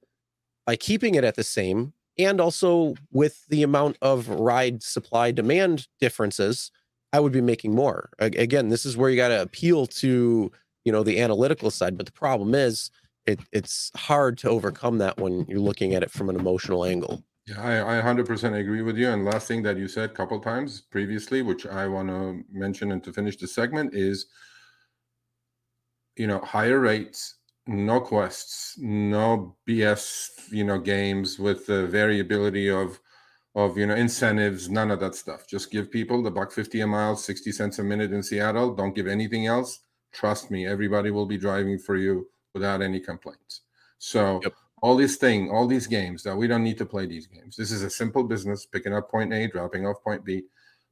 by 0.65 0.75
keeping 0.75 1.15
it 1.15 1.23
at 1.23 1.35
the 1.35 1.43
same. 1.43 1.93
And 2.19 2.41
also 2.41 2.95
with 3.11 3.45
the 3.47 3.63
amount 3.63 3.97
of 4.01 4.27
ride 4.29 4.81
supply 4.81 5.31
demand 5.31 5.87
differences, 5.99 6.71
I 7.13 7.19
would 7.19 7.31
be 7.31 7.41
making 7.41 7.75
more. 7.75 8.09
Again, 8.19 8.69
this 8.69 8.85
is 8.85 8.97
where 8.97 9.09
you 9.09 9.15
got 9.15 9.29
to 9.29 9.41
appeal 9.41 9.87
to, 9.87 10.51
you 10.83 10.91
know, 10.91 11.03
the 11.03 11.19
analytical 11.19 11.71
side. 11.71 11.97
But 11.97 12.05
the 12.05 12.11
problem 12.11 12.55
is, 12.55 12.91
it 13.25 13.39
it's 13.51 13.91
hard 13.95 14.37
to 14.39 14.49
overcome 14.49 14.97
that 14.99 15.17
when 15.17 15.45
you're 15.47 15.59
looking 15.59 15.93
at 15.93 16.01
it 16.01 16.11
from 16.11 16.29
an 16.29 16.35
emotional 16.35 16.85
angle. 16.85 17.23
Yeah, 17.47 17.61
I, 17.61 17.99
I 17.99 18.01
100% 18.01 18.59
agree 18.59 18.81
with 18.81 18.97
you. 18.97 19.09
And 19.09 19.23
last 19.23 19.47
thing 19.47 19.63
that 19.63 19.77
you 19.77 19.87
said 19.87 20.09
a 20.09 20.13
couple 20.13 20.39
times 20.39 20.81
previously, 20.81 21.41
which 21.41 21.65
I 21.65 21.87
want 21.87 22.09
to 22.09 22.43
mention 22.51 22.91
and 22.91 23.01
to 23.05 23.13
finish 23.13 23.37
the 23.37 23.47
segment 23.47 23.93
is, 23.93 24.25
you 26.17 26.27
know, 26.27 26.39
higher 26.39 26.79
rates, 26.79 27.36
no 27.67 27.99
quests, 27.99 28.77
no 28.79 29.55
BS, 29.67 30.51
you 30.51 30.63
know, 30.63 30.79
games 30.79 31.37
with 31.37 31.65
the 31.65 31.87
variability 31.87 32.69
of 32.69 32.99
of 33.55 33.75
you 33.75 33.87
know 33.87 33.95
incentives, 33.95 34.69
none 34.69 34.91
of 34.91 34.99
that 34.99 35.15
stuff. 35.15 35.47
Just 35.47 35.71
give 35.71 35.91
people 35.91 36.21
the 36.21 36.31
buck 36.31 36.51
fifty 36.51 36.81
a 36.81 36.87
mile, 36.87 37.15
sixty 37.15 37.51
cents 37.51 37.79
a 37.79 37.83
minute 37.83 38.13
in 38.13 38.21
Seattle. 38.21 38.73
Don't 38.73 38.95
give 38.95 39.07
anything 39.07 39.47
else. 39.47 39.79
Trust 40.13 40.51
me, 40.51 40.67
everybody 40.67 41.11
will 41.11 41.25
be 41.25 41.37
driving 41.37 41.79
for 41.79 41.95
you 41.95 42.27
without 42.53 42.81
any 42.81 42.99
complaints. 42.99 43.61
So 43.97 44.39
yep. 44.43 44.53
all 44.81 44.95
these 44.95 45.17
thing, 45.17 45.49
all 45.49 45.67
these 45.67 45.87
games 45.87 46.21
that 46.23 46.35
we 46.35 46.47
don't 46.47 46.63
need 46.63 46.77
to 46.77 46.85
play 46.85 47.07
these 47.07 47.25
games. 47.25 47.55
This 47.55 47.71
is 47.71 47.81
a 47.81 47.89
simple 47.89 48.23
business: 48.23 48.65
picking 48.65 48.93
up 48.93 49.09
point 49.09 49.33
A, 49.33 49.47
dropping 49.47 49.87
off 49.87 50.03
point 50.03 50.23
B. 50.23 50.43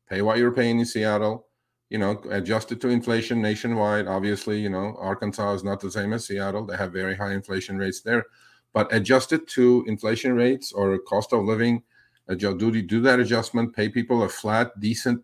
Pay 0.09 0.21
what 0.23 0.39
you're 0.39 0.51
paying 0.51 0.79
in 0.79 0.85
Seattle. 0.85 1.47
You 1.89 1.99
know, 1.99 2.21
adjusted 2.29 2.81
to 2.81 2.89
inflation 2.89 3.41
nationwide. 3.41 4.07
Obviously, 4.07 4.59
you 4.59 4.69
know, 4.69 4.95
Arkansas 4.99 5.53
is 5.53 5.63
not 5.63 5.79
the 5.79 5.91
same 5.91 6.13
as 6.13 6.25
Seattle. 6.25 6.65
They 6.65 6.77
have 6.77 6.91
very 6.91 7.15
high 7.15 7.33
inflation 7.33 7.77
rates 7.77 8.01
there, 8.01 8.25
but 8.73 8.93
adjusted 8.93 9.47
to 9.49 9.85
inflation 9.87 10.33
rates 10.33 10.71
or 10.71 10.97
cost 10.99 11.31
of 11.31 11.43
living. 11.43 11.83
Do 12.27 12.81
do 12.81 13.01
that 13.01 13.19
adjustment. 13.19 13.75
Pay 13.75 13.89
people 13.89 14.23
a 14.23 14.29
flat, 14.29 14.79
decent, 14.79 15.23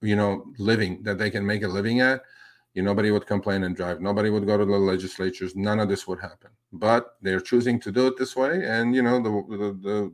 you 0.00 0.16
know, 0.16 0.46
living 0.58 1.02
that 1.02 1.18
they 1.18 1.30
can 1.30 1.44
make 1.44 1.62
a 1.62 1.68
living 1.68 2.00
at 2.00 2.22
you 2.74 2.82
nobody 2.82 3.10
would 3.10 3.26
complain 3.26 3.64
and 3.64 3.74
drive 3.76 4.00
nobody 4.00 4.30
would 4.30 4.46
go 4.46 4.56
to 4.56 4.64
the 4.64 4.78
legislatures 4.78 5.56
none 5.56 5.80
of 5.80 5.88
this 5.88 6.06
would 6.06 6.20
happen 6.20 6.50
but 6.72 7.16
they're 7.22 7.40
choosing 7.40 7.80
to 7.80 7.90
do 7.90 8.06
it 8.06 8.16
this 8.16 8.36
way 8.36 8.64
and 8.64 8.94
you 8.94 9.02
know 9.02 9.20
the 9.20 9.56
the, 9.56 9.72
the 9.88 10.12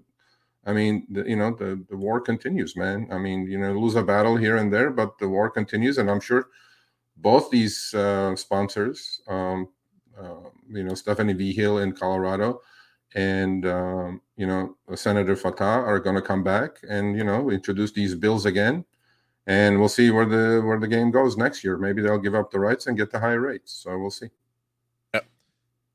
i 0.67 0.73
mean 0.73 1.07
the, 1.11 1.25
you 1.29 1.37
know 1.37 1.55
the, 1.55 1.85
the 1.89 1.97
war 1.97 2.21
continues 2.21 2.77
man 2.77 3.09
i 3.11 3.19
mean 3.19 3.47
you 3.47 3.59
know 3.59 3.73
lose 3.73 3.95
a 3.95 4.03
battle 4.03 4.37
here 4.37 4.57
and 4.57 4.73
there 4.73 4.91
but 4.91 5.19
the 5.19 5.29
war 5.29 5.49
continues 5.49 5.99
and 5.99 6.11
i'm 6.11 6.21
sure 6.21 6.49
both 7.19 7.51
these 7.51 7.95
uh, 7.95 8.37
sponsors 8.37 9.23
um, 9.29 9.69
uh, 10.19 10.49
you 10.69 10.85
know 10.85 10.95
stephanie 10.95 11.33
vigil 11.33 11.79
in 11.79 11.93
colorado 11.93 12.61
and 13.15 13.67
um, 13.67 14.21
you 14.37 14.47
know 14.47 14.77
senator 14.95 15.37
fateh 15.37 15.65
are 15.65 16.01
going 16.01 16.17
to 16.17 16.23
come 16.23 16.43
back 16.43 16.79
and 16.89 17.17
you 17.17 17.25
know 17.25 17.51
introduce 17.51 17.93
these 17.93 18.15
bills 18.15 18.45
again 18.45 18.85
and 19.47 19.79
we'll 19.79 19.89
see 19.89 20.11
where 20.11 20.27
the 20.27 20.61
where 20.65 20.79
the 20.79 20.89
game 20.89 21.11
goes 21.11 21.37
next 21.37 21.63
year. 21.63 21.79
Maybe 21.79 22.03
they'll 22.03 22.19
give 22.19 22.35
up 22.35 22.51
the 22.51 22.61
rights 22.61 22.87
and 22.87 22.97
get 22.97 23.11
the 23.11 23.21
high 23.21 23.33
rates. 23.33 23.73
So 23.73 23.97
we'll 23.97 24.11
see. 24.11 24.29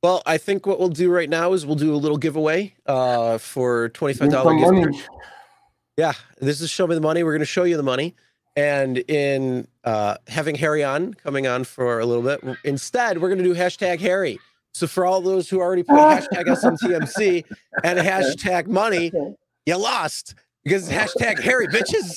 Well, 0.03 0.23
I 0.25 0.37
think 0.37 0.65
what 0.65 0.79
we'll 0.79 0.89
do 0.89 1.11
right 1.11 1.29
now 1.29 1.53
is 1.53 1.63
we'll 1.63 1.75
do 1.75 1.93
a 1.93 1.97
little 1.97 2.17
giveaway 2.17 2.73
uh, 2.87 3.37
for 3.37 3.89
twenty 3.89 4.15
five 4.15 4.31
dollars. 4.31 4.97
Yeah, 5.95 6.13
this 6.39 6.61
is 6.61 6.71
show 6.71 6.87
me 6.87 6.95
the 6.95 7.01
money. 7.01 7.23
We're 7.23 7.33
going 7.33 7.41
to 7.41 7.45
show 7.45 7.63
you 7.63 7.77
the 7.77 7.83
money, 7.83 8.15
and 8.55 8.97
in 8.97 9.67
uh, 9.83 10.17
having 10.27 10.55
Harry 10.55 10.83
on 10.83 11.13
coming 11.13 11.45
on 11.45 11.65
for 11.65 11.99
a 11.99 12.05
little 12.05 12.23
bit, 12.23 12.57
instead 12.63 13.21
we're 13.21 13.27
going 13.27 13.43
to 13.43 13.43
do 13.43 13.53
hashtag 13.53 13.99
Harry. 13.99 14.39
So 14.73 14.87
for 14.87 15.05
all 15.05 15.21
those 15.21 15.49
who 15.49 15.59
already 15.59 15.83
put 15.83 15.95
hashtag 15.99 16.45
SMTMC 16.45 17.45
and 17.83 17.99
hashtag 17.99 18.65
money, 18.65 19.11
you 19.67 19.75
lost 19.75 20.33
because 20.63 20.89
hashtag 20.89 21.39
Harry 21.41 21.67
bitches. 21.67 22.15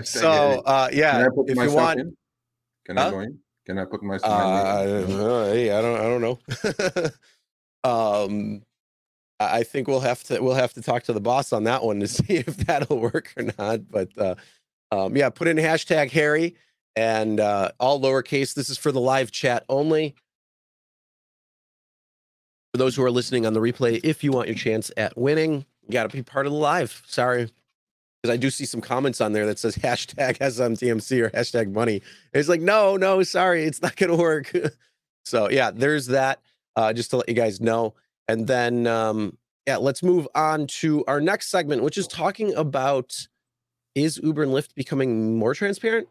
so 0.04 0.62
uh, 0.66 0.88
yeah, 0.92 1.28
if 1.46 1.56
you 1.56 1.70
want, 1.70 2.00
in? 2.00 2.16
can 2.84 2.96
huh? 2.96 3.06
I 3.06 3.10
go 3.10 3.20
in? 3.20 3.38
Can 3.66 3.78
I 3.78 3.84
put 3.84 4.02
my? 4.02 4.16
Uh, 4.16 5.06
hey, 5.52 5.70
I 5.70 5.80
don't, 5.80 5.98
I 5.98 6.02
don't 6.02 6.20
know. 6.20 6.38
um, 8.24 8.62
I 9.40 9.62
think 9.62 9.88
we'll 9.88 10.00
have 10.00 10.22
to, 10.24 10.40
we'll 10.40 10.54
have 10.54 10.74
to 10.74 10.82
talk 10.82 11.04
to 11.04 11.12
the 11.12 11.20
boss 11.20 11.52
on 11.52 11.64
that 11.64 11.82
one 11.82 12.00
to 12.00 12.08
see 12.08 12.36
if 12.36 12.56
that'll 12.58 13.00
work 13.00 13.32
or 13.36 13.44
not. 13.58 13.90
But 13.90 14.08
uh, 14.18 14.34
um, 14.90 15.16
yeah, 15.16 15.30
put 15.30 15.48
in 15.48 15.56
hashtag 15.56 16.10
Harry 16.10 16.56
and 16.94 17.40
uh, 17.40 17.70
all 17.80 18.00
lowercase. 18.00 18.54
This 18.54 18.68
is 18.68 18.78
for 18.78 18.92
the 18.92 19.00
live 19.00 19.30
chat 19.32 19.64
only. 19.68 20.14
For 22.72 22.78
those 22.78 22.96
who 22.96 23.04
are 23.04 23.10
listening 23.10 23.46
on 23.46 23.52
the 23.52 23.60
replay, 23.60 24.00
if 24.02 24.24
you 24.24 24.32
want 24.32 24.48
your 24.48 24.56
chance 24.56 24.90
at 24.96 25.16
winning, 25.16 25.64
you 25.86 25.92
got 25.92 26.10
to 26.10 26.16
be 26.16 26.22
part 26.22 26.46
of 26.46 26.52
the 26.52 26.58
live. 26.58 27.02
Sorry. 27.06 27.50
Because 28.24 28.32
I 28.32 28.38
do 28.38 28.48
see 28.48 28.64
some 28.64 28.80
comments 28.80 29.20
on 29.20 29.34
there 29.34 29.44
that 29.44 29.58
says 29.58 29.76
hashtag 29.76 30.38
SMTMC 30.40 31.20
or 31.20 31.28
hashtag 31.28 31.70
money. 31.72 32.00
It's 32.32 32.48
like, 32.48 32.62
no, 32.62 32.96
no, 32.96 33.22
sorry, 33.22 33.64
it's 33.64 33.82
not 33.82 33.96
going 33.96 34.08
to 34.08 34.16
work. 34.16 34.50
so, 35.26 35.50
yeah, 35.50 35.70
there's 35.70 36.06
that. 36.06 36.40
Uh, 36.74 36.94
just 36.94 37.10
to 37.10 37.18
let 37.18 37.28
you 37.28 37.34
guys 37.34 37.60
know. 37.60 37.92
And 38.26 38.46
then, 38.46 38.86
um, 38.86 39.36
yeah, 39.66 39.76
let's 39.76 40.02
move 40.02 40.26
on 40.34 40.66
to 40.68 41.04
our 41.06 41.20
next 41.20 41.48
segment, 41.50 41.82
which 41.82 41.98
is 41.98 42.06
talking 42.06 42.54
about 42.54 43.28
is 43.94 44.18
Uber 44.22 44.44
and 44.44 44.52
Lyft 44.52 44.74
becoming 44.74 45.38
more 45.38 45.52
transparent? 45.52 46.08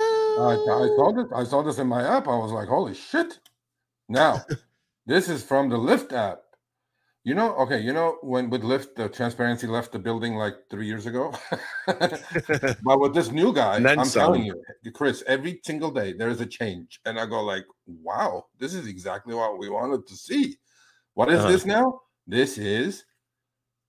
I, 0.00 0.04
I 0.04 0.88
saw 0.96 1.12
this. 1.12 1.26
I 1.34 1.42
saw 1.42 1.62
this 1.64 1.78
in 1.78 1.88
my 1.88 2.06
app. 2.06 2.28
I 2.28 2.36
was 2.36 2.52
like, 2.52 2.68
"Holy 2.68 2.94
shit!" 2.94 3.40
Now, 4.08 4.44
this 5.06 5.28
is 5.28 5.42
from 5.42 5.70
the 5.70 5.76
Lyft 5.76 6.12
app. 6.12 6.42
You 7.26 7.34
know, 7.34 7.56
okay, 7.56 7.80
you 7.80 7.92
know 7.92 8.18
when 8.22 8.50
with 8.50 8.62
Lyft, 8.62 8.94
the 8.94 9.08
transparency 9.08 9.66
left 9.66 9.90
the 9.90 9.98
building 9.98 10.36
like 10.36 10.54
three 10.70 10.86
years 10.86 11.06
ago. 11.06 11.34
but 11.86 13.00
with 13.00 13.14
this 13.14 13.32
new 13.32 13.52
guy, 13.52 13.78
I'm 13.78 14.04
some. 14.04 14.26
telling 14.26 14.44
you, 14.44 14.62
Chris, 14.92 15.24
every 15.26 15.58
single 15.64 15.90
day 15.90 16.12
there 16.12 16.28
is 16.28 16.40
a 16.40 16.46
change, 16.46 17.00
and 17.04 17.18
I 17.18 17.26
go 17.26 17.42
like, 17.42 17.64
"Wow, 17.88 18.44
this 18.60 18.74
is 18.74 18.86
exactly 18.86 19.34
what 19.34 19.58
we 19.58 19.68
wanted 19.68 20.06
to 20.06 20.14
see." 20.14 20.56
What 21.14 21.28
is 21.28 21.40
uh-huh. 21.40 21.48
this 21.50 21.66
now? 21.66 22.00
This 22.28 22.58
is 22.58 23.04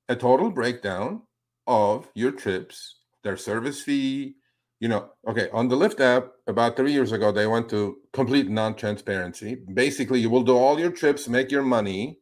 a 0.09 0.15
total 0.15 0.49
breakdown 0.49 1.21
of 1.67 2.09
your 2.15 2.31
trips, 2.31 3.01
their 3.23 3.37
service 3.37 3.79
fee. 3.79 4.37
You 4.79 4.87
know, 4.87 5.11
okay, 5.29 5.47
on 5.53 5.67
the 5.67 5.75
Lyft 5.75 5.99
app, 5.99 6.31
about 6.47 6.75
three 6.75 6.91
years 6.91 7.11
ago, 7.11 7.31
they 7.31 7.45
went 7.45 7.69
to 7.69 7.97
complete 8.13 8.49
non-transparency. 8.49 9.59
Basically, 9.75 10.19
you 10.19 10.31
will 10.31 10.43
do 10.43 10.57
all 10.57 10.79
your 10.79 10.91
trips, 10.91 11.27
make 11.27 11.51
your 11.51 11.61
money 11.61 12.17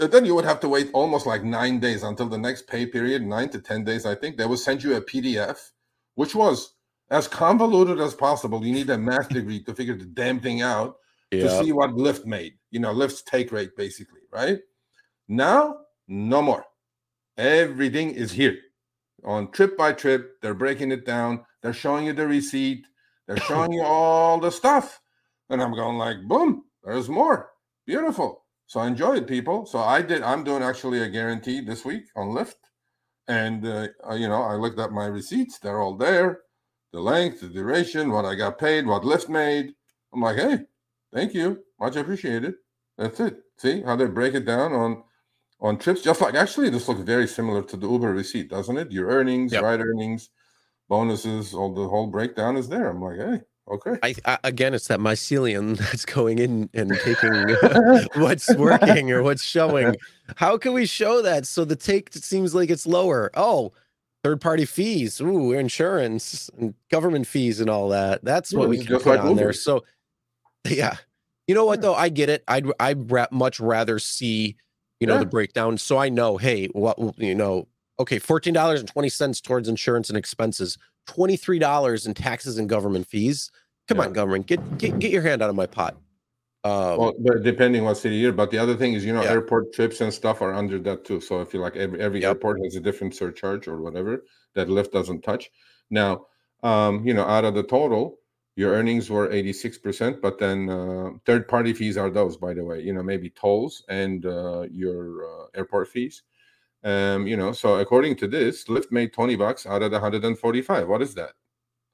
Uh, 0.00 0.06
then 0.06 0.24
you 0.24 0.34
would 0.34 0.44
have 0.44 0.60
to 0.60 0.68
wait 0.68 0.90
almost 0.92 1.26
like 1.26 1.44
nine 1.44 1.78
days 1.78 2.02
until 2.02 2.28
the 2.28 2.38
next 2.38 2.66
pay 2.66 2.86
period, 2.86 3.22
nine 3.22 3.48
to 3.50 3.60
10 3.60 3.84
days, 3.84 4.06
I 4.06 4.14
think. 4.14 4.36
They 4.36 4.46
would 4.46 4.58
send 4.58 4.82
you 4.82 4.96
a 4.96 5.00
PDF, 5.00 5.70
which 6.16 6.34
was 6.34 6.74
as 7.10 7.28
convoluted 7.28 8.00
as 8.00 8.14
possible. 8.14 8.64
You 8.64 8.72
need 8.72 8.90
a 8.90 8.98
math 8.98 9.28
degree 9.38 9.62
to 9.64 9.74
figure 9.74 9.96
the 9.96 10.06
damn 10.06 10.40
thing 10.40 10.62
out 10.62 10.96
to 11.40 11.64
see 11.64 11.72
what 11.72 11.90
Lyft 11.90 12.26
made, 12.26 12.54
you 12.70 12.80
know, 12.80 12.94
Lyft's 12.94 13.22
take 13.22 13.50
rate, 13.50 13.76
basically, 13.76 14.20
right? 14.32 14.60
Now, 15.28 15.78
no 16.06 16.42
more. 16.42 16.64
Everything 17.36 18.10
is 18.10 18.30
here 18.30 18.56
on 19.24 19.50
trip 19.50 19.76
by 19.76 19.92
trip. 19.92 20.40
They're 20.42 20.54
breaking 20.54 20.92
it 20.92 21.04
down. 21.04 21.44
They're 21.62 21.72
showing 21.72 22.06
you 22.06 22.12
the 22.12 22.26
receipt. 22.26 22.86
They're 23.26 23.38
showing 23.38 23.72
you 23.72 23.82
all 23.84 24.38
the 24.38 24.50
stuff. 24.50 25.00
And 25.50 25.62
I'm 25.62 25.74
going 25.74 25.98
like, 25.98 26.22
boom, 26.26 26.64
there's 26.84 27.08
more. 27.08 27.50
Beautiful. 27.86 28.43
So 28.66 28.80
I 28.80 28.86
enjoy 28.86 29.16
it, 29.16 29.26
people. 29.26 29.66
So 29.66 29.78
I 29.78 30.02
did. 30.02 30.22
I'm 30.22 30.44
doing 30.44 30.62
actually 30.62 31.02
a 31.02 31.08
guarantee 31.08 31.60
this 31.60 31.84
week 31.84 32.04
on 32.16 32.28
Lyft, 32.28 32.56
and 33.28 33.66
uh, 33.66 33.88
you 34.14 34.28
know 34.28 34.42
I 34.42 34.54
looked 34.54 34.78
at 34.78 34.92
my 34.92 35.06
receipts. 35.06 35.58
They're 35.58 35.80
all 35.80 35.96
there. 35.96 36.40
The 36.92 37.00
length, 37.00 37.40
the 37.40 37.48
duration, 37.48 38.10
what 38.10 38.24
I 38.24 38.34
got 38.34 38.58
paid, 38.58 38.86
what 38.86 39.02
Lyft 39.02 39.28
made. 39.28 39.74
I'm 40.12 40.20
like, 40.20 40.36
hey, 40.36 40.58
thank 41.12 41.34
you, 41.34 41.58
much 41.80 41.96
appreciated. 41.96 42.54
That's 42.96 43.18
it. 43.20 43.36
See 43.58 43.82
how 43.82 43.96
they 43.96 44.06
break 44.06 44.34
it 44.34 44.44
down 44.44 44.72
on 44.72 45.02
on 45.60 45.78
trips. 45.78 46.02
Just 46.02 46.20
like 46.20 46.34
actually, 46.34 46.70
this 46.70 46.88
looks 46.88 47.00
very 47.00 47.26
similar 47.26 47.62
to 47.62 47.76
the 47.76 47.88
Uber 47.88 48.12
receipt, 48.12 48.48
doesn't 48.50 48.78
it? 48.78 48.92
Your 48.92 49.08
earnings, 49.08 49.52
yep. 49.52 49.62
ride 49.62 49.80
earnings, 49.80 50.30
bonuses, 50.88 51.54
all 51.54 51.74
the 51.74 51.88
whole 51.88 52.06
breakdown 52.06 52.56
is 52.56 52.68
there. 52.68 52.88
I'm 52.88 53.02
like, 53.02 53.18
hey, 53.18 53.40
Okay. 53.70 53.96
I, 54.02 54.14
I, 54.26 54.38
again, 54.44 54.74
it's 54.74 54.88
that 54.88 55.00
mycelium 55.00 55.76
that's 55.78 56.04
going 56.04 56.38
in 56.38 56.68
and 56.74 56.92
taking 57.02 57.32
what's 58.22 58.54
working 58.56 59.10
or 59.10 59.22
what's 59.22 59.42
showing. 59.42 59.96
How 60.36 60.58
can 60.58 60.72
we 60.72 60.86
show 60.86 61.22
that 61.22 61.46
so 61.46 61.64
the 61.64 61.76
take 61.76 62.12
seems 62.12 62.54
like 62.54 62.70
it's 62.70 62.86
lower? 62.86 63.30
Oh, 63.34 63.72
third 64.22 64.40
party 64.40 64.64
fees, 64.64 65.20
ooh, 65.20 65.52
insurance, 65.52 66.50
and 66.58 66.74
government 66.90 67.26
fees, 67.26 67.60
and 67.60 67.70
all 67.70 67.88
that. 67.90 68.24
That's 68.24 68.52
what 68.52 68.68
we 68.68 68.78
can 68.84 68.98
put 68.98 69.06
like 69.06 69.20
on 69.20 69.36
there. 69.36 69.52
So, 69.52 69.84
yeah, 70.66 70.96
you 71.46 71.54
know 71.54 71.64
what 71.64 71.80
though? 71.80 71.94
I 71.94 72.10
get 72.10 72.28
it. 72.28 72.44
I'd 72.48 72.66
I'd 72.80 73.10
much 73.32 73.60
rather 73.60 73.98
see 73.98 74.56
you 75.00 75.06
know 75.06 75.14
yeah. 75.14 75.20
the 75.20 75.26
breakdown 75.26 75.78
so 75.78 75.98
I 75.98 76.10
know. 76.10 76.36
Hey, 76.36 76.66
what 76.68 76.98
you 77.18 77.34
know? 77.34 77.68
Okay, 77.98 78.18
fourteen 78.18 78.54
dollars 78.54 78.80
and 78.80 78.88
twenty 78.88 79.08
cents 79.08 79.40
towards 79.40 79.68
insurance 79.68 80.08
and 80.08 80.18
expenses 80.18 80.78
$23 81.06 82.06
in 82.06 82.14
taxes 82.14 82.58
and 82.58 82.68
government 82.68 83.06
fees. 83.06 83.50
Come 83.88 83.98
yeah. 83.98 84.04
on, 84.04 84.12
government, 84.12 84.46
get, 84.46 84.78
get 84.78 84.98
get 84.98 85.10
your 85.10 85.22
hand 85.22 85.42
out 85.42 85.50
of 85.50 85.56
my 85.56 85.66
pot. 85.66 85.96
Um, 86.64 86.96
well, 86.96 87.14
depending 87.42 87.84
what 87.84 87.98
city 87.98 88.16
you're, 88.16 88.32
but 88.32 88.50
the 88.50 88.56
other 88.56 88.74
thing 88.74 88.94
is, 88.94 89.04
you 89.04 89.12
know, 89.12 89.22
yeah. 89.22 89.30
airport 89.30 89.74
trips 89.74 90.00
and 90.00 90.12
stuff 90.12 90.40
are 90.40 90.54
under 90.54 90.78
that 90.78 91.04
too. 91.04 91.20
So 91.20 91.42
if 91.42 91.52
you 91.52 91.60
like, 91.60 91.76
every 91.76 92.00
every 92.00 92.22
yep. 92.22 92.28
airport 92.30 92.64
has 92.64 92.74
a 92.76 92.80
different 92.80 93.14
surcharge 93.14 93.68
or 93.68 93.82
whatever 93.82 94.24
that 94.54 94.68
Lyft 94.68 94.92
doesn't 94.92 95.20
touch. 95.20 95.50
Now, 95.90 96.24
um, 96.62 97.06
you 97.06 97.12
know, 97.12 97.24
out 97.24 97.44
of 97.44 97.54
the 97.54 97.62
total, 97.62 98.18
your 98.56 98.72
earnings 98.72 99.10
were 99.10 99.28
86%, 99.28 100.22
but 100.22 100.38
then 100.38 100.70
uh, 100.70 101.10
third 101.26 101.48
party 101.48 101.74
fees 101.74 101.98
are 101.98 102.08
those, 102.08 102.36
by 102.38 102.54
the 102.54 102.64
way, 102.64 102.80
you 102.80 102.94
know, 102.94 103.02
maybe 103.02 103.28
tolls 103.28 103.82
and 103.88 104.24
uh, 104.24 104.62
your 104.70 105.24
uh, 105.24 105.46
airport 105.54 105.88
fees. 105.88 106.22
Um, 106.84 107.26
you 107.26 107.36
know, 107.36 107.52
so 107.52 107.76
according 107.76 108.16
to 108.16 108.28
this, 108.28 108.64
Lyft 108.64 108.92
made 108.92 109.12
20 109.12 109.36
bucks 109.36 109.66
out 109.66 109.82
of 109.82 109.90
the 109.90 109.96
145. 109.96 110.86
What 110.86 111.02
is 111.02 111.14
that? 111.14 111.32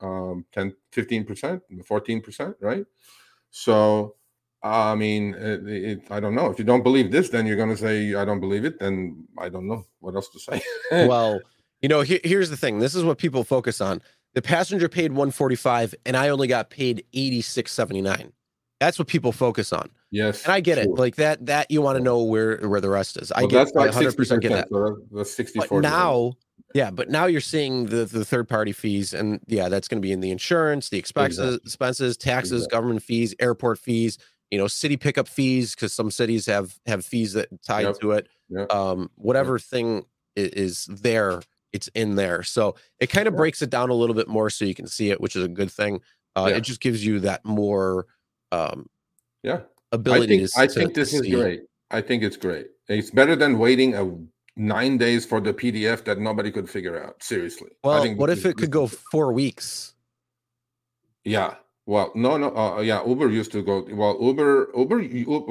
Um, 0.01 0.45
10, 0.53 0.74
15%, 0.93 1.61
14%, 1.88 2.55
right? 2.61 2.84
So 3.51 4.16
I 4.62 4.95
mean, 4.95 5.34
it, 5.34 5.66
it, 5.66 6.03
I 6.11 6.20
don't 6.20 6.34
know. 6.34 6.51
If 6.51 6.59
you 6.59 6.64
don't 6.64 6.82
believe 6.82 7.11
this, 7.11 7.30
then 7.30 7.47
you're 7.47 7.57
going 7.57 7.70
to 7.70 7.76
say 7.76 8.14
I 8.14 8.24
don't 8.24 8.41
believe 8.41 8.64
it. 8.64 8.78
Then 8.78 9.26
I 9.38 9.49
don't 9.49 9.66
know 9.66 9.86
what 10.01 10.14
else 10.14 10.28
to 10.30 10.38
say. 10.38 10.62
well, 10.91 11.41
you 11.80 11.88
know, 11.88 12.03
he, 12.03 12.20
here's 12.24 12.51
the 12.51 12.57
thing. 12.57 12.78
This 12.78 12.95
is 12.95 13.03
what 13.03 13.18
people 13.18 13.43
focus 13.43 13.80
on. 13.80 14.03
The 14.34 14.43
passenger 14.43 14.88
paid 14.88 15.12
145, 15.12 15.95
and 16.05 16.16
I 16.16 16.28
only 16.28 16.47
got 16.47 16.70
paid 16.70 17.05
86.79. 17.14 18.30
That's 18.78 18.99
what 18.99 19.09
people 19.09 19.32
focus 19.32 19.72
on. 19.72 19.91
Yes, 20.11 20.44
and 20.44 20.52
I 20.52 20.61
get 20.61 20.82
true. 20.82 20.92
it. 20.92 20.98
Like 20.98 21.16
that. 21.16 21.46
That 21.46 21.70
you 21.70 21.82
want 21.82 21.98
to 21.98 22.02
know 22.02 22.22
where 22.22 22.58
where 22.68 22.80
the 22.80 22.90
rest 22.90 23.16
is. 23.16 23.30
I 23.32 23.46
get. 23.46 23.74
Like 23.74 23.86
100 23.86 24.16
percent 24.16 24.42
get 24.42 24.52
that. 24.52 24.68
So 24.68 24.98
that's 25.12 25.32
64. 25.32 25.80
But 25.80 25.88
now, 25.88 26.32
yeah, 26.74 26.90
but 26.90 27.08
now 27.08 27.26
you're 27.26 27.40
seeing 27.40 27.86
the 27.86 28.04
the 28.04 28.24
third 28.24 28.48
party 28.48 28.72
fees, 28.72 29.14
and 29.14 29.40
yeah, 29.46 29.68
that's 29.68 29.88
going 29.88 30.00
to 30.00 30.06
be 30.06 30.12
in 30.12 30.20
the 30.20 30.30
insurance, 30.30 30.88
the 30.88 30.98
expenses, 30.98 31.38
exactly. 31.38 31.66
expenses, 31.66 32.16
taxes, 32.16 32.52
exactly. 32.52 32.76
government 32.76 33.02
fees, 33.02 33.34
airport 33.38 33.78
fees, 33.78 34.18
you 34.50 34.58
know, 34.58 34.66
city 34.66 34.96
pickup 34.96 35.28
fees 35.28 35.74
because 35.74 35.92
some 35.92 36.11
cities 36.11 36.46
have 36.46 36.78
have 36.86 37.04
fees 37.04 37.32
that 37.34 37.48
tied 37.62 37.86
yep. 37.86 38.00
to 38.00 38.12
it. 38.12 38.28
Yep. 38.48 38.72
Um, 38.72 39.11
whatever 39.14 39.54
yep. 39.54 39.62
thing 39.62 40.04
is, 40.36 40.48
is 40.50 40.86
there, 40.86 41.40
it's 41.72 41.88
in 41.88 42.16
there. 42.16 42.42
So 42.42 42.74
it 42.98 43.08
kind 43.08 43.28
of 43.28 43.36
breaks 43.36 43.62
it 43.62 43.70
down 43.70 43.90
a 43.90 43.94
little 43.94 44.14
bit 44.14 44.28
more 44.28 44.50
so 44.50 44.64
you 44.64 44.74
can 44.74 44.88
see 44.88 45.11
it, 45.11 45.20
which 45.20 45.36
is 45.36 45.44
a 45.44 45.48
good 45.48 45.70
thing. 45.70 46.00
Uh, 46.36 46.46
yeah. 46.50 46.56
It 46.56 46.62
just 46.62 46.80
gives 46.80 47.04
you 47.04 47.20
that 47.20 47.44
more, 47.44 48.06
um, 48.52 48.88
yeah, 49.42 49.61
ability. 49.93 50.34
I 50.34 50.38
think, 50.38 50.51
to, 50.51 50.61
I 50.61 50.66
think 50.66 50.95
this 50.95 51.14
is 51.14 51.22
great. 51.22 51.62
I 51.91 52.01
think 52.01 52.22
it's 52.22 52.36
great. 52.36 52.68
It's 52.88 53.11
better 53.11 53.36
than 53.36 53.59
waiting 53.59 53.95
a 53.95 54.11
nine 54.57 54.99
days 54.99 55.24
for 55.24 55.41
the 55.41 55.53
PDF 55.53 56.05
that 56.05 56.18
nobody 56.18 56.51
could 56.51 56.68
figure 56.68 57.03
out. 57.03 57.22
Seriously. 57.22 57.70
Well, 57.82 58.14
what 58.14 58.30
if 58.30 58.45
it 58.47 58.57
could 58.57 58.70
go 58.70 58.86
four 58.86 59.32
weeks? 59.32 59.95
Yeah. 61.24 61.55
Well, 61.86 62.12
no, 62.14 62.36
no. 62.36 62.57
Uh, 62.57 62.80
yeah, 62.80 63.05
Uber 63.05 63.30
used 63.30 63.53
to 63.53 63.62
go. 63.62 63.86
Well, 63.91 64.16
Uber, 64.20 64.70
Uber, 64.76 65.01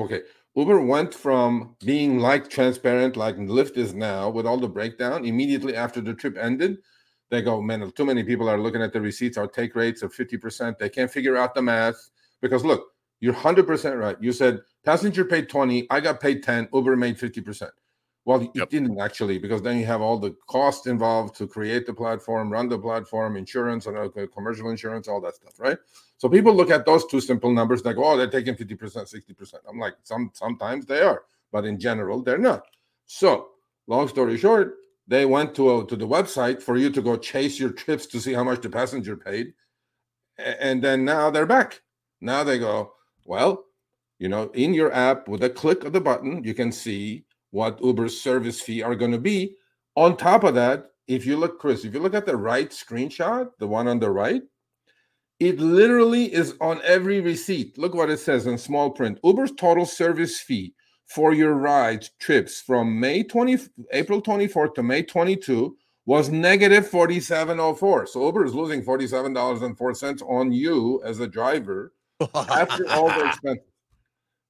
okay. 0.04 0.22
Uber 0.56 0.82
went 0.82 1.14
from 1.14 1.76
being 1.86 2.20
like 2.20 2.50
transparent, 2.50 3.18
like 3.18 3.36
Lyft 3.38 3.78
is 3.78 3.94
now, 3.94 4.30
with 4.30 4.46
all 4.46 4.58
the 4.58 4.68
breakdown. 4.68 5.26
Immediately 5.26 5.76
after 5.76 6.02
the 6.02 6.14
trip 6.14 6.38
ended, 6.38 6.78
they 7.30 7.42
go, 7.42 7.62
man, 7.62 7.92
too 7.92 8.06
many 8.06 8.24
people 8.24 8.50
are 8.50 8.60
looking 8.60 8.82
at 8.82 8.94
the 8.94 9.02
receipts. 9.02 9.38
Our 9.38 9.48
take 9.48 9.76
rates 9.76 10.02
are 10.02 10.10
fifty 10.10 10.38
percent. 10.38 10.80
They 10.80 10.90
can't 10.90 11.12
figure 11.12 11.38
out 11.38 11.54
the 11.54 11.62
math 11.62 12.10
because 12.42 12.64
look, 12.64 12.92
you're 13.20 13.34
hundred 13.34 13.67
percent 13.67 13.97
right. 13.97 14.17
You 14.22 14.32
said 14.32 14.61
passenger 14.86 15.26
paid 15.26 15.49
twenty, 15.49 15.88
I 15.89 15.99
got 15.99 16.20
paid 16.20 16.43
ten. 16.43 16.67
Uber 16.74 16.95
made 16.95 17.20
fifty 17.20 17.41
percent. 17.41 17.72
Well, 18.26 18.43
you 18.43 18.51
yep. 18.53 18.70
didn't 18.70 18.99
actually, 18.99 19.39
because 19.39 19.61
then 19.61 19.80
you 19.80 19.86
have 19.86 20.01
all 20.01 20.20
the 20.20 20.36
costs 20.47 20.86
involved 20.86 21.36
to 21.38 21.47
create 21.47 21.88
the 21.88 21.93
platform, 21.93 22.51
run 22.51 22.70
the 22.70 22.78
platform, 22.78 23.36
insurance, 23.38 23.88
and 23.88 23.97
uh, 23.97 24.09
commercial 24.32 24.70
insurance, 24.70 25.07
all 25.07 25.22
that 25.22 25.36
stuff, 25.36 25.59
right? 25.59 25.80
So 26.17 26.30
people 26.30 26.53
look 26.53 26.70
at 26.70 26.86
those 26.86 27.07
two 27.07 27.22
simple 27.22 27.51
numbers, 27.51 27.84
like, 27.84 27.95
oh, 27.97 28.17
they're 28.17 28.30
taking 28.30 28.53
50%, 28.53 28.78
60%. 28.78 29.53
I'm 29.67 29.80
like, 29.80 29.95
some 30.03 30.30
sometimes 30.34 30.86
they 30.86 31.01
are, 31.01 31.24
but 31.51 31.65
in 31.65 31.80
general, 31.80 32.22
they're 32.22 32.38
not. 32.38 32.67
So, 33.07 33.47
long 33.88 34.07
story 34.07 34.38
short, 34.38 34.76
they 35.07 35.26
went 35.26 35.55
to 35.55 35.80
a, 35.80 35.88
to 35.88 35.95
the 35.95 36.07
website 36.07 36.61
for 36.61 36.78
you 36.78 36.91
to 36.91 37.01
go 37.01 37.17
chase 37.17 37.59
your 37.59 37.72
trips 37.72 38.05
to 38.07 38.20
see 38.20 38.34
how 38.34 38.43
much 38.43 38.61
the 38.61 38.70
passenger 38.70 39.17
paid, 39.17 39.53
and 40.38 40.84
then 40.84 41.03
now 41.03 41.32
they're 41.32 41.47
back. 41.47 41.82
Now 42.22 42.43
they 42.43 42.59
go, 42.59 42.93
well, 43.26 43.65
you 44.20 44.30
know, 44.30 44.49
in 44.53 44.74
your 44.74 44.91
app 44.93 45.28
with 45.28 45.43
a 45.43 45.49
click 45.49 45.84
of 45.84 45.93
the 45.93 46.01
button, 46.01 46.43
you 46.43 46.53
can 46.53 46.72
see 46.72 47.24
what 47.51 47.84
Uber's 47.84 48.20
service 48.20 48.61
fee 48.61 48.84
are 48.84 48.95
going 48.95 49.11
to 49.11 49.20
be. 49.20 49.55
On 49.95 50.15
top 50.15 50.43
of 50.43 50.55
that, 50.55 50.91
if 51.07 51.26
you 51.26 51.38
look, 51.38 51.59
Chris, 51.59 51.86
if 51.86 51.93
you 51.93 51.99
look 51.99 52.13
at 52.13 52.26
the 52.26 52.38
right 52.38 52.70
screenshot, 52.70 53.49
the 53.57 53.67
one 53.67 53.88
on 53.88 53.99
the 53.99 54.11
right, 54.11 54.43
it 55.39 55.59
literally 55.59 56.32
is 56.34 56.55
on 56.59 56.82
every 56.84 57.22
receipt. 57.22 57.78
Look 57.78 57.95
what 57.95 58.09
it 58.09 58.20
says 58.20 58.45
in 58.45 58.57
small 58.57 58.91
print. 58.91 59.20
Uber's 59.24 59.53
total 59.53 59.86
service 59.86 60.39
fee 60.39 60.74
for 61.05 61.34
your 61.34 61.53
ride 61.53 62.05
trips 62.20 62.61
from 62.61 62.99
May 62.99 63.24
20, 63.24 63.57
April 63.93 64.22
24th 64.22 64.76
to 64.76 64.84
May 64.84 65.01
22 65.01 65.76
was 66.05 66.30
negative 66.30 66.88
4704. 66.88 68.07
So 68.07 68.26
Uber 68.26 68.45
is 68.45 68.53
losing 68.53 68.84
$47.04 68.84 70.22
on 70.30 70.51
you 70.51 71.01
as 71.03 71.20
a 71.20 71.28
driver 71.28 71.93
after 72.34 72.89
all 72.89 73.07
the 73.07 73.26
expenses, 73.28 73.65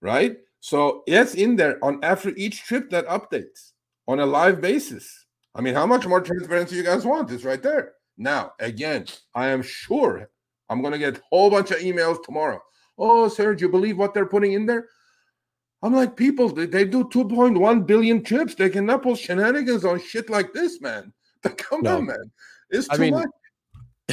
right? 0.02 0.38
So 0.60 1.04
it's 1.08 1.36
in 1.36 1.56
there 1.56 1.84
on 1.84 2.04
after 2.04 2.30
each 2.36 2.64
trip 2.64 2.90
that 2.90 3.08
updates 3.08 3.72
on 4.08 4.20
a 4.20 4.26
live 4.26 4.62
basis. 4.62 5.26
I 5.56 5.62
mean, 5.62 5.74
how 5.74 5.86
much 5.86 6.06
more 6.06 6.22
transparency 6.22 6.76
you 6.76 6.84
guys 6.84 7.06
want? 7.06 7.32
It's 7.32 7.44
right 7.44 7.62
there. 7.62 7.94
Now, 8.18 8.52
again, 8.60 9.06
I 9.34 9.48
am 9.48 9.62
sure 9.62 10.30
I'm 10.70 10.82
going 10.82 10.92
to 10.94 11.00
get 11.00 11.18
a 11.18 11.22
whole 11.30 11.50
bunch 11.50 11.72
of 11.72 11.78
emails 11.80 12.22
tomorrow. 12.24 12.62
Oh, 12.98 13.30
sir, 13.30 13.56
do 13.56 13.66
you 13.66 13.70
believe 13.70 13.98
what 13.98 14.14
they're 14.14 14.26
putting 14.26 14.54
in 14.54 14.66
there? 14.66 14.88
I'm 15.82 15.94
like, 15.94 16.18
people, 16.18 16.50
they, 16.50 16.66
they 16.66 16.84
do 16.84 17.06
2.1 17.06 17.88
billion 17.88 18.24
trips. 18.24 18.56
They 18.56 18.70
cannot 18.70 19.02
pull 19.02 19.16
shenanigans 19.16 19.86
on 19.86 20.02
shit 20.02 20.30
like 20.30 20.52
this, 20.52 20.82
man. 20.82 21.14
Come 21.58 21.82
no. 21.84 21.98
on, 21.98 22.08
man. 22.08 22.32
It's 22.70 22.88
too 22.88 22.96
I 22.96 22.98
mean, 22.98 23.14
much. 23.14 23.30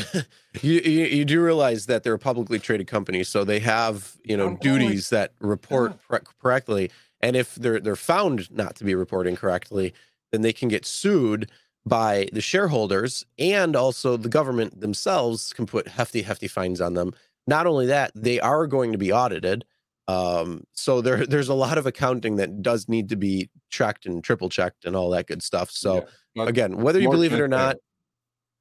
you, 0.62 0.80
you, 0.80 1.04
you 1.06 1.24
do 1.24 1.42
realize 1.42 1.86
that 1.86 2.02
they're 2.02 2.14
a 2.14 2.18
publicly 2.18 2.58
traded 2.58 2.86
company, 2.86 3.24
so 3.24 3.44
they 3.44 3.60
have 3.60 4.16
you 4.24 4.36
know 4.36 4.56
duties 4.60 5.10
that 5.10 5.32
report 5.40 5.98
yeah. 6.10 6.18
correctly, 6.40 6.90
and 7.20 7.36
if 7.36 7.54
they're 7.54 7.80
they're 7.80 7.96
found 7.96 8.50
not 8.50 8.76
to 8.76 8.84
be 8.84 8.94
reporting 8.94 9.36
correctly, 9.36 9.94
then 10.32 10.42
they 10.42 10.52
can 10.52 10.68
get 10.68 10.84
sued 10.84 11.50
by 11.86 12.28
the 12.32 12.40
shareholders 12.40 13.24
and 13.38 13.76
also 13.76 14.16
the 14.16 14.28
government 14.28 14.80
themselves 14.80 15.52
can 15.52 15.66
put 15.66 15.86
hefty 15.86 16.22
hefty 16.22 16.48
fines 16.48 16.80
on 16.80 16.94
them. 16.94 17.14
Not 17.46 17.66
only 17.66 17.86
that, 17.86 18.10
they 18.14 18.40
are 18.40 18.66
going 18.66 18.90
to 18.90 18.98
be 18.98 19.12
audited. 19.12 19.64
Um, 20.08 20.64
so 20.72 21.00
there 21.00 21.24
there's 21.26 21.48
a 21.48 21.54
lot 21.54 21.78
of 21.78 21.86
accounting 21.86 22.36
that 22.36 22.62
does 22.62 22.88
need 22.88 23.08
to 23.10 23.16
be 23.16 23.50
tracked 23.70 24.04
and 24.04 24.22
triple 24.22 24.48
checked 24.48 24.84
and 24.84 24.96
all 24.96 25.10
that 25.10 25.26
good 25.26 25.42
stuff. 25.42 25.70
So 25.70 26.06
yeah. 26.34 26.46
again, 26.46 26.78
whether 26.78 27.00
you 27.00 27.10
believe 27.10 27.32
it 27.32 27.40
or 27.40 27.48
not, 27.48 27.76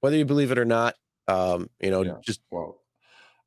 whether 0.02 0.16
you 0.16 0.26
believe 0.26 0.52
it 0.52 0.60
or 0.60 0.66
not, 0.66 0.96
um, 1.28 1.70
you 1.82 1.92
know, 1.92 2.04
yeah. 2.04 2.16
just 2.22 2.42
well, 2.52 2.82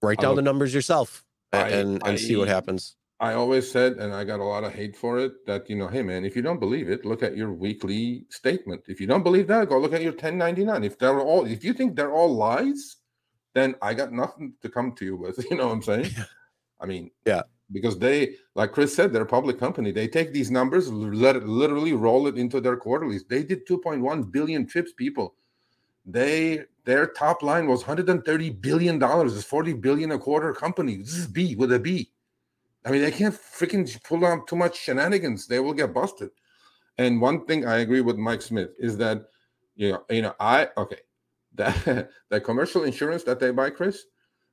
write 0.03 0.19
down 0.19 0.37
the 0.37 0.43
numbers 0.43 0.75
yourself 0.75 1.25
and 1.53 1.63
I, 1.63 1.69
and, 1.69 2.03
I, 2.05 2.17
see 2.17 2.37
what 2.37 2.49
happens. 2.49 2.97
I 3.21 3.35
always 3.35 3.71
said, 3.71 3.95
and 3.95 4.15
I 4.15 4.25
got 4.25 4.41
a 4.41 4.45
lot 4.45 4.65
of 4.65 4.73
hate 4.73 4.97
for 4.97 5.19
it, 5.19 5.45
that 5.47 5.69
you 5.69 5.77
know, 5.77 5.89
hey 5.89 6.03
man, 6.03 6.25
if 6.25 6.37
you 6.37 6.43
don't 6.43 6.61
believe 6.61 6.89
it, 6.89 7.05
look 7.05 7.23
at 7.23 7.37
your 7.37 7.53
weekly 7.53 8.25
statement. 8.31 8.83
If 8.87 9.01
you 9.01 9.07
don't 9.07 9.23
believe 9.23 9.47
that, 9.49 9.69
go 9.69 9.79
look 9.79 9.93
at 9.93 10.03
your 10.03 10.13
1099. 10.13 10.85
If 10.85 10.99
they're 10.99 11.21
all 11.21 11.45
if 11.47 11.65
you 11.65 11.73
think 11.73 11.97
they're 11.97 12.13
all 12.13 12.35
lies, 12.35 12.97
then 13.55 13.75
I 13.83 13.95
got 13.95 14.13
nothing 14.13 14.55
to 14.63 14.69
come 14.69 14.93
to 14.93 15.05
you 15.05 15.17
with. 15.17 15.45
You 15.51 15.57
know 15.57 15.67
what 15.67 15.73
I'm 15.75 15.83
saying? 15.83 16.11
I 16.81 16.87
mean, 16.87 17.11
yeah. 17.27 17.43
Because 17.71 17.99
they, 17.99 18.37
like 18.55 18.73
Chris 18.73 18.95
said, 18.95 19.13
they're 19.13 19.23
a 19.23 19.27
public 19.27 19.59
company. 19.59 19.91
They 19.91 20.09
take 20.09 20.33
these 20.33 20.51
numbers, 20.51 20.91
let 20.91 21.37
it 21.37 21.45
literally 21.45 21.93
roll 21.93 22.27
it 22.27 22.39
into 22.39 22.63
their 22.63 22.79
quarterlies. 22.79 23.25
They 23.25 23.43
did 23.43 23.67
2.1 23.67 24.33
billion 24.33 24.65
trips, 24.67 24.93
people. 24.95 25.35
They 26.09 26.65
their 26.87 27.07
top 27.07 27.43
line 27.43 27.67
was 27.67 27.81
130 27.81 28.51
billion 28.51 28.99
dollars. 28.99 29.37
It's 29.37 29.45
40 29.45 29.75
billion 29.75 30.11
a 30.13 30.19
quarter 30.19 30.55
company. 30.55 30.97
This 30.97 31.15
is 31.15 31.27
B 31.27 31.55
with 31.55 31.71
a 31.73 31.79
B. 31.79 32.11
I 32.87 32.91
mean, 32.91 33.03
they 33.03 33.11
can't 33.11 33.35
freaking 33.35 34.03
pull 34.05 34.25
out 34.25 34.47
too 34.47 34.57
much 34.57 34.79
shenanigans. 34.79 35.47
They 35.47 35.61
will 35.61 35.75
get 35.75 35.93
busted. 35.93 36.31
And 36.97 37.21
one 37.21 37.45
thing 37.45 37.67
I 37.67 37.79
agree 37.79 38.01
with 38.01 38.17
Mike 38.17 38.41
Smith 38.41 38.71
is 38.79 38.97
that 38.97 39.27
you 39.77 39.93
know, 39.93 40.05
you 40.09 40.23
know, 40.23 40.35
I 40.41 40.69
okay, 40.79 41.01
that 41.57 42.09
that 42.31 42.41
commercial 42.45 42.85
insurance 42.85 43.23
that 43.25 43.39
they 43.39 43.51
buy, 43.51 43.69
Chris, 43.69 44.05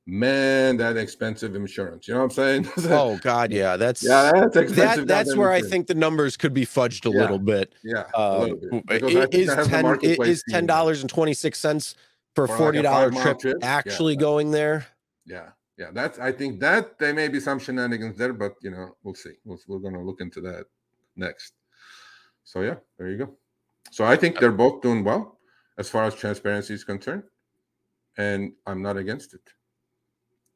man, 0.06 0.78
that 0.78 0.98
expensive 0.98 1.56
insurance. 1.56 2.08
You 2.08 2.14
know 2.14 2.22
what 2.22 2.38
I'm 2.38 2.64
saying? 2.64 2.70
oh 2.92 3.18
God, 3.22 3.52
yeah, 3.52 3.78
that's 3.78 4.04
yeah, 4.04 4.32
that's 4.34 4.56
expensive. 4.56 5.08
That, 5.08 5.08
that's 5.08 5.36
where 5.36 5.52
insurance. 5.52 5.68
I 5.68 5.70
think 5.70 5.88
the 5.88 5.96
numbers 5.96 6.38
could 6.38 6.54
be 6.54 6.66
fudged 6.66 7.06
a 7.06 7.14
yeah. 7.14 7.22
little 7.22 7.40
bit. 7.40 7.74
Yeah, 7.84 8.06
uh, 8.14 8.48
bit. 8.88 9.04
It 9.04 9.34
is 9.34 9.68
ten. 9.68 9.86
It 10.02 10.20
is 10.20 10.44
ten 10.50 10.66
dollars 10.66 11.02
and 11.02 11.10
twenty 11.10 11.34
six 11.34 11.60
cents 11.60 11.96
for 12.34 12.46
a 12.46 12.48
forty 12.48 12.82
dollar 12.82 13.12
like 13.12 13.22
trip, 13.22 13.40
trip, 13.40 13.58
actually 13.64 14.14
yeah. 14.14 14.20
going 14.20 14.52
there. 14.52 14.88
Yeah, 15.26 15.50
yeah, 15.78 15.90
that's. 15.92 16.20
I 16.20 16.32
think 16.32 16.60
that 16.60 17.00
there 17.00 17.14
may 17.14 17.28
be 17.28 17.40
some 17.40 17.60
shenanigans 17.60 18.18
there, 18.18 18.34
but 18.34 18.56
you 18.62 18.72
know, 18.72 18.96
we'll 19.04 19.16
see. 19.16 19.34
we 19.44 19.58
we're 19.68 19.80
going 19.80 19.96
to 19.96 20.02
look 20.02 20.22
into 20.22 20.42
that 20.42 20.66
next. 21.16 21.54
So 22.44 22.62
yeah, 22.62 22.76
there 22.98 23.10
you 23.10 23.18
go. 23.18 23.36
So 23.92 24.06
I 24.06 24.16
think 24.16 24.40
they're 24.40 24.52
both 24.52 24.82
doing 24.82 25.04
well 25.04 25.40
as 25.78 25.90
far 25.90 26.04
as 26.04 26.16
transparency 26.16 26.74
is 26.74 26.84
concerned, 26.84 27.24
and 28.18 28.54
I'm 28.68 28.82
not 28.82 28.98
against 28.98 29.34
it. 29.34 29.42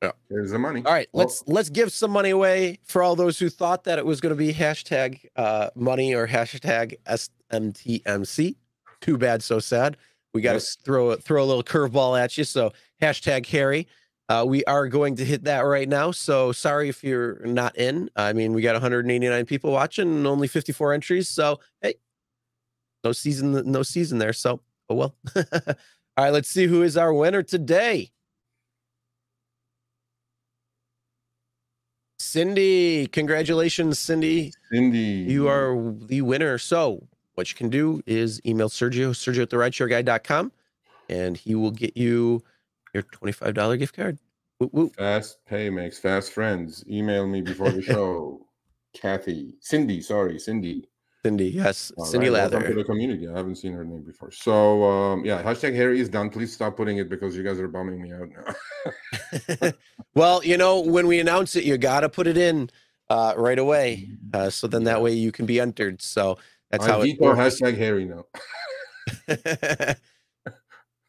Yeah. 0.01 0.11
Here's 0.29 0.51
the 0.51 0.59
money. 0.59 0.81
All 0.85 0.93
right, 0.93 1.09
well, 1.11 1.25
let's 1.25 1.43
let's 1.47 1.69
give 1.69 1.91
some 1.91 2.11
money 2.11 2.29
away 2.29 2.79
for 2.85 3.03
all 3.03 3.15
those 3.15 3.37
who 3.37 3.49
thought 3.49 3.83
that 3.83 3.99
it 3.99 4.05
was 4.05 4.21
going 4.21 4.31
to 4.31 4.35
be 4.35 4.53
hashtag 4.53 5.25
uh, 5.35 5.69
money 5.75 6.15
or 6.15 6.27
hashtag 6.27 6.95
SMTMC. 7.05 8.55
Too 9.01 9.17
bad, 9.17 9.43
so 9.43 9.59
sad. 9.59 9.97
We 10.33 10.41
got 10.41 10.51
to 10.51 10.57
yes. 10.57 10.77
throw 10.83 11.15
throw 11.15 11.43
a 11.43 11.45
little 11.45 11.63
curveball 11.63 12.19
at 12.19 12.37
you. 12.37 12.43
So 12.43 12.71
hashtag 13.01 13.45
Harry. 13.47 13.87
Uh, 14.29 14.45
we 14.47 14.63
are 14.65 14.87
going 14.87 15.15
to 15.15 15.25
hit 15.25 15.43
that 15.45 15.61
right 15.61 15.89
now. 15.89 16.11
So 16.11 16.51
sorry 16.51 16.87
if 16.87 17.03
you're 17.03 17.39
not 17.45 17.75
in. 17.77 18.11
I 18.15 18.31
mean, 18.31 18.53
we 18.53 18.61
got 18.61 18.73
189 18.73 19.45
people 19.47 19.71
watching 19.71 20.07
and 20.07 20.27
only 20.27 20.47
54 20.47 20.93
entries. 20.93 21.27
So 21.27 21.59
hey, 21.81 21.95
no 23.03 23.11
season, 23.11 23.69
no 23.69 23.83
season 23.83 24.19
there. 24.19 24.33
So 24.33 24.61
oh 24.89 24.95
well. 24.95 25.15
All 25.35 26.25
right, 26.25 26.33
let's 26.33 26.49
see 26.49 26.67
who 26.67 26.83
is 26.83 26.95
our 26.95 27.13
winner 27.13 27.43
today. 27.43 28.11
Cindy. 32.29 33.07
Congratulations, 33.07 33.97
Cindy. 33.97 34.53
Cindy. 34.71 35.25
You 35.27 35.47
are 35.47 35.75
the 36.05 36.21
winner. 36.21 36.59
So 36.59 37.07
what 37.33 37.49
you 37.49 37.55
can 37.55 37.69
do 37.69 38.03
is 38.05 38.39
email 38.45 38.69
Sergio, 38.69 39.11
Sergio 39.11 39.41
at 39.41 39.49
the 39.49 39.57
rideshareguy.com, 39.57 40.51
and 41.09 41.35
he 41.35 41.55
will 41.55 41.71
get 41.71 41.97
you 41.97 42.43
your 42.93 43.01
$25 43.01 43.79
gift 43.79 43.95
card. 43.95 44.19
Woo, 44.59 44.69
woo. 44.71 44.89
Fast 44.89 45.39
pay 45.47 45.71
makes 45.71 45.97
fast 45.97 46.31
friends. 46.31 46.83
Email 46.87 47.25
me 47.25 47.41
before 47.41 47.71
the 47.71 47.81
show. 47.93 48.45
Kathy. 48.93 49.53
Cindy, 49.59 49.99
sorry, 49.99 50.37
Cindy. 50.37 50.87
Cindy, 51.23 51.49
yes. 51.49 51.91
All 51.97 52.05
Cindy 52.05 52.29
right, 52.29 52.49
Welcome 52.49 52.63
to 52.63 52.73
the 52.73 52.83
community. 52.83 53.27
I 53.27 53.35
haven't 53.35 53.55
seen 53.55 53.73
her 53.73 53.83
name 53.83 54.03
before. 54.03 54.31
So 54.31 54.83
um, 54.83 55.25
yeah, 55.25 55.43
hashtag 55.43 55.75
Harry 55.75 55.99
is 55.99 56.07
done. 56.07 56.29
Please 56.29 56.53
stop 56.53 56.77
putting 56.77 56.97
it 56.97 57.09
because 57.09 57.35
you 57.35 57.43
guys 57.43 57.59
are 57.59 57.67
bumming 57.67 58.01
me 58.01 58.13
out 58.13 58.29
now. 59.61 59.71
well, 60.15 60.43
you 60.43 60.55
know, 60.55 60.79
when 60.79 61.07
we 61.07 61.19
announce 61.19 61.57
it, 61.57 61.65
you 61.65 61.77
got 61.77 62.01
to 62.01 62.09
put 62.09 62.25
it 62.25 62.37
in 62.37 62.69
uh, 63.09 63.33
right 63.35 63.59
away. 63.59 64.09
Uh, 64.33 64.49
so 64.49 64.67
then 64.67 64.85
that 64.85 65.01
way 65.01 65.11
you 65.11 65.33
can 65.33 65.45
be 65.45 65.59
entered. 65.59 66.01
So 66.01 66.37
that's 66.71 66.85
I 66.85 66.91
how 66.91 67.01
it 67.01 67.19
works. 67.19 67.59
hashtag 67.59 67.77
Harry 67.77 68.05
now. 68.05 68.23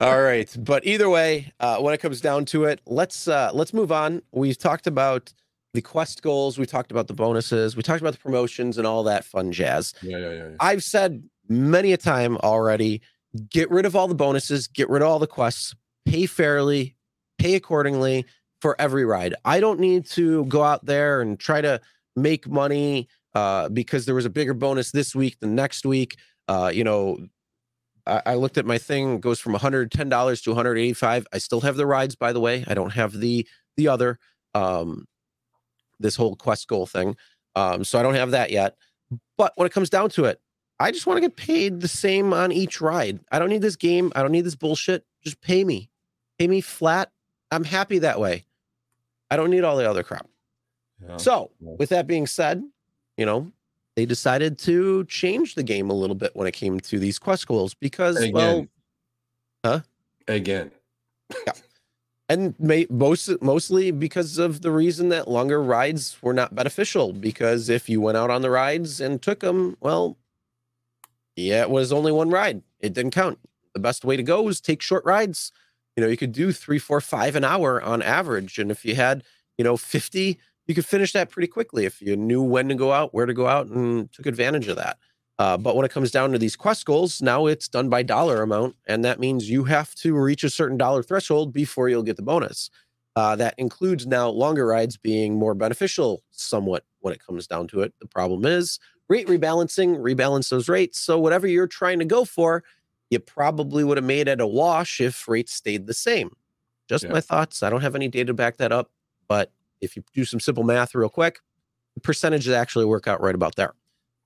All 0.00 0.22
right, 0.22 0.52
but 0.58 0.86
either 0.86 1.11
way, 1.11 1.52
uh, 1.61 1.76
when 1.78 1.92
it 1.92 1.98
comes 1.98 2.22
down 2.22 2.46
to 2.46 2.64
it, 2.64 2.80
let's 2.86 3.28
uh, 3.28 3.50
let's 3.52 3.74
move 3.74 3.92
on. 3.92 4.22
We've 4.32 4.56
talked 4.56 4.86
about 4.86 5.32
the 5.74 5.82
quest 5.82 6.22
goals, 6.22 6.58
we 6.58 6.66
talked 6.66 6.90
about 6.90 7.06
the 7.06 7.14
bonuses, 7.14 7.76
we 7.76 7.82
talked 7.82 8.00
about 8.00 8.12
the 8.12 8.18
promotions 8.18 8.78
and 8.78 8.86
all 8.86 9.02
that 9.04 9.24
fun 9.24 9.52
jazz. 9.52 9.94
Yeah, 10.02 10.18
yeah, 10.18 10.30
yeah. 10.30 10.32
yeah. 10.32 10.56
I've 10.60 10.82
said 10.82 11.22
many 11.48 11.92
a 11.92 11.96
time 11.96 12.36
already, 12.38 13.02
get 13.48 13.70
rid 13.70 13.86
of 13.86 13.94
all 13.94 14.08
the 14.08 14.14
bonuses, 14.14 14.66
get 14.66 14.88
rid 14.88 15.02
of 15.02 15.08
all 15.08 15.18
the 15.18 15.26
quests, 15.26 15.74
pay 16.06 16.26
fairly, 16.26 16.96
pay 17.38 17.54
accordingly 17.54 18.24
for 18.60 18.76
every 18.80 19.04
ride. 19.04 19.34
I 19.44 19.60
don't 19.60 19.80
need 19.80 20.06
to 20.10 20.44
go 20.46 20.62
out 20.62 20.84
there 20.84 21.20
and 21.20 21.38
try 21.38 21.60
to 21.60 21.80
make 22.16 22.48
money 22.48 23.08
uh, 23.34 23.68
because 23.68 24.06
there 24.06 24.14
was 24.14 24.26
a 24.26 24.30
bigger 24.30 24.54
bonus 24.54 24.90
this 24.90 25.14
week 25.14 25.38
than 25.40 25.54
next 25.54 25.86
week. 25.86 26.16
Uh, 26.48 26.70
you 26.72 26.84
know, 26.84 27.18
I, 28.06 28.22
I 28.26 28.34
looked 28.34 28.58
at 28.58 28.66
my 28.66 28.78
thing, 28.78 29.14
it 29.14 29.20
goes 29.20 29.38
from 29.38 29.54
$110 29.54 29.90
to 30.42 30.50
185. 30.50 31.26
I 31.32 31.38
still 31.38 31.60
have 31.60 31.76
the 31.76 31.86
rides, 31.86 32.16
by 32.16 32.32
the 32.32 32.40
way. 32.40 32.64
I 32.66 32.74
don't 32.74 32.92
have 32.92 33.12
the 33.12 33.46
the 33.76 33.88
other 33.88 34.18
um 34.52 35.06
this 36.01 36.16
whole 36.16 36.34
quest 36.34 36.66
goal 36.66 36.86
thing. 36.86 37.16
Um, 37.55 37.84
so 37.84 37.98
I 37.98 38.03
don't 38.03 38.14
have 38.14 38.32
that 38.32 38.51
yet. 38.51 38.76
But 39.36 39.53
when 39.57 39.66
it 39.66 39.72
comes 39.72 39.90
down 39.90 40.11
to 40.11 40.24
it, 40.24 40.40
I 40.78 40.90
just 40.90 41.07
want 41.07 41.18
to 41.18 41.20
get 41.20 41.36
paid 41.36 41.80
the 41.80 41.88
same 41.88 42.32
on 42.32 42.53
each 42.53 42.80
ride. 42.80 43.20
I 43.30 43.38
don't 43.38 43.51
need 43.51 43.62
this 43.62 43.76
game. 43.76 44.12
I 44.14 44.22
don't 44.22 44.32
need 44.32 44.44
this 44.46 44.55
bullshit. 44.55 45.05
Just 45.22 45.40
pay 45.40 45.62
me. 45.62 45.90
Pay 46.38 46.48
me 46.48 46.61
flat. 46.61 47.11
I'm 47.51 47.64
happy 47.64 47.98
that 47.98 48.18
way. 48.18 48.46
I 49.30 49.36
don't 49.36 49.51
need 49.51 49.62
all 49.62 49.76
the 49.76 49.88
other 49.88 50.03
crap. 50.03 50.26
Yeah. 51.07 51.18
So, 51.18 51.51
with 51.61 51.90
that 51.90 52.07
being 52.07 52.26
said, 52.26 52.62
you 53.16 53.26
know, 53.26 53.51
they 53.96 54.07
decided 54.07 54.59
to 54.61 55.05
change 55.05 55.55
the 55.55 55.62
game 55.62 55.90
a 55.90 55.94
little 55.94 56.16
bit 56.16 56.34
when 56.34 56.46
it 56.46 56.53
came 56.53 56.80
to 56.80 56.98
these 56.98 57.18
quest 57.18 57.46
goals 57.46 57.74
because, 57.74 58.16
Again. 58.16 58.32
well, 58.32 58.66
Huh? 59.64 59.80
Again. 60.28 60.70
And 62.30 62.54
may, 62.60 62.86
most 62.88 63.28
mostly 63.42 63.90
because 63.90 64.38
of 64.38 64.62
the 64.62 64.70
reason 64.70 65.08
that 65.08 65.26
longer 65.26 65.60
rides 65.60 66.16
were 66.22 66.32
not 66.32 66.54
beneficial. 66.54 67.12
Because 67.12 67.68
if 67.68 67.88
you 67.88 68.00
went 68.00 68.16
out 68.16 68.30
on 68.30 68.40
the 68.40 68.50
rides 68.50 69.00
and 69.00 69.20
took 69.20 69.40
them, 69.40 69.76
well, 69.80 70.16
yeah, 71.34 71.62
it 71.62 71.70
was 71.70 71.92
only 71.92 72.12
one 72.12 72.30
ride. 72.30 72.62
It 72.78 72.92
didn't 72.92 73.10
count. 73.10 73.40
The 73.74 73.80
best 73.80 74.04
way 74.04 74.16
to 74.16 74.22
go 74.22 74.46
is 74.46 74.60
take 74.60 74.80
short 74.80 75.04
rides. 75.04 75.50
You 75.96 76.04
know, 76.04 76.08
you 76.08 76.16
could 76.16 76.30
do 76.30 76.52
three, 76.52 76.78
four, 76.78 77.00
five 77.00 77.34
an 77.34 77.42
hour 77.42 77.82
on 77.82 78.00
average, 78.00 78.60
and 78.60 78.70
if 78.70 78.84
you 78.84 78.94
had, 78.94 79.24
you 79.58 79.64
know, 79.64 79.76
fifty, 79.76 80.38
you 80.68 80.74
could 80.76 80.86
finish 80.86 81.12
that 81.14 81.30
pretty 81.30 81.48
quickly 81.48 81.84
if 81.84 82.00
you 82.00 82.16
knew 82.16 82.42
when 82.42 82.68
to 82.68 82.76
go 82.76 82.92
out, 82.92 83.12
where 83.12 83.26
to 83.26 83.34
go 83.34 83.48
out, 83.48 83.66
and 83.66 84.12
took 84.12 84.26
advantage 84.26 84.68
of 84.68 84.76
that. 84.76 84.98
Uh, 85.41 85.57
but 85.57 85.74
when 85.74 85.86
it 85.86 85.91
comes 85.91 86.11
down 86.11 86.32
to 86.32 86.38
these 86.38 86.55
quest 86.55 86.84
goals, 86.84 87.22
now 87.22 87.47
it's 87.47 87.66
done 87.66 87.88
by 87.88 88.03
dollar 88.03 88.43
amount, 88.43 88.76
and 88.86 89.03
that 89.03 89.18
means 89.18 89.49
you 89.49 89.64
have 89.64 89.95
to 89.95 90.14
reach 90.14 90.45
a 90.45 90.51
certain 90.51 90.76
dollar 90.76 91.03
threshold 91.03 91.51
before 91.51 91.88
you'll 91.88 92.03
get 92.03 92.16
the 92.16 92.22
bonus. 92.22 92.68
Uh, 93.16 93.34
that 93.34 93.55
includes 93.57 94.07
now 94.07 94.28
longer 94.28 94.66
rides 94.66 94.99
being 94.99 95.38
more 95.38 95.55
beneficial, 95.55 96.22
somewhat 96.30 96.84
when 96.99 97.14
it 97.14 97.24
comes 97.24 97.47
down 97.47 97.66
to 97.66 97.80
it. 97.80 97.95
The 98.01 98.07
problem 98.07 98.45
is 98.45 98.78
rate 99.09 99.28
rebalancing, 99.28 99.97
rebalance 100.01 100.51
those 100.51 100.68
rates. 100.68 101.01
So 101.01 101.18
whatever 101.18 101.47
you're 101.47 101.66
trying 101.66 102.01
to 102.01 102.05
go 102.05 102.26
for, 102.26 102.62
you 103.09 103.18
probably 103.18 103.82
would 103.82 103.97
have 103.97 104.05
made 104.05 104.28
it 104.28 104.43
a 104.43 104.47
wash 104.47 105.01
if 105.01 105.26
rates 105.26 105.55
stayed 105.55 105.86
the 105.86 105.95
same. 105.95 106.36
Just 106.86 107.05
Yeah. 107.05 107.12
my 107.12 107.22
thoughts. 107.22 107.62
I 107.62 107.70
don't 107.70 107.80
have 107.80 107.95
any 107.95 108.09
data 108.09 108.26
to 108.26 108.34
back 108.34 108.59
that 108.59 108.72
up, 108.72 108.91
but 109.26 109.53
if 109.80 109.97
you 109.97 110.05
do 110.12 110.26
some 110.26 110.38
simple 110.38 110.64
math 110.64 110.95
real 110.95 111.09
quick, 111.09 111.41
the 111.95 112.01
percentages 112.01 112.53
actually 112.53 112.84
work 112.84 113.09
out 113.09 113.22
right 113.22 113.34
about 113.34 113.57
there. 113.57 113.72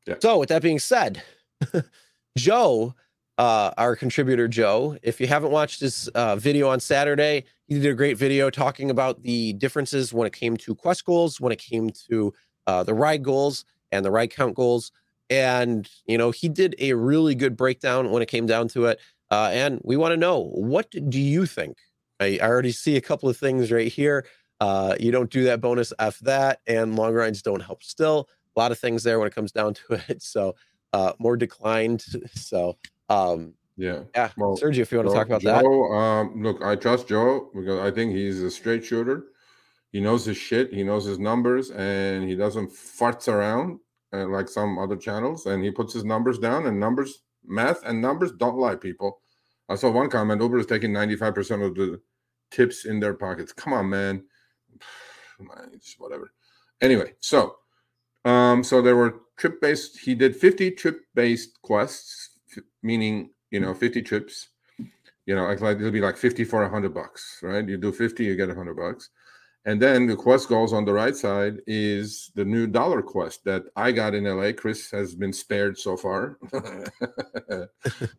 Yeah. 0.07 0.17
So 0.21 0.39
with 0.39 0.49
that 0.51 0.63
being 0.63 0.79
said, 0.79 1.23
Joe, 2.39 2.95
uh, 3.39 3.73
our 3.77 3.97
contributor 3.97 4.49
Joe, 4.49 4.97
if 5.03 5.21
you 5.21 5.27
haven't 5.27 5.51
watched 5.51 5.81
his 5.81 6.09
uh, 6.09 6.37
video 6.37 6.69
on 6.69 6.81
Saturday, 6.81 7.45
he 7.67 7.81
did 7.81 7.91
a 7.91 7.95
great 7.95 8.17
video 8.19 8.51
talking 8.51 8.91
about 8.91 9.23
the 9.23 9.55
differences 9.55 10.13
when 10.13 10.27
it 10.27 10.33
came 10.33 10.57
to 10.59 10.75
quest 10.75 11.05
goals, 11.05 11.41
when 11.41 11.53
it 11.53 11.59
came 11.59 11.91
to 12.09 12.33
uh, 12.67 12.83
the 12.85 12.95
ride 12.95 13.23
goals 13.23 13.65
and 13.93 14.05
the 14.05 14.11
ride 14.11 14.31
count 14.31 14.55
goals. 14.55 14.93
And, 15.31 15.89
you 16.07 16.19
know, 16.19 16.31
he 16.31 16.49
did 16.49 16.75
a 16.79 16.93
really 16.93 17.35
good 17.35 17.57
breakdown 17.57 18.11
when 18.11 18.23
it 18.23 18.29
came 18.29 18.47
down 18.47 18.69
to 18.69 18.87
it. 18.87 19.01
Uh, 19.31 19.51
and 19.53 19.81
we 19.83 19.97
want 19.97 20.13
to 20.13 20.17
know 20.17 20.51
what 20.51 20.91
do 21.09 21.19
you 21.19 21.47
think? 21.47 21.79
I, 22.21 22.39
I 22.41 22.47
already 22.47 22.73
see 22.73 22.97
a 22.97 23.01
couple 23.01 23.29
of 23.29 23.37
things 23.37 23.73
right 23.73 23.91
here. 23.91 24.27
Uh, 24.61 24.95
you 25.01 25.11
don't 25.11 25.31
do 25.31 25.45
that 25.45 25.61
bonus 25.61 25.93
F 25.99 26.19
that, 26.21 26.61
and 26.67 26.95
long 26.95 27.13
rides 27.13 27.43
don't 27.43 27.61
help 27.61 27.83
still. 27.83 28.29
A 28.57 28.61
lot 28.61 28.73
of 28.73 28.79
things 28.79 29.03
there 29.03 29.19
when 29.19 29.29
it 29.29 29.35
comes 29.35 29.53
down 29.53 29.75
to 29.75 29.83
it. 30.09 30.23
So, 30.23 30.55
uh, 30.93 31.13
more 31.19 31.37
declined. 31.37 32.05
So, 32.35 32.77
um, 33.09 33.55
Yeah. 33.77 34.03
yeah, 34.15 34.31
Well, 34.37 34.57
Sergio, 34.57 34.79
if 34.79 34.93
you 34.93 34.99
want 34.99 35.11
to 35.11 35.15
talk 35.15 35.27
about 35.27 35.43
that. 35.43 35.65
Um, 35.65 36.43
look, 36.43 36.63
I 36.63 36.77
trust 36.77 37.09
Joe 37.09 37.51
because 37.55 37.81
I 37.81 37.91
think 37.91 38.15
he's 38.15 38.43
a 38.43 38.51
straight 38.51 38.85
shooter. 38.85 39.25
He 39.93 40.01
knows 40.01 40.25
his 40.25 40.37
shit. 40.37 40.73
He 40.73 40.83
knows 40.83 41.05
his 41.05 41.21
numbers, 41.21 41.71
and 41.71 42.29
he 42.29 42.35
doesn't 42.35 42.71
farts 42.71 43.29
around 43.29 43.79
uh, 44.13 44.27
like 44.27 44.49
some 44.49 44.77
other 44.77 44.97
channels. 44.97 45.47
And 45.47 45.63
he 45.63 45.71
puts 45.71 45.93
his 45.95 46.05
numbers 46.05 46.39
down. 46.39 46.67
And 46.67 46.81
numbers, 46.81 47.23
math, 47.45 47.85
and 47.85 48.03
numbers 48.03 48.33
don't 48.33 48.57
lie, 48.59 48.75
people. 48.75 49.21
I 49.69 49.77
saw 49.77 49.91
one 49.91 50.11
comment: 50.11 50.43
Uber 50.43 50.59
is 50.59 50.67
taking 50.67 50.93
ninety-five 50.93 51.33
percent 51.35 51.63
of 51.63 51.77
the 51.77 52.01
tips 52.51 52.87
in 52.87 52.99
their 52.99 53.15
pockets. 53.15 53.53
Come 53.53 53.73
on, 53.73 53.89
man. 53.89 54.25
It's 55.73 55.97
whatever. 55.99 56.33
Anyway, 56.81 57.15
so 57.21 57.57
um, 58.25 58.65
so 58.65 58.83
there 58.83 58.97
were 58.97 59.21
trip 59.37 59.61
based. 59.61 59.99
He 59.99 60.15
did 60.15 60.37
fifty 60.37 60.71
trip 60.71 61.01
based 61.15 61.61
quests, 61.63 62.31
f- 62.57 62.65
meaning 62.83 63.31
you 63.51 63.61
know 63.61 63.75
fifty 63.75 64.03
trips 64.03 64.49
you 65.27 65.35
know, 65.35 65.45
like 65.45 65.61
like 65.61 65.79
it'll 65.79 65.91
be 65.91 66.01
like 66.01 66.17
50 66.17 66.45
for 66.45 66.65
a 66.65 66.69
hundred 66.69 66.95
bucks, 66.95 67.39
right? 67.43 67.67
You 67.67 67.77
do 67.77 67.93
50, 67.93 68.25
you 68.25 68.37
get 68.37 68.51
a 68.51 68.55
hundred 68.55 68.77
bucks. 68.77 69.11
And 69.67 69.81
then 69.81 70.07
the 70.07 70.17
quest 70.17 70.49
goals 70.49 70.75
on 70.75 70.85
the 70.85 70.93
right 70.93 71.17
side 71.17 71.57
is 71.67 72.31
the 72.35 72.45
new 72.45 72.67
dollar 72.67 73.01
quest 73.01 73.45
that 73.45 73.63
I 73.77 73.93
got 73.93 74.15
in 74.15 74.25
LA. 74.25 74.53
Chris 74.53 74.91
has 74.91 75.15
been 75.15 75.33
spared 75.33 75.79
so 75.79 75.97
far. 75.97 76.39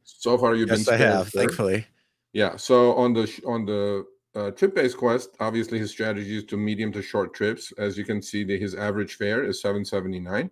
so 0.04 0.38
far, 0.40 0.56
you've 0.56 0.70
yes, 0.70 0.86
been 0.86 0.96
I 0.96 0.98
have, 0.98 1.30
sir. 1.30 1.40
thankfully. 1.40 1.86
Yeah. 2.34 2.56
So 2.56 2.96
on 2.96 3.14
the 3.14 3.32
on 3.46 3.66
the 3.66 4.06
uh, 4.36 4.52
trip-based 4.52 4.98
quest, 4.98 5.30
obviously 5.40 5.80
his 5.80 5.92
strategy 5.92 6.38
is 6.38 6.44
to 6.46 6.58
medium 6.58 6.92
to 6.92 7.02
short 7.02 7.34
trips. 7.34 7.72
As 7.78 7.98
you 7.98 8.04
can 8.04 8.22
see, 8.22 8.44
the, 8.44 8.58
his 8.58 8.76
average 8.76 9.16
fare 9.16 9.44
is 9.44 9.62
779. 9.62 10.50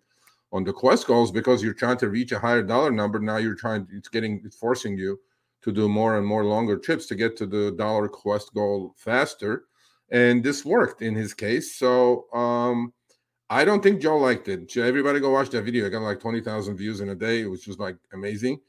On 0.53 0.63
the 0.63 0.71
quest 0.71 1.07
goals, 1.07 1.31
because 1.31 1.63
you're 1.63 1.73
trying 1.73 1.97
to 1.97 2.09
reach 2.09 2.31
a 2.31 2.39
higher 2.39 2.61
dollar 2.61 2.91
number, 2.91 3.19
now 3.19 3.38
you're 3.38 3.55
trying. 3.55 3.88
It's 3.91 4.07
getting 4.07 4.39
it's 4.45 4.55
forcing 4.55 4.95
you 4.95 5.19
to 5.63 5.71
do 5.71 5.89
more 5.89 6.17
and 6.17 6.27
more 6.27 6.45
longer 6.45 6.77
trips 6.77 7.07
to 7.07 7.15
get 7.15 7.36
to 7.38 7.47
the 7.47 7.71
dollar 7.71 8.07
quest 8.07 8.53
goal 8.53 8.93
faster. 8.97 9.63
And 10.11 10.43
this 10.43 10.63
worked 10.63 11.01
in 11.01 11.15
his 11.15 11.34
case. 11.34 11.75
So 11.75 12.31
um, 12.34 12.93
I 13.49 13.65
don't 13.65 13.81
think 13.81 14.01
Joe 14.01 14.18
liked 14.18 14.47
it. 14.47 14.77
Everybody 14.77 15.19
go 15.19 15.31
watch 15.31 15.49
that 15.49 15.64
video. 15.64 15.88
I 15.88 15.89
got 15.89 16.01
like 16.01 16.19
20,000 16.19 16.77
views 16.77 17.01
in 17.01 17.10
a 17.10 17.15
day. 17.15 17.41
It 17.41 17.49
was 17.49 17.68
like 17.80 17.97
amazing. 18.14 18.60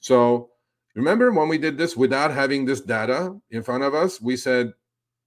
So 0.00 0.50
remember 0.94 1.32
when 1.32 1.48
we 1.48 1.58
did 1.58 1.76
this 1.78 1.96
without 1.96 2.30
having 2.32 2.64
this 2.64 2.80
data 2.80 3.36
in 3.50 3.62
front 3.62 3.82
of 3.84 3.94
us, 3.94 4.20
we 4.20 4.36
said, 4.36 4.72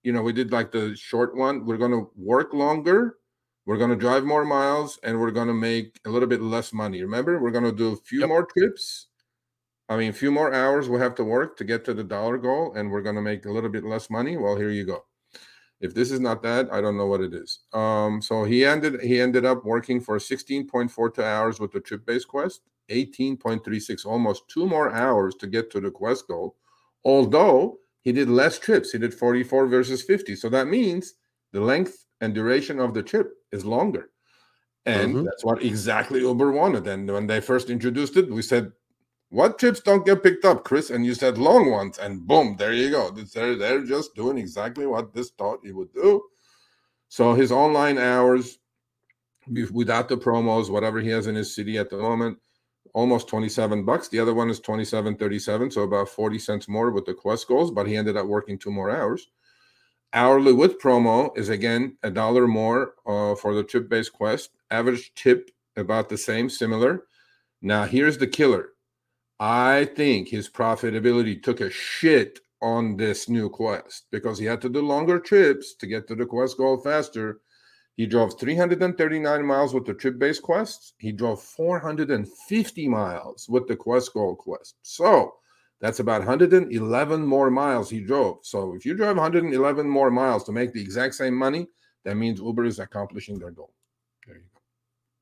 you 0.04 0.12
know, 0.14 0.22
we 0.22 0.34
did 0.34 0.52
like 0.52 0.72
the 0.72 0.96
short 0.96 1.36
one. 1.36 1.66
We're 1.66 1.78
going 1.78 1.92
to 1.92 2.10
work 2.16 2.54
longer. 2.54 3.18
We're 3.66 3.78
going 3.78 3.90
to 3.90 3.96
drive 3.98 4.24
more 4.24 4.46
miles 4.46 4.98
and 5.04 5.20
we're 5.20 5.32
going 5.32 5.48
to 5.50 5.54
make 5.54 6.00
a 6.06 6.10
little 6.10 6.30
bit 6.30 6.42
less 6.42 6.72
money. 6.72 7.02
Remember, 7.02 7.40
we're 7.42 7.52
going 7.52 7.66
to 7.66 7.72
do 7.74 7.94
a 7.94 7.98
few 7.98 8.22
Yep. 8.22 8.30
more 8.30 8.46
trips. 8.46 9.08
I 9.90 9.98
mean, 9.98 10.10
a 10.10 10.14
few 10.14 10.32
more 10.32 10.54
hours 10.54 10.90
we 10.90 11.00
have 11.00 11.16
to 11.16 11.24
work 11.24 11.58
to 11.58 11.64
get 11.64 11.86
to 11.86 11.94
the 11.94 12.04
dollar 12.04 12.38
goal, 12.38 12.74
and 12.76 12.92
we're 12.92 13.02
going 13.02 13.16
to 13.16 13.22
make 13.22 13.46
a 13.46 13.52
little 13.52 13.70
bit 13.70 13.86
less 13.86 14.10
money. 14.10 14.36
Well, 14.38 14.58
here 14.58 14.70
you 14.70 14.86
go. 14.86 15.06
If 15.80 15.94
this 15.94 16.12
is 16.12 16.20
not 16.20 16.42
that, 16.44 16.72
I 16.74 16.82
don't 16.82 16.98
know 16.98 17.06
what 17.06 17.22
it 17.22 17.34
is. 17.34 17.60
Um, 17.72 18.22
so 18.22 18.44
he 18.44 18.66
ended 18.66 19.00
he 19.02 19.22
ended 19.22 19.46
up 19.46 19.64
working 19.64 20.02
for 20.02 20.18
16.42 20.18 21.24
hours 21.24 21.60
with 21.60 21.72
the 21.72 21.80
trip-based 21.80 22.28
quest, 22.28 22.62
18.36, 22.90 24.06
almost 24.06 24.48
two 24.48 24.66
more 24.68 24.94
hours 24.94 25.36
to 25.36 25.48
get 25.48 25.72
to 25.72 25.80
the 25.82 25.92
quest 25.92 26.28
goal. 26.28 26.56
Although 27.06 27.80
he 28.02 28.12
did 28.12 28.30
less 28.30 28.60
trips, 28.60 28.92
he 28.92 28.98
did 28.98 29.14
44 29.14 29.68
versus 29.68 30.02
50. 30.04 30.36
So 30.36 30.50
that 30.50 30.68
means 30.68 31.14
the 31.52 31.62
length 31.62 32.06
and 32.22 32.34
duration 32.34 32.80
of 32.80 32.94
the 32.94 33.04
trip 33.04 33.32
is 33.52 33.66
longer. 33.66 34.10
And 34.86 35.16
Mhm. 35.16 35.26
that's 35.26 35.44
what 35.44 35.64
exactly 35.64 36.22
Uber 36.22 36.52
wanted. 36.52 36.88
And 36.88 37.12
when 37.12 37.28
they 37.28 37.42
first 37.42 37.70
introduced 37.70 38.16
it, 38.16 38.30
we 38.32 38.42
said, 38.42 38.72
What 39.30 39.60
trips 39.60 39.82
don't 39.82 40.06
get 40.06 40.24
picked 40.24 40.46
up, 40.46 40.64
Chris? 40.64 40.90
And 40.90 41.06
you 41.06 41.14
said 41.14 41.38
long 41.38 41.70
ones. 41.70 41.98
And 41.98 42.26
boom, 42.26 42.56
there 42.58 42.72
you 42.72 42.90
go. 42.92 43.12
They're, 43.12 43.56
they're 43.58 43.84
just 43.84 44.16
doing 44.16 44.38
exactly 44.38 44.86
what 44.88 45.14
this 45.14 45.32
thought 45.32 45.60
it 45.66 45.76
would 45.76 45.92
do. 45.94 46.24
So 47.10 47.34
his 47.34 47.52
online 47.52 47.98
hours, 47.98 48.60
without 49.74 50.08
the 50.08 50.18
promos, 50.18 50.70
whatever 50.70 51.02
he 51.02 51.10
has 51.10 51.28
in 51.28 51.36
his 51.36 51.54
city 51.54 51.78
at 51.78 51.90
the 51.90 51.98
moment, 51.98 52.38
almost 52.94 53.28
27 53.28 53.84
bucks. 53.84 54.08
The 54.08 54.20
other 54.20 54.34
one 54.34 54.50
is 54.50 54.60
27.37, 54.60 55.74
so 55.74 55.82
about 55.82 56.10
40 56.10 56.40
cents 56.40 56.68
more 56.68 56.92
with 56.92 57.06
the 57.06 57.14
quest 57.14 57.48
goals, 57.48 57.72
but 57.72 57.88
he 57.88 57.96
ended 57.96 58.18
up 58.18 58.26
working 58.26 58.58
two 58.58 58.72
more 58.72 58.90
hours. 58.90 59.28
Hourly 60.14 60.54
with 60.54 60.80
promo 60.82 61.38
is 61.38 61.50
again 61.50 61.98
a 62.04 62.10
dollar 62.10 62.48
more 62.48 62.94
uh, 63.06 63.36
for 63.36 63.54
the 63.54 63.64
tip 63.64 63.90
based 63.90 64.14
quest. 64.14 64.52
Average 64.72 65.14
tip 65.16 65.52
about 65.76 66.10
the 66.10 66.18
same, 66.18 66.50
similar. 66.50 67.04
Now, 67.62 67.84
here's 67.84 68.18
the 68.18 68.28
killer. 68.28 68.70
I 69.40 69.86
think 69.96 70.30
his 70.30 70.50
profitability 70.50 71.42
took 71.42 71.62
a 71.62 71.70
shit 71.70 72.40
on 72.62 72.98
this 72.98 73.30
new 73.30 73.50
quest 73.50 74.06
because 74.12 74.40
he 74.40 74.46
had 74.46 74.62
to 74.62 74.70
do 74.70 74.82
longer 74.82 75.20
trips 75.20 75.76
to 75.76 75.88
get 75.88 76.08
to 76.08 76.16
the 76.16 76.26
quest 76.26 76.58
goal 76.58 76.78
faster. 76.78 77.42
He 77.98 78.06
drove 78.06 78.40
339 78.40 79.44
miles 79.44 79.74
with 79.74 79.86
the 79.86 79.94
trip 79.96 80.20
based 80.20 80.44
quests. 80.44 80.94
He 81.00 81.12
drove 81.12 81.42
450 81.42 82.88
miles 82.88 83.50
with 83.50 83.68
the 83.68 83.76
quest 83.76 84.14
goal 84.14 84.36
quest. 84.36 84.76
So 84.84 85.34
that's 85.82 86.00
about 86.00 86.20
111 86.20 87.26
more 87.26 87.50
miles 87.50 87.90
he 87.90 88.00
drove. 88.00 88.38
So 88.44 88.76
if 88.76 88.86
you 88.86 88.96
drive 88.96 89.18
111 89.18 89.90
more 89.90 90.12
miles 90.12 90.44
to 90.44 90.52
make 90.52 90.74
the 90.74 90.82
exact 90.82 91.16
same 91.16 91.34
money, 91.34 91.68
that 92.06 92.16
means 92.16 92.40
Uber 92.40 92.66
is 92.66 92.78
accomplishing 92.78 93.40
their 93.40 93.52
goal. 93.52 93.74
There 94.28 94.36
you 94.36 94.44
go. 94.44 94.62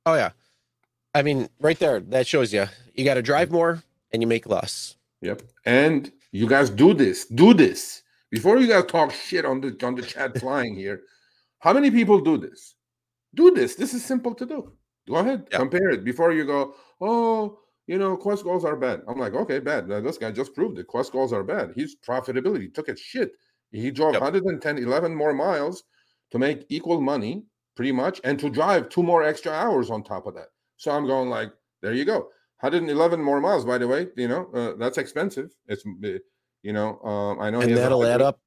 Oh 0.06 0.16
yeah. 0.16 0.32
I 1.14 1.22
mean, 1.22 1.48
right 1.62 1.80
there, 1.80 2.02
that 2.02 2.28
shows 2.28 2.54
you. 2.54 2.66
You 2.94 3.06
got 3.06 3.14
to 3.14 3.22
drive 3.22 3.52
more 3.52 3.84
and 4.12 4.22
you 4.22 4.28
make 4.28 4.48
less. 4.48 4.98
Yep. 5.22 5.44
And 5.64 6.12
you 6.34 6.46
guys 6.46 6.70
do 6.70 6.94
this. 6.94 7.26
Do 7.26 7.54
this. 7.54 8.02
Before 8.30 8.58
you 8.58 8.68
guys 8.68 8.86
talk 8.88 9.14
shit 9.14 9.46
on 9.46 9.62
the 9.62 9.78
on 9.82 9.96
the 9.96 10.02
chat 10.02 10.38
flying 10.40 10.76
here, 10.76 11.04
how 11.66 11.74
many 11.74 11.90
people 11.90 12.20
do 12.22 12.38
this? 12.38 12.76
Do 13.34 13.50
this. 13.50 13.74
This 13.74 13.96
is 13.96 14.06
simple 14.06 14.36
to 14.36 14.46
do. 14.46 14.72
Go 15.08 15.16
ahead. 15.16 15.48
Yep. 15.52 15.60
Compare 15.60 15.90
it 15.90 16.04
before 16.04 16.32
you 16.32 16.46
go, 16.46 16.76
oh, 17.02 17.58
you 17.88 17.98
know, 17.98 18.16
quest 18.16 18.44
goals 18.44 18.64
are 18.64 18.76
bad. 18.76 19.02
I'm 19.08 19.18
like, 19.18 19.34
okay, 19.34 19.58
bad. 19.60 19.88
Now, 19.90 20.00
this 20.00 20.20
guy 20.20 20.30
just 20.32 20.54
proved 20.54 20.78
it. 20.78 20.86
Quest 20.86 21.12
goals 21.12 21.34
are 21.34 21.44
bad. 21.44 21.74
His 21.76 21.96
profitability 22.08 22.72
took 22.72 22.88
a 22.88 22.96
shit. 22.96 23.32
He 23.72 23.90
drove 23.90 24.14
Yep. 24.14 24.22
110, 24.22 24.78
11 24.78 25.16
more 25.16 25.34
miles 25.34 25.84
to 26.30 26.38
make 26.38 26.68
equal 26.70 27.02
money, 27.02 27.46
pretty 27.76 27.92
much, 27.92 28.22
and 28.24 28.38
to 28.40 28.50
drive 28.52 28.90
two 28.90 29.02
more 29.02 29.24
extra 29.24 29.52
hours 29.52 29.90
on 29.90 30.04
top 30.04 30.28
of 30.28 30.36
that. 30.36 30.50
So 30.78 30.92
I'm 30.92 31.08
going 31.08 31.30
like, 31.30 31.52
there 31.82 31.94
you 31.94 32.06
go. 32.06 32.30
111 32.60 33.20
more 33.20 33.42
miles, 33.42 33.66
by 33.66 33.80
the 33.80 33.88
way. 33.88 34.08
You 34.16 34.28
know, 34.28 34.50
uh, 34.54 34.74
that's 34.78 35.00
expensive. 35.00 35.50
It's, 35.68 35.84
uh, 35.86 36.20
you 36.62 36.74
know, 36.74 37.00
um, 37.02 37.40
I 37.40 37.50
know 37.50 37.58
he 37.58 37.64
And 37.64 37.72
has 37.72 37.80
a 37.80 37.82
that'll 37.82 38.06
add 38.06 38.22
up. 38.22 38.40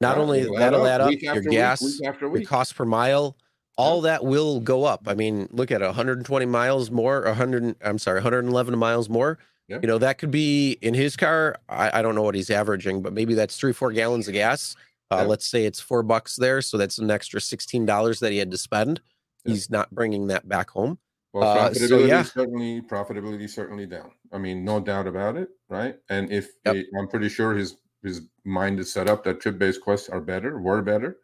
Not 0.00 0.16
Yeah, 0.16 0.22
only 0.22 0.42
that'll 0.58 0.86
add 0.86 1.00
up 1.00 1.08
week 1.08 1.22
your 1.22 1.34
week, 1.36 1.50
gas, 1.50 1.82
week 1.82 2.06
after 2.06 2.28
your 2.28 2.42
cost 2.46 2.74
per 2.76 2.84
mile, 2.84 3.36
all 3.78 4.00
that 4.02 4.24
will 4.24 4.60
go 4.60 4.84
up. 4.84 5.02
I 5.06 5.14
mean, 5.14 5.48
look 5.52 5.70
at 5.70 5.80
120 5.80 6.46
miles 6.46 6.90
more, 6.90 7.22
100. 7.22 7.76
I'm 7.82 7.98
sorry, 7.98 8.16
111 8.18 8.78
miles 8.78 9.08
more. 9.08 9.38
Yeah. 9.68 9.78
You 9.82 9.88
know, 9.88 9.98
that 9.98 10.18
could 10.18 10.30
be 10.30 10.72
in 10.82 10.94
his 10.94 11.16
car. 11.16 11.56
I, 11.68 11.98
I 11.98 12.02
don't 12.02 12.14
know 12.14 12.22
what 12.22 12.34
he's 12.34 12.50
averaging, 12.50 13.02
but 13.02 13.12
maybe 13.12 13.34
that's 13.34 13.56
three, 13.56 13.72
four 13.72 13.90
gallons 13.90 14.28
of 14.28 14.34
gas. 14.34 14.76
Uh, 15.10 15.16
Yeah. 15.16 15.22
Let's 15.24 15.46
say 15.46 15.64
it's 15.66 15.80
four 15.80 16.02
bucks 16.02 16.36
there, 16.36 16.60
so 16.62 16.76
that's 16.76 16.98
an 16.98 17.10
extra 17.10 17.40
sixteen 17.40 17.86
dollars 17.86 18.20
that 18.20 18.32
he 18.32 18.38
had 18.38 18.50
to 18.50 18.58
spend. 18.58 19.00
Yeah. 19.44 19.52
He's 19.52 19.70
not 19.70 19.90
bringing 19.94 20.26
that 20.28 20.48
back 20.48 20.70
home. 20.70 20.98
Well, 21.32 21.44
Uh, 21.58 21.74
so, 21.74 21.98
yeah. 21.98 22.22
certainly 22.22 22.80
profitability 22.82 23.48
certainly 23.50 23.86
down. 23.86 24.10
I 24.32 24.38
mean, 24.38 24.64
no 24.64 24.80
doubt 24.80 25.06
about 25.06 25.36
it, 25.36 25.48
right? 25.68 25.96
And 26.10 26.30
if 26.32 26.50
Yep. 26.64 26.74
he- 26.76 26.86
I'm 26.98 27.08
pretty 27.08 27.28
sure 27.28 27.54
his 27.54 27.76
his 28.02 28.22
mind 28.44 28.78
is 28.80 28.92
set 28.92 29.08
up 29.08 29.24
that 29.24 29.40
trip 29.40 29.58
based 29.58 29.80
quests 29.80 30.08
are 30.08 30.20
better, 30.20 30.60
were 30.60 30.82
better. 30.82 31.18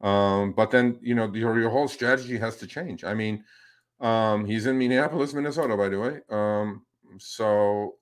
Um, 0.00 0.52
but 0.52 0.70
then 0.70 0.98
you 1.00 1.14
know 1.14 1.32
your 1.34 1.58
your 1.58 1.70
whole 1.70 1.88
strategy 1.88 2.38
has 2.38 2.56
to 2.58 2.66
change. 2.66 3.04
I 3.04 3.14
mean, 3.14 3.44
um, 4.00 4.44
he's 4.44 4.66
in 4.66 4.78
Minneapolis, 4.78 5.34
Minnesota, 5.34 5.76
by 5.76 5.88
the 5.88 5.98
way. 5.98 6.20
Um, 6.30 6.84
so 7.18 7.96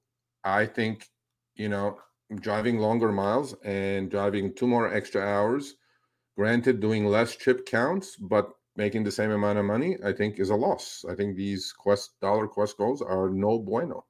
I 0.45 0.67
think 0.67 1.09
you 1.55 1.69
know 1.69 1.99
driving 2.41 2.79
longer 2.79 3.13
miles 3.13 3.55
and 3.65 4.11
driving 4.11 4.55
two 4.55 4.67
more 4.67 4.93
extra 4.93 5.23
hours, 5.23 5.75
granted, 6.37 6.81
doing 6.81 7.07
less 7.07 7.35
trip 7.37 7.65
counts, 7.67 8.17
but 8.17 8.51
making 8.77 9.05
the 9.05 9.11
same 9.11 9.31
amount 9.31 9.59
of 9.59 9.65
money, 9.65 9.97
I 10.05 10.13
think 10.13 10.39
is 10.39 10.51
a 10.51 10.55
loss. 10.55 11.05
I 11.09 11.15
think 11.15 11.37
these 11.37 11.73
quest 11.73 12.21
dollar 12.21 12.47
quest 12.47 12.77
goals 12.77 13.01
are 13.01 13.31
no 13.31 13.59
bueno. 13.59 14.05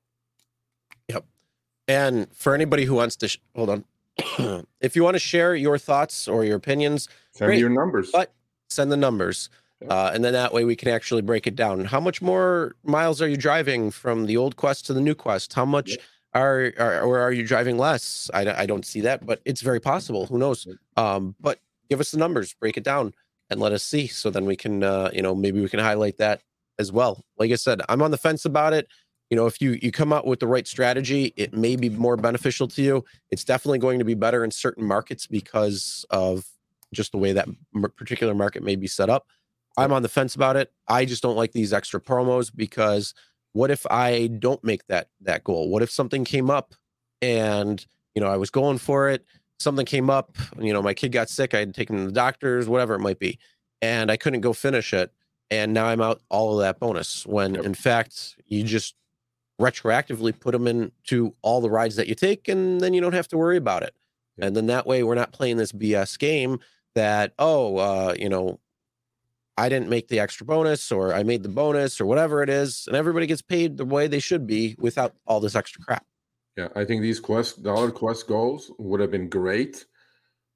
And 1.88 2.32
for 2.34 2.54
anybody 2.54 2.84
who 2.84 2.94
wants 2.94 3.16
to, 3.16 3.28
sh- 3.28 3.38
hold 3.54 3.70
on, 3.70 3.84
if 4.80 4.96
you 4.96 5.04
want 5.04 5.14
to 5.14 5.20
share 5.20 5.54
your 5.54 5.78
thoughts 5.78 6.26
or 6.28 6.44
your 6.44 6.56
opinions, 6.56 7.08
Send 7.32 7.48
Great. 7.50 7.58
your 7.60 7.68
numbers. 7.70 8.10
But- 8.12 8.32
send 8.68 8.90
the 8.90 8.96
numbers. 8.96 9.48
Yeah. 9.80 9.88
Uh, 9.88 10.10
and 10.14 10.24
then 10.24 10.32
that 10.32 10.52
way 10.54 10.64
we 10.64 10.74
can 10.74 10.88
actually 10.88 11.20
break 11.22 11.46
it 11.46 11.54
down. 11.54 11.84
How 11.84 12.00
much 12.00 12.20
more 12.22 12.74
miles 12.82 13.20
are 13.20 13.28
you 13.28 13.36
driving 13.36 13.90
from 13.90 14.24
the 14.26 14.36
old 14.38 14.56
quest 14.56 14.86
to 14.86 14.94
the 14.94 15.00
new 15.02 15.14
quest? 15.14 15.52
How 15.52 15.64
much 15.66 15.90
Yep. 15.90 16.00
are, 16.34 16.72
are 16.78 17.02
or 17.02 17.18
are 17.20 17.30
you 17.30 17.46
driving 17.46 17.76
less? 17.78 18.30
I, 18.34 18.62
I 18.62 18.66
don't 18.66 18.84
see 18.86 19.02
that, 19.02 19.24
but 19.26 19.40
it's 19.44 19.60
very 19.60 19.80
possible. 19.80 20.26
Who 20.26 20.38
knows? 20.38 20.66
Um, 20.96 21.36
but 21.38 21.60
give 21.90 22.00
us 22.00 22.10
the 22.10 22.16
numbers, 22.18 22.54
break 22.54 22.76
it 22.78 22.84
down, 22.84 23.12
and 23.50 23.60
let 23.60 23.72
us 23.72 23.84
see. 23.84 24.06
So 24.06 24.30
then 24.30 24.46
we 24.46 24.56
can, 24.56 24.82
uh, 24.82 25.10
you 25.12 25.20
know, 25.22 25.34
maybe 25.34 25.60
we 25.60 25.68
can 25.68 25.80
highlight 25.80 26.16
that 26.18 26.40
as 26.78 26.90
well. 26.90 27.22
Like 27.38 27.52
I 27.52 27.56
said, 27.56 27.82
I'm 27.88 28.00
on 28.02 28.10
the 28.10 28.18
fence 28.18 28.46
about 28.46 28.72
it. 28.72 28.88
You 29.31 29.36
know, 29.36 29.47
if 29.47 29.61
you 29.61 29.78
you 29.82 29.90
come 29.90 30.12
out 30.12 30.27
with 30.27 30.40
the 30.40 30.47
right 30.47 30.66
strategy, 30.66 31.32
it 31.36 31.53
may 31.53 31.77
be 31.77 31.89
more 31.90 32.16
beneficial 32.16 32.69
to 32.69 32.82
you. 32.82 33.05
It's 33.31 33.44
definitely 33.44 33.78
going 33.78 33.98
to 33.98 34.05
be 34.05 34.15
better 34.15 34.44
in 34.44 34.51
certain 34.51 34.85
markets 34.85 35.27
because 35.27 36.07
of 36.11 36.47
just 36.94 37.12
the 37.12 37.19
way 37.19 37.32
that 37.32 37.48
particular 37.97 38.35
market 38.35 38.62
may 38.62 38.77
be 38.77 38.86
set 38.86 39.11
up. 39.11 39.27
I'm 39.77 39.93
on 39.93 40.03
the 40.03 40.09
fence 40.09 40.35
about 40.35 40.57
it. 40.57 40.73
I 40.89 41.05
just 41.05 41.23
don't 41.23 41.36
like 41.36 41.53
these 41.53 41.73
extra 41.73 42.01
promos 42.01 42.51
because 42.55 43.15
what 43.53 43.70
if 43.70 43.86
I 43.90 44.28
don't 44.39 44.62
make 44.62 44.86
that 44.86 45.09
that 45.23 45.44
goal? 45.44 45.70
What 45.70 45.82
if 45.82 45.90
something 45.90 46.24
came 46.24 46.51
up 46.51 46.74
and 47.20 47.85
you 48.15 48.23
know 48.23 48.28
I 48.28 48.36
was 48.36 48.51
going 48.51 48.78
for 48.78 49.09
it, 49.09 49.24
something 49.59 49.86
came 49.86 50.09
up, 50.09 50.36
you 50.59 50.73
know 50.73 50.82
my 50.82 50.94
kid 50.94 51.12
got 51.12 51.28
sick, 51.28 51.53
I 51.55 51.59
had 51.61 51.74
taken 51.74 51.97
him 51.97 52.03
to 52.03 52.07
the 52.07 52.12
doctors, 52.12 52.69
whatever 52.69 52.94
it 52.94 53.01
might 53.01 53.19
be, 53.19 53.39
and 53.82 54.11
I 54.11 54.16
couldn't 54.16 54.40
go 54.40 54.53
finish 54.53 54.94
it, 54.94 55.12
and 55.51 55.74
now 55.74 55.86
I'm 55.86 56.01
out 56.01 56.23
all 56.31 56.55
of 56.55 56.61
that 56.61 56.78
bonus. 56.78 57.27
When 57.27 57.55
Yep. 57.55 57.65
in 57.65 57.74
fact 57.74 58.36
you 58.47 58.62
just 58.62 58.94
retroactively 59.61 60.39
put 60.39 60.53
them 60.53 60.66
into 60.66 61.35
all 61.43 61.61
the 61.61 61.70
rides 61.70 61.97
that 61.97 62.09
you 62.09 62.15
take, 62.15 62.49
and 62.49 62.81
then 62.81 62.95
you 62.95 63.01
don't 63.01 63.15
have 63.15 63.28
to 63.28 63.39
worry 63.39 63.57
about 63.57 63.83
it. 63.83 63.95
And 64.39 64.55
then 64.55 64.66
that 64.66 64.87
way 64.87 65.03
we're 65.03 65.15
not 65.15 65.33
playing 65.33 65.57
this 65.57 65.73
BS 65.73 66.19
game 66.19 66.61
that 66.95 67.33
oh 67.39 67.77
uh, 67.77 68.15
you 68.19 68.28
know 68.28 68.61
I 69.57 69.69
didn't 69.69 69.89
make 69.89 70.09
the 70.09 70.20
extra 70.20 70.45
bonus 70.45 70.93
or 70.93 71.15
I 71.15 71.23
made 71.23 71.43
the 71.43 71.49
bonus 71.49 72.01
or 72.01 72.07
whatever 72.07 72.43
it 72.43 72.51
is, 72.51 72.85
and 72.87 72.97
everybody 72.97 73.27
gets 73.27 73.43
paid 73.43 73.77
the 73.77 73.85
way 73.85 74.07
they 74.07 74.19
should 74.19 74.47
be 74.47 74.77
without 74.78 75.15
all 75.27 75.41
this 75.41 75.55
extra 75.55 75.83
crap. 75.83 76.05
Yeah, 76.57 76.69
I 76.74 76.85
think 76.85 77.03
these 77.03 77.20
quest 77.20 77.62
dollar 77.62 77.91
quest 77.91 78.27
goals 78.27 78.70
would 78.78 79.01
have 79.01 79.11
been 79.11 79.28
great. 79.28 79.87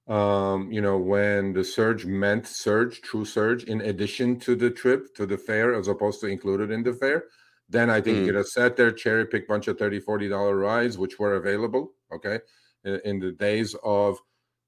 Um, 0.09 0.73
you 0.73 0.81
know, 0.81 0.99
when 0.99 1.53
the 1.53 1.63
surge 1.63 2.05
meant 2.05 2.47
surge, 2.47 3.01
true 3.01 3.25
surge, 3.25 3.65
in 3.65 3.81
addition 3.83 4.41
to 4.41 4.57
the 4.57 4.71
trip 4.71 5.15
to 5.15 5.25
the 5.25 5.39
fair, 5.39 5.75
as 5.75 5.89
opposed 5.89 6.21
to 6.21 6.27
included 6.27 6.71
in 6.71 6.83
the 6.83 6.93
fair, 6.93 7.25
then 7.71 7.89
I 7.89 8.01
think 8.01 8.17
Mm. 8.17 8.21
you 8.21 8.27
could 8.27 8.35
have 8.35 8.49
sat 8.49 8.77
there, 8.77 8.91
cherry 8.93 9.27
pick 9.27 9.47
bunch 9.49 9.69
of 9.69 9.79
30 9.79 10.01
40 10.01 10.29
dollar 10.29 10.57
rides, 10.57 10.99
which 10.99 11.19
were 11.19 11.35
available, 11.37 11.95
okay, 12.13 12.41
in, 12.85 13.01
in 13.05 13.19
the 13.21 13.33
days 13.33 13.75
of 13.85 14.19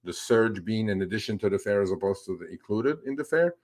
the 0.05 0.13
surge 0.13 0.65
being 0.65 0.89
in 0.89 1.03
addition 1.03 1.39
to 1.39 1.51
the 1.51 1.59
fare 1.59 1.83
as 1.83 1.91
opposed 1.91 2.25
to 2.27 2.39
the 2.39 2.47
included 2.51 2.99
in 3.07 3.17
the 3.17 3.25
fare, 3.25 3.55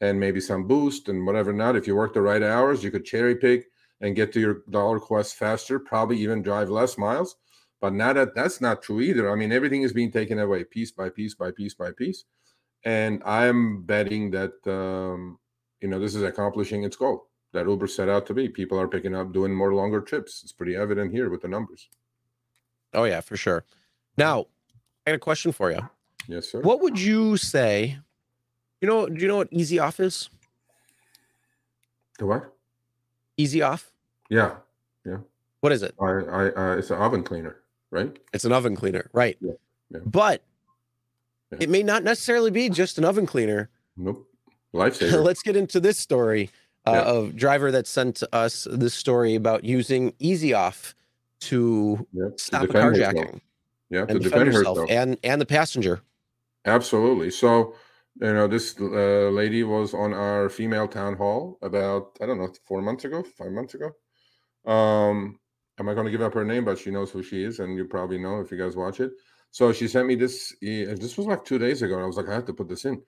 and 0.00 0.18
maybe 0.18 0.40
some 0.40 0.66
boost 0.66 1.08
and 1.08 1.24
whatever 1.26 1.52
not. 1.52 1.76
If 1.76 1.86
you 1.86 1.96
work 1.96 2.12
the 2.12 2.22
right 2.22 2.42
hours, 2.42 2.82
you 2.84 2.90
could 2.90 3.04
cherry 3.04 3.36
pick 3.36 3.66
and 4.00 4.16
get 4.16 4.32
to 4.32 4.40
your 4.40 4.62
dollar 4.70 5.00
quest 5.00 5.36
faster, 5.36 5.78
probably 5.78 6.18
even 6.18 6.42
drive 6.42 6.70
less 6.70 6.98
miles. 6.98 7.36
But 7.80 7.92
now 7.94 8.12
that 8.12 8.34
that's 8.34 8.60
not 8.60 8.82
true 8.82 9.00
either. 9.00 9.30
I 9.30 9.36
mean, 9.36 9.52
everything 9.52 9.82
is 9.82 9.92
being 9.92 10.10
taken 10.10 10.38
away 10.40 10.64
piece 10.64 10.90
by 10.92 11.10
piece 11.10 11.34
by 11.34 11.52
piece 11.52 11.74
by 11.74 11.92
piece. 11.92 12.24
And 12.84 13.22
I'm 13.24 13.82
betting 13.84 14.30
that 14.32 14.54
um, 14.66 15.38
you 15.80 15.88
know 15.88 16.00
this 16.00 16.14
is 16.16 16.22
accomplishing 16.24 16.84
its 16.84 16.96
goal 16.96 17.27
that 17.52 17.66
Uber 17.66 17.86
set 17.86 18.08
out 18.08 18.26
to 18.26 18.34
be. 18.34 18.48
People 18.48 18.78
are 18.80 18.88
picking 18.88 19.14
up 19.14 19.32
doing 19.32 19.54
more 19.54 19.74
longer 19.74 20.00
trips. 20.00 20.40
It's 20.42 20.52
pretty 20.52 20.76
evident 20.76 21.12
here 21.12 21.30
with 21.30 21.42
the 21.42 21.48
numbers. 21.48 21.88
Oh 22.94 23.04
yeah, 23.04 23.20
for 23.20 23.36
sure. 23.36 23.64
Now, 24.16 24.46
I 25.06 25.10
got 25.12 25.16
a 25.16 25.18
question 25.18 25.52
for 25.52 25.70
you. 25.70 25.80
Yes, 26.26 26.50
sir. 26.50 26.60
What 26.60 26.80
would 26.82 27.00
you 27.00 27.36
say? 27.36 27.98
You 28.80 28.88
know, 28.88 29.06
do 29.08 29.20
you 29.20 29.28
know 29.28 29.36
what 29.36 29.48
Easy 29.50 29.78
Off 29.78 30.00
is? 30.00 30.28
The 32.18 32.26
what? 32.26 32.54
Easy 33.36 33.62
Off. 33.62 33.90
Yeah, 34.28 34.56
yeah. 35.04 35.18
What 35.60 35.72
is 35.72 35.82
it? 35.82 35.94
I, 36.00 36.04
I, 36.06 36.48
uh, 36.50 36.76
it's 36.76 36.90
an 36.90 36.98
oven 36.98 37.22
cleaner, 37.22 37.56
right? 37.90 38.16
It's 38.32 38.44
an 38.44 38.52
oven 38.52 38.76
cleaner, 38.76 39.10
right? 39.12 39.36
Yeah, 39.40 39.52
yeah. 39.90 40.00
But 40.04 40.42
Yeah. 41.50 41.58
it 41.62 41.70
may 41.70 41.82
not 41.82 42.04
necessarily 42.04 42.50
be 42.50 42.68
just 42.68 42.98
an 42.98 43.04
oven 43.04 43.26
cleaner. 43.26 43.70
Nope. 43.96 44.28
Lifesaver. 44.74 45.22
let's 45.24 45.42
get 45.42 45.56
into 45.56 45.80
this 45.80 45.98
story 45.98 46.50
uh, 46.88 46.92
Yeah. 46.96 47.02
of 47.02 47.36
driver 47.36 47.70
that 47.72 47.86
sent 47.86 48.22
us 48.32 48.66
this 48.70 48.94
story 48.94 49.34
about 49.34 49.64
using 49.64 50.12
Easy 50.18 50.54
Off 50.54 50.94
to 51.40 52.06
to 52.14 52.32
stop 52.36 52.62
a 52.62 52.66
defend 52.66 52.96
herself. 52.96 53.14
carjacking 53.14 53.40
Yeah, 53.90 54.00
to 54.06 54.12
and 54.12 54.22
defend 54.22 54.24
defend 54.24 54.46
herself 54.48 54.76
herself. 54.78 54.90
and 54.90 55.18
and 55.24 55.40
the 55.40 55.46
passenger. 55.46 56.00
Absolutely. 56.64 57.30
So, 57.30 57.74
you 58.20 58.32
know, 58.34 58.46
this 58.48 58.78
uh, 58.80 59.30
lady 59.30 59.62
was 59.62 59.94
on 59.94 60.12
our 60.12 60.48
female 60.48 60.88
town 60.88 61.14
hall 61.16 61.58
about, 61.62 62.18
I 62.20 62.26
don't 62.26 62.38
know, 62.38 62.52
four 62.66 62.82
months 62.82 63.04
ago, 63.04 63.22
five 63.22 63.52
months 63.52 63.74
ago. 63.74 63.90
Um, 64.66 65.38
am 65.78 65.88
I 65.88 65.94
going 65.94 66.04
to 66.06 66.10
give 66.10 66.20
up 66.20 66.34
her 66.34 66.44
name? 66.44 66.64
But 66.64 66.78
she 66.78 66.90
knows 66.90 67.10
who 67.10 67.22
she 67.22 67.42
is, 67.44 67.60
and 67.60 67.76
you 67.76 67.84
probably 67.86 68.18
know 68.18 68.40
if 68.40 68.50
you 68.50 68.58
guys 68.58 68.76
watch 68.76 69.00
it. 69.00 69.12
So 69.50 69.72
she 69.72 69.88
sent 69.88 70.06
me 70.06 70.14
this. 70.14 70.54
e- 70.60 70.84
This 70.84 71.16
was 71.16 71.26
like 71.26 71.44
two 71.44 71.58
days 71.58 71.80
ago, 71.82 71.94
and 71.94 72.02
I 72.02 72.06
was 72.06 72.16
like, 72.16 72.28
I 72.28 72.34
have 72.34 72.44
to 72.46 72.52
put 72.54 72.68
this 72.68 72.84
in. 72.84 73.00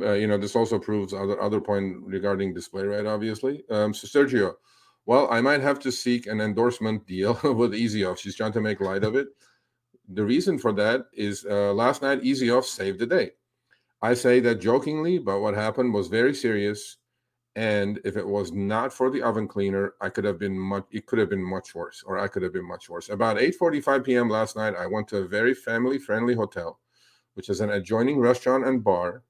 Uh, 0.00 0.12
you 0.12 0.26
know, 0.26 0.38
this 0.38 0.56
also 0.56 0.78
proves 0.78 1.12
other 1.12 1.40
other 1.40 1.60
point 1.60 1.96
regarding 2.04 2.54
Display 2.54 2.84
Ride, 2.84 3.06
obviously. 3.06 3.64
Um, 3.70 3.92
so 3.92 4.06
Sergio, 4.06 4.54
well, 5.06 5.28
I 5.30 5.40
might 5.40 5.60
have 5.60 5.78
to 5.80 5.90
seek 5.92 6.26
an 6.26 6.40
endorsement 6.40 7.06
deal 7.06 7.38
with 7.54 7.74
Easy 7.74 8.04
Off. 8.04 8.18
She's 8.18 8.36
trying 8.36 8.52
to 8.52 8.60
make 8.60 8.80
light 8.80 9.04
of 9.04 9.16
it. 9.16 9.28
The 10.10 10.24
reason 10.24 10.58
for 10.58 10.72
that 10.74 11.06
is 11.12 11.44
uh, 11.44 11.72
last 11.72 12.02
night 12.02 12.22
Easy 12.22 12.50
Off 12.50 12.66
saved 12.66 12.98
the 12.98 13.06
day. 13.06 13.30
I 14.00 14.14
say 14.14 14.40
that 14.40 14.60
jokingly, 14.60 15.18
but 15.18 15.40
what 15.40 15.54
happened 15.54 15.92
was 15.92 16.08
very 16.08 16.34
serious. 16.34 16.98
And 17.56 18.00
if 18.04 18.16
it 18.16 18.26
was 18.26 18.52
not 18.52 18.92
for 18.92 19.10
the 19.10 19.22
oven 19.22 19.48
cleaner, 19.48 19.94
I 20.00 20.10
could 20.10 20.24
have 20.24 20.38
been 20.38 20.56
much. 20.56 20.84
It 20.92 21.06
could 21.06 21.18
have 21.18 21.30
been 21.30 21.42
much 21.42 21.74
worse, 21.74 22.04
or 22.06 22.18
I 22.18 22.28
could 22.28 22.42
have 22.42 22.52
been 22.52 22.68
much 22.68 22.88
worse. 22.88 23.08
About 23.08 23.38
8:45 23.38 24.04
p.m. 24.04 24.28
last 24.28 24.54
night, 24.54 24.76
I 24.76 24.86
went 24.86 25.08
to 25.08 25.18
a 25.18 25.26
very 25.26 25.54
family-friendly 25.54 26.34
hotel, 26.34 26.78
which 27.34 27.48
is 27.48 27.60
an 27.60 27.70
adjoining 27.70 28.20
restaurant 28.20 28.64
and 28.64 28.84
bar 28.84 29.24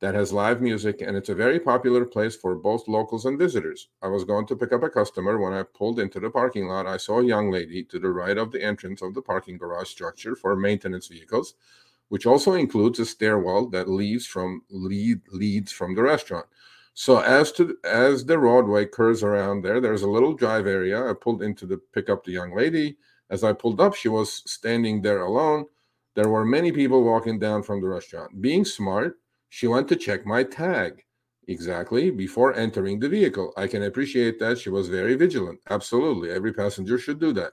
that 0.00 0.14
has 0.14 0.32
live 0.32 0.60
music, 0.60 1.00
and 1.00 1.16
it's 1.16 1.28
a 1.28 1.34
very 1.34 1.58
popular 1.58 2.04
place 2.04 2.36
for 2.36 2.54
both 2.54 2.88
locals 2.88 3.24
and 3.24 3.38
visitors. 3.38 3.88
I 4.02 4.08
was 4.08 4.24
going 4.24 4.46
to 4.48 4.56
pick 4.56 4.72
up 4.72 4.82
a 4.82 4.90
customer 4.90 5.38
when 5.38 5.52
I 5.52 5.62
pulled 5.62 5.98
into 5.98 6.20
the 6.20 6.30
parking 6.30 6.66
lot. 6.66 6.86
I 6.86 6.96
saw 6.96 7.20
a 7.20 7.24
young 7.24 7.50
lady 7.50 7.84
to 7.84 7.98
the 7.98 8.10
right 8.10 8.36
of 8.36 8.52
the 8.52 8.62
entrance 8.62 9.02
of 9.02 9.14
the 9.14 9.22
parking 9.22 9.56
garage 9.56 9.88
structure 9.88 10.34
for 10.34 10.56
maintenance 10.56 11.06
vehicles, 11.06 11.54
which 12.08 12.26
also 12.26 12.52
includes 12.52 12.98
a 12.98 13.06
stairwell 13.06 13.66
that 13.70 13.88
leads 13.88 14.26
from 14.26 14.62
lead 14.68 15.20
leads 15.30 15.72
from 15.72 15.94
the 15.94 16.02
restaurant. 16.02 16.46
So 16.92 17.18
as 17.18 17.50
to 17.52 17.76
as 17.82 18.24
the 18.24 18.38
roadway 18.38 18.86
curves 18.86 19.22
around 19.22 19.62
there, 19.62 19.80
there's 19.80 20.02
a 20.02 20.10
little 20.10 20.34
drive 20.34 20.66
area. 20.66 21.08
I 21.08 21.12
pulled 21.14 21.42
into 21.42 21.66
to 21.66 21.80
pick 21.92 22.08
up 22.08 22.24
the 22.24 22.32
young 22.32 22.54
lady. 22.54 22.96
As 23.30 23.42
I 23.42 23.52
pulled 23.52 23.80
up, 23.80 23.94
she 23.94 24.08
was 24.08 24.42
standing 24.46 25.02
there 25.02 25.22
alone. 25.22 25.66
There 26.14 26.28
were 26.28 26.44
many 26.44 26.70
people 26.70 27.02
walking 27.02 27.40
down 27.40 27.64
from 27.64 27.80
the 27.80 27.88
restaurant. 27.88 28.40
Being 28.40 28.64
smart, 28.64 29.18
she 29.54 29.68
went 29.68 29.86
to 29.86 29.94
check 29.94 30.26
my 30.26 30.42
tag 30.42 31.04
exactly 31.46 32.10
before 32.10 32.56
entering 32.56 32.98
the 32.98 33.08
vehicle. 33.08 33.52
I 33.56 33.68
can 33.68 33.84
appreciate 33.84 34.40
that 34.40 34.58
she 34.58 34.68
was 34.68 34.88
very 34.88 35.14
vigilant. 35.14 35.60
Absolutely. 35.70 36.32
Every 36.32 36.52
passenger 36.52 36.98
should 36.98 37.20
do 37.20 37.32
that. 37.34 37.52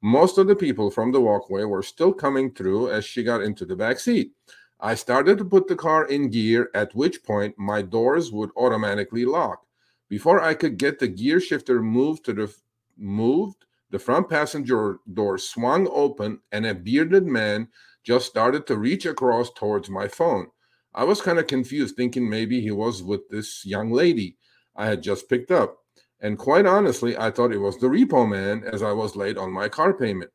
Most 0.00 0.38
of 0.38 0.46
the 0.46 0.56
people 0.56 0.90
from 0.90 1.12
the 1.12 1.20
walkway 1.20 1.64
were 1.64 1.82
still 1.82 2.14
coming 2.14 2.50
through 2.50 2.88
as 2.88 3.04
she 3.04 3.22
got 3.22 3.42
into 3.42 3.66
the 3.66 3.76
back 3.76 4.00
seat. 4.00 4.32
I 4.80 4.94
started 4.94 5.36
to 5.36 5.44
put 5.44 5.68
the 5.68 5.76
car 5.76 6.06
in 6.06 6.30
gear, 6.30 6.70
at 6.74 6.94
which 6.94 7.22
point 7.22 7.58
my 7.58 7.82
doors 7.82 8.32
would 8.32 8.50
automatically 8.56 9.26
lock. 9.26 9.66
Before 10.08 10.40
I 10.40 10.54
could 10.54 10.78
get 10.78 10.98
the 10.98 11.08
gear 11.08 11.40
shifter 11.40 11.82
moved 11.82 12.24
to 12.24 12.32
the 12.32 12.54
moved, 12.96 13.66
the 13.90 13.98
front 13.98 14.30
passenger 14.30 14.96
door 15.12 15.36
swung 15.36 15.88
open 15.90 16.40
and 16.52 16.64
a 16.64 16.74
bearded 16.74 17.26
man 17.26 17.68
just 18.02 18.24
started 18.24 18.66
to 18.68 18.78
reach 18.78 19.04
across 19.04 19.52
towards 19.52 19.90
my 19.90 20.08
phone. 20.08 20.46
I 20.94 21.04
was 21.04 21.20
kind 21.20 21.38
of 21.38 21.46
confused, 21.46 21.96
thinking 21.96 22.28
maybe 22.28 22.60
he 22.60 22.70
was 22.70 23.02
with 23.02 23.28
this 23.28 23.64
young 23.66 23.90
lady 23.90 24.36
I 24.76 24.86
had 24.86 25.02
just 25.02 25.28
picked 25.28 25.50
up. 25.50 25.78
And 26.20 26.38
quite 26.38 26.66
honestly, 26.66 27.16
I 27.16 27.30
thought 27.30 27.52
it 27.52 27.58
was 27.58 27.78
the 27.78 27.88
repo 27.88 28.28
man 28.28 28.64
as 28.64 28.82
I 28.82 28.92
was 28.92 29.16
late 29.16 29.36
on 29.36 29.52
my 29.52 29.68
car 29.68 29.92
payment. 29.92 30.30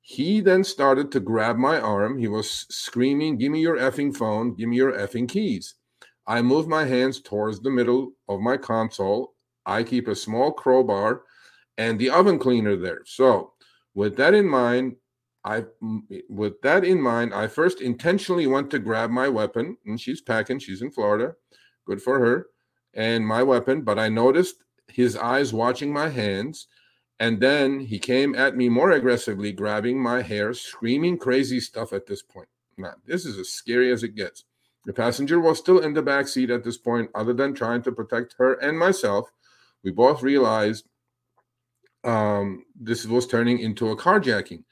He 0.00 0.40
then 0.40 0.64
started 0.64 1.12
to 1.12 1.20
grab 1.20 1.56
my 1.56 1.78
arm. 1.78 2.18
He 2.18 2.28
was 2.28 2.66
screaming, 2.70 3.36
Give 3.36 3.52
me 3.52 3.60
your 3.60 3.76
effing 3.76 4.16
phone, 4.16 4.54
give 4.54 4.68
me 4.68 4.76
your 4.76 4.92
effing 4.92 5.28
keys. 5.28 5.74
I 6.26 6.42
moved 6.42 6.68
my 6.68 6.84
hands 6.84 7.20
towards 7.20 7.60
the 7.60 7.70
middle 7.70 8.12
of 8.28 8.40
my 8.40 8.56
console. 8.56 9.34
I 9.66 9.82
keep 9.82 10.08
a 10.08 10.14
small 10.14 10.52
crowbar 10.52 11.22
and 11.76 11.98
the 11.98 12.10
oven 12.10 12.38
cleaner 12.38 12.76
there. 12.76 13.02
So, 13.04 13.52
with 13.94 14.16
that 14.16 14.34
in 14.34 14.48
mind, 14.48 14.96
I 15.44 15.64
with 16.28 16.60
that 16.62 16.84
in 16.84 17.00
mind, 17.00 17.32
I 17.32 17.46
first 17.46 17.80
intentionally 17.80 18.46
went 18.46 18.70
to 18.70 18.78
grab 18.78 19.10
my 19.10 19.28
weapon, 19.28 19.78
and 19.86 20.00
she's 20.00 20.20
packing, 20.20 20.58
she's 20.58 20.82
in 20.82 20.90
Florida. 20.90 21.34
Good 21.86 22.02
for 22.02 22.18
her. 22.18 22.46
And 22.94 23.26
my 23.26 23.42
weapon, 23.42 23.82
but 23.82 23.98
I 23.98 24.08
noticed 24.08 24.56
his 24.88 25.16
eyes 25.16 25.52
watching 25.52 25.92
my 25.92 26.08
hands. 26.08 26.66
And 27.18 27.40
then 27.40 27.80
he 27.80 27.98
came 27.98 28.34
at 28.34 28.56
me 28.56 28.68
more 28.68 28.92
aggressively, 28.92 29.52
grabbing 29.52 30.02
my 30.02 30.22
hair, 30.22 30.54
screaming 30.54 31.18
crazy 31.18 31.60
stuff 31.60 31.92
at 31.92 32.06
this 32.06 32.22
point. 32.22 32.48
Now, 32.78 32.94
this 33.06 33.26
is 33.26 33.38
as 33.38 33.50
scary 33.50 33.92
as 33.92 34.02
it 34.02 34.14
gets. 34.14 34.44
The 34.86 34.94
passenger 34.94 35.38
was 35.38 35.58
still 35.58 35.80
in 35.80 35.92
the 35.92 36.02
back 36.02 36.28
seat 36.28 36.48
at 36.48 36.64
this 36.64 36.78
point, 36.78 37.10
other 37.14 37.34
than 37.34 37.54
trying 37.54 37.82
to 37.82 37.92
protect 37.92 38.36
her 38.38 38.54
and 38.54 38.78
myself. 38.78 39.30
We 39.84 39.90
both 39.90 40.22
realized 40.22 40.86
um, 42.04 42.64
this 42.74 43.04
was 43.04 43.26
turning 43.26 43.58
into 43.58 43.90
a 43.90 43.96
carjacking. 43.96 44.64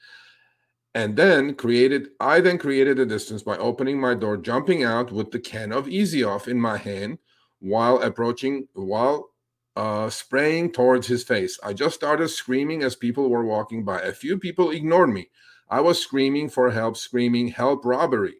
And 0.95 1.15
then 1.15 1.53
created, 1.53 2.09
I 2.19 2.41
then 2.41 2.57
created 2.57 2.99
a 2.99 3.05
distance 3.05 3.43
by 3.43 3.57
opening 3.57 3.99
my 3.99 4.15
door, 4.15 4.37
jumping 4.37 4.83
out 4.83 5.11
with 5.11 5.31
the 5.31 5.39
can 5.39 5.71
of 5.71 5.87
Easy 5.87 6.23
Off 6.23 6.47
in 6.47 6.59
my 6.59 6.77
hand 6.77 7.19
while 7.59 8.01
approaching, 8.01 8.67
while 8.73 9.29
uh, 9.75 10.09
spraying 10.09 10.71
towards 10.71 11.07
his 11.07 11.23
face. 11.23 11.59
I 11.63 11.73
just 11.73 11.95
started 11.95 12.29
screaming 12.29 12.83
as 12.83 12.95
people 12.95 13.29
were 13.29 13.45
walking 13.45 13.85
by. 13.85 14.01
A 14.01 14.11
few 14.11 14.37
people 14.37 14.71
ignored 14.71 15.09
me. 15.09 15.29
I 15.69 15.81
was 15.81 16.01
screaming 16.01 16.49
for 16.49 16.71
help, 16.71 16.97
screaming, 16.97 17.49
help, 17.49 17.85
robbery. 17.85 18.35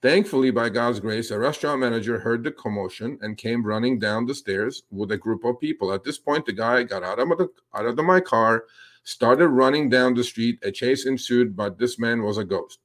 Thankfully, 0.00 0.52
by 0.52 0.68
God's 0.68 1.00
grace, 1.00 1.32
a 1.32 1.38
restaurant 1.38 1.80
manager 1.80 2.20
heard 2.20 2.44
the 2.44 2.52
commotion 2.52 3.18
and 3.20 3.36
came 3.36 3.66
running 3.66 3.98
down 3.98 4.26
the 4.26 4.34
stairs 4.34 4.84
with 4.92 5.10
a 5.10 5.18
group 5.18 5.44
of 5.44 5.58
people. 5.58 5.92
At 5.92 6.04
this 6.04 6.18
point, 6.18 6.46
the 6.46 6.52
guy 6.52 6.84
got 6.84 7.02
out 7.02 7.18
of, 7.18 7.28
the, 7.30 7.48
out 7.74 7.84
of 7.84 7.96
the, 7.96 8.04
my 8.04 8.20
car, 8.20 8.64
started 9.08 9.48
running 9.48 9.88
down 9.88 10.14
the 10.14 10.22
street. 10.22 10.58
A 10.62 10.70
chase 10.70 11.06
ensued, 11.06 11.56
but 11.56 11.78
this 11.78 11.98
man 11.98 12.22
was 12.22 12.36
a 12.36 12.44
ghost. 12.44 12.78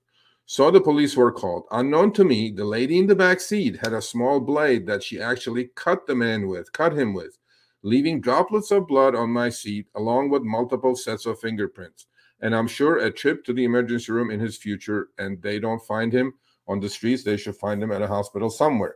So 0.45 0.71
the 0.71 0.81
police 0.81 1.15
were 1.17 1.31
called. 1.31 1.63
Unknown 1.71 2.13
to 2.13 2.23
me, 2.23 2.51
the 2.51 2.65
lady 2.65 2.97
in 2.97 3.07
the 3.07 3.15
back 3.15 3.39
seat 3.39 3.77
had 3.83 3.93
a 3.93 4.01
small 4.01 4.39
blade 4.39 4.87
that 4.87 5.03
she 5.03 5.21
actually 5.21 5.71
cut 5.75 6.07
the 6.07 6.15
man 6.15 6.47
with, 6.47 6.71
cut 6.71 6.93
him 6.97 7.13
with 7.13 7.37
leaving 7.83 8.21
droplets 8.21 8.71
of 8.71 8.87
blood 8.87 9.13
on 9.13 9.29
my 9.29 9.49
seat 9.49 9.87
along 9.95 10.29
with 10.29 10.41
multiple 10.41 10.95
sets 10.95 11.25
of 11.25 11.39
fingerprints. 11.39 12.07
And 12.39 12.55
I'm 12.55 12.67
sure 12.67 12.97
a 12.97 13.11
trip 13.11 13.43
to 13.45 13.53
the 13.53 13.65
emergency 13.65 14.11
room 14.11 14.31
in 14.31 14.39
his 14.39 14.57
future 14.57 15.09
and 15.17 15.41
they 15.41 15.59
don't 15.59 15.85
find 15.85 16.13
him 16.13 16.33
on 16.67 16.79
the 16.79 16.89
streets, 16.89 17.23
they 17.23 17.35
should 17.35 17.57
find 17.57 17.83
him 17.83 17.91
at 17.91 18.01
a 18.01 18.07
hospital 18.07 18.49
somewhere. 18.49 18.95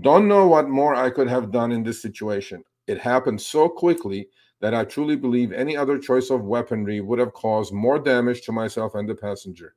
Don't 0.00 0.28
know 0.28 0.46
what 0.46 0.68
more 0.68 0.94
I 0.94 1.10
could 1.10 1.28
have 1.28 1.50
done 1.50 1.72
in 1.72 1.82
this 1.82 2.00
situation. 2.00 2.62
It 2.86 2.98
happened 2.98 3.40
so 3.40 3.68
quickly 3.68 4.28
that 4.60 4.74
I 4.74 4.84
truly 4.84 5.16
believe 5.16 5.52
any 5.52 5.76
other 5.76 5.98
choice 5.98 6.30
of 6.30 6.44
weaponry 6.44 7.00
would 7.00 7.18
have 7.18 7.32
caused 7.32 7.72
more 7.72 7.98
damage 7.98 8.42
to 8.42 8.52
myself 8.52 8.94
and 8.94 9.08
the 9.08 9.14
passenger. 9.14 9.74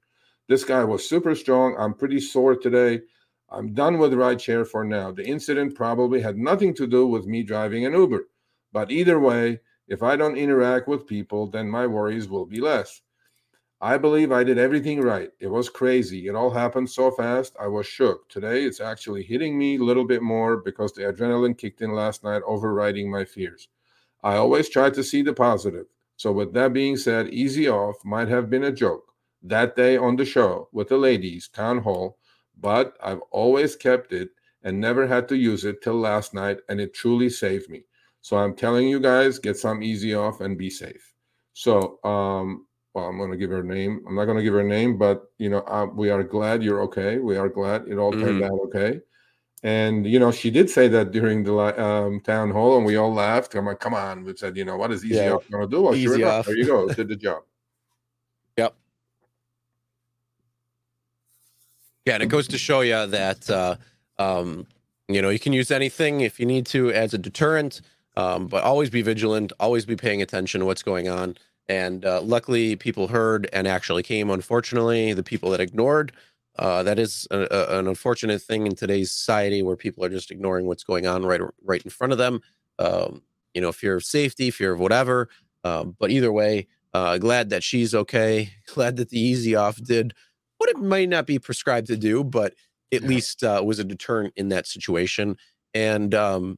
This 0.48 0.64
guy 0.64 0.84
was 0.84 1.08
super 1.08 1.36
strong. 1.36 1.76
I'm 1.80 1.94
pretty 1.94 2.20
sore 2.20 2.56
today. 2.56 3.02
I'm 3.50 3.74
done 3.74 3.98
with 3.98 4.14
rideshare 4.14 4.68
for 4.68 4.84
now. 4.84 5.12
The 5.12 5.26
incident 5.26 5.76
probably 5.76 6.22
had 6.22 6.38
nothing 6.38 6.74
to 6.76 6.88
do 6.88 7.08
with 7.08 7.26
me 7.26 7.44
driving 7.44 7.86
an 7.86 7.94
Uber. 7.94 8.28
But 8.74 8.92
either 8.92 9.20
way, 9.20 9.62
if 9.88 10.04
I 10.04 10.16
don't 10.16 10.38
interact 10.38 10.88
with 10.88 11.08
people, 11.08 11.48
then 11.48 11.70
my 11.70 11.88
worries 11.88 12.28
will 12.28 12.46
be 12.46 12.60
less. 12.60 13.02
I 13.80 13.98
believe 13.98 14.32
I 14.32 14.44
did 14.44 14.58
everything 14.58 15.02
right. 15.02 15.30
It 15.40 15.48
was 15.48 15.70
crazy. 15.70 16.28
It 16.28 16.36
all 16.36 16.50
happened 16.50 16.90
so 16.90 17.12
fast. 17.12 17.56
I 17.60 17.68
was 17.68 17.86
shook. 17.86 18.28
Today, 18.30 18.64
it's 18.64 18.80
actually 18.80 19.24
hitting 19.24 19.58
me 19.58 19.76
a 19.76 19.84
little 19.84 20.06
bit 20.06 20.22
more 20.22 20.58
because 20.58 20.94
the 20.94 21.04
adrenaline 21.04 21.58
kicked 21.58 21.82
in 21.82 21.94
last 21.94 22.24
night, 22.24 22.42
overriding 22.46 23.12
my 23.12 23.26
fears. 23.26 23.68
I 24.24 24.36
always 24.38 24.70
try 24.70 24.90
to 24.90 25.04
see 25.04 25.22
the 25.22 25.34
positive. 25.34 25.86
So, 26.18 26.32
with 26.32 26.54
that 26.54 26.74
being 26.74 26.98
said, 26.98 27.30
Easy 27.30 27.68
Off 27.68 27.98
might 28.06 28.28
have 28.30 28.50
been 28.50 28.64
a 28.64 28.72
joke 28.72 29.14
that 29.42 29.76
day 29.76 29.98
on 29.98 30.16
the 30.16 30.26
show 30.26 30.70
with 30.72 30.88
the 30.90 30.98
ladies, 30.98 31.48
town 31.50 31.80
hall, 31.80 32.18
but 32.58 32.96
I've 33.04 33.22
always 33.32 33.76
kept 33.76 34.14
it 34.14 34.30
and 34.64 34.80
never 34.80 35.08
had 35.08 35.28
to 35.30 35.36
use 35.38 35.66
it 35.66 35.82
till 35.82 35.96
last 36.00 36.34
night, 36.34 36.60
and 36.70 36.80
it 36.80 36.94
truly 36.94 37.30
saved 37.30 37.70
me. 37.70 37.84
So 38.22 38.38
I'm 38.38 38.56
telling 38.56 38.88
you 38.88 39.00
guys, 39.00 39.40
get 39.40 39.58
some 39.58 39.84
easy 39.84 40.14
off 40.16 40.40
and 40.40 40.58
be 40.58 40.70
safe. 40.70 41.14
So, 41.54 42.00
um, 42.04 42.68
well, 42.94 43.06
I'm 43.06 43.18
going 43.18 43.32
to 43.32 43.38
give 43.38 43.50
her 43.50 43.60
a 43.60 43.64
name. 43.66 44.04
I'm 44.08 44.16
not 44.16 44.26
going 44.26 44.38
to 44.38 44.44
give 44.44 44.54
her 44.54 44.62
a 44.62 44.64
name, 44.64 44.98
but 44.98 45.24
you 45.38 45.50
know, 45.50 45.60
uh, 45.68 45.88
we 45.94 46.10
are 46.10 46.24
glad 46.24 46.64
you're 46.64 46.82
okay. 46.84 47.18
We 47.20 47.38
are 47.38 47.50
glad 47.50 47.88
it 47.88 47.98
all 47.98 48.14
turned 48.14 48.42
Mhm. 48.42 48.46
out 48.46 48.60
okay. 48.68 49.02
And 49.64 50.06
you 50.06 50.20
know, 50.20 50.32
she 50.32 50.52
did 50.52 50.70
say 50.70 50.90
that 50.90 51.12
during 51.12 51.44
the 51.44 51.56
um, 51.82 52.20
town 52.20 52.52
hall, 52.52 52.76
and 52.76 52.86
we 52.86 52.98
all 52.98 53.14
laughed. 53.14 53.56
I'm 53.56 53.66
like, 53.66 53.80
"Come 53.80 53.94
on!" 53.94 54.26
We 54.26 54.36
said, 54.36 54.58
"You 54.58 54.66
know, 54.66 54.76
what 54.76 54.92
is 54.92 55.06
easy 55.06 55.16
Yeah. 55.16 55.38
going 55.50 55.64
to 55.64 55.68
do?" 55.68 55.82
Well, 55.84 55.96
sure 55.96 56.16
enough, 56.16 56.46
there 56.46 56.58
you 56.58 56.66
go. 56.66 56.90
Did 56.94 57.08
the 57.08 57.16
job. 57.16 57.44
Yep. 58.58 58.76
Yeah, 62.06 62.16
and 62.16 62.24
it 62.24 62.28
goes 62.28 62.50
to 62.50 62.58
show 62.58 62.82
you 62.82 63.08
that 63.08 63.50
uh, 63.50 63.78
um, 64.20 64.68
you 65.08 65.22
know, 65.22 65.30
you 65.30 65.40
can 65.40 65.54
use 65.54 65.72
anything 65.72 66.22
if 66.22 66.40
you 66.40 66.46
need 66.46 66.66
to 66.68 66.92
as 66.92 67.14
a 67.14 67.18
deterrent, 67.18 67.82
um, 68.18 68.48
but 68.48 68.64
always 68.64 68.90
be 68.90 69.02
vigilant, 69.02 69.54
always 69.60 69.86
be 69.86 69.96
paying 69.96 70.22
attention 70.22 70.60
to 70.60 70.66
what's 70.66 70.84
going 70.84 71.08
on. 71.08 71.38
And 71.70 72.04
uh, 72.04 72.22
luckily, 72.22 72.76
people 72.76 73.08
heard 73.08 73.50
and 73.54 73.68
actually 73.68 74.04
came. 74.04 74.30
Unfortunately, 74.30 75.14
the 75.14 75.24
people 75.24 75.50
that 75.52 75.62
ignored, 75.62 76.12
uh, 76.60 76.84
that 76.84 77.00
is 77.00 77.28
a, 77.32 77.48
a, 77.50 77.80
an 77.80 77.88
unfortunate 77.88 78.42
thing 78.42 78.68
in 78.68 78.76
today's 78.76 79.12
society 79.12 79.64
where 79.64 79.76
people 79.76 80.04
are 80.04 80.10
just 80.10 80.32
ignoring 80.32 80.68
what's 80.68 80.84
going 80.84 81.08
on 81.08 81.26
right 81.26 81.42
right 81.64 81.84
in 81.84 81.90
front 81.90 82.14
of 82.14 82.20
them. 82.20 82.42
Um, 82.80 83.22
you 83.54 83.62
know, 83.62 83.72
fear 83.72 83.96
of 83.96 84.04
safety, 84.04 84.50
fear 84.52 84.74
of 84.74 84.80
whatever. 84.80 85.30
Um, 85.64 85.96
but 86.00 86.12
either 86.12 86.32
way, 86.32 86.68
uh, 86.94 87.18
glad 87.18 87.50
that 87.50 87.64
she's 87.64 87.96
okay. 87.96 88.54
Glad 88.74 88.98
that 88.98 89.10
the 89.10 89.20
easy 89.20 89.56
off 89.56 89.78
did 89.78 90.14
what 90.58 90.70
it 90.70 90.78
might 90.78 91.10
not 91.10 91.28
be 91.28 91.40
prescribed 91.40 91.88
to 91.88 91.98
do, 91.98 92.24
but 92.24 92.54
at 92.94 93.02
yeah. 93.02 93.08
least 93.08 93.44
uh, 93.44 93.62
was 93.66 93.80
a 93.80 93.84
deterrent 93.84 94.34
in 94.36 94.50
that 94.50 94.68
situation. 94.68 95.38
And 95.74 96.14
um, 96.14 96.58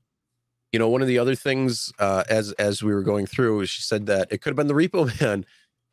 you 0.71 0.79
know, 0.79 0.89
one 0.89 1.01
of 1.01 1.07
the 1.07 1.19
other 1.19 1.35
things 1.35 1.91
uh, 1.99 2.23
as 2.29 2.51
as 2.53 2.83
we 2.83 2.93
were 2.93 3.03
going 3.03 3.25
through, 3.25 3.65
she 3.65 3.81
said 3.81 4.07
that 4.07 4.27
it 4.31 4.41
could 4.41 4.51
have 4.51 4.57
been 4.57 4.67
the 4.67 4.73
repo 4.73 5.21
man. 5.21 5.45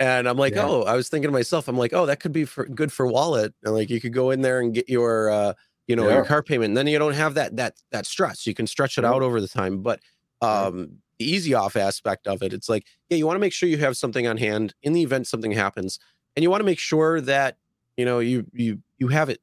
And 0.03 0.29
I'm 0.29 0.37
like, 0.37 0.57
yeah. 0.57 0.67
oh, 0.67 0.83
I 0.83 0.97
was 0.97 1.09
thinking 1.09 1.29
to 1.29 1.33
myself, 1.33 1.69
I'm 1.69 1.79
like, 1.79 1.93
oh, 1.93 2.07
that 2.07 2.19
could 2.19 2.33
be 2.33 2.45
for, 2.45 2.67
good 2.67 2.93
for 2.93 3.07
wallet. 3.07 3.55
And 3.63 3.73
like, 3.73 3.89
you 3.89 4.01
could 4.01 4.13
go 4.13 4.33
in 4.33 4.41
there 4.41 4.59
and 4.59 4.75
get 4.75 4.89
your, 4.89 5.31
uh, 5.31 5.53
you 5.87 5.95
know, 5.95 6.09
yeah. 6.09 6.17
your 6.17 6.25
car 6.25 6.43
payment. 6.43 6.71
And 6.71 6.77
then 6.77 6.89
you 6.89 6.99
don't 6.99 7.15
have 7.15 7.35
that 7.35 7.55
that 7.55 7.77
that 7.93 8.05
stress. 8.05 8.45
You 8.45 8.53
can 8.53 8.67
stretch 8.67 8.99
it 8.99 9.05
out 9.05 9.23
over 9.23 9.41
the 9.41 9.47
time. 9.47 9.81
But 9.81 10.01
um, 10.41 10.99
the 11.21 11.31
easy 11.31 11.55
off 11.55 11.77
aspect 11.77 12.27
of 12.27 12.43
it, 12.43 12.53
it's 12.53 12.69
like, 12.69 12.85
yeah, 13.11 13.17
you 13.17 13.27
want 13.27 13.37
to 13.37 13.41
make 13.41 13.53
sure 13.53 13.69
you 13.69 13.79
have 13.79 13.97
something 13.97 14.27
on 14.27 14.39
hand 14.39 14.75
in 14.83 14.93
the 14.93 15.03
event 15.03 15.29
something 15.29 15.53
happens, 15.53 16.01
and 16.35 16.43
you 16.43 16.51
want 16.51 16.63
to 16.63 16.67
make 16.67 16.81
sure 16.81 17.21
that 17.21 17.59
you 17.97 18.05
know 18.05 18.19
you 18.19 18.45
you 18.53 18.81
you 18.99 19.07
have 19.07 19.29
it 19.29 19.41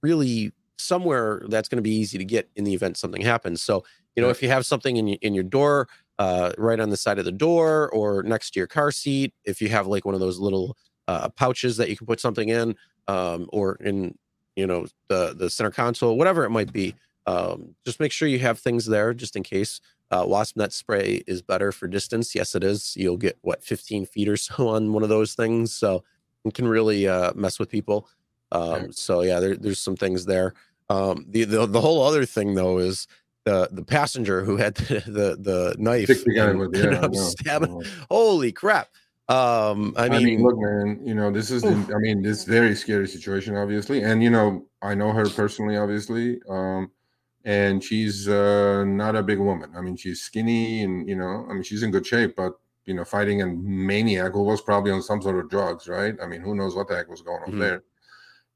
really 0.00 0.52
somewhere 0.76 1.42
that's 1.48 1.68
going 1.68 1.78
to 1.78 1.82
be 1.82 1.90
easy 1.94 2.18
to 2.18 2.24
get 2.24 2.48
in 2.54 2.62
the 2.62 2.72
event 2.72 2.96
something 2.96 3.22
happens. 3.22 3.62
So 3.62 3.84
you 4.14 4.22
know, 4.22 4.28
if 4.28 4.44
you 4.44 4.48
have 4.48 4.64
something 4.64 4.96
in 4.96 5.08
in 5.08 5.34
your 5.34 5.42
door, 5.42 5.88
uh, 6.18 6.52
right 6.58 6.80
on 6.80 6.90
the 6.90 6.96
side 6.96 7.18
of 7.18 7.24
the 7.24 7.32
door 7.32 7.88
or 7.90 8.22
next 8.22 8.50
to 8.52 8.60
your 8.60 8.66
car 8.66 8.90
seat, 8.90 9.34
if 9.44 9.60
you 9.60 9.68
have 9.68 9.86
like 9.86 10.04
one 10.04 10.14
of 10.14 10.20
those 10.20 10.38
little 10.38 10.76
uh, 11.06 11.28
pouches 11.30 11.76
that 11.76 11.88
you 11.88 11.96
can 11.96 12.06
put 12.06 12.20
something 12.20 12.48
in, 12.48 12.74
um, 13.06 13.48
or 13.52 13.76
in 13.76 14.16
you 14.56 14.66
know 14.66 14.86
the 15.08 15.34
the 15.36 15.48
center 15.50 15.70
console, 15.70 16.16
whatever 16.16 16.44
it 16.44 16.50
might 16.50 16.72
be, 16.72 16.94
um, 17.26 17.74
just 17.84 18.00
make 18.00 18.12
sure 18.12 18.28
you 18.28 18.38
have 18.40 18.58
things 18.58 18.86
there 18.86 19.14
just 19.14 19.36
in 19.36 19.42
case. 19.42 19.80
Uh, 20.10 20.24
wasp 20.26 20.56
net 20.56 20.72
spray 20.72 21.22
is 21.26 21.42
better 21.42 21.70
for 21.70 21.86
distance. 21.86 22.34
Yes, 22.34 22.54
it 22.54 22.64
is. 22.64 22.96
You'll 22.96 23.18
get 23.18 23.36
what 23.42 23.62
15 23.62 24.06
feet 24.06 24.28
or 24.28 24.36
so 24.38 24.68
on 24.68 24.92
one 24.92 25.02
of 25.02 25.08
those 25.10 25.34
things, 25.34 25.72
so 25.72 26.02
it 26.44 26.54
can 26.54 26.66
really 26.68 27.06
uh, 27.06 27.32
mess 27.34 27.58
with 27.58 27.68
people. 27.68 28.08
Um, 28.52 28.90
So 28.92 29.22
yeah, 29.22 29.40
there, 29.40 29.56
there's 29.56 29.78
some 29.80 29.96
things 29.96 30.24
there. 30.24 30.54
Um, 30.88 31.26
the, 31.28 31.44
the 31.44 31.66
the 31.66 31.80
whole 31.82 32.02
other 32.02 32.24
thing 32.24 32.54
though 32.54 32.78
is 32.78 33.06
the 33.48 33.68
the 33.72 33.84
passenger 33.84 34.44
who 34.44 34.56
had 34.56 34.74
the 34.74 35.00
the, 35.06 35.36
the 35.40 35.76
knife 35.78 36.08
the 36.08 36.38
and, 36.38 36.58
with, 36.58 36.76
yeah, 36.76 37.08
stabbing. 37.12 37.82
Holy 38.10 38.52
crap! 38.52 38.88
Um, 39.28 39.94
I 39.96 40.08
mean, 40.08 40.20
I 40.20 40.24
mean, 40.24 40.42
look, 40.42 40.56
man, 40.58 41.00
you 41.04 41.14
know, 41.14 41.30
this 41.30 41.50
is, 41.50 41.62
the, 41.62 41.74
I 41.94 41.98
mean, 41.98 42.22
this 42.22 42.44
very 42.44 42.74
scary 42.74 43.06
situation, 43.06 43.56
obviously, 43.56 44.02
and 44.02 44.22
you 44.22 44.30
know, 44.30 44.66
I 44.80 44.94
know 44.94 45.12
her 45.12 45.28
personally, 45.28 45.76
obviously. 45.76 46.40
Um, 46.48 46.90
and 47.44 47.82
she's 47.82 48.28
uh, 48.28 48.84
not 48.84 49.16
a 49.16 49.22
big 49.22 49.38
woman. 49.38 49.70
I 49.76 49.80
mean, 49.80 49.96
she's 49.96 50.20
skinny 50.20 50.82
and 50.82 51.08
you 51.08 51.16
know, 51.16 51.46
I 51.48 51.54
mean, 51.54 51.62
she's 51.62 51.82
in 51.82 51.90
good 51.90 52.06
shape, 52.06 52.36
but 52.36 52.52
you 52.84 52.94
know, 52.94 53.04
fighting 53.04 53.42
a 53.42 53.46
maniac 53.46 54.32
who 54.32 54.42
was 54.42 54.60
probably 54.60 54.92
on 54.92 55.02
some 55.02 55.22
sort 55.22 55.38
of 55.38 55.50
drugs, 55.50 55.88
right? 55.88 56.14
I 56.22 56.26
mean, 56.26 56.40
who 56.40 56.54
knows 56.54 56.74
what 56.74 56.88
the 56.88 56.96
heck 56.96 57.08
was 57.08 57.22
going 57.22 57.42
on 57.42 57.50
mm-hmm. 57.50 57.60
there? 57.60 57.82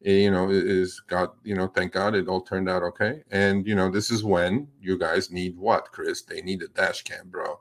You 0.04 0.30
know, 0.30 0.50
is 0.50 1.00
God, 1.06 1.30
you 1.44 1.54
know, 1.54 1.68
thank 1.68 1.92
God 1.92 2.14
it 2.14 2.28
all 2.28 2.40
turned 2.40 2.68
out 2.68 2.82
okay. 2.82 3.22
And 3.30 3.66
you 3.66 3.74
know, 3.74 3.90
this 3.90 4.10
is 4.10 4.24
when 4.24 4.68
you 4.80 4.98
guys 4.98 5.30
need 5.30 5.56
what, 5.56 5.92
Chris? 5.92 6.22
They 6.22 6.42
need 6.42 6.62
a 6.62 6.68
dash 6.68 7.02
cam, 7.02 7.28
bro. 7.28 7.60